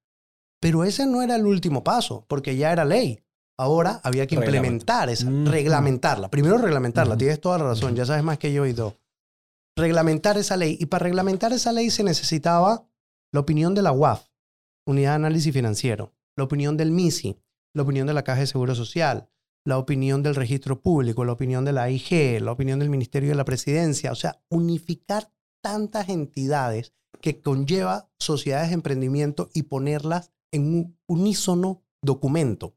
Pero 0.60 0.84
ese 0.84 1.06
no 1.06 1.22
era 1.22 1.36
el 1.36 1.46
último 1.46 1.82
paso, 1.82 2.26
porque 2.28 2.56
ya 2.56 2.72
era 2.72 2.84
ley. 2.84 3.20
Ahora 3.58 4.00
había 4.04 4.26
que 4.26 4.34
implementar 4.34 5.08
esa, 5.08 5.30
reglamentarla. 5.30 6.30
Primero 6.30 6.58
reglamentarla, 6.58 7.16
tienes 7.16 7.40
toda 7.40 7.58
la 7.58 7.64
razón, 7.64 7.96
ya 7.96 8.04
sabes 8.04 8.22
más 8.22 8.38
que 8.38 8.52
yo 8.52 8.66
y 8.66 8.74
todo. 8.74 8.96
Reglamentar 9.76 10.36
esa 10.36 10.56
ley. 10.56 10.76
Y 10.78 10.86
para 10.86 11.04
reglamentar 11.04 11.52
esa 11.52 11.72
ley 11.72 11.90
se 11.90 12.04
necesitaba 12.04 12.86
la 13.32 13.40
opinión 13.40 13.74
de 13.74 13.82
la 13.82 13.92
UAF, 13.92 14.26
Unidad 14.86 15.12
de 15.12 15.16
Análisis 15.16 15.52
Financiero, 15.52 16.12
la 16.36 16.44
opinión 16.44 16.76
del 16.76 16.90
MISI, 16.90 17.38
la 17.74 17.82
opinión 17.82 18.06
de 18.06 18.14
la 18.14 18.24
Caja 18.24 18.40
de 18.40 18.46
Seguro 18.46 18.74
Social, 18.74 19.28
la 19.64 19.78
opinión 19.78 20.22
del 20.22 20.34
Registro 20.34 20.80
Público, 20.80 21.24
la 21.24 21.32
opinión 21.32 21.64
de 21.64 21.72
la 21.72 21.90
IG, 21.90 22.40
la 22.40 22.52
opinión 22.52 22.78
del 22.78 22.90
Ministerio 22.90 23.30
de 23.30 23.34
la 23.34 23.44
Presidencia. 23.44 24.12
O 24.12 24.14
sea, 24.14 24.42
unificar 24.50 25.32
tantas 25.62 26.08
entidades 26.10 26.92
que 27.20 27.40
conlleva 27.40 28.10
sociedades 28.18 28.68
de 28.68 28.74
emprendimiento 28.74 29.48
y 29.54 29.62
ponerlas 29.62 30.32
en 30.52 30.66
un 30.66 30.98
unísono 31.06 31.82
documento. 32.02 32.76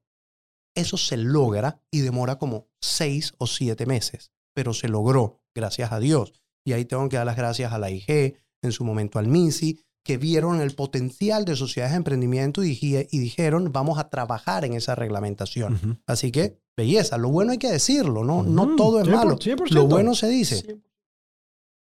Eso 0.73 0.95
se 0.95 1.17
logra 1.17 1.83
y 1.91 2.01
demora 2.01 2.37
como 2.37 2.69
seis 2.79 3.33
o 3.39 3.47
siete 3.47 3.85
meses, 3.85 4.31
pero 4.53 4.73
se 4.73 4.87
logró, 4.87 5.43
gracias 5.53 5.91
a 5.91 5.99
Dios. 5.99 6.33
Y 6.65 6.73
ahí 6.73 6.85
tengo 6.85 7.09
que 7.09 7.17
dar 7.17 7.25
las 7.25 7.35
gracias 7.35 7.73
a 7.73 7.79
la 7.79 7.91
IG, 7.91 8.39
en 8.61 8.71
su 8.71 8.85
momento 8.85 9.19
al 9.19 9.27
MINSI, 9.27 9.81
que 10.07 10.17
vieron 10.17 10.61
el 10.61 10.73
potencial 10.73 11.43
de 11.43 11.57
sociedades 11.57 11.91
de 11.91 11.97
emprendimiento 11.97 12.63
y, 12.63 12.79
y 12.81 13.19
dijeron, 13.19 13.73
vamos 13.73 13.99
a 13.99 14.07
trabajar 14.09 14.63
en 14.63 14.71
esa 14.71 14.95
reglamentación. 14.95 16.01
Así 16.07 16.31
que, 16.31 16.61
belleza, 16.77 17.17
lo 17.17 17.27
bueno 17.27 17.51
hay 17.51 17.57
que 17.57 17.69
decirlo, 17.69 18.23
¿no? 18.23 18.41
No 18.41 18.77
todo 18.77 19.01
es 19.01 19.07
100%, 19.09 19.11
malo. 19.11 19.37
100%. 19.37 19.71
Lo 19.71 19.85
bueno 19.85 20.15
se 20.15 20.29
dice. 20.29 20.79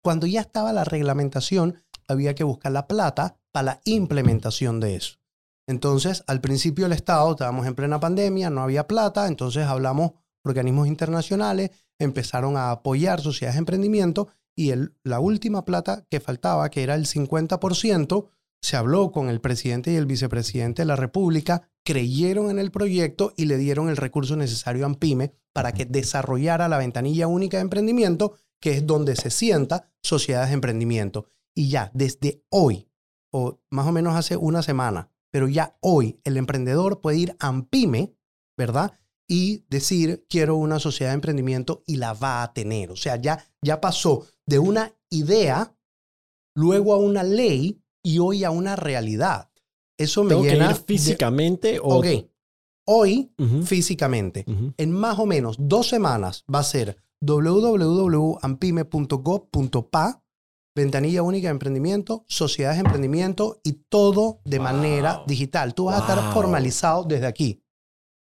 Cuando 0.02 0.26
ya 0.26 0.40
estaba 0.40 0.72
la 0.72 0.82
reglamentación, 0.82 1.76
había 2.08 2.34
que 2.34 2.42
buscar 2.42 2.72
la 2.72 2.88
plata 2.88 3.36
para 3.52 3.64
la 3.64 3.80
implementación 3.84 4.80
de 4.80 4.96
eso. 4.96 5.18
Entonces, 5.68 6.24
al 6.26 6.40
principio 6.40 6.86
el 6.86 6.92
Estado, 6.92 7.30
estábamos 7.30 7.64
en 7.68 7.76
plena 7.76 8.00
pandemia, 8.00 8.50
no 8.50 8.62
había 8.62 8.88
plata, 8.88 9.28
entonces 9.28 9.66
hablamos 9.66 10.14
organismos 10.42 10.88
internacionales, 10.88 11.70
empezaron 12.00 12.56
a 12.56 12.72
apoyar 12.72 13.20
sociedades 13.20 13.54
de 13.54 13.60
emprendimiento 13.60 14.26
y 14.56 14.70
el- 14.70 14.94
la 15.04 15.20
última 15.20 15.64
plata 15.64 16.06
que 16.10 16.20
faltaba, 16.20 16.70
que 16.70 16.82
era 16.82 16.94
el 16.94 17.06
50%, 17.06 18.28
se 18.62 18.76
habló 18.76 19.10
con 19.10 19.28
el 19.30 19.40
presidente 19.40 19.92
y 19.92 19.96
el 19.96 20.06
vicepresidente 20.06 20.82
de 20.82 20.86
la 20.86 20.96
República, 20.96 21.68
creyeron 21.84 22.50
en 22.50 22.58
el 22.58 22.70
proyecto 22.70 23.32
y 23.36 23.46
le 23.46 23.56
dieron 23.56 23.88
el 23.88 23.96
recurso 23.96 24.36
necesario 24.36 24.84
a 24.84 24.86
AMPIME 24.86 25.32
para 25.54 25.72
que 25.72 25.86
desarrollara 25.86 26.68
la 26.68 26.78
ventanilla 26.78 27.26
única 27.26 27.56
de 27.56 27.62
emprendimiento, 27.62 28.34
que 28.60 28.72
es 28.72 28.86
donde 28.86 29.16
se 29.16 29.30
sienta 29.30 29.90
sociedades 30.02 30.50
de 30.50 30.54
emprendimiento. 30.54 31.26
Y 31.54 31.70
ya 31.70 31.90
desde 31.94 32.44
hoy, 32.50 32.88
o 33.32 33.60
más 33.70 33.86
o 33.86 33.92
menos 33.92 34.14
hace 34.14 34.36
una 34.36 34.62
semana, 34.62 35.10
pero 35.32 35.48
ya 35.48 35.78
hoy 35.80 36.20
el 36.24 36.36
emprendedor 36.36 37.00
puede 37.00 37.18
ir 37.18 37.36
a 37.38 37.48
AMPIME, 37.48 38.14
¿verdad? 38.58 38.98
Y 39.28 39.64
decir, 39.70 40.26
quiero 40.28 40.56
una 40.56 40.80
sociedad 40.80 41.12
de 41.12 41.14
emprendimiento 41.14 41.82
y 41.86 41.96
la 41.96 42.12
va 42.12 42.42
a 42.42 42.52
tener. 42.52 42.90
O 42.90 42.96
sea, 42.96 43.16
ya, 43.16 43.44
ya 43.62 43.80
pasó 43.80 44.26
de 44.50 44.58
una 44.58 44.92
idea, 45.10 45.74
luego 46.56 46.92
a 46.92 46.96
una 46.98 47.22
ley 47.22 47.80
y 48.04 48.18
hoy 48.18 48.42
a 48.44 48.50
una 48.50 48.74
realidad. 48.76 49.50
Eso 49.98 50.24
me 50.24 50.30
Tengo 50.30 50.42
que 50.42 50.50
llena 50.52 50.68
de- 50.68 50.74
físicamente 50.74 51.78
o... 51.80 51.98
Ok, 51.98 52.06
hoy 52.88 53.32
físicamente. 53.64 54.44
En 54.76 54.90
más 54.90 55.18
o 55.20 55.26
menos 55.26 55.56
dos 55.58 55.88
semanas 55.88 56.44
va 56.52 56.58
a 56.60 56.64
ser 56.64 56.96
www.ampime.gov.pa, 58.90 60.22
ventanilla 60.74 61.22
única 61.22 61.48
de 61.48 61.52
emprendimiento, 61.52 62.24
sociedades 62.28 62.78
de 62.78 62.84
emprendimiento 62.86 63.60
y 63.62 63.72
todo 63.88 64.40
de 64.44 64.58
Wow. 64.58 64.64
manera 64.64 65.22
digital. 65.26 65.74
Tú 65.74 65.84
vas 65.86 65.96
a 65.96 66.00
estar 66.00 66.32
formalizado 66.32 67.04
desde 67.04 67.26
aquí. 67.26 67.62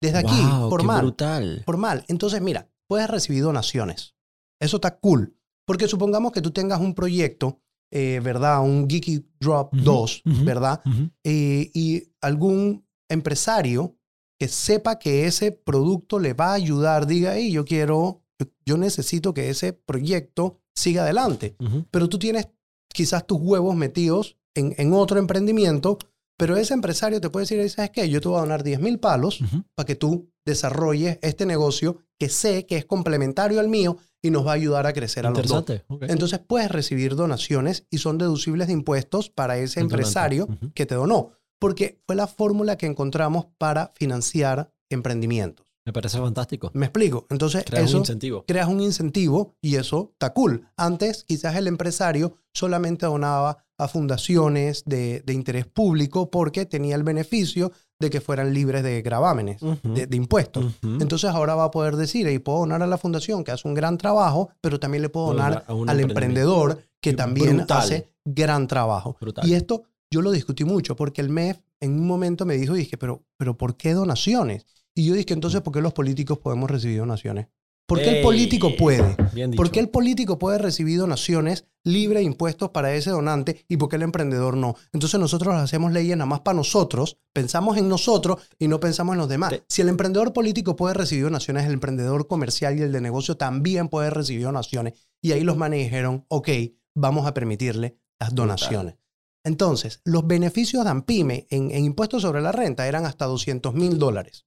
Desde 0.01 0.19
aquí, 0.19 0.35
qué 0.35 0.69
formal. 0.69 1.01
brutal. 1.01 1.63
Formal. 1.65 2.05
Entonces, 2.07 2.41
mira, 2.41 2.69
puedes 2.87 3.09
recibir 3.09 3.43
donaciones. 3.43 4.15
Eso 4.61 4.77
está 4.77 4.97
cool. 4.99 5.35
Porque 5.69 5.87
supongamos 5.87 6.31
que 6.31 6.41
tú 6.41 6.49
tengas 6.49 6.79
un 6.79 6.95
proyecto, 6.95 7.61
eh, 7.91 8.19
¿verdad? 8.23 8.63
Un 8.63 8.89
Geeky 8.89 9.23
Drop 9.39 9.71
Ujú, 9.71 9.83
2, 9.83 10.21
ujú. 10.25 10.43
¿verdad? 10.43 10.81
Eh, 11.23 11.69
y 11.75 12.05
algún 12.21 12.87
empresario 13.07 13.95
que 14.39 14.47
sepa 14.47 14.97
que 14.97 15.27
ese 15.27 15.51
producto 15.51 16.17
le 16.17 16.33
va 16.33 16.47
a 16.47 16.53
ayudar, 16.53 17.05
diga, 17.05 17.35
hey, 17.35 17.51
yo 17.51 17.65
quiero, 17.65 18.23
yo, 18.65 18.79
necesito 18.79 19.31
que 19.31 19.51
ese 19.51 19.73
proyecto 19.73 20.59
siga 20.73 21.03
adelante. 21.03 21.55
Pero 21.91 22.09
tú 22.09 22.17
tienes 22.17 22.47
quizás 22.91 23.27
tus 23.27 23.37
huevos 23.39 23.75
metidos 23.75 24.37
en, 24.55 24.73
en 24.79 24.91
otro 24.93 25.19
emprendimiento, 25.19 25.99
pero 26.35 26.57
ese 26.57 26.73
empresario 26.73 27.21
te 27.21 27.29
puede 27.29 27.43
decir, 27.43 27.69
¿sabes 27.69 27.91
qué? 27.91 28.09
Yo 28.09 28.21
te 28.21 28.27
voy 28.27 28.37
a 28.37 28.41
donar 28.41 28.63
10 28.63 28.79
mil 28.79 28.97
palos 28.97 29.39
para 29.75 29.85
que 29.85 29.93
tú 29.95 30.31
desarrolles 30.47 31.19
este 31.21 31.45
negocio 31.45 31.99
que 32.19 32.29
sé 32.29 32.65
que 32.65 32.77
es 32.77 32.85
complementario 32.85 33.59
al 33.59 33.69
mío 33.69 33.97
y 34.21 34.29
nos 34.29 34.45
va 34.45 34.51
a 34.51 34.55
ayudar 34.55 34.85
a 34.85 34.93
crecer 34.93 35.25
a 35.25 35.31
los 35.31 35.47
dos. 35.47 35.65
Entonces 36.01 36.39
puedes 36.39 36.69
recibir 36.69 37.15
donaciones 37.15 37.85
y 37.89 37.99
son 37.99 38.17
deducibles 38.17 38.67
de 38.67 38.73
impuestos 38.73 39.29
para 39.29 39.57
ese 39.57 39.79
empresario 39.79 40.47
que 40.75 40.85
te 40.85 40.95
donó, 40.95 41.31
porque 41.57 42.01
fue 42.05 42.15
la 42.15 42.27
fórmula 42.27 42.77
que 42.77 42.85
encontramos 42.85 43.47
para 43.57 43.93
financiar 43.95 44.71
emprendimientos. 44.89 45.65
Me 45.85 45.93
parece 45.93 46.19
fantástico. 46.19 46.69
¿Me 46.73 46.85
explico? 46.87 47.25
Entonces 47.29 47.63
Crear 47.63 47.85
eso 47.85 47.97
un 47.97 48.01
incentivo. 48.01 48.45
creas 48.45 48.67
un 48.67 48.81
incentivo 48.81 49.55
y 49.61 49.77
eso 49.77 50.09
está 50.11 50.33
cool. 50.33 50.67
Antes 50.75 51.23
quizás 51.23 51.55
el 51.55 51.67
empresario 51.67 52.35
solamente 52.53 53.05
donaba 53.05 53.63
a 53.77 53.87
fundaciones 53.87 54.83
de, 54.85 55.21
de 55.21 55.33
interés 55.33 55.65
público 55.65 56.29
porque 56.29 56.65
tenía 56.65 56.95
el 56.95 57.03
beneficio 57.03 57.71
de 57.99 58.09
que 58.09 58.21
fueran 58.21 58.53
libres 58.53 58.81
de 58.81 59.01
gravámenes, 59.01 59.59
de, 59.83 60.07
de 60.07 60.17
impuestos. 60.17 60.65
Entonces 60.81 61.29
ahora 61.29 61.55
va 61.55 61.65
a 61.65 61.71
poder 61.71 61.97
decir, 61.97 62.27
y 62.29 62.39
puedo 62.39 62.59
donar 62.59 62.81
a 62.81 62.87
la 62.87 62.97
fundación 62.97 63.43
que 63.43 63.51
hace 63.51 63.67
un 63.67 63.73
gran 63.73 63.97
trabajo, 63.97 64.49
pero 64.61 64.79
también 64.79 65.01
le 65.01 65.09
puedo 65.09 65.27
donar 65.27 65.65
al 65.67 65.99
emprendedor 65.99 66.81
que 67.01 67.11
Y 67.11 67.15
también 67.15 67.57
brutal. 67.57 67.77
hace 67.77 68.07
gran 68.23 68.67
trabajo. 68.67 69.17
Brutal. 69.19 69.47
Y 69.47 69.53
esto 69.53 69.83
yo 70.09 70.21
lo 70.21 70.31
discutí 70.31 70.63
mucho 70.63 70.95
porque 70.95 71.21
el 71.21 71.29
MEF 71.29 71.59
en 71.81 71.93
un 71.99 72.07
momento 72.07 72.45
me 72.45 72.57
dijo, 72.57 72.73
dije, 72.73 72.97
pero, 72.97 73.23
pero 73.37 73.57
¿por 73.57 73.75
qué 73.75 73.93
donaciones? 73.93 74.65
Y 74.95 75.05
yo 75.05 75.13
dije, 75.13 75.33
entonces, 75.33 75.61
¿por 75.61 75.73
qué 75.73 75.81
los 75.81 75.93
políticos 75.93 76.39
podemos 76.39 76.69
recibir 76.69 76.99
donaciones? 76.99 77.47
¿Por 77.89 77.99
qué 78.01 78.17
el 78.19 78.23
político 78.23 78.75
puede? 78.77 79.15
¿Por 79.57 79.71
qué 79.71 79.79
el 79.81 79.89
político 79.89 80.39
puede 80.39 80.57
recibir 80.59 80.97
donaciones 80.99 81.65
libre 81.83 82.19
de 82.19 82.25
impuestos 82.25 82.69
para 82.69 82.93
ese 82.93 83.09
donante 83.09 83.65
y 83.67 83.77
por 83.77 83.89
qué 83.89 83.97
el 83.97 84.03
emprendedor 84.03 84.55
no? 84.55 84.75
Entonces 84.93 85.19
nosotros 85.19 85.53
hacemos 85.55 85.91
leyes 85.91 86.15
nada 86.15 86.25
más 86.27 86.39
para 86.41 86.55
nosotros, 86.55 87.17
pensamos 87.33 87.77
en 87.77 87.89
nosotros 87.89 88.41
y 88.57 88.67
no 88.69 88.79
pensamos 88.79 89.13
en 89.13 89.19
los 89.19 89.27
demás. 89.29 89.49
Te- 89.49 89.63
Si 89.67 89.81
el 89.81 89.89
emprendedor 89.89 90.31
político 90.31 90.75
puede 90.77 90.93
recibir 90.93 91.25
donaciones, 91.25 91.65
el 91.65 91.73
emprendedor 91.73 92.27
comercial 92.27 92.77
y 92.77 92.81
el 92.83 92.91
de 92.91 93.01
negocio 93.01 93.35
también 93.35 93.89
puede 93.89 94.09
recibir 94.09 94.43
donaciones. 94.43 94.93
Y 95.21 95.31
ahí 95.33 95.41
los 95.41 95.57
manes 95.57 95.79
dijeron, 95.83 96.25
ok, 96.29 96.47
vamos 96.95 97.27
a 97.27 97.33
permitirle 97.33 97.97
las 98.19 98.33
donaciones. 98.35 98.95
Entonces, 99.43 100.01
los 100.03 100.27
beneficios 100.27 100.83
de 100.83 100.89
AMPIME 100.91 101.47
en, 101.49 101.71
en 101.71 101.85
impuestos 101.85 102.21
sobre 102.21 102.41
la 102.41 102.51
renta 102.51 102.87
eran 102.87 103.05
hasta 103.05 103.25
200 103.25 103.73
mil 103.73 103.97
dólares. 103.97 104.45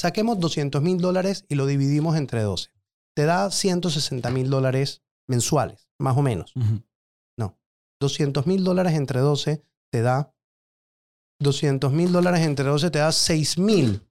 Saquemos 0.00 0.38
200 0.38 0.80
mil 0.82 0.98
dólares 0.98 1.44
y 1.48 1.56
lo 1.56 1.66
dividimos 1.66 2.16
entre 2.16 2.42
12. 2.42 2.70
Te 3.14 3.24
da 3.24 3.50
160 3.50 4.30
mil 4.30 4.48
dólares 4.48 5.02
mensuales, 5.26 5.88
más 5.98 6.16
o 6.16 6.22
menos. 6.22 6.54
Ujú. 6.56 6.82
200 8.00 8.46
mil 8.46 8.64
dólares 8.64 8.94
entre 8.94 9.20
12 9.20 9.62
te 9.90 10.02
da 10.02 10.32
200 11.40 11.92
mil 11.92 12.12
dólares 12.12 12.40
entre 12.42 12.66
12 12.66 12.90
te 12.90 12.98
da 12.98 13.12
6 13.12 13.58
mil 13.58 14.02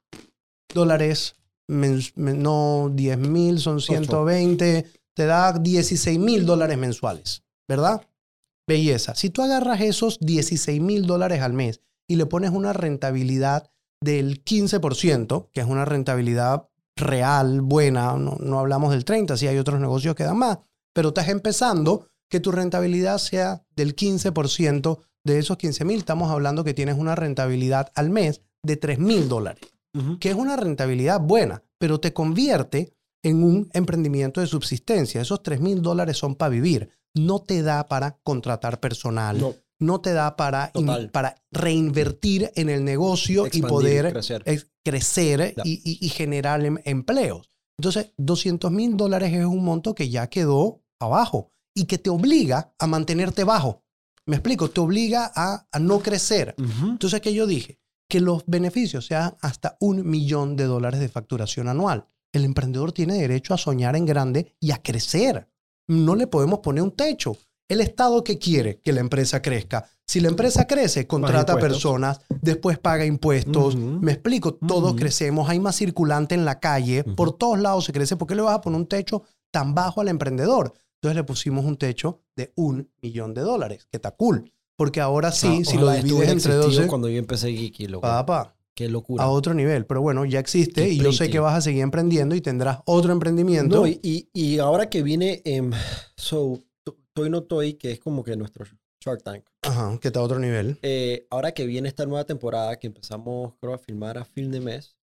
dólares, 0.74 1.36
no 1.68 2.92
10 2.94 3.18
mil, 3.18 3.60
son 3.60 3.82
120, 3.82 4.86
te 5.14 5.26
da 5.26 5.54
16 5.54 6.20
mil 6.20 6.46
dólares 6.46 6.78
mensuales, 6.78 7.44
¿verdad? 7.68 8.06
Belleza. 8.68 9.16
Si 9.16 9.30
tú 9.30 9.42
agarras 9.42 9.82
esos 9.82 10.20
16 10.20 10.82
mil 10.82 11.06
dólares 11.06 11.42
al 11.42 11.54
mes 11.54 11.82
y 12.08 12.16
le 12.16 12.26
pones 12.26 12.52
una 12.52 12.74
rentabilidad 12.74 13.72
del 14.02 14.44
15%, 14.44 15.50
que 15.52 15.62
es 15.62 15.68
una 15.68 15.86
rentabilidad 15.86 16.70
real, 16.96 17.62
buena, 17.62 18.14
no, 18.18 18.38
no 18.40 18.60
hablamos 18.60 18.92
del 18.92 19.06
30, 19.06 19.38
si 19.38 19.48
hay 19.48 19.58
otros 19.58 19.80
negocios 19.80 20.16
que 20.16 20.24
dan 20.24 20.38
más, 20.38 20.60
pero 20.94 21.10
estás 21.10 21.30
empezando 21.30 22.08
que 22.30 22.40
tu 22.40 22.52
rentabilidad 22.52 23.18
sea 23.20 23.64
del 23.76 23.96
15% 23.96 25.00
de 25.24 25.40
esos 25.40 25.58
15 25.58 25.86
mil, 25.86 26.00
estamos 26.00 26.32
hablando 26.32 26.64
que 26.64 26.74
tienes 26.74 26.98
una 26.98 27.16
rentabilidad 27.16 27.92
al 27.96 28.10
mes 28.10 28.42
de 28.64 28.78
3 28.78 29.00
mil 29.00 29.30
dólares. 29.30 29.62
Que 30.20 30.30
es 30.30 30.36
una 30.36 30.56
rentabilidad 30.56 31.20
buena, 31.20 31.64
pero 31.80 32.00
te 32.00 32.14
convierte 32.14 32.94
en 33.24 33.44
un 33.44 33.68
emprendimiento 33.74 34.42
de 34.42 34.46
subsistencia. 34.46 35.22
Esos 35.22 35.42
3 35.42 35.60
mil 35.60 35.82
dólares 35.82 36.18
son 36.18 36.36
para 36.36 36.50
vivir. 36.50 36.90
No 37.16 37.40
te 37.40 37.64
da 37.64 37.88
para 37.88 38.20
contratar 38.22 38.80
personal. 38.80 39.40
No, 39.40 39.56
No 39.80 40.02
te 40.02 40.14
da 40.14 40.36
para, 40.36 40.72
in- 40.74 40.86
para 41.12 41.36
reinvertir 41.52 42.52
en 42.56 42.70
el 42.70 42.84
negocio 42.84 43.46
y 43.52 43.62
poder 43.62 44.12
crecer. 44.14 44.42
es 44.46 44.68
crecer 44.84 45.54
Ya. 45.56 45.64
y, 45.66 45.82
y- 45.84 46.06
y 46.06 46.10
generar 46.10 46.64
em- 46.66 46.78
empleos. 46.86 47.52
Entonces, 47.80 48.12
200 48.18 48.72
mil 48.72 48.98
dólares 48.98 49.32
es 49.34 49.46
un 49.46 49.64
monto 49.64 49.94
que 49.94 50.10
ya 50.10 50.28
quedó 50.28 50.82
abajo 51.00 51.52
y 51.76 51.86
que 51.86 51.98
te 52.00 52.10
obliga 52.10 52.74
a 52.80 52.88
mantenerte 52.88 53.44
bajo. 53.44 53.84
Me 54.26 54.36
explico, 54.38 54.70
te 54.70 54.82
obliga 54.82 55.32
a, 55.36 55.68
a 55.72 55.80
no 55.80 56.00
crecer. 56.00 56.56
Entonces, 56.58 57.22
¿qué 57.22 57.34
yo 57.34 57.46
dije? 57.46 57.80
Que 58.10 58.20
los 58.20 58.44
beneficios 58.48 59.06
sean 59.06 59.36
hasta 59.42 59.78
un 59.80 60.10
millón 60.10 60.56
de 60.56 60.64
dólares 60.66 61.00
de 61.00 61.08
facturación 61.10 61.68
anual. 61.68 62.08
El 62.34 62.44
emprendedor 62.46 62.92
tiene 62.94 63.14
derecho 63.16 63.54
a 63.54 63.58
soñar 63.58 63.96
en 63.96 64.06
grande 64.06 64.56
y 64.60 64.72
a 64.72 64.82
crecer. 64.82 65.48
No 65.88 66.16
le 66.16 66.28
podemos 66.28 66.60
poner 66.60 66.84
un 66.84 66.92
techo. 66.92 67.38
El 67.70 67.82
Estado 67.82 68.24
que 68.24 68.38
quiere 68.38 68.80
que 68.80 68.94
la 68.94 69.02
empresa 69.02 69.42
crezca. 69.42 69.86
Si 70.06 70.22
la 70.22 70.30
empresa 70.30 70.66
crece, 70.68 71.06
contrata 71.06 71.58
personas, 71.58 72.22
después 72.42 72.80
paga 72.80 73.06
impuestos. 73.06 73.76
Me 73.76 74.14
explico, 74.14 74.54
todos 74.56 74.96
crecemos, 74.96 75.50
hay 75.50 75.60
más 75.60 75.76
circulante 75.76 76.34
en 76.34 76.46
la 76.46 76.60
calle, 76.60 77.04
por 77.04 77.38
todos 77.38 77.60
lados 77.60 77.86
se 77.86 77.92
crece. 77.94 78.16
¿Por 78.16 78.28
qué 78.28 78.36
le 78.36 78.42
vas 78.42 78.56
a 78.56 78.62
poner 78.62 78.80
un 78.80 78.88
techo 78.88 79.24
tan 79.52 79.76
bajo 79.76 80.00
al 80.02 80.08
emprendedor? 80.08 80.74
Entonces 80.96 81.16
le 81.18 81.24
pusimos 81.26 81.66
un 81.66 81.76
techo 81.78 82.22
de 82.38 82.54
un 82.56 82.90
millón 83.02 83.34
de 83.34 83.42
dólares, 83.42 83.88
que 83.92 83.98
está 83.98 84.12
cool. 84.12 84.52
Porque 84.78 85.02
ahora 85.02 85.32
sí, 85.32 85.62
Ah, 85.62 85.70
si 85.70 85.78
lo 85.78 85.92
divides 85.92 86.30
entre 86.30 86.34
existido 86.54 86.64
12, 86.64 86.88
Cuando 86.88 87.10
yo 87.10 87.18
empecé 87.18 87.52
Geeky, 87.52 87.88
loco. 87.88 88.02
papá, 88.02 88.56
Qué 88.76 88.88
locura. 88.88 89.24
a 89.24 89.30
otro 89.30 89.54
nivel. 89.54 89.86
Pero 89.86 90.02
bueno, 90.02 90.24
ya 90.24 90.40
existe 90.40 90.84
Qué 90.86 90.94
y 90.94 90.98
yo 91.00 91.12
sé 91.12 91.30
que 91.30 91.40
vas 91.40 91.56
a 91.56 91.62
seguir 91.62 91.82
emprendiendo 91.82 92.34
y 92.36 92.42
tendrás 92.42 92.80
otro 92.86 93.12
emprendimiento. 93.12 93.78
No, 93.82 93.88
y, 93.88 94.00
y, 94.04 94.30
y 94.34 94.60
ahora 94.60 94.88
que 94.90 95.02
viene 95.04 95.42
em, 95.46 95.72
so, 96.16 96.60
Toy 97.18 97.32
No 97.32 97.42
Toy, 97.44 97.74
que 97.74 97.92
es 97.92 98.00
como 98.00 98.24
que 98.24 98.36
nuestro 98.36 98.64
Shark 99.04 99.24
Tank. 99.24 99.44
Ajá, 99.64 99.98
que 100.00 100.10
está 100.10 100.20
a 100.20 100.24
otro 100.24 100.38
nivel. 100.38 100.78
eh, 100.84 101.26
ahora 101.32 101.52
que 101.52 101.66
viene 101.66 101.88
esta 101.88 102.06
nueva 102.06 102.26
temporada, 102.26 102.78
que 102.78 102.86
empezamos, 102.86 103.56
creo, 103.60 103.74
a 103.74 103.80
filmar 103.80 104.20
a 104.20 104.24
fin 104.26 104.52
de 104.52 104.60
mes, 104.62 104.98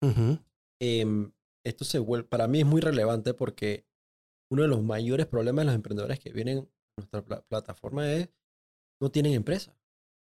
Ujú. 0.00 0.38
em, 0.80 1.32
esto 1.64 1.84
se 1.84 1.98
vuelve, 1.98 2.28
para 2.28 2.46
mí 2.46 2.60
es 2.60 2.66
muy 2.66 2.80
relevante 2.80 3.34
porque 3.34 3.84
uno 4.52 4.62
de 4.62 4.68
los 4.68 4.80
mayores 4.84 5.26
problemas 5.26 5.62
de 5.62 5.66
los 5.66 5.74
emprendedores 5.74 6.20
que 6.20 6.30
vienen 6.32 6.58
a 6.58 6.66
nuestra 7.00 7.22
pla- 7.24 7.42
plataforma 7.48 8.08
es 8.12 8.28
no 9.02 9.10
tienen 9.10 9.32
empresa, 9.32 9.76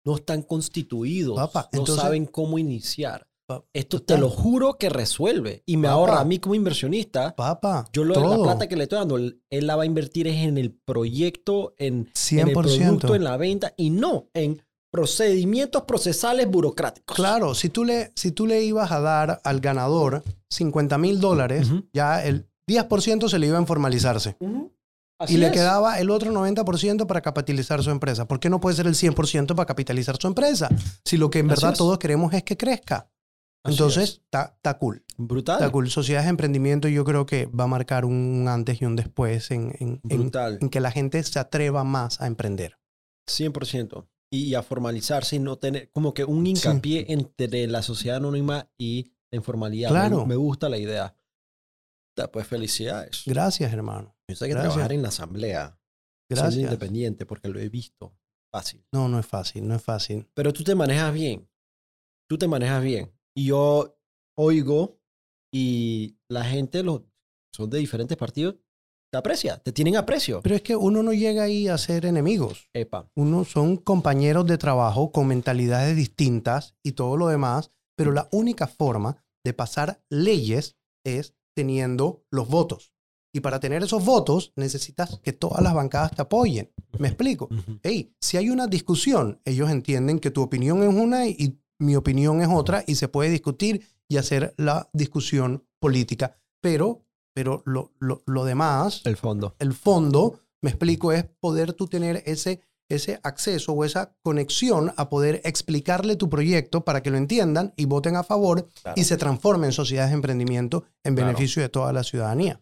no 0.05 0.15
están 0.15 0.43
constituidos, 0.43 1.35
Papá, 1.35 1.69
no 1.73 1.79
entonces- 1.79 2.01
saben 2.01 2.25
cómo 2.25 2.57
iniciar. 2.57 3.27
Pa- 3.45 3.63
Esto 3.73 3.99
total. 3.99 4.15
te 4.17 4.21
lo 4.21 4.29
juro 4.29 4.77
que 4.77 4.89
resuelve 4.89 5.63
y 5.65 5.77
me 5.77 5.87
ahorra 5.87 6.19
a 6.21 6.23
mí 6.25 6.39
como 6.39 6.55
inversionista. 6.55 7.35
Papá, 7.35 7.85
Yo 7.91 8.03
lo, 8.03 8.13
la 8.15 8.21
todo. 8.21 8.43
plata 8.43 8.67
que 8.67 8.75
le 8.77 8.83
estoy 8.83 8.99
dando, 8.99 9.17
él, 9.17 9.41
la 9.49 9.75
va 9.75 9.83
a 9.83 9.85
invertir 9.85 10.27
es 10.27 10.37
en 10.37 10.57
el 10.57 10.71
proyecto, 10.71 11.73
en, 11.77 11.93
en 11.93 11.99
el 11.99 12.13
100%. 12.13 12.53
producto, 12.53 13.15
en 13.15 13.23
la 13.25 13.35
venta 13.37 13.73
y 13.75 13.89
no 13.89 14.29
en 14.33 14.61
procedimientos 14.91 15.83
procesales 15.83 16.47
burocráticos. 16.49 17.15
Claro, 17.15 17.53
si 17.55 17.69
tú, 17.69 17.83
le, 17.83 18.11
si 18.15 18.31
tú 18.31 18.47
le 18.47 18.63
ibas 18.63 18.91
a 18.91 19.01
dar 19.01 19.41
al 19.43 19.59
ganador 19.59 20.23
50 20.49 20.97
mil 20.97 21.19
dólares, 21.19 21.67
ya 21.93 22.23
el 22.23 22.47
10% 22.69 23.27
se 23.27 23.39
le 23.39 23.47
iba 23.47 23.57
a 23.59 23.65
formalizarse. 23.65 24.37
Y 24.39 24.45
Así 25.19 25.37
le 25.37 25.47
es. 25.47 25.51
quedaba 25.51 25.99
el 25.99 26.09
otro 26.09 26.31
90% 26.31 27.05
para 27.07 27.21
capitalizar 27.21 27.81
su 27.83 27.89
empresa. 27.91 28.27
¿Por 28.27 28.39
qué 28.39 28.49
no 28.49 28.59
puede 28.59 28.75
ser 28.75 28.87
el 28.87 28.95
100% 28.95 29.47
para 29.55 29.65
capitalizar 29.65 30.17
su 30.19 30.27
empresa? 30.27 30.69
Si 31.05 31.17
lo 31.17 31.29
que 31.29 31.39
en 31.39 31.49
Así 31.51 31.55
verdad 31.61 31.71
es. 31.73 31.77
todos 31.77 31.97
queremos 31.97 32.33
es 32.33 32.43
que 32.43 32.55
crezca. 32.57 33.09
Así 33.65 33.75
Entonces, 33.75 34.03
es. 34.03 34.21
está 34.31 34.77
cool. 34.77 35.05
brutal. 35.17 35.55
Está 35.59 35.71
cool. 35.71 35.89
Sociedades 35.89 36.25
de 36.25 36.31
emprendimiento 36.31 36.87
yo 36.89 37.05
creo 37.05 37.25
que 37.25 37.45
va 37.45 37.63
a 37.63 37.67
marcar 37.67 38.03
un 38.03 38.45
antes 38.49 38.81
y 38.81 38.85
un 38.85 38.95
después 38.97 39.51
en, 39.51 39.73
en- 39.79 40.01
en- 40.09 40.19
Brutal. 40.21 40.57
en 40.61 40.69
que 40.69 40.81
la 40.81 40.91
gente 40.91 41.23
se 41.23 41.39
atreva 41.39 41.83
más 41.85 42.19
a 42.19 42.27
emprender. 42.27 42.77
100%. 43.29 44.07
Y 44.31 44.55
a 44.55 44.63
formalizarse 44.63 45.35
y 45.35 45.39
no 45.39 45.57
tener 45.59 45.91
como 45.91 46.13
que 46.13 46.25
un 46.25 46.45
hincapié 46.45 47.05
entre 47.09 47.67
la 47.67 47.81
sociedad 47.83 48.17
anónima 48.17 48.69
y 48.77 49.13
la 49.31 49.37
informalidad. 49.37 49.89
Me- 49.91 49.93
Claro. 49.95 50.25
Me, 50.25 50.35
gusta 50.35 50.67
la 50.69 50.77
idea. 50.77 51.15
Pues 52.31 52.45
felicidades. 52.47 53.23
Gracias, 53.25 53.71
hermano. 53.73 54.15
Yo 54.27 54.35
sé 54.35 54.45
que 54.45 54.51
gracias. 54.53 54.73
trabajar 54.73 54.93
en 54.93 55.01
la 55.03 55.07
asamblea, 55.09 55.79
Gracias. 56.29 56.55
independiente, 56.63 57.25
porque 57.25 57.47
lo 57.47 57.59
he 57.59 57.69
visto. 57.69 58.15
Fácil. 58.51 58.85
No, 58.91 59.07
no 59.07 59.19
es 59.19 59.25
fácil, 59.25 59.67
no 59.67 59.73
es 59.75 59.81
fácil. 59.81 60.27
Pero 60.33 60.51
tú 60.53 60.63
te 60.63 60.75
manejas 60.75 61.11
bien. 61.13 61.49
Tú 62.29 62.37
te 62.37 62.47
manejas 62.47 62.83
bien. 62.83 63.11
Y 63.35 63.45
yo 63.47 63.97
oigo 64.37 64.99
y 65.51 66.17
la 66.29 66.43
gente, 66.43 66.83
los, 66.83 67.01
son 67.53 67.69
de 67.69 67.79
diferentes 67.79 68.17
partidos, 68.17 68.55
te 69.11 69.17
aprecia, 69.17 69.57
te 69.59 69.71
tienen 69.71 69.95
aprecio. 69.95 70.41
Pero 70.41 70.55
es 70.55 70.63
que 70.63 70.75
uno 70.75 71.03
no 71.03 71.13
llega 71.13 71.43
ahí 71.43 71.67
a 71.67 71.77
ser 71.77 72.05
enemigos. 72.05 72.69
Epa. 72.73 73.11
Uno 73.15 73.45
son 73.45 73.77
compañeros 73.77 74.47
de 74.47 74.57
trabajo 74.57 75.11
con 75.11 75.27
mentalidades 75.27 75.95
distintas 75.95 76.75
y 76.83 76.93
todo 76.93 77.15
lo 77.15 77.27
demás, 77.27 77.69
pero 77.95 78.11
la 78.11 78.27
única 78.31 78.65
forma 78.65 79.23
de 79.45 79.53
pasar 79.53 80.03
leyes 80.09 80.77
es 81.05 81.35
teniendo 81.55 82.25
los 82.31 82.47
votos. 82.47 82.93
Y 83.35 83.39
para 83.39 83.59
tener 83.59 83.83
esos 83.83 84.05
votos 84.05 84.53
necesitas 84.55 85.19
que 85.23 85.33
todas 85.33 85.61
las 85.63 85.73
bancadas 85.73 86.11
te 86.15 86.21
apoyen. 86.21 86.71
¿Me 86.99 87.07
explico? 87.07 87.49
Hey, 87.81 88.15
si 88.19 88.37
hay 88.37 88.49
una 88.49 88.67
discusión, 88.67 89.41
ellos 89.43 89.71
entienden 89.71 90.19
que 90.19 90.29
tu 90.31 90.41
opinión 90.41 90.83
es 90.83 90.93
una 90.93 91.27
y 91.27 91.59
mi 91.83 91.95
opinión 91.95 92.41
es 92.41 92.47
otra 92.51 92.83
y 92.87 92.95
se 92.95 93.07
puede 93.07 93.29
discutir 93.29 93.87
y 94.09 94.17
hacer 94.17 94.53
la 94.57 94.89
discusión 94.93 95.65
política. 95.79 96.37
Pero, 96.61 97.05
pero 97.33 97.61
lo, 97.65 97.93
lo, 97.99 98.23
lo 98.25 98.45
demás, 98.45 99.01
El 99.05 99.17
fondo. 99.17 99.55
el 99.59 99.73
fondo, 99.73 100.39
me 100.61 100.69
explico, 100.69 101.11
es 101.11 101.25
poder 101.39 101.73
tú 101.73 101.87
tener 101.87 102.23
ese, 102.25 102.61
ese 102.89 103.19
acceso 103.23 103.73
o 103.73 103.83
esa 103.85 104.15
conexión 104.23 104.93
a 104.97 105.09
poder 105.09 105.41
explicarle 105.43 106.15
tu 106.15 106.29
proyecto 106.29 106.85
para 106.85 107.01
que 107.03 107.11
lo 107.11 107.17
entiendan 107.17 107.73
y 107.75 107.85
voten 107.85 108.15
a 108.15 108.23
favor 108.23 108.67
Claro. 108.81 108.99
y 108.99 109.03
se 109.03 109.17
transformen 109.17 109.65
en 109.69 109.73
sociedades 109.73 110.11
de 110.11 110.15
emprendimiento 110.15 110.85
en 111.03 111.15
Claro. 111.15 111.27
beneficio 111.27 111.61
de 111.61 111.69
toda 111.69 111.91
la 111.93 112.03
ciudadanía. 112.03 112.61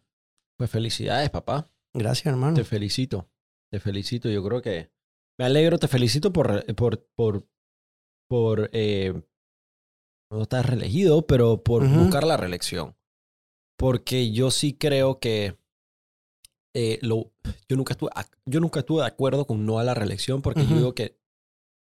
Pues 0.58 0.70
felicidades, 0.70 1.30
papá. 1.30 1.70
Gracias, 1.94 2.28
hermano. 2.28 2.56
Te 2.56 2.64
felicito. 2.64 3.30
Te 3.72 3.80
felicito. 3.80 4.30
Yo 4.30 4.44
creo 4.44 4.62
que 4.62 4.92
me 5.40 5.46
alegro, 5.46 5.78
te 5.80 5.88
felicito 5.88 6.32
por, 6.32 6.64
por, 6.76 7.06
por, 7.16 7.46
por 8.32 8.70
eh, 8.72 9.14
no 10.32 10.44
estar 10.44 10.66
reelegido, 10.66 11.28
pero 11.28 11.62
por 11.64 11.84
buscar 12.04 12.24
la 12.24 12.38
reelección. 12.38 12.96
Porque 13.78 14.32
yo 14.32 14.52
sí 14.52 14.74
creo 14.74 15.20
que 15.20 15.58
eh, 16.74 16.98
lo, 17.02 17.34
yo, 17.68 17.76
nunca 17.76 17.92
estuve, 17.92 18.12
yo 18.46 18.62
nunca 18.62 18.80
estuve 18.80 19.02
de 19.02 19.08
acuerdo 19.08 19.46
con 19.46 19.66
no 19.66 19.80
a 19.80 19.84
la 19.84 19.94
reelección 19.94 20.42
porque 20.42 20.62
yo 20.62 20.76
digo 20.78 20.96
que 20.96 21.18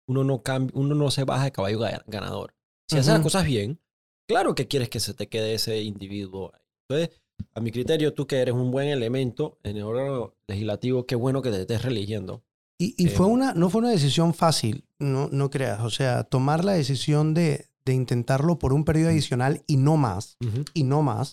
uno 0.09 0.23
no, 0.23 0.45
cambia, 0.45 0.73
uno 0.79 0.95
no 0.95 1.11
se 1.11 1.25
baja 1.25 1.43
de 1.47 1.51
caballo 1.53 1.81
ga- 1.81 2.05
ganador. 2.07 2.55
Si 2.89 2.97
haces 3.01 3.09
las 3.15 3.23
cosas 3.25 3.45
bien, 3.45 3.81
claro 4.29 4.55
que 4.55 4.69
quieres 4.69 4.89
que 4.89 5.01
se 5.01 5.15
te 5.15 5.29
quede 5.29 5.55
ese 5.55 5.83
individuo. 5.83 6.53
Entonces, 6.89 7.21
a 7.55 7.61
mi 7.61 7.73
criterio, 7.73 8.15
tú 8.15 8.29
que 8.29 8.37
eres 8.37 8.55
un 8.55 8.71
buen 8.71 8.87
elemento 8.87 9.59
en 9.65 9.79
el 9.79 9.83
órgano 9.83 10.37
legislativo, 10.47 11.07
qué 11.07 11.17
bueno 11.17 11.43
que 11.43 11.51
te 11.51 11.63
estés 11.63 11.83
religiendo. 11.83 12.45
Y, 12.79 12.95
y 13.03 13.09
fue 13.09 13.27
una, 13.27 13.55
no 13.55 13.71
fue 13.71 13.81
una 13.81 13.91
decisión 13.91 14.35
fácil, 14.35 14.85
no, 14.99 15.29
no 15.33 15.51
creas. 15.51 15.81
O 15.81 15.91
sea, 15.91 16.25
tomar 16.25 16.65
la 16.65 16.73
decisión 16.73 17.33
de, 17.33 17.71
de 17.87 17.95
intentarlo 17.95 18.59
por 18.59 18.73
un 18.73 18.85
periodo 18.85 19.11
adicional 19.11 19.63
y 19.67 19.77
no 19.79 19.97
más, 19.97 20.37
y 20.75 20.85
no 20.85 21.03
más, 21.03 21.33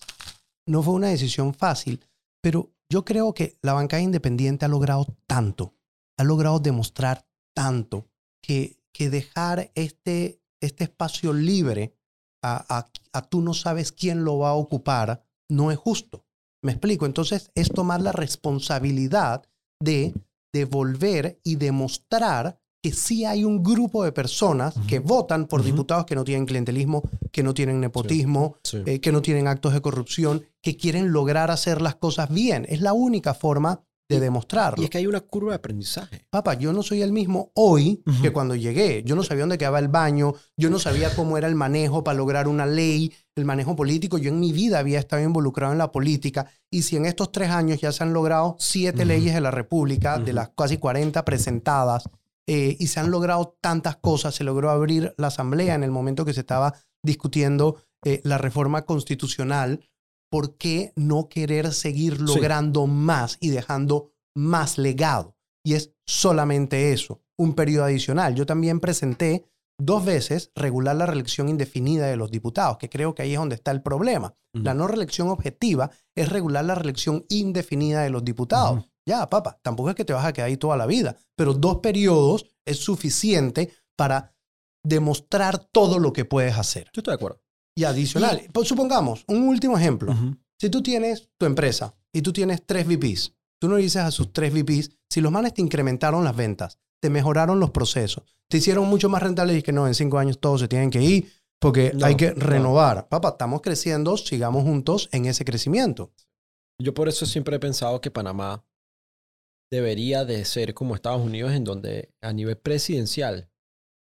no 0.65 0.81
fue 0.83 0.93
una 0.93 1.09
decisión 1.09 1.53
fácil. 1.53 2.05
Pero 2.41 2.71
yo 2.89 3.03
creo 3.03 3.33
que 3.33 3.57
la 3.61 3.73
bancada 3.73 4.01
independiente 4.01 4.65
ha 4.65 4.69
logrado 4.69 5.05
tanto, 5.27 5.75
ha 6.17 6.23
logrado 6.23 6.59
demostrar 6.59 7.25
tanto 7.55 8.07
que, 8.41 8.77
que 8.93 9.09
dejar 9.09 9.71
este, 9.75 10.41
este 10.61 10.85
espacio 10.85 11.33
libre 11.33 11.95
a, 12.41 12.63
a, 12.77 12.87
a 13.13 13.21
tú 13.21 13.41
no 13.41 13.53
sabes 13.53 13.91
quién 13.91 14.23
lo 14.23 14.37
va 14.37 14.49
a 14.49 14.55
ocupar 14.55 15.25
no 15.49 15.71
es 15.71 15.77
justo. 15.77 16.25
Me 16.63 16.71
explico. 16.71 17.05
Entonces 17.05 17.51
es 17.55 17.69
tomar 17.69 18.01
la 18.01 18.11
responsabilidad 18.11 19.43
de 19.81 20.13
devolver 20.53 21.39
y 21.43 21.55
demostrar 21.55 22.59
que 22.81 22.91
sí 22.91 23.23
hay 23.23 23.45
un 23.45 23.63
grupo 23.63 24.03
de 24.03 24.11
personas 24.11 24.75
que 24.87 24.99
votan 24.99 25.47
por 25.47 25.63
diputados 25.63 26.05
que 26.05 26.15
no 26.15 26.25
tienen 26.25 26.45
clientelismo, 26.45 27.01
que 27.31 27.41
no 27.41 27.53
tienen 27.53 27.79
nepotismo, 27.79 28.57
eh, 28.85 28.99
que 28.99 29.13
no 29.13 29.21
tienen 29.21 29.47
actos 29.47 29.73
de 29.73 29.81
corrupción, 29.81 30.45
que 30.61 30.75
quieren 30.75 31.13
lograr 31.13 31.49
hacer 31.49 31.81
las 31.81 31.95
cosas 31.95 32.29
bien. 32.29 32.65
Es 32.67 32.81
la 32.81 32.91
única 32.91 33.33
forma 33.33 33.83
de 34.09 34.19
demostrarlo. 34.19 34.81
y 34.81 34.85
es 34.85 34.89
que 34.89 34.97
hay 34.97 35.07
una 35.07 35.21
curva 35.21 35.51
de 35.51 35.55
aprendizaje. 35.55 36.25
Papá, 36.29 36.55
yo 36.55 36.73
no 36.73 36.83
soy 36.83 37.01
el 37.01 37.11
mismo 37.11 37.51
hoy 37.55 38.03
que 38.21 38.31
cuando 38.31 38.55
llegué. 38.55 39.03
Yo 39.05 39.15
no 39.15 39.23
sabía 39.23 39.43
dónde 39.43 39.57
quedaba 39.57 39.79
el 39.79 39.87
baño, 39.87 40.33
yo 40.57 40.69
no 40.69 40.79
sabía 40.79 41.15
cómo 41.15 41.37
era 41.37 41.47
el 41.47 41.55
manejo 41.55 42.03
para 42.03 42.17
lograr 42.17 42.47
una 42.47 42.65
ley, 42.65 43.13
el 43.35 43.45
manejo 43.45 43.75
político. 43.75 44.17
Yo 44.17 44.29
en 44.29 44.39
mi 44.39 44.51
vida 44.51 44.79
había 44.79 44.99
estado 44.99 45.23
involucrado 45.23 45.73
en 45.73 45.79
la 45.79 45.91
política. 45.91 46.47
Y 46.69 46.83
si 46.83 46.95
en 46.97 47.05
estos 47.05 47.31
tres 47.31 47.49
años 47.49 47.79
ya 47.81 47.91
se 47.91 48.03
han 48.03 48.13
logrado 48.13 48.55
siete 48.59 49.05
leyes 49.05 49.33
de 49.33 49.41
la 49.41 49.51
República, 49.51 50.19
de 50.19 50.33
las 50.33 50.49
casi 50.49 50.77
40 50.77 51.23
presentadas, 51.25 52.03
eh, 52.45 52.75
y 52.77 52.87
se 52.87 52.99
han 52.99 53.09
logrado 53.09 53.57
tantas 53.61 53.95
cosas, 53.97 54.35
se 54.35 54.43
logró 54.43 54.69
abrir 54.69 55.13
la 55.17 55.27
asamblea 55.27 55.75
en 55.75 55.83
el 55.83 55.91
momento 55.91 56.25
que 56.25 56.33
se 56.33 56.41
estaba 56.41 56.73
discutiendo 57.01 57.77
eh, 58.05 58.19
la 58.25 58.37
reforma 58.37 58.83
constitucional, 58.85 59.79
¿por 60.33 60.57
qué 60.57 60.93
no 60.95 61.29
querer 61.29 61.71
seguir 61.73 62.19
logrando 62.19 62.87
más 62.87 63.37
y 63.39 63.49
dejando 63.49 64.13
más 64.35 64.79
legado? 64.79 65.37
Y 65.63 65.75
es 65.75 65.93
solamente 66.07 66.91
eso, 66.91 67.21
un 67.37 67.53
periodo 67.53 67.85
adicional. 67.85 68.33
Yo 68.33 68.47
también 68.47 68.79
presenté 68.79 69.45
dos 69.79 70.03
veces 70.03 70.51
regular 70.55 70.95
la 70.95 71.05
reelección 71.05 71.49
indefinida 71.49 72.07
de 72.07 72.15
los 72.15 72.31
diputados, 72.31 72.79
que 72.79 72.89
creo 72.89 73.13
que 73.13 73.21
ahí 73.21 73.33
es 73.33 73.37
donde 73.37 73.53
está 73.53 73.69
el 73.69 73.83
problema. 73.83 74.33
La 74.53 74.73
no 74.73 74.87
reelección 74.87 75.29
objetiva 75.29 75.91
es 76.15 76.29
regular 76.29 76.65
la 76.65 76.73
reelección 76.73 77.25
indefinida 77.29 78.01
de 78.01 78.09
los 78.09 78.25
diputados. 78.25 78.89
Ya, 79.05 79.29
papá, 79.29 79.59
tampoco 79.61 79.91
es 79.91 79.95
que 79.95 80.05
te 80.05 80.13
vas 80.13 80.25
a 80.25 80.33
quedar 80.33 80.47
ahí 80.47 80.57
toda 80.57 80.77
la 80.77 80.87
vida, 80.87 81.15
pero 81.35 81.53
dos 81.53 81.77
periodos 81.77 82.47
es 82.65 82.77
suficiente 82.79 83.71
para 83.95 84.33
demostrar 84.83 85.59
todo 85.59 85.99
lo 85.99 86.11
que 86.11 86.25
puedes 86.25 86.57
hacer. 86.57 86.85
Yo 86.85 87.01
estoy 87.01 87.11
de 87.11 87.15
acuerdo. 87.15 87.42
Y 87.75 87.85
adicional, 87.85 88.41
pues, 88.51 88.67
supongamos, 88.67 89.23
un 89.27 89.47
último 89.47 89.77
ejemplo. 89.77 90.15
Si 90.59 90.69
tú 90.69 90.81
tienes 90.81 91.29
tu 91.37 91.45
empresa 91.45 91.95
y 92.11 92.21
tú 92.21 92.31
tienes 92.31 92.65
tres 92.65 92.87
VPs, 92.87 93.33
tú 93.59 93.67
no 93.67 93.77
dices 93.77 94.01
a 94.01 94.11
sus 94.11 94.31
tres 94.31 94.53
VPs, 94.53 94.91
si 95.09 95.21
los 95.21 95.31
manes 95.31 95.53
te 95.53 95.61
incrementaron 95.61 96.23
las 96.23 96.35
ventas, 96.35 96.79
te 97.01 97.09
mejoraron 97.09 97.59
los 97.59 97.71
procesos, 97.71 98.23
te 98.49 98.57
hicieron 98.57 98.87
mucho 98.87 99.09
más 99.09 99.23
rentables 99.23 99.57
y 99.57 99.61
que 99.61 99.71
no, 99.71 99.87
en 99.87 99.95
cinco 99.95 100.19
años 100.19 100.39
todos 100.39 100.61
se 100.61 100.67
tienen 100.67 100.89
que 100.89 101.01
ir 101.01 101.31
porque 101.59 101.93
hay 102.01 102.15
que 102.15 102.31
renovar. 102.31 103.07
Papá, 103.07 103.29
estamos 103.29 103.61
creciendo, 103.61 104.17
sigamos 104.17 104.63
juntos 104.63 105.07
en 105.11 105.25
ese 105.25 105.45
crecimiento. 105.45 106.11
Yo 106.77 106.93
por 106.93 107.07
eso 107.07 107.25
siempre 107.25 107.55
he 107.55 107.59
pensado 107.59 108.01
que 108.01 108.11
Panamá 108.11 108.65
debería 109.71 110.25
de 110.25 110.43
ser 110.45 110.73
como 110.73 110.93
Estados 110.93 111.21
Unidos, 111.21 111.53
en 111.53 111.63
donde 111.63 112.13
a 112.21 112.33
nivel 112.33 112.57
presidencial 112.57 113.49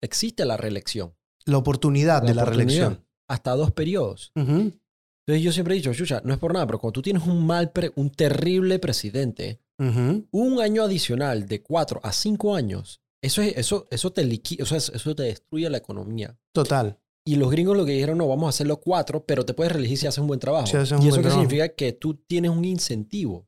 existe 0.02 0.44
la 0.44 0.56
reelección. 0.56 1.16
La 1.46 1.56
oportunidad 1.56 2.22
de 2.22 2.34
la 2.34 2.44
reelección. 2.44 3.07
Hasta 3.28 3.54
dos 3.54 3.72
periodos. 3.72 4.32
Entonces 4.34 5.44
yo 5.44 5.52
siempre 5.52 5.74
he 5.74 5.76
dicho, 5.76 5.92
chucha, 5.92 6.22
no 6.24 6.32
es 6.32 6.38
por 6.38 6.54
nada, 6.54 6.66
pero 6.66 6.78
cuando 6.78 6.92
tú 6.92 7.02
tienes 7.02 7.24
un 7.26 7.46
mal, 7.46 7.70
un 7.96 8.10
terrible 8.10 8.78
presidente, 8.78 9.60
un 9.78 10.60
año 10.60 10.82
adicional 10.82 11.46
de 11.46 11.62
cuatro 11.62 12.00
a 12.02 12.12
cinco 12.12 12.54
años, 12.54 13.02
eso, 13.22 13.42
es, 13.42 13.56
eso, 13.56 13.86
eso, 13.90 14.12
te 14.12 14.22
eso, 14.58 14.76
eso 14.76 15.14
te 15.14 15.22
destruye 15.24 15.68
la 15.68 15.78
economía. 15.78 16.38
Total. 16.52 16.98
Y 17.26 17.36
los 17.36 17.50
gringos 17.50 17.76
lo 17.76 17.84
que 17.84 17.92
dijeron, 17.92 18.16
no, 18.16 18.26
vamos 18.26 18.46
a 18.46 18.48
hacerlo 18.48 18.80
cuatro, 18.80 19.26
pero 19.26 19.44
te 19.44 19.52
puedes 19.52 19.70
reelegir 19.70 19.98
si 19.98 20.06
haces 20.06 20.18
un 20.18 20.28
buen 20.28 20.40
trabajo. 20.40 20.66
Si 20.66 20.78
haces 20.78 20.92
un 20.92 21.04
y 21.04 21.08
eso 21.08 21.20
buen 21.20 21.30
significa 21.30 21.68
que 21.68 21.92
tú 21.92 22.14
tienes 22.14 22.50
un 22.50 22.64
incentivo 22.64 23.46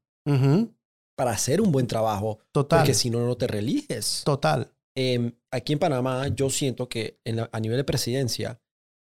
para 1.16 1.30
hacer 1.30 1.62
un 1.62 1.72
buen 1.72 1.86
trabajo. 1.86 2.40
Total. 2.52 2.80
Porque 2.80 2.92
si 2.92 3.08
no, 3.08 3.24
no 3.24 3.36
te 3.36 3.46
reeliges. 3.46 4.22
Total. 4.24 4.70
Em, 4.94 5.32
aquí 5.50 5.72
en 5.72 5.78
Panamá, 5.78 6.28
yo 6.28 6.50
siento 6.50 6.88
que 6.90 7.20
en 7.24 7.40
a 7.40 7.60
nivel 7.60 7.78
de 7.78 7.84
presidencia, 7.84 8.60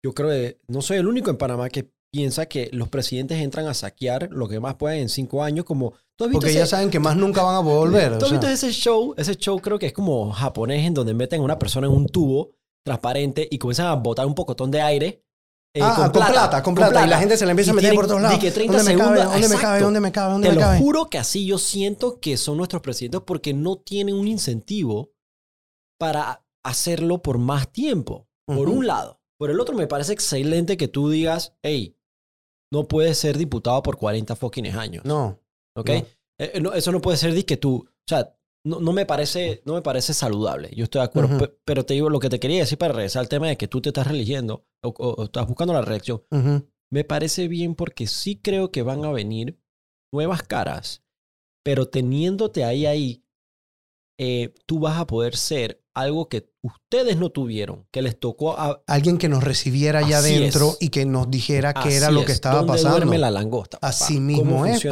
yo 0.02 0.14
creo 0.14 0.30
que 0.30 0.58
no 0.68 0.82
soy 0.82 0.98
el 0.98 1.06
único 1.06 1.30
en 1.30 1.36
Panamá 1.36 1.68
que 1.68 1.90
piensa 2.12 2.46
que 2.46 2.70
los 2.72 2.88
presidentes 2.88 3.40
entran 3.42 3.66
a 3.66 3.74
saquear 3.74 4.28
lo 4.30 4.48
que 4.48 4.60
más 4.60 4.76
pueden 4.76 5.00
en 5.00 5.08
cinco 5.08 5.42
años, 5.42 5.64
como... 5.64 5.94
Porque 6.16 6.54
ya 6.54 6.64
saben 6.64 6.88
que 6.88 6.98
más 6.98 7.14
nunca 7.16 7.42
van 7.42 7.56
a 7.56 7.60
volver. 7.60 8.16
¿Tú 8.18 8.24
has 8.24 8.30
visto 8.30 8.48
ese 8.48 8.72
show? 8.72 9.14
Ese 9.18 9.36
show 9.36 9.60
creo 9.60 9.78
que 9.78 9.86
es 9.86 9.92
como 9.92 10.32
japonés 10.32 10.86
en 10.86 10.94
donde 10.94 11.12
meten 11.12 11.40
a 11.40 11.44
una 11.44 11.58
persona 11.58 11.86
en 11.86 11.92
un 11.92 12.06
tubo 12.06 12.52
transparente 12.86 13.46
y 13.50 13.58
comienzan 13.58 13.88
a 13.88 13.94
botar 13.96 14.24
un 14.24 14.34
pocotón 14.34 14.70
de 14.70 14.80
aire. 14.80 15.22
Eh, 15.74 15.80
ah, 15.82 15.94
con, 15.94 16.12
plata, 16.12 16.62
con, 16.62 16.74
plata, 16.74 17.04
Y 17.04 17.08
la 17.10 17.18
gente 17.18 17.36
se 17.36 17.44
le 17.44 17.50
empieza 17.50 17.72
a 17.72 17.74
meter 17.74 17.94
por 17.94 18.06
todos 18.06 18.22
lados. 18.22 18.38
Que 18.38 18.50
30 18.50 18.78
¿Dónde, 18.78 18.94
me 18.94 18.98
cabe, 18.98 19.24
¿Dónde 19.24 19.48
me 19.48 19.56
cabe? 19.56 19.80
¿Dónde 19.80 20.00
me 20.00 20.12
cabe? 20.12 20.32
¿Dónde 20.32 20.48
Te 20.48 20.54
me 20.54 20.60
cabe? 20.60 20.78
lo 20.78 20.84
juro 20.84 21.10
que 21.10 21.18
así 21.18 21.44
yo 21.44 21.58
siento 21.58 22.18
que 22.18 22.38
son 22.38 22.56
nuestros 22.56 22.80
presidentes 22.80 23.20
porque 23.26 23.52
no 23.52 23.76
tienen 23.76 24.14
un 24.14 24.26
incentivo 24.26 25.10
para 25.98 26.46
hacerlo 26.64 27.20
por 27.20 27.36
más 27.36 27.70
tiempo. 27.70 28.26
Por 28.46 28.70
un 28.70 28.86
lado. 28.86 29.20
Por 29.38 29.50
el 29.50 29.60
otro, 29.60 29.74
me 29.74 29.86
parece 29.86 30.12
excelente 30.12 30.76
que 30.76 30.88
tú 30.88 31.10
digas, 31.10 31.54
hey, 31.62 31.96
no 32.72 32.88
puedes 32.88 33.18
ser 33.18 33.36
diputado 33.36 33.82
por 33.82 33.96
40 33.96 34.34
fucking 34.36 34.66
años. 34.66 35.04
No. 35.04 35.40
¿Ok? 35.76 35.90
Eh, 35.90 36.04
eh, 36.38 36.62
eso 36.74 36.92
no 36.92 37.00
puede 37.00 37.16
ser 37.16 37.44
que 37.44 37.56
tú, 37.56 37.86
o 37.86 38.04
sea, 38.06 38.34
no, 38.64 38.80
no, 38.80 38.92
me 38.92 39.06
parece, 39.06 39.62
no 39.64 39.74
me 39.74 39.82
parece 39.82 40.14
saludable. 40.14 40.70
Yo 40.74 40.84
estoy 40.84 41.00
de 41.00 41.04
acuerdo. 41.04 41.56
Pero 41.64 41.84
te 41.84 41.94
digo, 41.94 42.10
lo 42.10 42.18
que 42.18 42.28
te 42.28 42.40
quería 42.40 42.60
decir 42.60 42.78
para 42.78 42.94
regresar 42.94 43.20
al 43.20 43.28
tema 43.28 43.46
de 43.48 43.56
que 43.56 43.68
tú 43.68 43.80
te 43.80 43.90
estás 43.90 44.06
religiendo 44.06 44.66
o, 44.82 45.24
estás 45.24 45.46
buscando 45.46 45.72
la 45.72 45.82
reacción, 45.82 46.22
me 46.90 47.04
parece 47.04 47.48
bien 47.48 47.74
porque 47.74 48.06
sí 48.06 48.40
creo 48.40 48.70
que 48.70 48.82
van 48.82 49.04
a 49.04 49.12
venir 49.12 49.58
nuevas 50.12 50.42
caras, 50.42 51.04
pero 51.64 51.88
teniéndote 51.88 52.64
ahí, 52.64 52.86
ahí, 52.86 53.24
eh, 54.18 54.54
tú 54.66 54.80
vas 54.80 54.98
a 54.98 55.06
poder 55.06 55.36
ser 55.36 55.84
algo 55.96 56.28
que 56.28 56.50
ustedes 56.62 57.16
no 57.16 57.30
tuvieron, 57.30 57.86
que 57.90 58.02
les 58.02 58.20
tocó 58.20 58.52
a... 58.58 58.82
Alguien 58.86 59.16
que 59.16 59.30
nos 59.30 59.42
recibiera 59.42 60.00
allá 60.00 60.18
adentro 60.18 60.76
y 60.78 60.90
que 60.90 61.06
nos 61.06 61.30
dijera 61.30 61.72
qué 61.72 61.96
era 61.96 62.10
lo 62.10 62.26
que 62.26 62.32
estaba 62.32 62.56
¿Dónde 62.58 62.74
pasando. 62.74 62.98
duerme 62.98 63.16
la 63.16 63.30
langosta. 63.30 63.78
Así 63.80 64.20
mismo 64.20 64.66
es. 64.66 64.86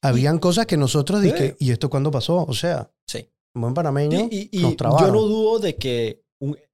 Habían 0.00 0.38
cosas 0.38 0.66
que 0.66 0.76
nosotros 0.76 1.20
dije, 1.20 1.56
¿y 1.58 1.72
esto 1.72 1.90
cuándo 1.90 2.12
pasó? 2.12 2.44
O 2.44 2.54
sea, 2.54 2.88
sí. 3.04 3.28
un 3.56 3.62
buen 3.62 3.74
panameño 3.74 4.28
y, 4.30 4.48
y, 4.52 4.60
yo 4.60 5.10
no 5.10 5.22
dudo 5.22 5.58
de 5.58 5.74
que 5.74 6.22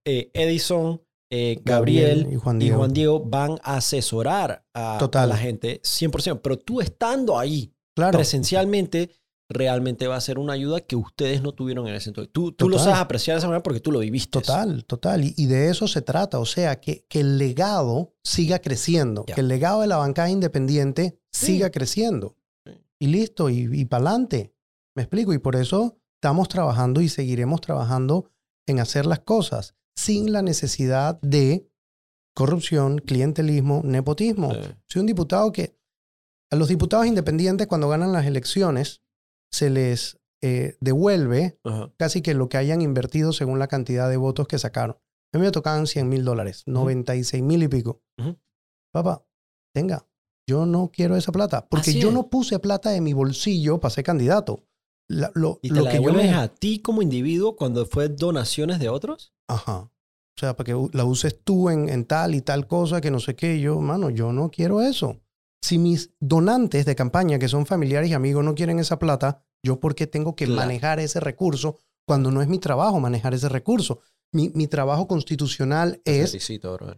eh, 0.04 0.30
Edison, 0.34 1.00
eh, 1.32 1.58
Gabriel, 1.64 2.28
y, 2.30 2.36
Juan 2.36 2.58
Diego. 2.92 3.20
van 3.24 3.58
a 3.62 3.76
asesorar 3.76 4.62
a, 4.74 4.98
a, 4.98 5.26
la 5.26 5.36
gente 5.38 5.80
100%, 5.80 6.40
pero 6.42 6.58
tú 6.58 6.82
estando 6.82 7.38
ahí 7.38 7.72
claro. 7.96 8.18
presencialmente 8.18 9.10
realmente 9.50 10.06
va 10.06 10.16
a 10.16 10.20
ser 10.20 10.38
una 10.38 10.52
ayuda 10.52 10.80
que 10.80 10.94
ustedes 10.94 11.42
no 11.42 11.52
tuvieron 11.52 11.86
en 11.88 11.96
ese 11.96 12.10
entonces. 12.10 12.32
Tú, 12.32 12.52
tú 12.52 12.68
lo 12.68 12.78
sabes 12.78 13.00
apreciar 13.00 13.34
de 13.34 13.38
esa 13.40 13.48
manera 13.48 13.62
porque 13.62 13.80
tú 13.80 13.90
lo 13.90 13.98
viviste. 13.98 14.30
Total, 14.30 14.84
total. 14.84 15.24
Y, 15.24 15.46
de 15.46 15.68
eso 15.68 15.88
se 15.88 16.02
trata. 16.02 16.38
O 16.38 16.46
sea, 16.46 16.80
que, 16.80 17.04
que 17.08 17.20
el 17.20 17.36
legado 17.36 18.14
siga 18.22 18.60
creciendo. 18.60 19.24
Que 19.24 19.40
el 19.40 19.48
legado 19.48 19.80
de 19.80 19.88
la 19.88 19.96
bancada 19.96 20.30
independiente 20.30 21.18
siga 21.32 21.70
creciendo. 21.70 22.36
Y 23.00 23.08
listo, 23.08 23.50
y, 23.50 23.68
y 23.72 23.84
para 23.86 24.04
adelante. 24.04 24.54
Me 24.94 25.02
explico. 25.02 25.34
Y 25.34 25.38
por 25.38 25.56
eso 25.56 25.98
estamos 26.14 26.48
trabajando 26.48 27.00
y 27.00 27.08
seguiremos 27.08 27.60
trabajando 27.60 28.30
en 28.66 28.78
hacer 28.78 29.04
las 29.04 29.20
cosas 29.20 29.74
sin 29.96 30.32
la 30.32 30.42
necesidad 30.42 31.20
de 31.22 31.68
corrupción, 32.34 32.98
clientelismo, 32.98 33.82
nepotismo. 33.84 34.52
Soy 34.86 35.00
un 35.00 35.06
diputado 35.06 35.50
que 35.50 35.76
a 36.50 36.56
los 36.56 36.68
diputados 36.68 37.06
independientes 37.06 37.66
cuando 37.66 37.88
ganan 37.88 38.12
las 38.12 38.26
elecciones 38.26 39.02
se 39.50 39.70
les 39.70 40.20
eh, 40.42 40.76
devuelve 40.80 41.58
casi 41.98 42.22
que 42.22 42.34
lo 42.34 42.48
que 42.48 42.56
hayan 42.56 42.80
invertido 42.80 43.32
según 43.32 43.58
la 43.58 43.68
cantidad 43.68 44.08
de 44.08 44.16
votos 44.16 44.48
que 44.48 44.58
sacaron. 44.58 44.96
A 45.32 45.38
mí 45.38 45.44
me 45.44 45.50
tocaban 45.50 45.86
100 45.86 46.08
mil 46.08 46.24
dólares, 46.24 46.64
96 46.66 47.42
mil 47.42 47.62
y 47.62 47.68
pico. 47.68 48.02
Papá, 48.92 49.24
tenga, 49.74 50.06
yo 50.48 50.66
no 50.66 50.90
quiero 50.92 51.16
esa 51.16 51.30
plata, 51.30 51.68
porque 51.68 51.94
yo 51.94 52.10
no 52.10 52.28
puse 52.28 52.58
plata 52.58 52.90
de 52.90 53.00
mi 53.00 53.12
bolsillo 53.12 53.78
para 53.78 53.90
ser 53.90 54.04
candidato. 54.04 54.64
lo, 55.08 55.58
¿Y 55.62 55.68
te 55.68 55.80
la 55.80 55.92
devuelves 55.92 56.32
a 56.32 56.48
ti 56.48 56.80
como 56.80 57.02
individuo 57.02 57.54
cuando 57.54 57.86
fue 57.86 58.08
donaciones 58.08 58.78
de 58.80 58.88
otros? 58.88 59.34
Ajá. 59.48 59.78
O 59.82 60.40
sea, 60.40 60.56
para 60.56 60.66
que 60.66 60.88
la 60.92 61.04
uses 61.04 61.38
tú 61.44 61.68
en, 61.68 61.88
en 61.88 62.06
tal 62.06 62.34
y 62.34 62.40
tal 62.40 62.66
cosa, 62.66 63.00
que 63.00 63.10
no 63.10 63.20
sé 63.20 63.36
qué. 63.36 63.60
Yo, 63.60 63.78
mano, 63.80 64.08
yo 64.08 64.32
no 64.32 64.50
quiero 64.50 64.80
eso 64.80 65.20
si 65.62 65.78
mis 65.78 66.10
donantes 66.20 66.86
de 66.86 66.96
campaña, 66.96 67.38
que 67.38 67.48
son 67.48 67.66
familiares 67.66 68.10
y 68.10 68.14
amigos, 68.14 68.44
no 68.44 68.54
quieren 68.54 68.78
esa 68.78 68.98
plata, 68.98 69.44
¿yo 69.62 69.78
por 69.80 69.94
qué 69.94 70.06
tengo 70.06 70.34
que 70.34 70.46
manejar 70.46 71.00
ese 71.00 71.20
recurso 71.20 71.78
cuando 72.06 72.30
no 72.30 72.42
es 72.42 72.48
mi 72.48 72.58
trabajo 72.58 72.98
manejar 72.98 73.34
ese 73.34 73.48
recurso? 73.48 74.00
Mi, 74.32 74.48
mi 74.50 74.68
trabajo 74.68 75.06
constitucional 75.06 76.00
es 76.04 76.36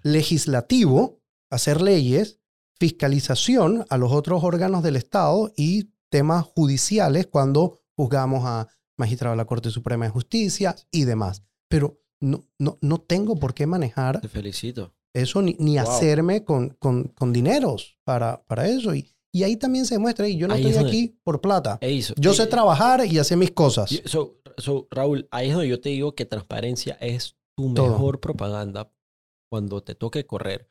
legislativo, 0.02 1.20
hacer 1.50 1.80
leyes, 1.80 2.40
fiscalización 2.78 3.84
a 3.88 3.96
los 3.96 4.12
otros 4.12 4.44
órganos 4.44 4.82
del 4.82 4.96
Estado 4.96 5.52
y 5.56 5.92
temas 6.10 6.44
judiciales 6.44 7.26
cuando 7.26 7.80
juzgamos 7.96 8.44
a 8.44 8.68
magistrados 8.98 9.34
de 9.34 9.38
la 9.38 9.46
Corte 9.46 9.70
Suprema 9.70 10.04
de 10.04 10.10
Justicia 10.10 10.76
y 10.90 11.04
demás. 11.04 11.42
Pero 11.68 12.00
no, 12.20 12.44
no, 12.58 12.78
no 12.80 13.00
tengo 13.00 13.36
por 13.36 13.54
qué 13.54 13.66
manejar. 13.66 14.20
Te 14.20 14.28
felicito 14.28 14.94
eso 15.14 15.42
ni, 15.42 15.56
ni 15.58 15.78
hacerme 15.78 16.44
con, 16.44 16.70
con, 16.70 17.04
con, 17.08 17.32
dineros 17.32 17.98
para, 18.04 18.42
para 18.44 18.68
eso. 18.68 18.94
Y, 18.94 19.14
y 19.34 19.44
ahí 19.44 19.56
también 19.56 19.86
se 19.86 19.98
muestra, 19.98 20.28
y 20.28 20.36
yo 20.36 20.46
no 20.46 20.54
estoy 20.54 20.74
aquí 20.84 21.18
por 21.24 21.40
plata. 21.40 21.78
yo 22.16 22.34
sé 22.34 22.46
trabajar 22.46 23.04
y 23.06 23.18
hacer 23.18 23.38
mis 23.38 23.50
cosas. 23.50 23.90
So, 24.04 24.86
Raúl, 24.90 25.26
ahí 25.30 25.48
es 25.48 25.54
donde 25.54 25.68
yo 25.68 25.80
te 25.80 25.88
digo 25.88 26.14
que 26.14 26.26
transparencia 26.26 26.94
es 27.00 27.36
tu 27.56 27.68
mejor 27.68 28.20
propaganda 28.20 28.92
cuando 29.50 29.82
te 29.82 29.94
toque 29.94 30.26
correr. 30.26 30.70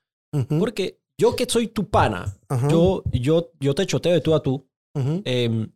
Porque 0.59 1.01
yo 1.19 1.35
que 1.35 1.45
soy 1.47 1.67
tu 1.67 1.89
pana, 1.89 2.37
yo, 2.69 3.03
yo, 3.11 3.51
yo 3.59 3.75
te 3.75 3.85
choteo 3.85 4.13
de 4.13 4.21
tú 4.21 4.35
a 4.35 4.43
tú, 4.43 4.67
em, 4.95 5.71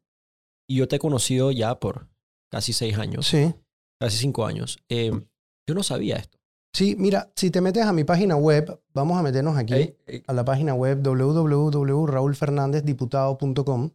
y 0.70 0.78
yo 0.78 0.88
te 0.88 0.96
he 0.96 1.00
conocido 1.00 1.52
ya 1.52 1.80
por 1.80 2.08
casi 2.52 2.74
seis 2.74 2.98
años. 2.98 3.28
Sí. 3.28 3.54
Casi 4.00 4.18
cinco 4.18 4.46
años. 4.46 4.78
Em, 4.90 5.28
yo 5.68 5.76
no 5.76 5.84
sabía 5.84 6.18
esto. 6.18 6.38
Sí, 6.76 6.95
mira, 6.99 7.31
si 7.38 7.52
te 7.52 7.61
metes 7.61 7.85
a 7.85 7.93
mi 7.93 8.03
página 8.03 8.35
web, 8.35 8.81
vamos 8.93 9.18
a 9.18 9.23
meternos 9.23 9.56
aquí 9.56 9.95
a 10.27 10.34
la 10.34 10.43
página 10.43 10.73
web 10.73 11.02
www.raulfernandezdiputado.com. 11.02 13.91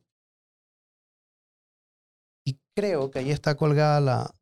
Y 2.46 2.58
creo 2.74 3.10
que 3.10 3.18
ahí 3.18 3.32
está 3.32 3.58
colgada 3.58 4.00
la, 4.00 4.34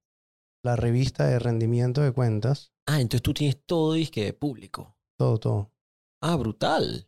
la 0.63 0.77
revista 0.77 1.27
de 1.27 1.41
rendimiento 1.41 2.01
de 2.01 2.13
cuentas. 2.13 2.73
Ah, 2.87 3.01
entonces 3.01 3.23
tú 3.23 3.35
tienes 3.35 3.61
todo 3.67 3.95
disque 3.95 4.27
de 4.27 4.35
público. 4.35 4.95
Todo, 5.19 5.39
todo. 5.39 5.73
Ah, 6.23 6.37
brutal. 6.37 7.08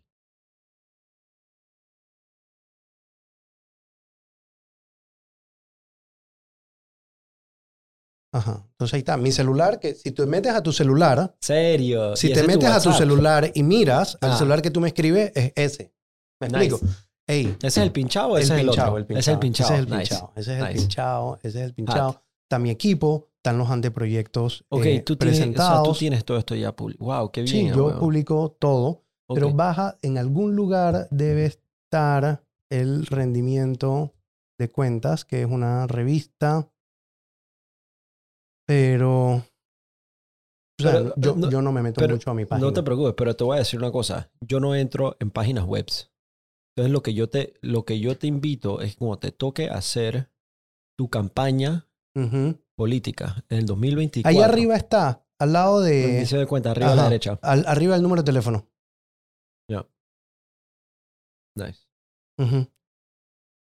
Ajá. 8.32 8.65
Entonces 8.73 8.94
ahí 8.94 9.01
está. 9.01 9.16
Mi 9.16 9.32
celular, 9.32 9.81
que 9.81 9.94
si 9.94 10.12
tú 10.12 10.27
metes 10.27 10.52
a 10.55 10.62
tu 10.62 10.73
celular, 10.73 11.35
¿Serio? 11.40 12.15
si 12.16 12.31
¿Y 12.31 12.32
te 12.32 12.44
metes 12.44 12.69
a 12.70 12.81
tu 12.81 12.93
celular 12.93 13.51
y 13.55 13.62
miras 13.62 14.16
al 14.20 14.32
Ah. 14.32 14.36
celular 14.39 14.62
que 14.62 14.70
tú 14.70 14.81
me 14.81 14.89
escribes, 14.89 15.32
es 15.35 15.52
ese. 15.57 15.93
¿Me 16.40 16.48
Nice. 16.48 16.65
explico? 16.66 16.93
Ey, 17.27 17.57
¿Ese 17.59 17.66
es 17.66 17.77
el 17.78 17.93
pinchado 17.93 18.31
o 18.31 18.39
ese 18.39 18.55
es 18.55 18.61
el 18.61 18.66
pinchado, 18.66 18.93
otro? 18.94 18.98
el 18.98 19.19
Ese 19.19 19.19
es 19.20 19.28
el 19.28 19.39
pinchado. 19.39 19.70
Ese 19.73 19.74
es 19.74 19.81
el 19.81 19.86
pinchado. 19.98 20.32
Ese 20.36 20.52
es 20.52 20.59
el 20.59 20.65
Nice. 20.65 20.78
pinchado. 20.81 21.39
Ese 21.43 21.48
es 21.61 21.65
el 21.65 21.74
pinchado. 21.74 22.23
Está 22.44 22.59
mi 22.59 22.70
equipo, 22.70 23.28
están 23.36 23.59
los 23.59 23.70
anteproyectos 23.70 24.65
Ok, 24.69 24.85
eh, 24.86 25.01
tú, 25.01 25.16
tienes, 25.16 25.35
o 25.35 25.36
sea, 25.39 25.47
presentados. 25.47 25.89
tú 25.89 25.94
tienes 25.98 26.24
todo 26.24 26.39
esto 26.39 26.55
ya 26.55 26.73
publicado. 26.73 27.05
Wow, 27.07 27.31
qué 27.31 27.43
bien. 27.43 27.69
sí, 27.70 27.77
yo 27.77 27.98
publico 27.98 28.57
todo, 28.59 29.05
pero 29.32 29.52
baja, 29.52 29.97
en 30.02 30.19
algún 30.19 30.57
lugar 30.57 31.07
debe 31.11 31.47
estar 31.47 32.43
el 32.69 33.07
rendimiento 33.07 34.12
de 34.59 34.69
cuentas, 34.69 35.24
que 35.24 35.43
es 35.43 35.47
una 35.48 35.86
revista, 35.86 36.69
pero... 38.75 39.33
O 39.35 40.83
sea, 40.83 40.93
Pero, 40.93 41.15
yo, 41.17 41.35
no- 41.35 41.51
yo 41.51 41.61
no 41.61 41.73
me 41.73 41.83
meto 41.83 42.07
mucho 42.09 42.31
a 42.31 42.35
mi 42.35 42.45
página. 42.47 42.65
No 42.69 42.73
te 42.73 42.85
preocupes, 42.85 43.15
pero 43.17 43.35
te 43.35 43.43
voy 43.43 43.57
a 43.57 43.59
decir 43.59 43.81
una 43.81 43.91
cosa. 43.91 44.31
Yo 44.41 44.61
no 44.61 44.77
entro 44.77 45.17
en 45.19 45.33
páginas 45.33 45.65
web. 45.65 45.87
Entonces 46.77 46.93
lo 46.93 47.03
que 47.03 47.15
yo 47.15 47.29
te, 47.29 47.55
lo 47.63 47.85
que 47.85 47.99
yo 47.99 48.17
te 48.17 48.29
invito 48.29 48.81
es 48.81 48.95
como 48.95 49.19
te 49.19 49.33
toque 49.33 49.69
hacer 49.69 50.31
tu 50.97 51.11
campaña 51.11 51.89
política 52.77 53.45
en 53.49 53.59
el 53.59 53.67
2024. 53.67 54.31
Ahí 54.31 54.43
arriba 54.43 54.77
está, 54.77 55.27
al 55.41 55.53
lado 55.53 55.81
de... 55.81 56.03
Rendición 56.07 56.41
de 56.41 56.47
cuenta, 56.47 56.71
arriba 56.71 56.93
a 56.93 56.95
la 56.95 57.05
derecha. 57.05 57.39
al- 57.43 57.65
arriba 57.67 57.97
el 57.97 58.03
número 58.03 58.23
de 58.23 58.27
teléfono. 58.27 58.69
Nice. 61.57 61.81
Ujú. 62.39 62.69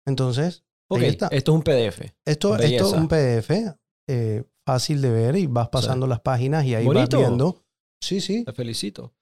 Entonces, 0.07 0.63
Ok, 0.91 0.99
Ahí 1.01 1.07
está. 1.07 1.27
esto 1.31 1.51
es 1.51 1.55
un 1.55 1.63
PDF. 1.63 2.01
esto, 2.25 2.55
esto 2.57 2.85
es 2.87 2.93
un 2.93 3.07
PDF 3.07 3.75
eh, 4.07 4.43
fácil 4.73 5.01
de 5.01 5.09
ver 5.11 5.35
y 5.35 5.47
vas 5.47 5.69
pasando 5.69 6.05
las 6.07 6.19
páginas 6.21 6.63
y 6.65 6.75
ahí 6.75 6.85
Bonito. 6.85 7.17
vas 7.17 7.27
viendo. 7.27 7.63
Sí, 8.03 8.21
sí. 8.21 8.45
Te 8.45 8.53
felicito. 8.53 9.13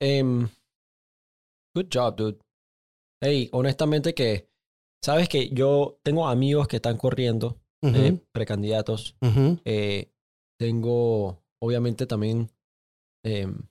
Em, 0.00 0.48
good 1.74 1.86
job, 1.92 2.16
dude. 2.16 2.38
Hey, 3.22 3.48
honestamente 3.52 4.14
que, 4.14 4.48
sabes 5.04 5.28
que 5.28 5.50
yo 5.50 5.98
tengo 6.02 6.26
amigos 6.26 6.68
que 6.68 6.76
están 6.76 6.96
corriendo, 6.96 7.60
eh, 7.82 8.18
precandidatos. 8.32 9.16
Eh, 9.64 10.10
tengo, 10.58 11.42
obviamente 11.62 12.06
también, 12.06 12.50
em, 13.24 13.68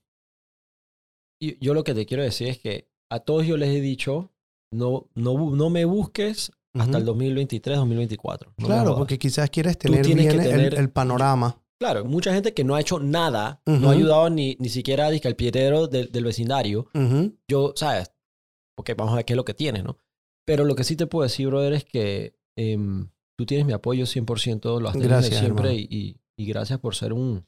y- 1.42 1.58
yo 1.64 1.74
lo 1.74 1.84
que 1.84 1.94
te 1.96 2.06
quiero 2.06 2.24
decir 2.24 2.48
es 2.50 2.60
que 2.60 2.90
a 3.12 3.20
todos 3.22 3.46
yo 3.48 3.58
les 3.58 3.70
he 3.70 3.82
dicho, 3.82 4.32
no, 4.72 5.10
no, 5.16 5.56
no 5.56 5.70
me 5.72 5.86
busques 5.86 6.52
hasta 6.82 6.98
el 6.98 7.06
2023, 7.06 7.78
2024. 7.78 8.54
No 8.58 8.68
me 8.68 8.74
claro, 8.74 8.96
porque 8.98 9.18
quizás 9.20 9.50
quieres 9.50 9.78
tener 9.78 10.06
bien 10.06 10.20
el- 10.20 10.38
tener- 10.42 10.76
el, 10.76 10.90
panorama. 10.90 11.62
Claro, 11.80 12.04
mucha 12.06 12.34
gente 12.34 12.54
que 12.54 12.64
no 12.64 12.76
ha 12.76 12.82
hecho 12.82 13.00
nada, 13.00 13.62
no 13.66 13.90
ha 13.90 13.94
ayudado 13.94 14.30
ni, 14.30 14.58
ni 14.60 14.68
siquiera 14.70 15.08
al 15.08 15.36
piedrero 15.36 15.88
del, 15.88 16.12
del 16.12 16.24
vecindario. 16.26 16.90
Ujú, 16.94 17.38
Yo, 17.48 17.74
¿sabes? 17.76 18.12
Ok, 18.78 18.92
vamos 18.98 19.14
a 19.14 19.18
ver 19.18 19.26
qué 19.26 19.34
es 19.34 19.38
lo 19.38 19.46
que 19.46 19.54
tienes, 19.54 19.84
¿no? 19.84 19.98
Pero 20.46 20.66
lo 20.66 20.76
que 20.76 20.84
sí 20.84 20.96
te 20.96 21.08
puedo 21.08 21.24
decir, 21.24 21.48
brother, 21.48 21.74
es 21.74 21.86
que 21.86 22.36
em, 22.58 23.10
tú 23.38 23.46
tienes 23.46 23.66
mi 23.66 23.74
apoyo 23.74 24.06
100%, 24.06 24.80
lo 24.82 24.90
has 24.90 24.94
tenido 24.94 25.10
Gracias, 25.12 25.40
siempre 25.40 25.70
hermano. 25.70 25.80
y, 25.80 25.88
y- 25.90 26.22
y 26.38 26.46
gracias 26.48 26.80
por 26.80 26.96
ser 26.96 27.14
un, 27.14 27.46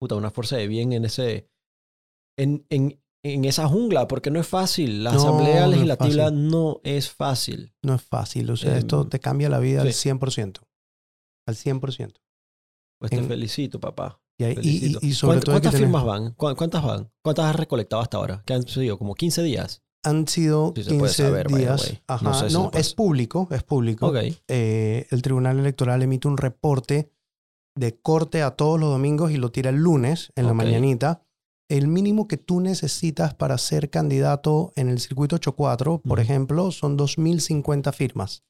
puta, 0.00 0.14
una 0.16 0.30
fuerza 0.30 0.56
de 0.56 0.66
bien 0.68 0.92
en 0.92 1.04
ese, 1.04 1.48
en, 2.38 2.66
en, 2.70 3.00
en 3.24 3.44
esa 3.44 3.66
jungla, 3.66 4.06
porque 4.06 4.30
no 4.30 4.38
es 4.38 4.46
fácil. 4.46 5.02
La 5.02 5.10
No, 5.12 5.18
Asamblea 5.18 5.66
Legislativa 5.66 6.30
no 6.30 6.80
es 6.84 7.10
fácil. 7.10 7.72
No 7.82 7.94
es 7.94 8.02
fácil. 8.02 8.50
O 8.50 8.56
sea, 8.56 8.72
Em, 8.72 8.78
esto 8.78 9.06
te 9.08 9.18
cambia 9.18 9.48
la 9.48 9.58
vida 9.58 9.82
al 9.82 9.92
sí. 9.92 10.08
100%. 10.10 10.60
Al 11.48 11.56
100%. 11.56 12.20
Pues 13.00 13.10
te 13.10 13.16
En- 13.18 13.26
felicito, 13.26 13.80
papá. 13.80 14.20
Y, 14.38 14.44
ahí- 14.44 14.52
y- 14.52 14.56
Felicito. 14.56 14.98
y- 15.02 15.06
y 15.08 15.12
sobre 15.14 15.38
¿Cuánt- 15.38 15.44
todo 15.44 15.52
¿Cuántas 15.54 15.74
firmas 15.76 16.04
van? 16.04 16.30
¿Cu- 16.32 16.54
¿Cuántas 16.56 16.82
van? 16.84 17.10
¿Cuántas 17.22 17.46
has 17.46 17.56
recolectado 17.56 18.02
hasta 18.02 18.16
ahora? 18.18 18.42
¿Qué 18.46 18.52
han 18.54 18.66
sido? 18.66 18.98
¿Como 18.98 19.14
15 19.14 19.42
días? 19.42 19.80
han 20.06 20.28
sido 20.28 20.74
Sí 20.76 20.82
se 20.84 20.90
15 20.90 20.98
puede 21.00 21.12
saber, 21.14 21.46
días. 21.48 21.94
Ajá. 22.06 22.22
No 22.22 22.34
sé 22.34 22.50
si 22.50 22.56
es 22.74 22.92
público, 22.92 23.48
es 23.50 23.62
público. 23.62 24.08
Ok. 24.08 24.16
eh, 24.48 25.06
el 25.10 25.22
Tribunal 25.22 25.58
Electoral 25.58 26.02
emite 26.02 26.28
un 26.28 26.36
reporte 26.36 27.10
de 27.74 27.96
corte 28.00 28.42
a 28.42 28.50
todos 28.50 28.78
los 28.78 28.90
domingos 28.90 29.30
y 29.30 29.38
lo 29.38 29.50
tira 29.50 29.70
el 29.70 29.76
lunes 29.76 30.30
en 30.36 30.46
la 30.46 30.52
mañanita. 30.52 31.22
El 31.68 31.88
mínimo 31.88 32.28
que 32.28 32.36
tú 32.36 32.60
necesitas 32.60 33.34
para 33.34 33.56
ser 33.58 33.88
candidato 33.90 34.72
en 34.76 34.88
el 34.88 35.00
circuito 35.00 35.36
84, 35.36 35.98
por 36.00 36.18
Ujú. 36.18 36.22
ejemplo, 36.22 36.70
son 36.70 36.96
2.050 36.98 37.92
firmas. 37.92 38.42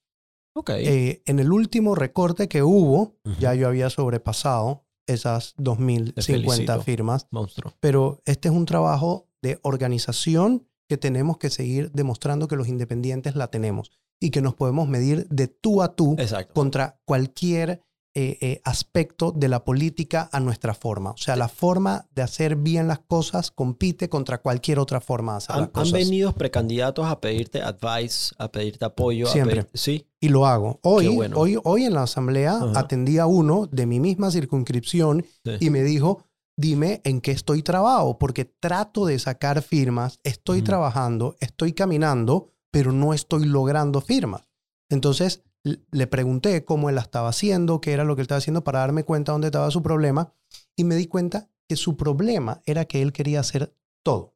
Ok. 0.57 0.71
Eh, 0.71 1.23
en 1.27 1.39
el 1.39 1.53
último 1.53 1.95
recorte 1.95 2.49
que 2.49 2.63
hubo, 2.63 3.17
ya 3.41 3.55
yo 3.55 3.69
había 3.69 3.91
sobrepasado 3.91 4.85
esas 5.07 5.55
2.050 5.57 6.23
felicito. 6.23 6.81
firmas, 6.83 7.27
Monstruo. 7.31 7.73
pero 7.81 8.21
este 8.25 8.49
es 8.49 8.55
un 8.55 8.65
trabajo 8.67 9.29
de 9.43 9.59
organización 9.63 10.67
que 10.89 10.97
tenemos 10.97 11.39
que 11.39 11.51
seguir 11.51 11.91
demostrando 11.93 12.49
que 12.49 12.57
los 12.57 12.69
independientes 12.69 13.37
la 13.37 13.49
tenemos 13.49 13.91
y 14.21 14.31
que 14.31 14.41
nos 14.41 14.55
podemos 14.55 14.89
medir 14.89 15.29
de 15.29 15.49
tú 15.49 15.83
a 15.83 15.95
tú 15.95 16.15
Exacto. 16.19 16.55
contra 16.55 17.01
cualquier 17.05 17.83
eh, 18.17 18.39
eh, 18.41 18.61
aspecto 18.65 19.33
de 19.33 19.49
la 19.49 19.65
política 19.65 20.29
a 20.33 20.39
nuestra 20.39 20.73
forma. 20.75 21.11
O 21.11 21.17
sea, 21.17 21.35
la 21.35 21.49
forma 21.49 22.07
de 22.15 22.23
hacer 22.23 22.55
bien 22.57 22.87
las 22.87 23.01
cosas 23.01 23.51
compite 23.51 24.09
contra 24.09 24.39
cualquier 24.39 24.79
otra 24.79 25.01
forma 25.01 25.33
de 25.33 25.39
hacer 25.39 25.57
Han, 25.57 25.61
las 25.63 25.69
han 25.69 25.73
cosas. 25.73 25.93
venido 25.93 26.33
precandidatos 26.33 27.07
a 27.07 27.21
pedirte 27.21 27.61
advice, 27.61 28.35
a 28.39 28.51
pedirte 28.53 28.85
apoyo. 28.85 29.27
a 29.29 29.33
Siempre. 29.33 29.65
pedir- 29.65 29.71
sí. 29.75 30.07
Y 30.21 30.29
lo 30.29 30.47
hago. 30.47 30.79
Hoy, 30.83 31.09
bueno. 31.09 31.37
hoy, 31.39 31.59
hoy 31.65 31.85
en 31.85 31.95
la 31.95 32.05
asamblea 32.05 32.55
Ajá. 32.57 32.79
atendí 32.81 33.19
a 33.19 33.27
uno 33.27 33.67
de 33.71 33.87
mi 33.87 33.99
misma 34.01 34.31
circunscripción 34.31 35.25
Sí. 35.45 35.57
y 35.61 35.71
me 35.71 35.83
dijo, 35.83 36.23
dime 36.57 37.01
en 37.05 37.21
qué 37.21 37.33
estoy 37.33 37.63
trabado, 37.65 38.17
porque 38.19 38.45
trato 38.45 39.07
de 39.07 39.19
sacar 39.19 39.61
firmas, 39.61 40.21
estoy 40.23 40.63
trabajando, 40.63 41.37
estoy 41.41 41.73
caminando, 41.73 42.53
pero 42.71 42.93
no 42.93 43.13
estoy 43.13 43.45
logrando 43.45 44.01
firmas. 44.01 44.43
Entonces 44.89 45.43
le 45.65 46.07
pregunté 46.07 46.65
cómo 46.65 46.89
él 46.91 46.95
la 46.97 47.01
estaba 47.01 47.31
haciendo, 47.31 47.81
qué 47.81 47.93
era 47.93 48.05
lo 48.05 48.15
que 48.17 48.21
él 48.21 48.25
estaba 48.25 48.39
haciendo 48.39 48.65
para 48.65 48.81
darme 48.81 49.05
cuenta 49.05 49.33
dónde 49.33 49.49
estaba 49.49 49.71
su 49.71 49.83
problema 49.83 50.33
y 50.77 50.85
me 50.85 50.95
di 50.95 51.07
cuenta 51.07 51.49
que 51.67 51.77
su 51.77 51.97
problema 51.97 52.61
era 52.67 52.85
que 52.85 53.01
él 53.01 53.13
quería 53.13 53.41
hacer 53.41 53.75
todo. 54.05 54.35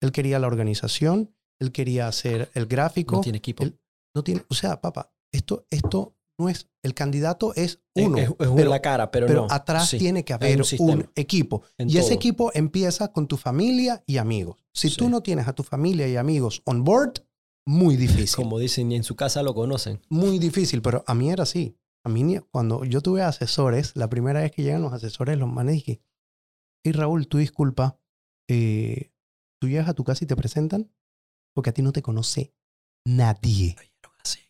Él 0.00 0.12
quería 0.12 0.38
la 0.38 0.46
organización, 0.46 1.34
él 1.58 1.72
quería 1.72 2.08
hacer 2.08 2.50
el 2.54 2.66
gráfico, 2.66 3.16
No 3.16 3.20
tiene 3.20 3.38
equipo. 3.38 3.64
no 4.14 4.24
tiene, 4.24 4.42
o 4.48 4.54
sea, 4.54 4.80
papá, 4.80 5.12
esto, 5.30 5.66
esto 5.70 6.14
no 6.38 6.48
es, 6.48 6.68
el 6.82 6.94
candidato 6.94 7.52
es 7.54 7.82
uno, 7.94 8.16
es, 8.16 8.30
es 8.30 8.34
pero, 8.38 8.70
la 8.70 8.80
cara, 8.80 9.10
pero, 9.10 9.26
pero 9.26 9.42
no. 9.42 9.48
atrás 9.54 9.90
Sí. 9.90 9.98
tiene 9.98 10.24
que 10.24 10.32
haber 10.32 10.62
un 10.78 11.06
equipo. 11.14 11.62
Y 11.76 11.98
ese 11.98 12.14
equipo 12.14 12.50
empieza 12.54 13.12
con 13.12 13.26
tu 13.28 13.36
familia 13.36 14.02
y 14.06 14.16
amigos. 14.16 14.56
Si 14.72 14.88
Sí. 14.88 14.96
tú 14.96 15.10
no 15.10 15.20
tienes 15.22 15.46
a 15.46 15.52
tu 15.52 15.62
familia 15.62 16.08
y 16.08 16.16
amigos 16.16 16.62
on 16.64 16.82
board, 16.82 17.22
muy 17.70 17.96
difícil. 17.96 18.36
Como 18.36 18.58
dicen, 18.58 18.88
ni 18.88 18.96
en 18.96 19.04
su 19.04 19.14
casa 19.14 19.44
lo 19.44 19.54
conocen. 19.54 20.00
Muy 20.08 20.40
difícil, 20.40 20.82
pero 20.82 21.04
a 21.06 21.14
mí 21.14 21.30
era 21.30 21.44
así. 21.44 21.76
A 22.04 22.08
mí, 22.08 22.38
cuando 22.50 22.84
yo 22.84 23.00
tuve 23.00 23.22
asesores, 23.22 23.92
la 23.94 24.08
primera 24.08 24.40
vez 24.40 24.50
que 24.50 24.62
llegan 24.62 24.82
los 24.82 24.92
asesores, 24.92 25.38
los 25.38 25.48
manes 25.48 25.76
dije, 25.76 26.02
hey 26.82 26.92
Raúl, 26.92 27.28
tú 27.28 27.38
disculpa, 27.38 27.98
eh, 28.48 29.12
tú 29.60 29.68
llegas 29.68 29.88
a 29.88 29.94
tu 29.94 30.02
casa 30.02 30.24
y 30.24 30.26
te 30.26 30.34
presentan 30.34 30.90
porque 31.54 31.70
a 31.70 31.72
ti 31.72 31.82
no 31.82 31.92
te 31.92 32.02
conoce 32.02 32.52
nadie. 33.06 33.76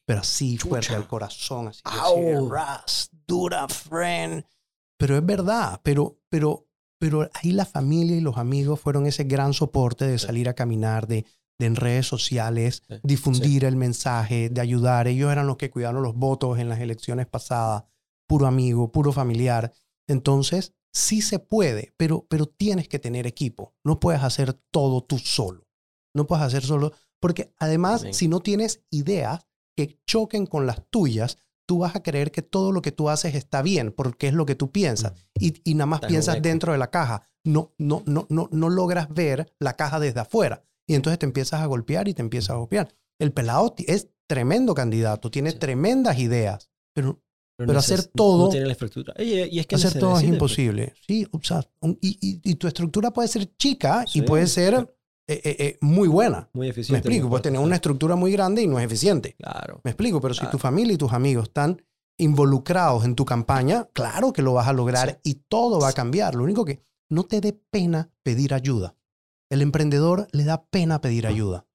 Pero 0.07 0.23
así 0.23 0.57
fuerte 0.57 0.89
Chucha. 0.89 0.97
al 0.97 1.07
corazón, 1.07 1.69
así. 1.69 1.83
así, 1.85 2.49
Ras, 2.51 3.11
dura, 3.27 3.69
friend. 3.69 4.45
Pero 4.99 5.17
es 5.17 5.25
verdad, 5.25 5.81
pero, 5.85 6.19
pero, 6.31 6.67
pero 6.99 7.31
ahí 7.35 7.53
la 7.53 7.67
familia 7.67 8.17
y 8.17 8.21
los 8.21 8.39
amigos 8.39 8.81
fueron 8.81 9.07
ese 9.07 9.25
gran 9.25 9.53
soporte 9.53 10.07
de 10.07 10.19
salir 10.19 10.49
a 10.49 10.55
caminar, 10.55 11.07
de, 11.07 11.27
de 11.61 11.67
en 11.67 11.77
redes 11.77 12.07
sociales, 12.07 12.83
Sí. 12.89 12.97
difundir 13.05 13.65
el 13.65 13.77
mensaje, 13.77 14.49
de 14.49 14.61
ayudar. 14.61 15.07
Ellos 15.07 15.31
eran 15.31 15.47
los 15.47 15.57
que 15.57 15.71
cuidaron 15.71 16.03
los 16.03 16.15
votos 16.17 16.59
en 16.59 16.69
las 16.69 16.81
elecciones 16.81 17.27
pasadas. 17.27 17.85
Puro 18.27 18.47
amigo, 18.47 18.91
puro 18.91 19.13
familiar. 19.13 19.73
Entonces, 20.09 20.75
sí 20.93 21.23
se 21.23 21.39
puede, 21.39 21.93
pero, 21.97 22.27
pero 22.29 22.47
tienes 22.47 22.89
que 22.89 22.99
tener 22.99 23.27
equipo. 23.27 23.75
No 23.85 24.01
puedes 24.01 24.23
hacer 24.23 24.55
todo 24.73 25.03
tú 25.03 25.19
solo. 25.19 25.69
No 26.15 26.27
puedes 26.27 26.45
hacer 26.45 26.65
solo, 26.65 26.93
porque 27.21 27.53
además, 27.59 28.05
si 28.13 28.27
no 28.27 28.41
tienes 28.41 28.83
ideas 28.91 29.47
que 29.77 30.01
choquen 30.07 30.47
con 30.47 30.67
las 30.67 30.83
tuyas, 30.91 31.37
tú 31.67 31.79
vas 31.79 31.95
a 31.95 32.03
creer 32.03 32.33
que 32.33 32.43
todo 32.43 32.73
lo 32.73 32.83
que 32.83 32.91
tú 32.91 33.09
haces 33.09 33.37
está 33.37 33.63
bien, 33.63 33.93
porque 33.93 34.27
es 34.27 34.35
lo 34.35 34.45
que 34.47 34.57
tú 34.57 34.73
piensas. 34.73 35.13
Y, 35.39 35.61
y 35.65 35.75
nada 35.75 35.87
más 35.87 36.01
piensas 36.01 36.43
dentro 36.43 36.73
de 36.73 36.79
la 36.79 36.91
caja. 36.91 37.23
No, 37.45 37.73
no, 37.79 38.03
no, 38.07 38.27
no, 38.29 38.49
no 38.51 38.69
logras 38.69 39.09
ver 39.09 39.55
la 39.61 39.75
caja 39.77 40.01
desde 40.01 40.21
afuera. 40.21 40.65
Y 40.91 40.95
entonces 40.97 41.19
te 41.19 41.27
empiezas 41.27 41.61
a 41.61 41.67
golpear 41.67 42.09
y 42.09 42.15
te 42.15 42.23
empiezas 42.23 42.51
a 42.51 42.55
golpear. 42.55 42.89
El 43.21 43.33
pelado 43.33 43.75
es 43.87 44.09
tremendo 44.29 44.75
candidato, 44.75 45.31
tiene 45.31 45.53
Sí. 45.53 45.59
tremendas 45.59 46.19
ideas, 46.19 46.71
pero 46.95 47.23
Pero 47.57 47.79
hacer 47.79 48.05
todo- 48.07 48.45
No 48.47 48.51
tiene 48.51 48.65
la 48.67 48.73
estructura. 48.73 49.13
Y 49.23 49.59
es 49.59 49.67
que 49.67 49.75
hacer 49.75 49.93
todo 49.93 50.13
es 50.13 50.15
necesita 50.23 50.35
imposible. 50.35 50.95
Sí, 51.07 51.27
o 51.31 51.41
sea, 51.43 51.61
un- 51.83 51.99
y, 52.01 52.17
y- 52.21 52.41
y 52.43 52.55
tu 52.55 52.67
estructura 52.67 53.11
puede 53.13 53.29
ser 53.29 53.55
chica 53.59 54.05
y 54.15 54.23
puede 54.23 54.47
ser 54.47 54.75
eh, 55.29 55.41
eh, 55.45 55.57
eh, 55.61 55.79
muy 55.83 56.09
buena. 56.09 56.49
Muy 56.55 56.67
Me 56.67 56.71
eficiente. 56.71 56.99
explico, 56.99 57.25
muy 57.27 57.31
puedes 57.31 57.43
tener 57.43 57.61
una 57.61 57.75
estructura 57.77 58.17
muy 58.17 58.33
grande 58.33 58.63
y 58.63 58.67
no 58.67 58.79
es 58.81 58.85
eficiente. 58.87 59.35
Claro. 59.39 59.81
Me 59.85 59.91
explico, 59.93 60.21
pero 60.23 60.33
si 60.35 60.45
tu 60.51 60.59
familia 60.59 60.95
y 60.95 60.97
tus 60.97 61.13
amigos 61.13 61.45
están 61.49 61.81
involucrados 62.19 63.05
en 63.05 63.15
tu 63.15 63.25
campaña, 63.25 63.89
claro 63.93 64.33
que 64.33 64.43
lo 64.43 64.55
vas 64.55 64.67
a 64.67 64.73
lograr 64.73 65.21
Sí. 65.23 65.31
y 65.33 65.35
todo 65.49 65.79
va 65.81 65.89
a 65.89 65.93
cambiar. 65.93 66.35
Lo 66.35 66.45
único 66.45 66.65
que 66.65 66.83
no 67.11 67.25
te 67.25 67.41
dé 67.41 67.53
pena 67.53 68.11
pedir 68.23 68.55
ayuda. 68.55 68.97
El 69.51 69.63
emprendedor 69.63 70.29
le 70.33 70.45
da 70.45 70.65
pena 70.65 71.01
pedir 71.01 71.27
ayuda. 71.27 71.67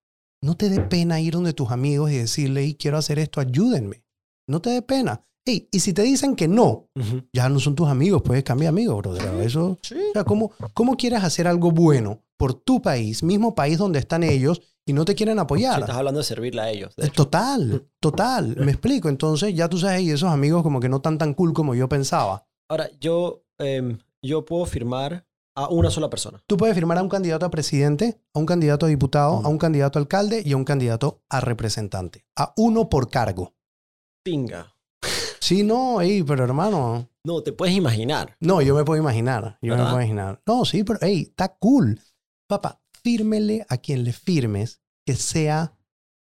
No 0.42 0.56
te 0.56 0.70
dé 0.70 0.80
pena 0.82 1.20
ir 1.20 1.34
donde 1.34 1.54
tus 1.54 1.72
amigos 1.72 2.12
y 2.12 2.18
decirle, 2.18 2.62
"Hey, 2.64 2.76
quiero 2.80 2.98
hacer 2.98 3.20
esto, 3.20 3.42
ayúdenme. 3.42 4.04
No 4.48 4.62
te 4.62 4.70
dé 4.70 4.82
pena. 4.82 5.26
Hey, 5.48 5.68
y 5.72 5.80
si 5.80 5.94
te 5.94 6.02
dicen 6.04 6.36
que 6.36 6.48
no, 6.48 6.90
ya 7.34 7.50
no 7.50 7.60
son 7.60 7.76
tus 7.76 7.88
amigos, 7.88 8.22
puedes 8.24 8.44
cambiar 8.44 8.70
amigos, 8.70 8.98
brother. 8.98 9.24
Eso, 9.44 9.78
Sí. 9.82 9.96
o 9.96 10.14
sea, 10.14 10.24
¿cómo, 10.24 10.52
¿cómo 10.74 10.96
quieres 10.98 11.24
hacer 11.24 11.48
algo 11.48 11.72
bueno 11.72 12.24
por 12.38 12.54
tu 12.54 12.82
país, 12.82 13.22
mismo 13.24 13.54
país 13.54 13.78
donde 13.78 14.00
están 14.00 14.24
ellos, 14.24 14.62
y 14.88 14.94
no 14.94 15.04
te 15.06 15.14
quieren 15.16 15.36
Sí, 15.38 15.42
apoyar? 15.42 15.80
estás 15.82 15.96
hablando 15.98 16.20
de 16.20 16.24
servirle 16.26 16.62
a 16.62 16.70
ellos. 16.70 16.94
Eh. 16.98 17.10
Total, 17.14 17.86
total. 18.00 18.56
Me 18.58 18.72
explico. 18.72 19.10
Entonces, 19.10 19.54
ya 19.56 19.68
tú 19.70 19.78
sabes, 19.80 20.02
y 20.02 20.12
esos 20.12 20.30
amigos 20.30 20.64
como 20.64 20.80
que 20.80 20.90
no 20.90 21.02
tan 21.02 21.18
tan 21.18 21.34
cool 21.34 21.54
como 21.54 21.76
yo 21.76 21.88
pensaba. 21.90 22.48
Ahora, 22.70 22.90
yo, 23.00 23.44
em, 23.60 24.00
yo 24.24 24.46
puedo 24.46 24.66
firmar 24.66 25.28
a 25.56 25.70
una 25.70 25.90
sola 25.90 26.10
persona. 26.10 26.44
Tú 26.48 26.58
puedes 26.58 26.76
firmar 26.76 26.98
a 26.98 27.02
un 27.04 27.10
candidato 27.10 27.46
a 27.46 27.50
presidente, 27.52 28.20
a 28.34 28.40
un 28.40 28.46
candidato 28.46 28.86
a 28.86 28.90
diputado, 28.90 29.42
Mm. 29.42 29.46
a 29.46 29.50
un 29.50 29.58
candidato 29.58 30.00
a 30.00 30.02
alcalde 30.02 30.42
y 30.46 30.52
a 30.54 30.58
un 30.58 30.66
candidato 30.66 31.24
a 31.30 31.40
representante. 31.40 32.26
A 32.36 32.54
uno 32.58 32.90
por 32.90 33.10
cargo. 33.10 33.56
Pinga. 34.24 34.74
Sí, 35.40 35.64
no, 35.64 36.02
ey, 36.02 36.24
pero 36.24 36.44
hermano, 36.44 37.10
No, 37.24 37.42
te 37.44 37.52
puedes 37.54 37.76
imaginar. 37.76 38.36
no, 38.40 38.62
yo 38.62 38.76
me 38.76 38.84
puedo 38.84 39.00
imaginar. 39.00 39.58
Yo 39.62 39.76
me 39.76 39.84
puedo 39.84 39.96
imaginar. 39.96 40.42
No, 40.46 40.66
sí, 40.66 40.84
pero, 40.84 41.00
hey, 41.02 41.28
está 41.30 41.56
cool. 41.58 42.02
Papá, 42.48 42.82
fírmele 43.04 43.66
a 43.70 43.78
quien 43.78 44.04
le 44.04 44.14
firmes 44.14 44.82
que 45.06 45.16
sea, 45.16 45.74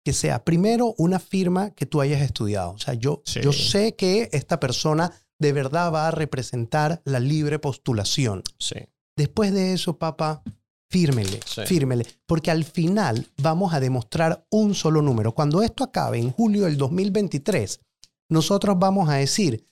que 0.06 0.11
sea 0.14 0.43
primero 0.43 0.93
una 0.97 1.19
firma 1.19 1.72
que 1.72 1.85
tú 1.85 2.02
hayas 2.02 2.22
estudiado. 2.22 2.72
O 2.72 2.77
sea, 2.77 2.93
yo, 2.93 3.22
Sí. 3.26 3.39
yo 3.41 3.53
sé 3.53 3.95
que 3.95 4.30
esta 4.34 4.60
persona 4.60 5.11
de 5.39 5.52
verdad 5.53 5.91
va 5.93 6.07
a 6.07 6.11
representar 6.11 7.02
la 7.06 7.19
libre 7.19 7.60
postulación. 7.60 8.43
Sí. 8.60 8.76
Después 9.18 9.54
de 9.54 9.74
eso, 9.74 9.98
papá, 9.98 10.44
fírmele, 10.90 11.40
Sí. 11.46 11.62
fírmele, 11.66 12.06
porque 12.26 12.52
al 12.52 12.64
final 12.64 13.28
vamos 13.42 13.74
a 13.74 13.80
demostrar 13.80 14.46
un 14.50 14.76
solo 14.76 15.02
número. 15.02 15.34
Cuando 15.34 15.62
esto 15.62 15.84
acabe 15.84 16.20
en 16.20 16.32
julio 16.32 16.66
del 16.66 16.78
2023, 16.78 17.80
nosotros 18.30 18.78
vamos 18.80 19.10
a 19.10 19.16
decir, 19.16 19.66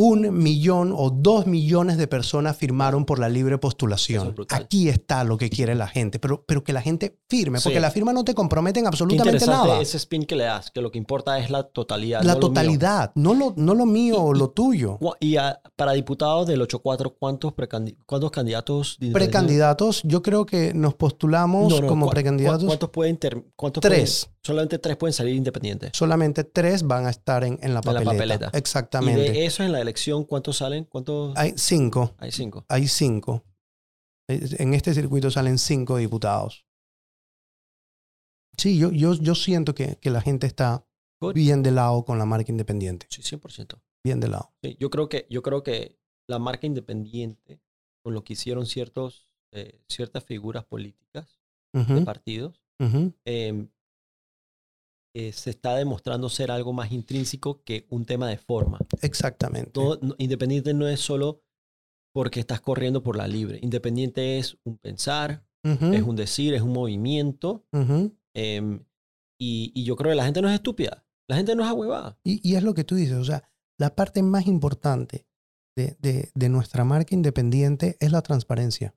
un 0.00 0.32
millón 0.32 0.94
o 0.96 1.10
dos 1.10 1.48
millones 1.48 1.96
de 1.96 2.06
personas 2.06 2.56
firmaron 2.56 3.04
por 3.04 3.18
la 3.18 3.28
libre 3.28 3.58
postulación. 3.58 4.32
es. 4.38 4.46
Aquí 4.50 4.88
está 4.88 5.24
lo 5.24 5.36
que 5.38 5.50
quiere 5.50 5.74
la 5.74 5.88
gente, 5.88 6.20
pero, 6.20 6.44
pero 6.46 6.62
que 6.62 6.72
la 6.72 6.80
gente 6.82 7.18
firme, 7.28 7.58
porque 7.60 7.78
Sí. 7.78 7.82
la 7.82 7.90
firma 7.90 8.12
no 8.12 8.22
te 8.22 8.32
compromete 8.32 8.78
en 8.78 8.84
Qué 8.84 8.88
absolutamente 8.90 9.38
interesante 9.38 9.68
nada. 9.70 9.80
ese 9.82 9.96
spin 9.96 10.24
que 10.24 10.36
le 10.36 10.44
das, 10.44 10.70
que 10.70 10.80
lo 10.82 10.92
que 10.92 10.98
importa 10.98 11.40
es 11.40 11.50
la 11.50 11.64
totalidad. 11.64 12.22
La 12.22 12.34
no 12.34 12.40
lo 12.40 12.46
mío. 12.46 12.48
totalidad, 12.48 13.10
no 13.16 13.34
lo, 13.34 13.54
no 13.56 13.74
lo 13.74 13.86
mío 13.86 14.22
o 14.22 14.32
lo 14.34 14.50
tuyo. 14.50 15.00
Y 15.18 15.34
a- 15.34 15.60
para 15.74 15.92
diputados 15.94 16.46
del 16.46 16.62
8-4, 16.62 17.16
¿cuántos, 17.18 17.52
¿cuántos 18.06 18.30
candidatos? 18.30 18.98
Precandidatos, 19.12 20.02
yo 20.04 20.22
creo 20.22 20.46
que 20.46 20.72
nos 20.74 20.94
postulamos 20.94 21.72
No, 21.72 21.80
no, 21.80 21.86
como 21.88 22.06
¿cu- 22.06 22.12
precandidatos. 22.12 22.60
cu- 22.60 22.66
¿Cuántos 22.68 22.90
pueden 22.90 23.18
cuántos 23.56 23.80
Tres. 23.80 24.26
pueden- 24.26 24.37
solamente 24.42 24.78
tres 24.78 24.96
pueden 24.96 25.12
salir 25.12 25.34
independientes. 25.34 25.90
solamente 25.94 26.44
tres 26.44 26.82
van 26.82 27.06
a 27.06 27.10
estar 27.10 27.44
en, 27.44 27.58
en 27.62 27.74
la 27.74 27.80
En 27.80 27.94
la 27.94 28.02
papeleta. 28.02 28.10
papeleta. 28.12 28.50
Y 28.52 28.56
Exactamente. 28.58 29.20
de 29.32 29.46
eso 29.46 29.62
en 29.62 29.72
la 29.72 29.80
elección, 29.80 30.24
¿cuántos 30.24 30.58
salen? 30.58 30.84
¿Cuántos? 30.84 31.36
Hay 31.36 31.54
cinco. 31.56 32.14
Hay 32.18 32.32
cinco. 32.32 32.64
Hay 32.68 32.86
cinco. 32.88 33.44
En 34.28 34.74
este 34.74 34.92
circuito 34.94 35.30
salen 35.30 35.58
cinco 35.58 35.96
diputados. 35.96 36.66
Sí, 38.56 38.78
yo, 38.78 38.90
yo, 38.90 39.14
yo 39.14 39.34
siento 39.34 39.74
que, 39.74 39.96
que 40.00 40.10
la 40.10 40.20
gente 40.20 40.46
está 40.46 40.84
Good. 41.20 41.34
bien 41.34 41.62
de 41.62 41.70
lado 41.70 42.04
con 42.04 42.18
la 42.18 42.24
marca 42.24 42.50
independiente. 42.50 43.06
Sí, 43.10 43.22
100%. 43.22 43.80
Bien 44.04 44.20
de 44.20 44.28
lado. 44.28 44.52
Sí, 44.62 44.76
yo, 44.80 44.90
creo 44.90 45.08
que, 45.08 45.26
yo 45.30 45.42
creo 45.42 45.62
que 45.62 45.98
la 46.28 46.38
marca 46.38 46.66
independiente, 46.66 47.60
con 48.02 48.14
lo 48.14 48.24
que 48.24 48.32
hicieron 48.34 48.66
ciertos, 48.66 49.28
eh, 49.52 49.80
ciertas 49.88 50.24
figuras 50.24 50.64
políticas 50.64 51.38
de 51.72 52.00
partidos, 52.02 52.60
eh, 53.24 53.66
eh, 55.18 55.32
se 55.32 55.50
está 55.50 55.74
demostrando 55.74 56.28
ser 56.28 56.50
algo 56.50 56.72
más 56.72 56.92
intrínseco 56.92 57.62
que 57.64 57.86
un 57.90 58.04
tema 58.04 58.28
de 58.28 58.38
forma. 58.38 58.78
Exactamente. 59.02 59.72
No- 59.80 59.98
independiente 60.18 60.72
no 60.74 60.86
es 60.88 61.00
solo 61.00 61.42
porque 62.14 62.40
estás 62.40 62.60
corriendo 62.60 63.02
por 63.02 63.16
la 63.16 63.26
libre. 63.26 63.58
Independiente 63.62 64.38
es 64.38 64.56
un 64.64 64.78
pensar, 64.78 65.44
es 65.62 66.02
un 66.02 66.16
decir, 66.16 66.54
es 66.54 66.62
un 66.62 66.72
movimiento. 66.72 67.64
em, 68.34 68.84
y, 69.40 69.72
y 69.74 69.84
yo 69.84 69.96
creo 69.96 70.10
que 70.12 70.16
la 70.16 70.24
gente 70.24 70.40
no 70.42 70.48
es 70.48 70.54
estúpida. 70.54 71.04
La 71.28 71.36
gente 71.36 71.54
no 71.54 71.62
es 71.64 71.68
ahuevada. 71.68 72.18
Y, 72.24 72.40
y 72.48 72.54
es 72.56 72.62
lo 72.62 72.74
que 72.74 72.84
tú 72.84 72.94
dices, 72.94 73.16
o 73.16 73.24
sea, 73.24 73.42
la 73.78 73.94
parte 73.94 74.22
más 74.22 74.46
importante 74.46 75.26
de, 75.76 75.96
de- 76.00 76.30
de 76.34 76.48
nuestra 76.48 76.84
marca 76.84 77.14
independiente 77.14 77.96
es 78.00 78.10
la 78.12 78.22
transparencia. 78.22 78.94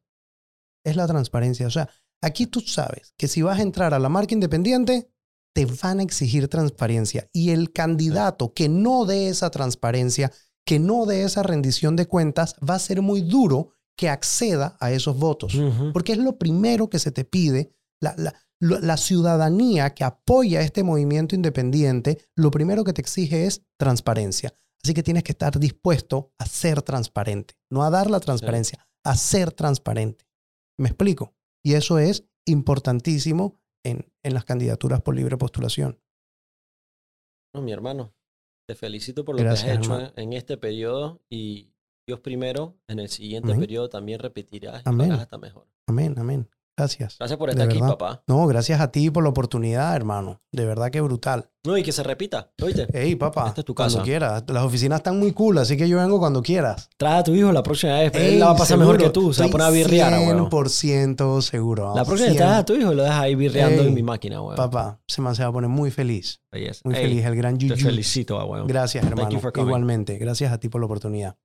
Es 0.85 0.95
la 0.95 1.07
transparencia. 1.07 1.67
O 1.67 1.71
sea, 1.71 1.89
aquí 2.23 2.47
tú 2.47 2.59
sabes 2.61 3.13
que 3.17 3.27
si 3.27 3.41
vas 3.41 3.59
a 3.59 3.63
entrar 3.63 3.93
a 3.93 3.99
la 3.99 4.09
marca 4.09 4.33
independiente, 4.33 5.11
te 5.53 5.65
van 5.65 5.99
a 5.99 6.03
exigir 6.03 6.47
transparencia. 6.47 7.29
Y 7.33 7.51
el 7.51 7.71
candidato 7.71 8.53
que 8.53 8.69
no 8.69 9.05
dé 9.05 9.27
esa 9.27 9.49
transparencia, 9.49 10.31
que 10.65 10.79
no 10.79 11.05
dé 11.05 11.23
esa 11.23 11.43
rendición 11.43 11.95
de 11.95 12.07
cuentas, 12.07 12.55
va 12.67 12.75
a 12.75 12.79
ser 12.79 13.01
muy 13.01 13.21
duro 13.21 13.69
que 13.97 14.09
acceda 14.09 14.77
a 14.79 14.91
esos 14.91 15.17
votos. 15.17 15.53
Porque 15.93 16.13
es 16.13 16.17
lo 16.17 16.37
primero 16.37 16.89
que 16.89 16.99
se 16.99 17.11
te 17.11 17.25
pide. 17.25 17.73
La, 17.99 18.15
la 18.59 18.97
ciudadanía 18.97 19.93
que 19.93 20.03
apoya 20.03 20.61
este 20.61 20.83
movimiento 20.83 21.35
independiente, 21.35 22.17
lo 22.35 22.51
primero 22.51 22.83
que 22.83 22.93
te 22.93 23.01
exige 23.01 23.45
es 23.45 23.63
transparencia. 23.77 24.53
Así 24.83 24.93
que 24.93 25.03
tienes 25.03 25.23
que 25.23 25.33
estar 25.33 25.59
dispuesto 25.59 26.33
a 26.39 26.45
ser 26.45 26.81
transparente. 26.81 27.55
No 27.69 27.83
a 27.83 27.89
dar 27.89 28.09
la 28.09 28.19
transparencia, 28.19 28.87
a 29.03 29.15
ser 29.15 29.51
transparente. 29.51 30.25
¿Me 30.77 30.87
explico? 30.89 31.35
Y 31.63 31.73
eso 31.73 31.99
es 31.99 32.25
importantísimo 32.45 33.60
en, 33.83 34.11
en 34.23 34.33
las 34.33 34.45
candidaturas 34.45 35.01
por 35.01 35.15
libre 35.15 35.37
postulación. 35.37 35.99
No, 37.53 37.61
mi 37.61 37.71
hermano, 37.71 38.13
te 38.67 38.75
felicito 38.75 39.25
por 39.25 39.35
lo 39.35 39.41
Gracias, 39.43 39.65
que 39.65 39.71
has 39.71 39.77
hecho 39.79 39.99
en, 39.99 40.23
en 40.23 40.33
este 40.33 40.57
periodo 40.57 41.21
y 41.29 41.73
Dios 42.07 42.19
primero, 42.21 42.77
en 42.87 42.99
el 42.99 43.09
siguiente 43.09 43.49
Amén. 43.51 43.59
periodo 43.61 43.89
también 43.89 44.19
repetirás 44.19 44.83
y 44.85 44.89
Amén. 44.89 45.11
hasta 45.11 45.37
mejor. 45.37 45.67
Amén, 45.87 46.15
amén. 46.17 46.49
Gracias. 46.81 47.15
Gracias 47.19 47.37
por 47.37 47.47
De 47.49 47.53
estar 47.53 47.67
aquí, 47.67 47.79
verdad. 47.79 47.97
papá. 47.97 48.23
No, 48.27 48.47
gracias 48.47 48.81
a 48.81 48.91
ti 48.91 49.11
por 49.11 49.21
la 49.23 49.29
oportunidad, 49.29 49.95
hermano. 49.95 50.39
De 50.51 50.65
verdad 50.65 50.89
que 50.89 50.99
brutal. 51.01 51.47
No, 51.63 51.77
y 51.77 51.83
que 51.83 51.91
se 51.91 52.01
repita, 52.01 52.49
¿oíste? 52.59 52.87
Hey, 52.91 53.15
papá, 53.15 53.49
Esta 53.49 53.61
es 53.61 53.65
tu 53.65 53.75
cuando 53.75 53.93
casa. 53.97 54.03
quieras. 54.03 54.43
Las 54.47 54.63
oficinas 54.63 54.97
están 55.01 55.19
muy 55.19 55.31
cool, 55.31 55.59
así 55.59 55.77
que 55.77 55.87
yo 55.87 55.97
vengo 55.97 56.17
cuando 56.17 56.41
quieras. 56.41 56.89
Trae 56.97 57.19
a 57.19 57.23
tu 57.23 57.35
hijo 57.35 57.51
la 57.51 57.61
próxima 57.61 57.99
vez, 57.99 58.11
pero 58.11 58.25
él 58.25 58.31
Ey, 58.33 58.39
la 58.39 58.47
va 58.47 58.51
a 58.53 58.55
pasar 58.55 58.79
mejor 58.79 58.97
que 58.97 59.03
seguro. 59.03 59.27
tú, 59.27 59.33
se 59.33 59.41
va 59.43 59.47
a 59.47 59.51
poner 59.51 59.67
a 59.67 59.69
birrear, 59.69 60.11
weón. 60.13 60.49
100% 60.49 61.41
seguro. 61.41 61.93
La 61.95 62.03
próxima 62.03 62.29
vez 62.29 62.37
traes 62.37 62.53
a 62.57 62.65
tu 62.65 62.73
hijo 62.73 62.91
y 62.91 62.95
lo 62.95 63.03
dejas 63.03 63.19
ahí 63.21 63.35
birreando 63.35 63.81
Ey, 63.83 63.87
en 63.89 63.93
mi 63.93 64.01
máquina, 64.01 64.41
weón. 64.41 64.55
Papá, 64.55 64.99
se 65.07 65.21
me 65.21 65.35
se 65.35 65.43
va 65.43 65.49
a 65.49 65.51
poner 65.51 65.69
muy 65.69 65.91
feliz. 65.91 66.41
Belleza. 66.51 66.81
Muy 66.83 66.95
Ey, 66.95 67.03
feliz. 67.03 67.25
El 67.25 67.35
gran 67.35 67.57
Te 67.59 67.67
Yuyu. 67.67 67.85
felicito, 67.85 68.43
weón. 68.43 68.65
Gracias, 68.65 69.05
hermano. 69.05 69.39
Igualmente. 69.55 70.17
Gracias 70.17 70.51
a 70.51 70.57
ti 70.59 70.67
por 70.67 70.81
la 70.81 70.85
oportunidad. 70.85 71.35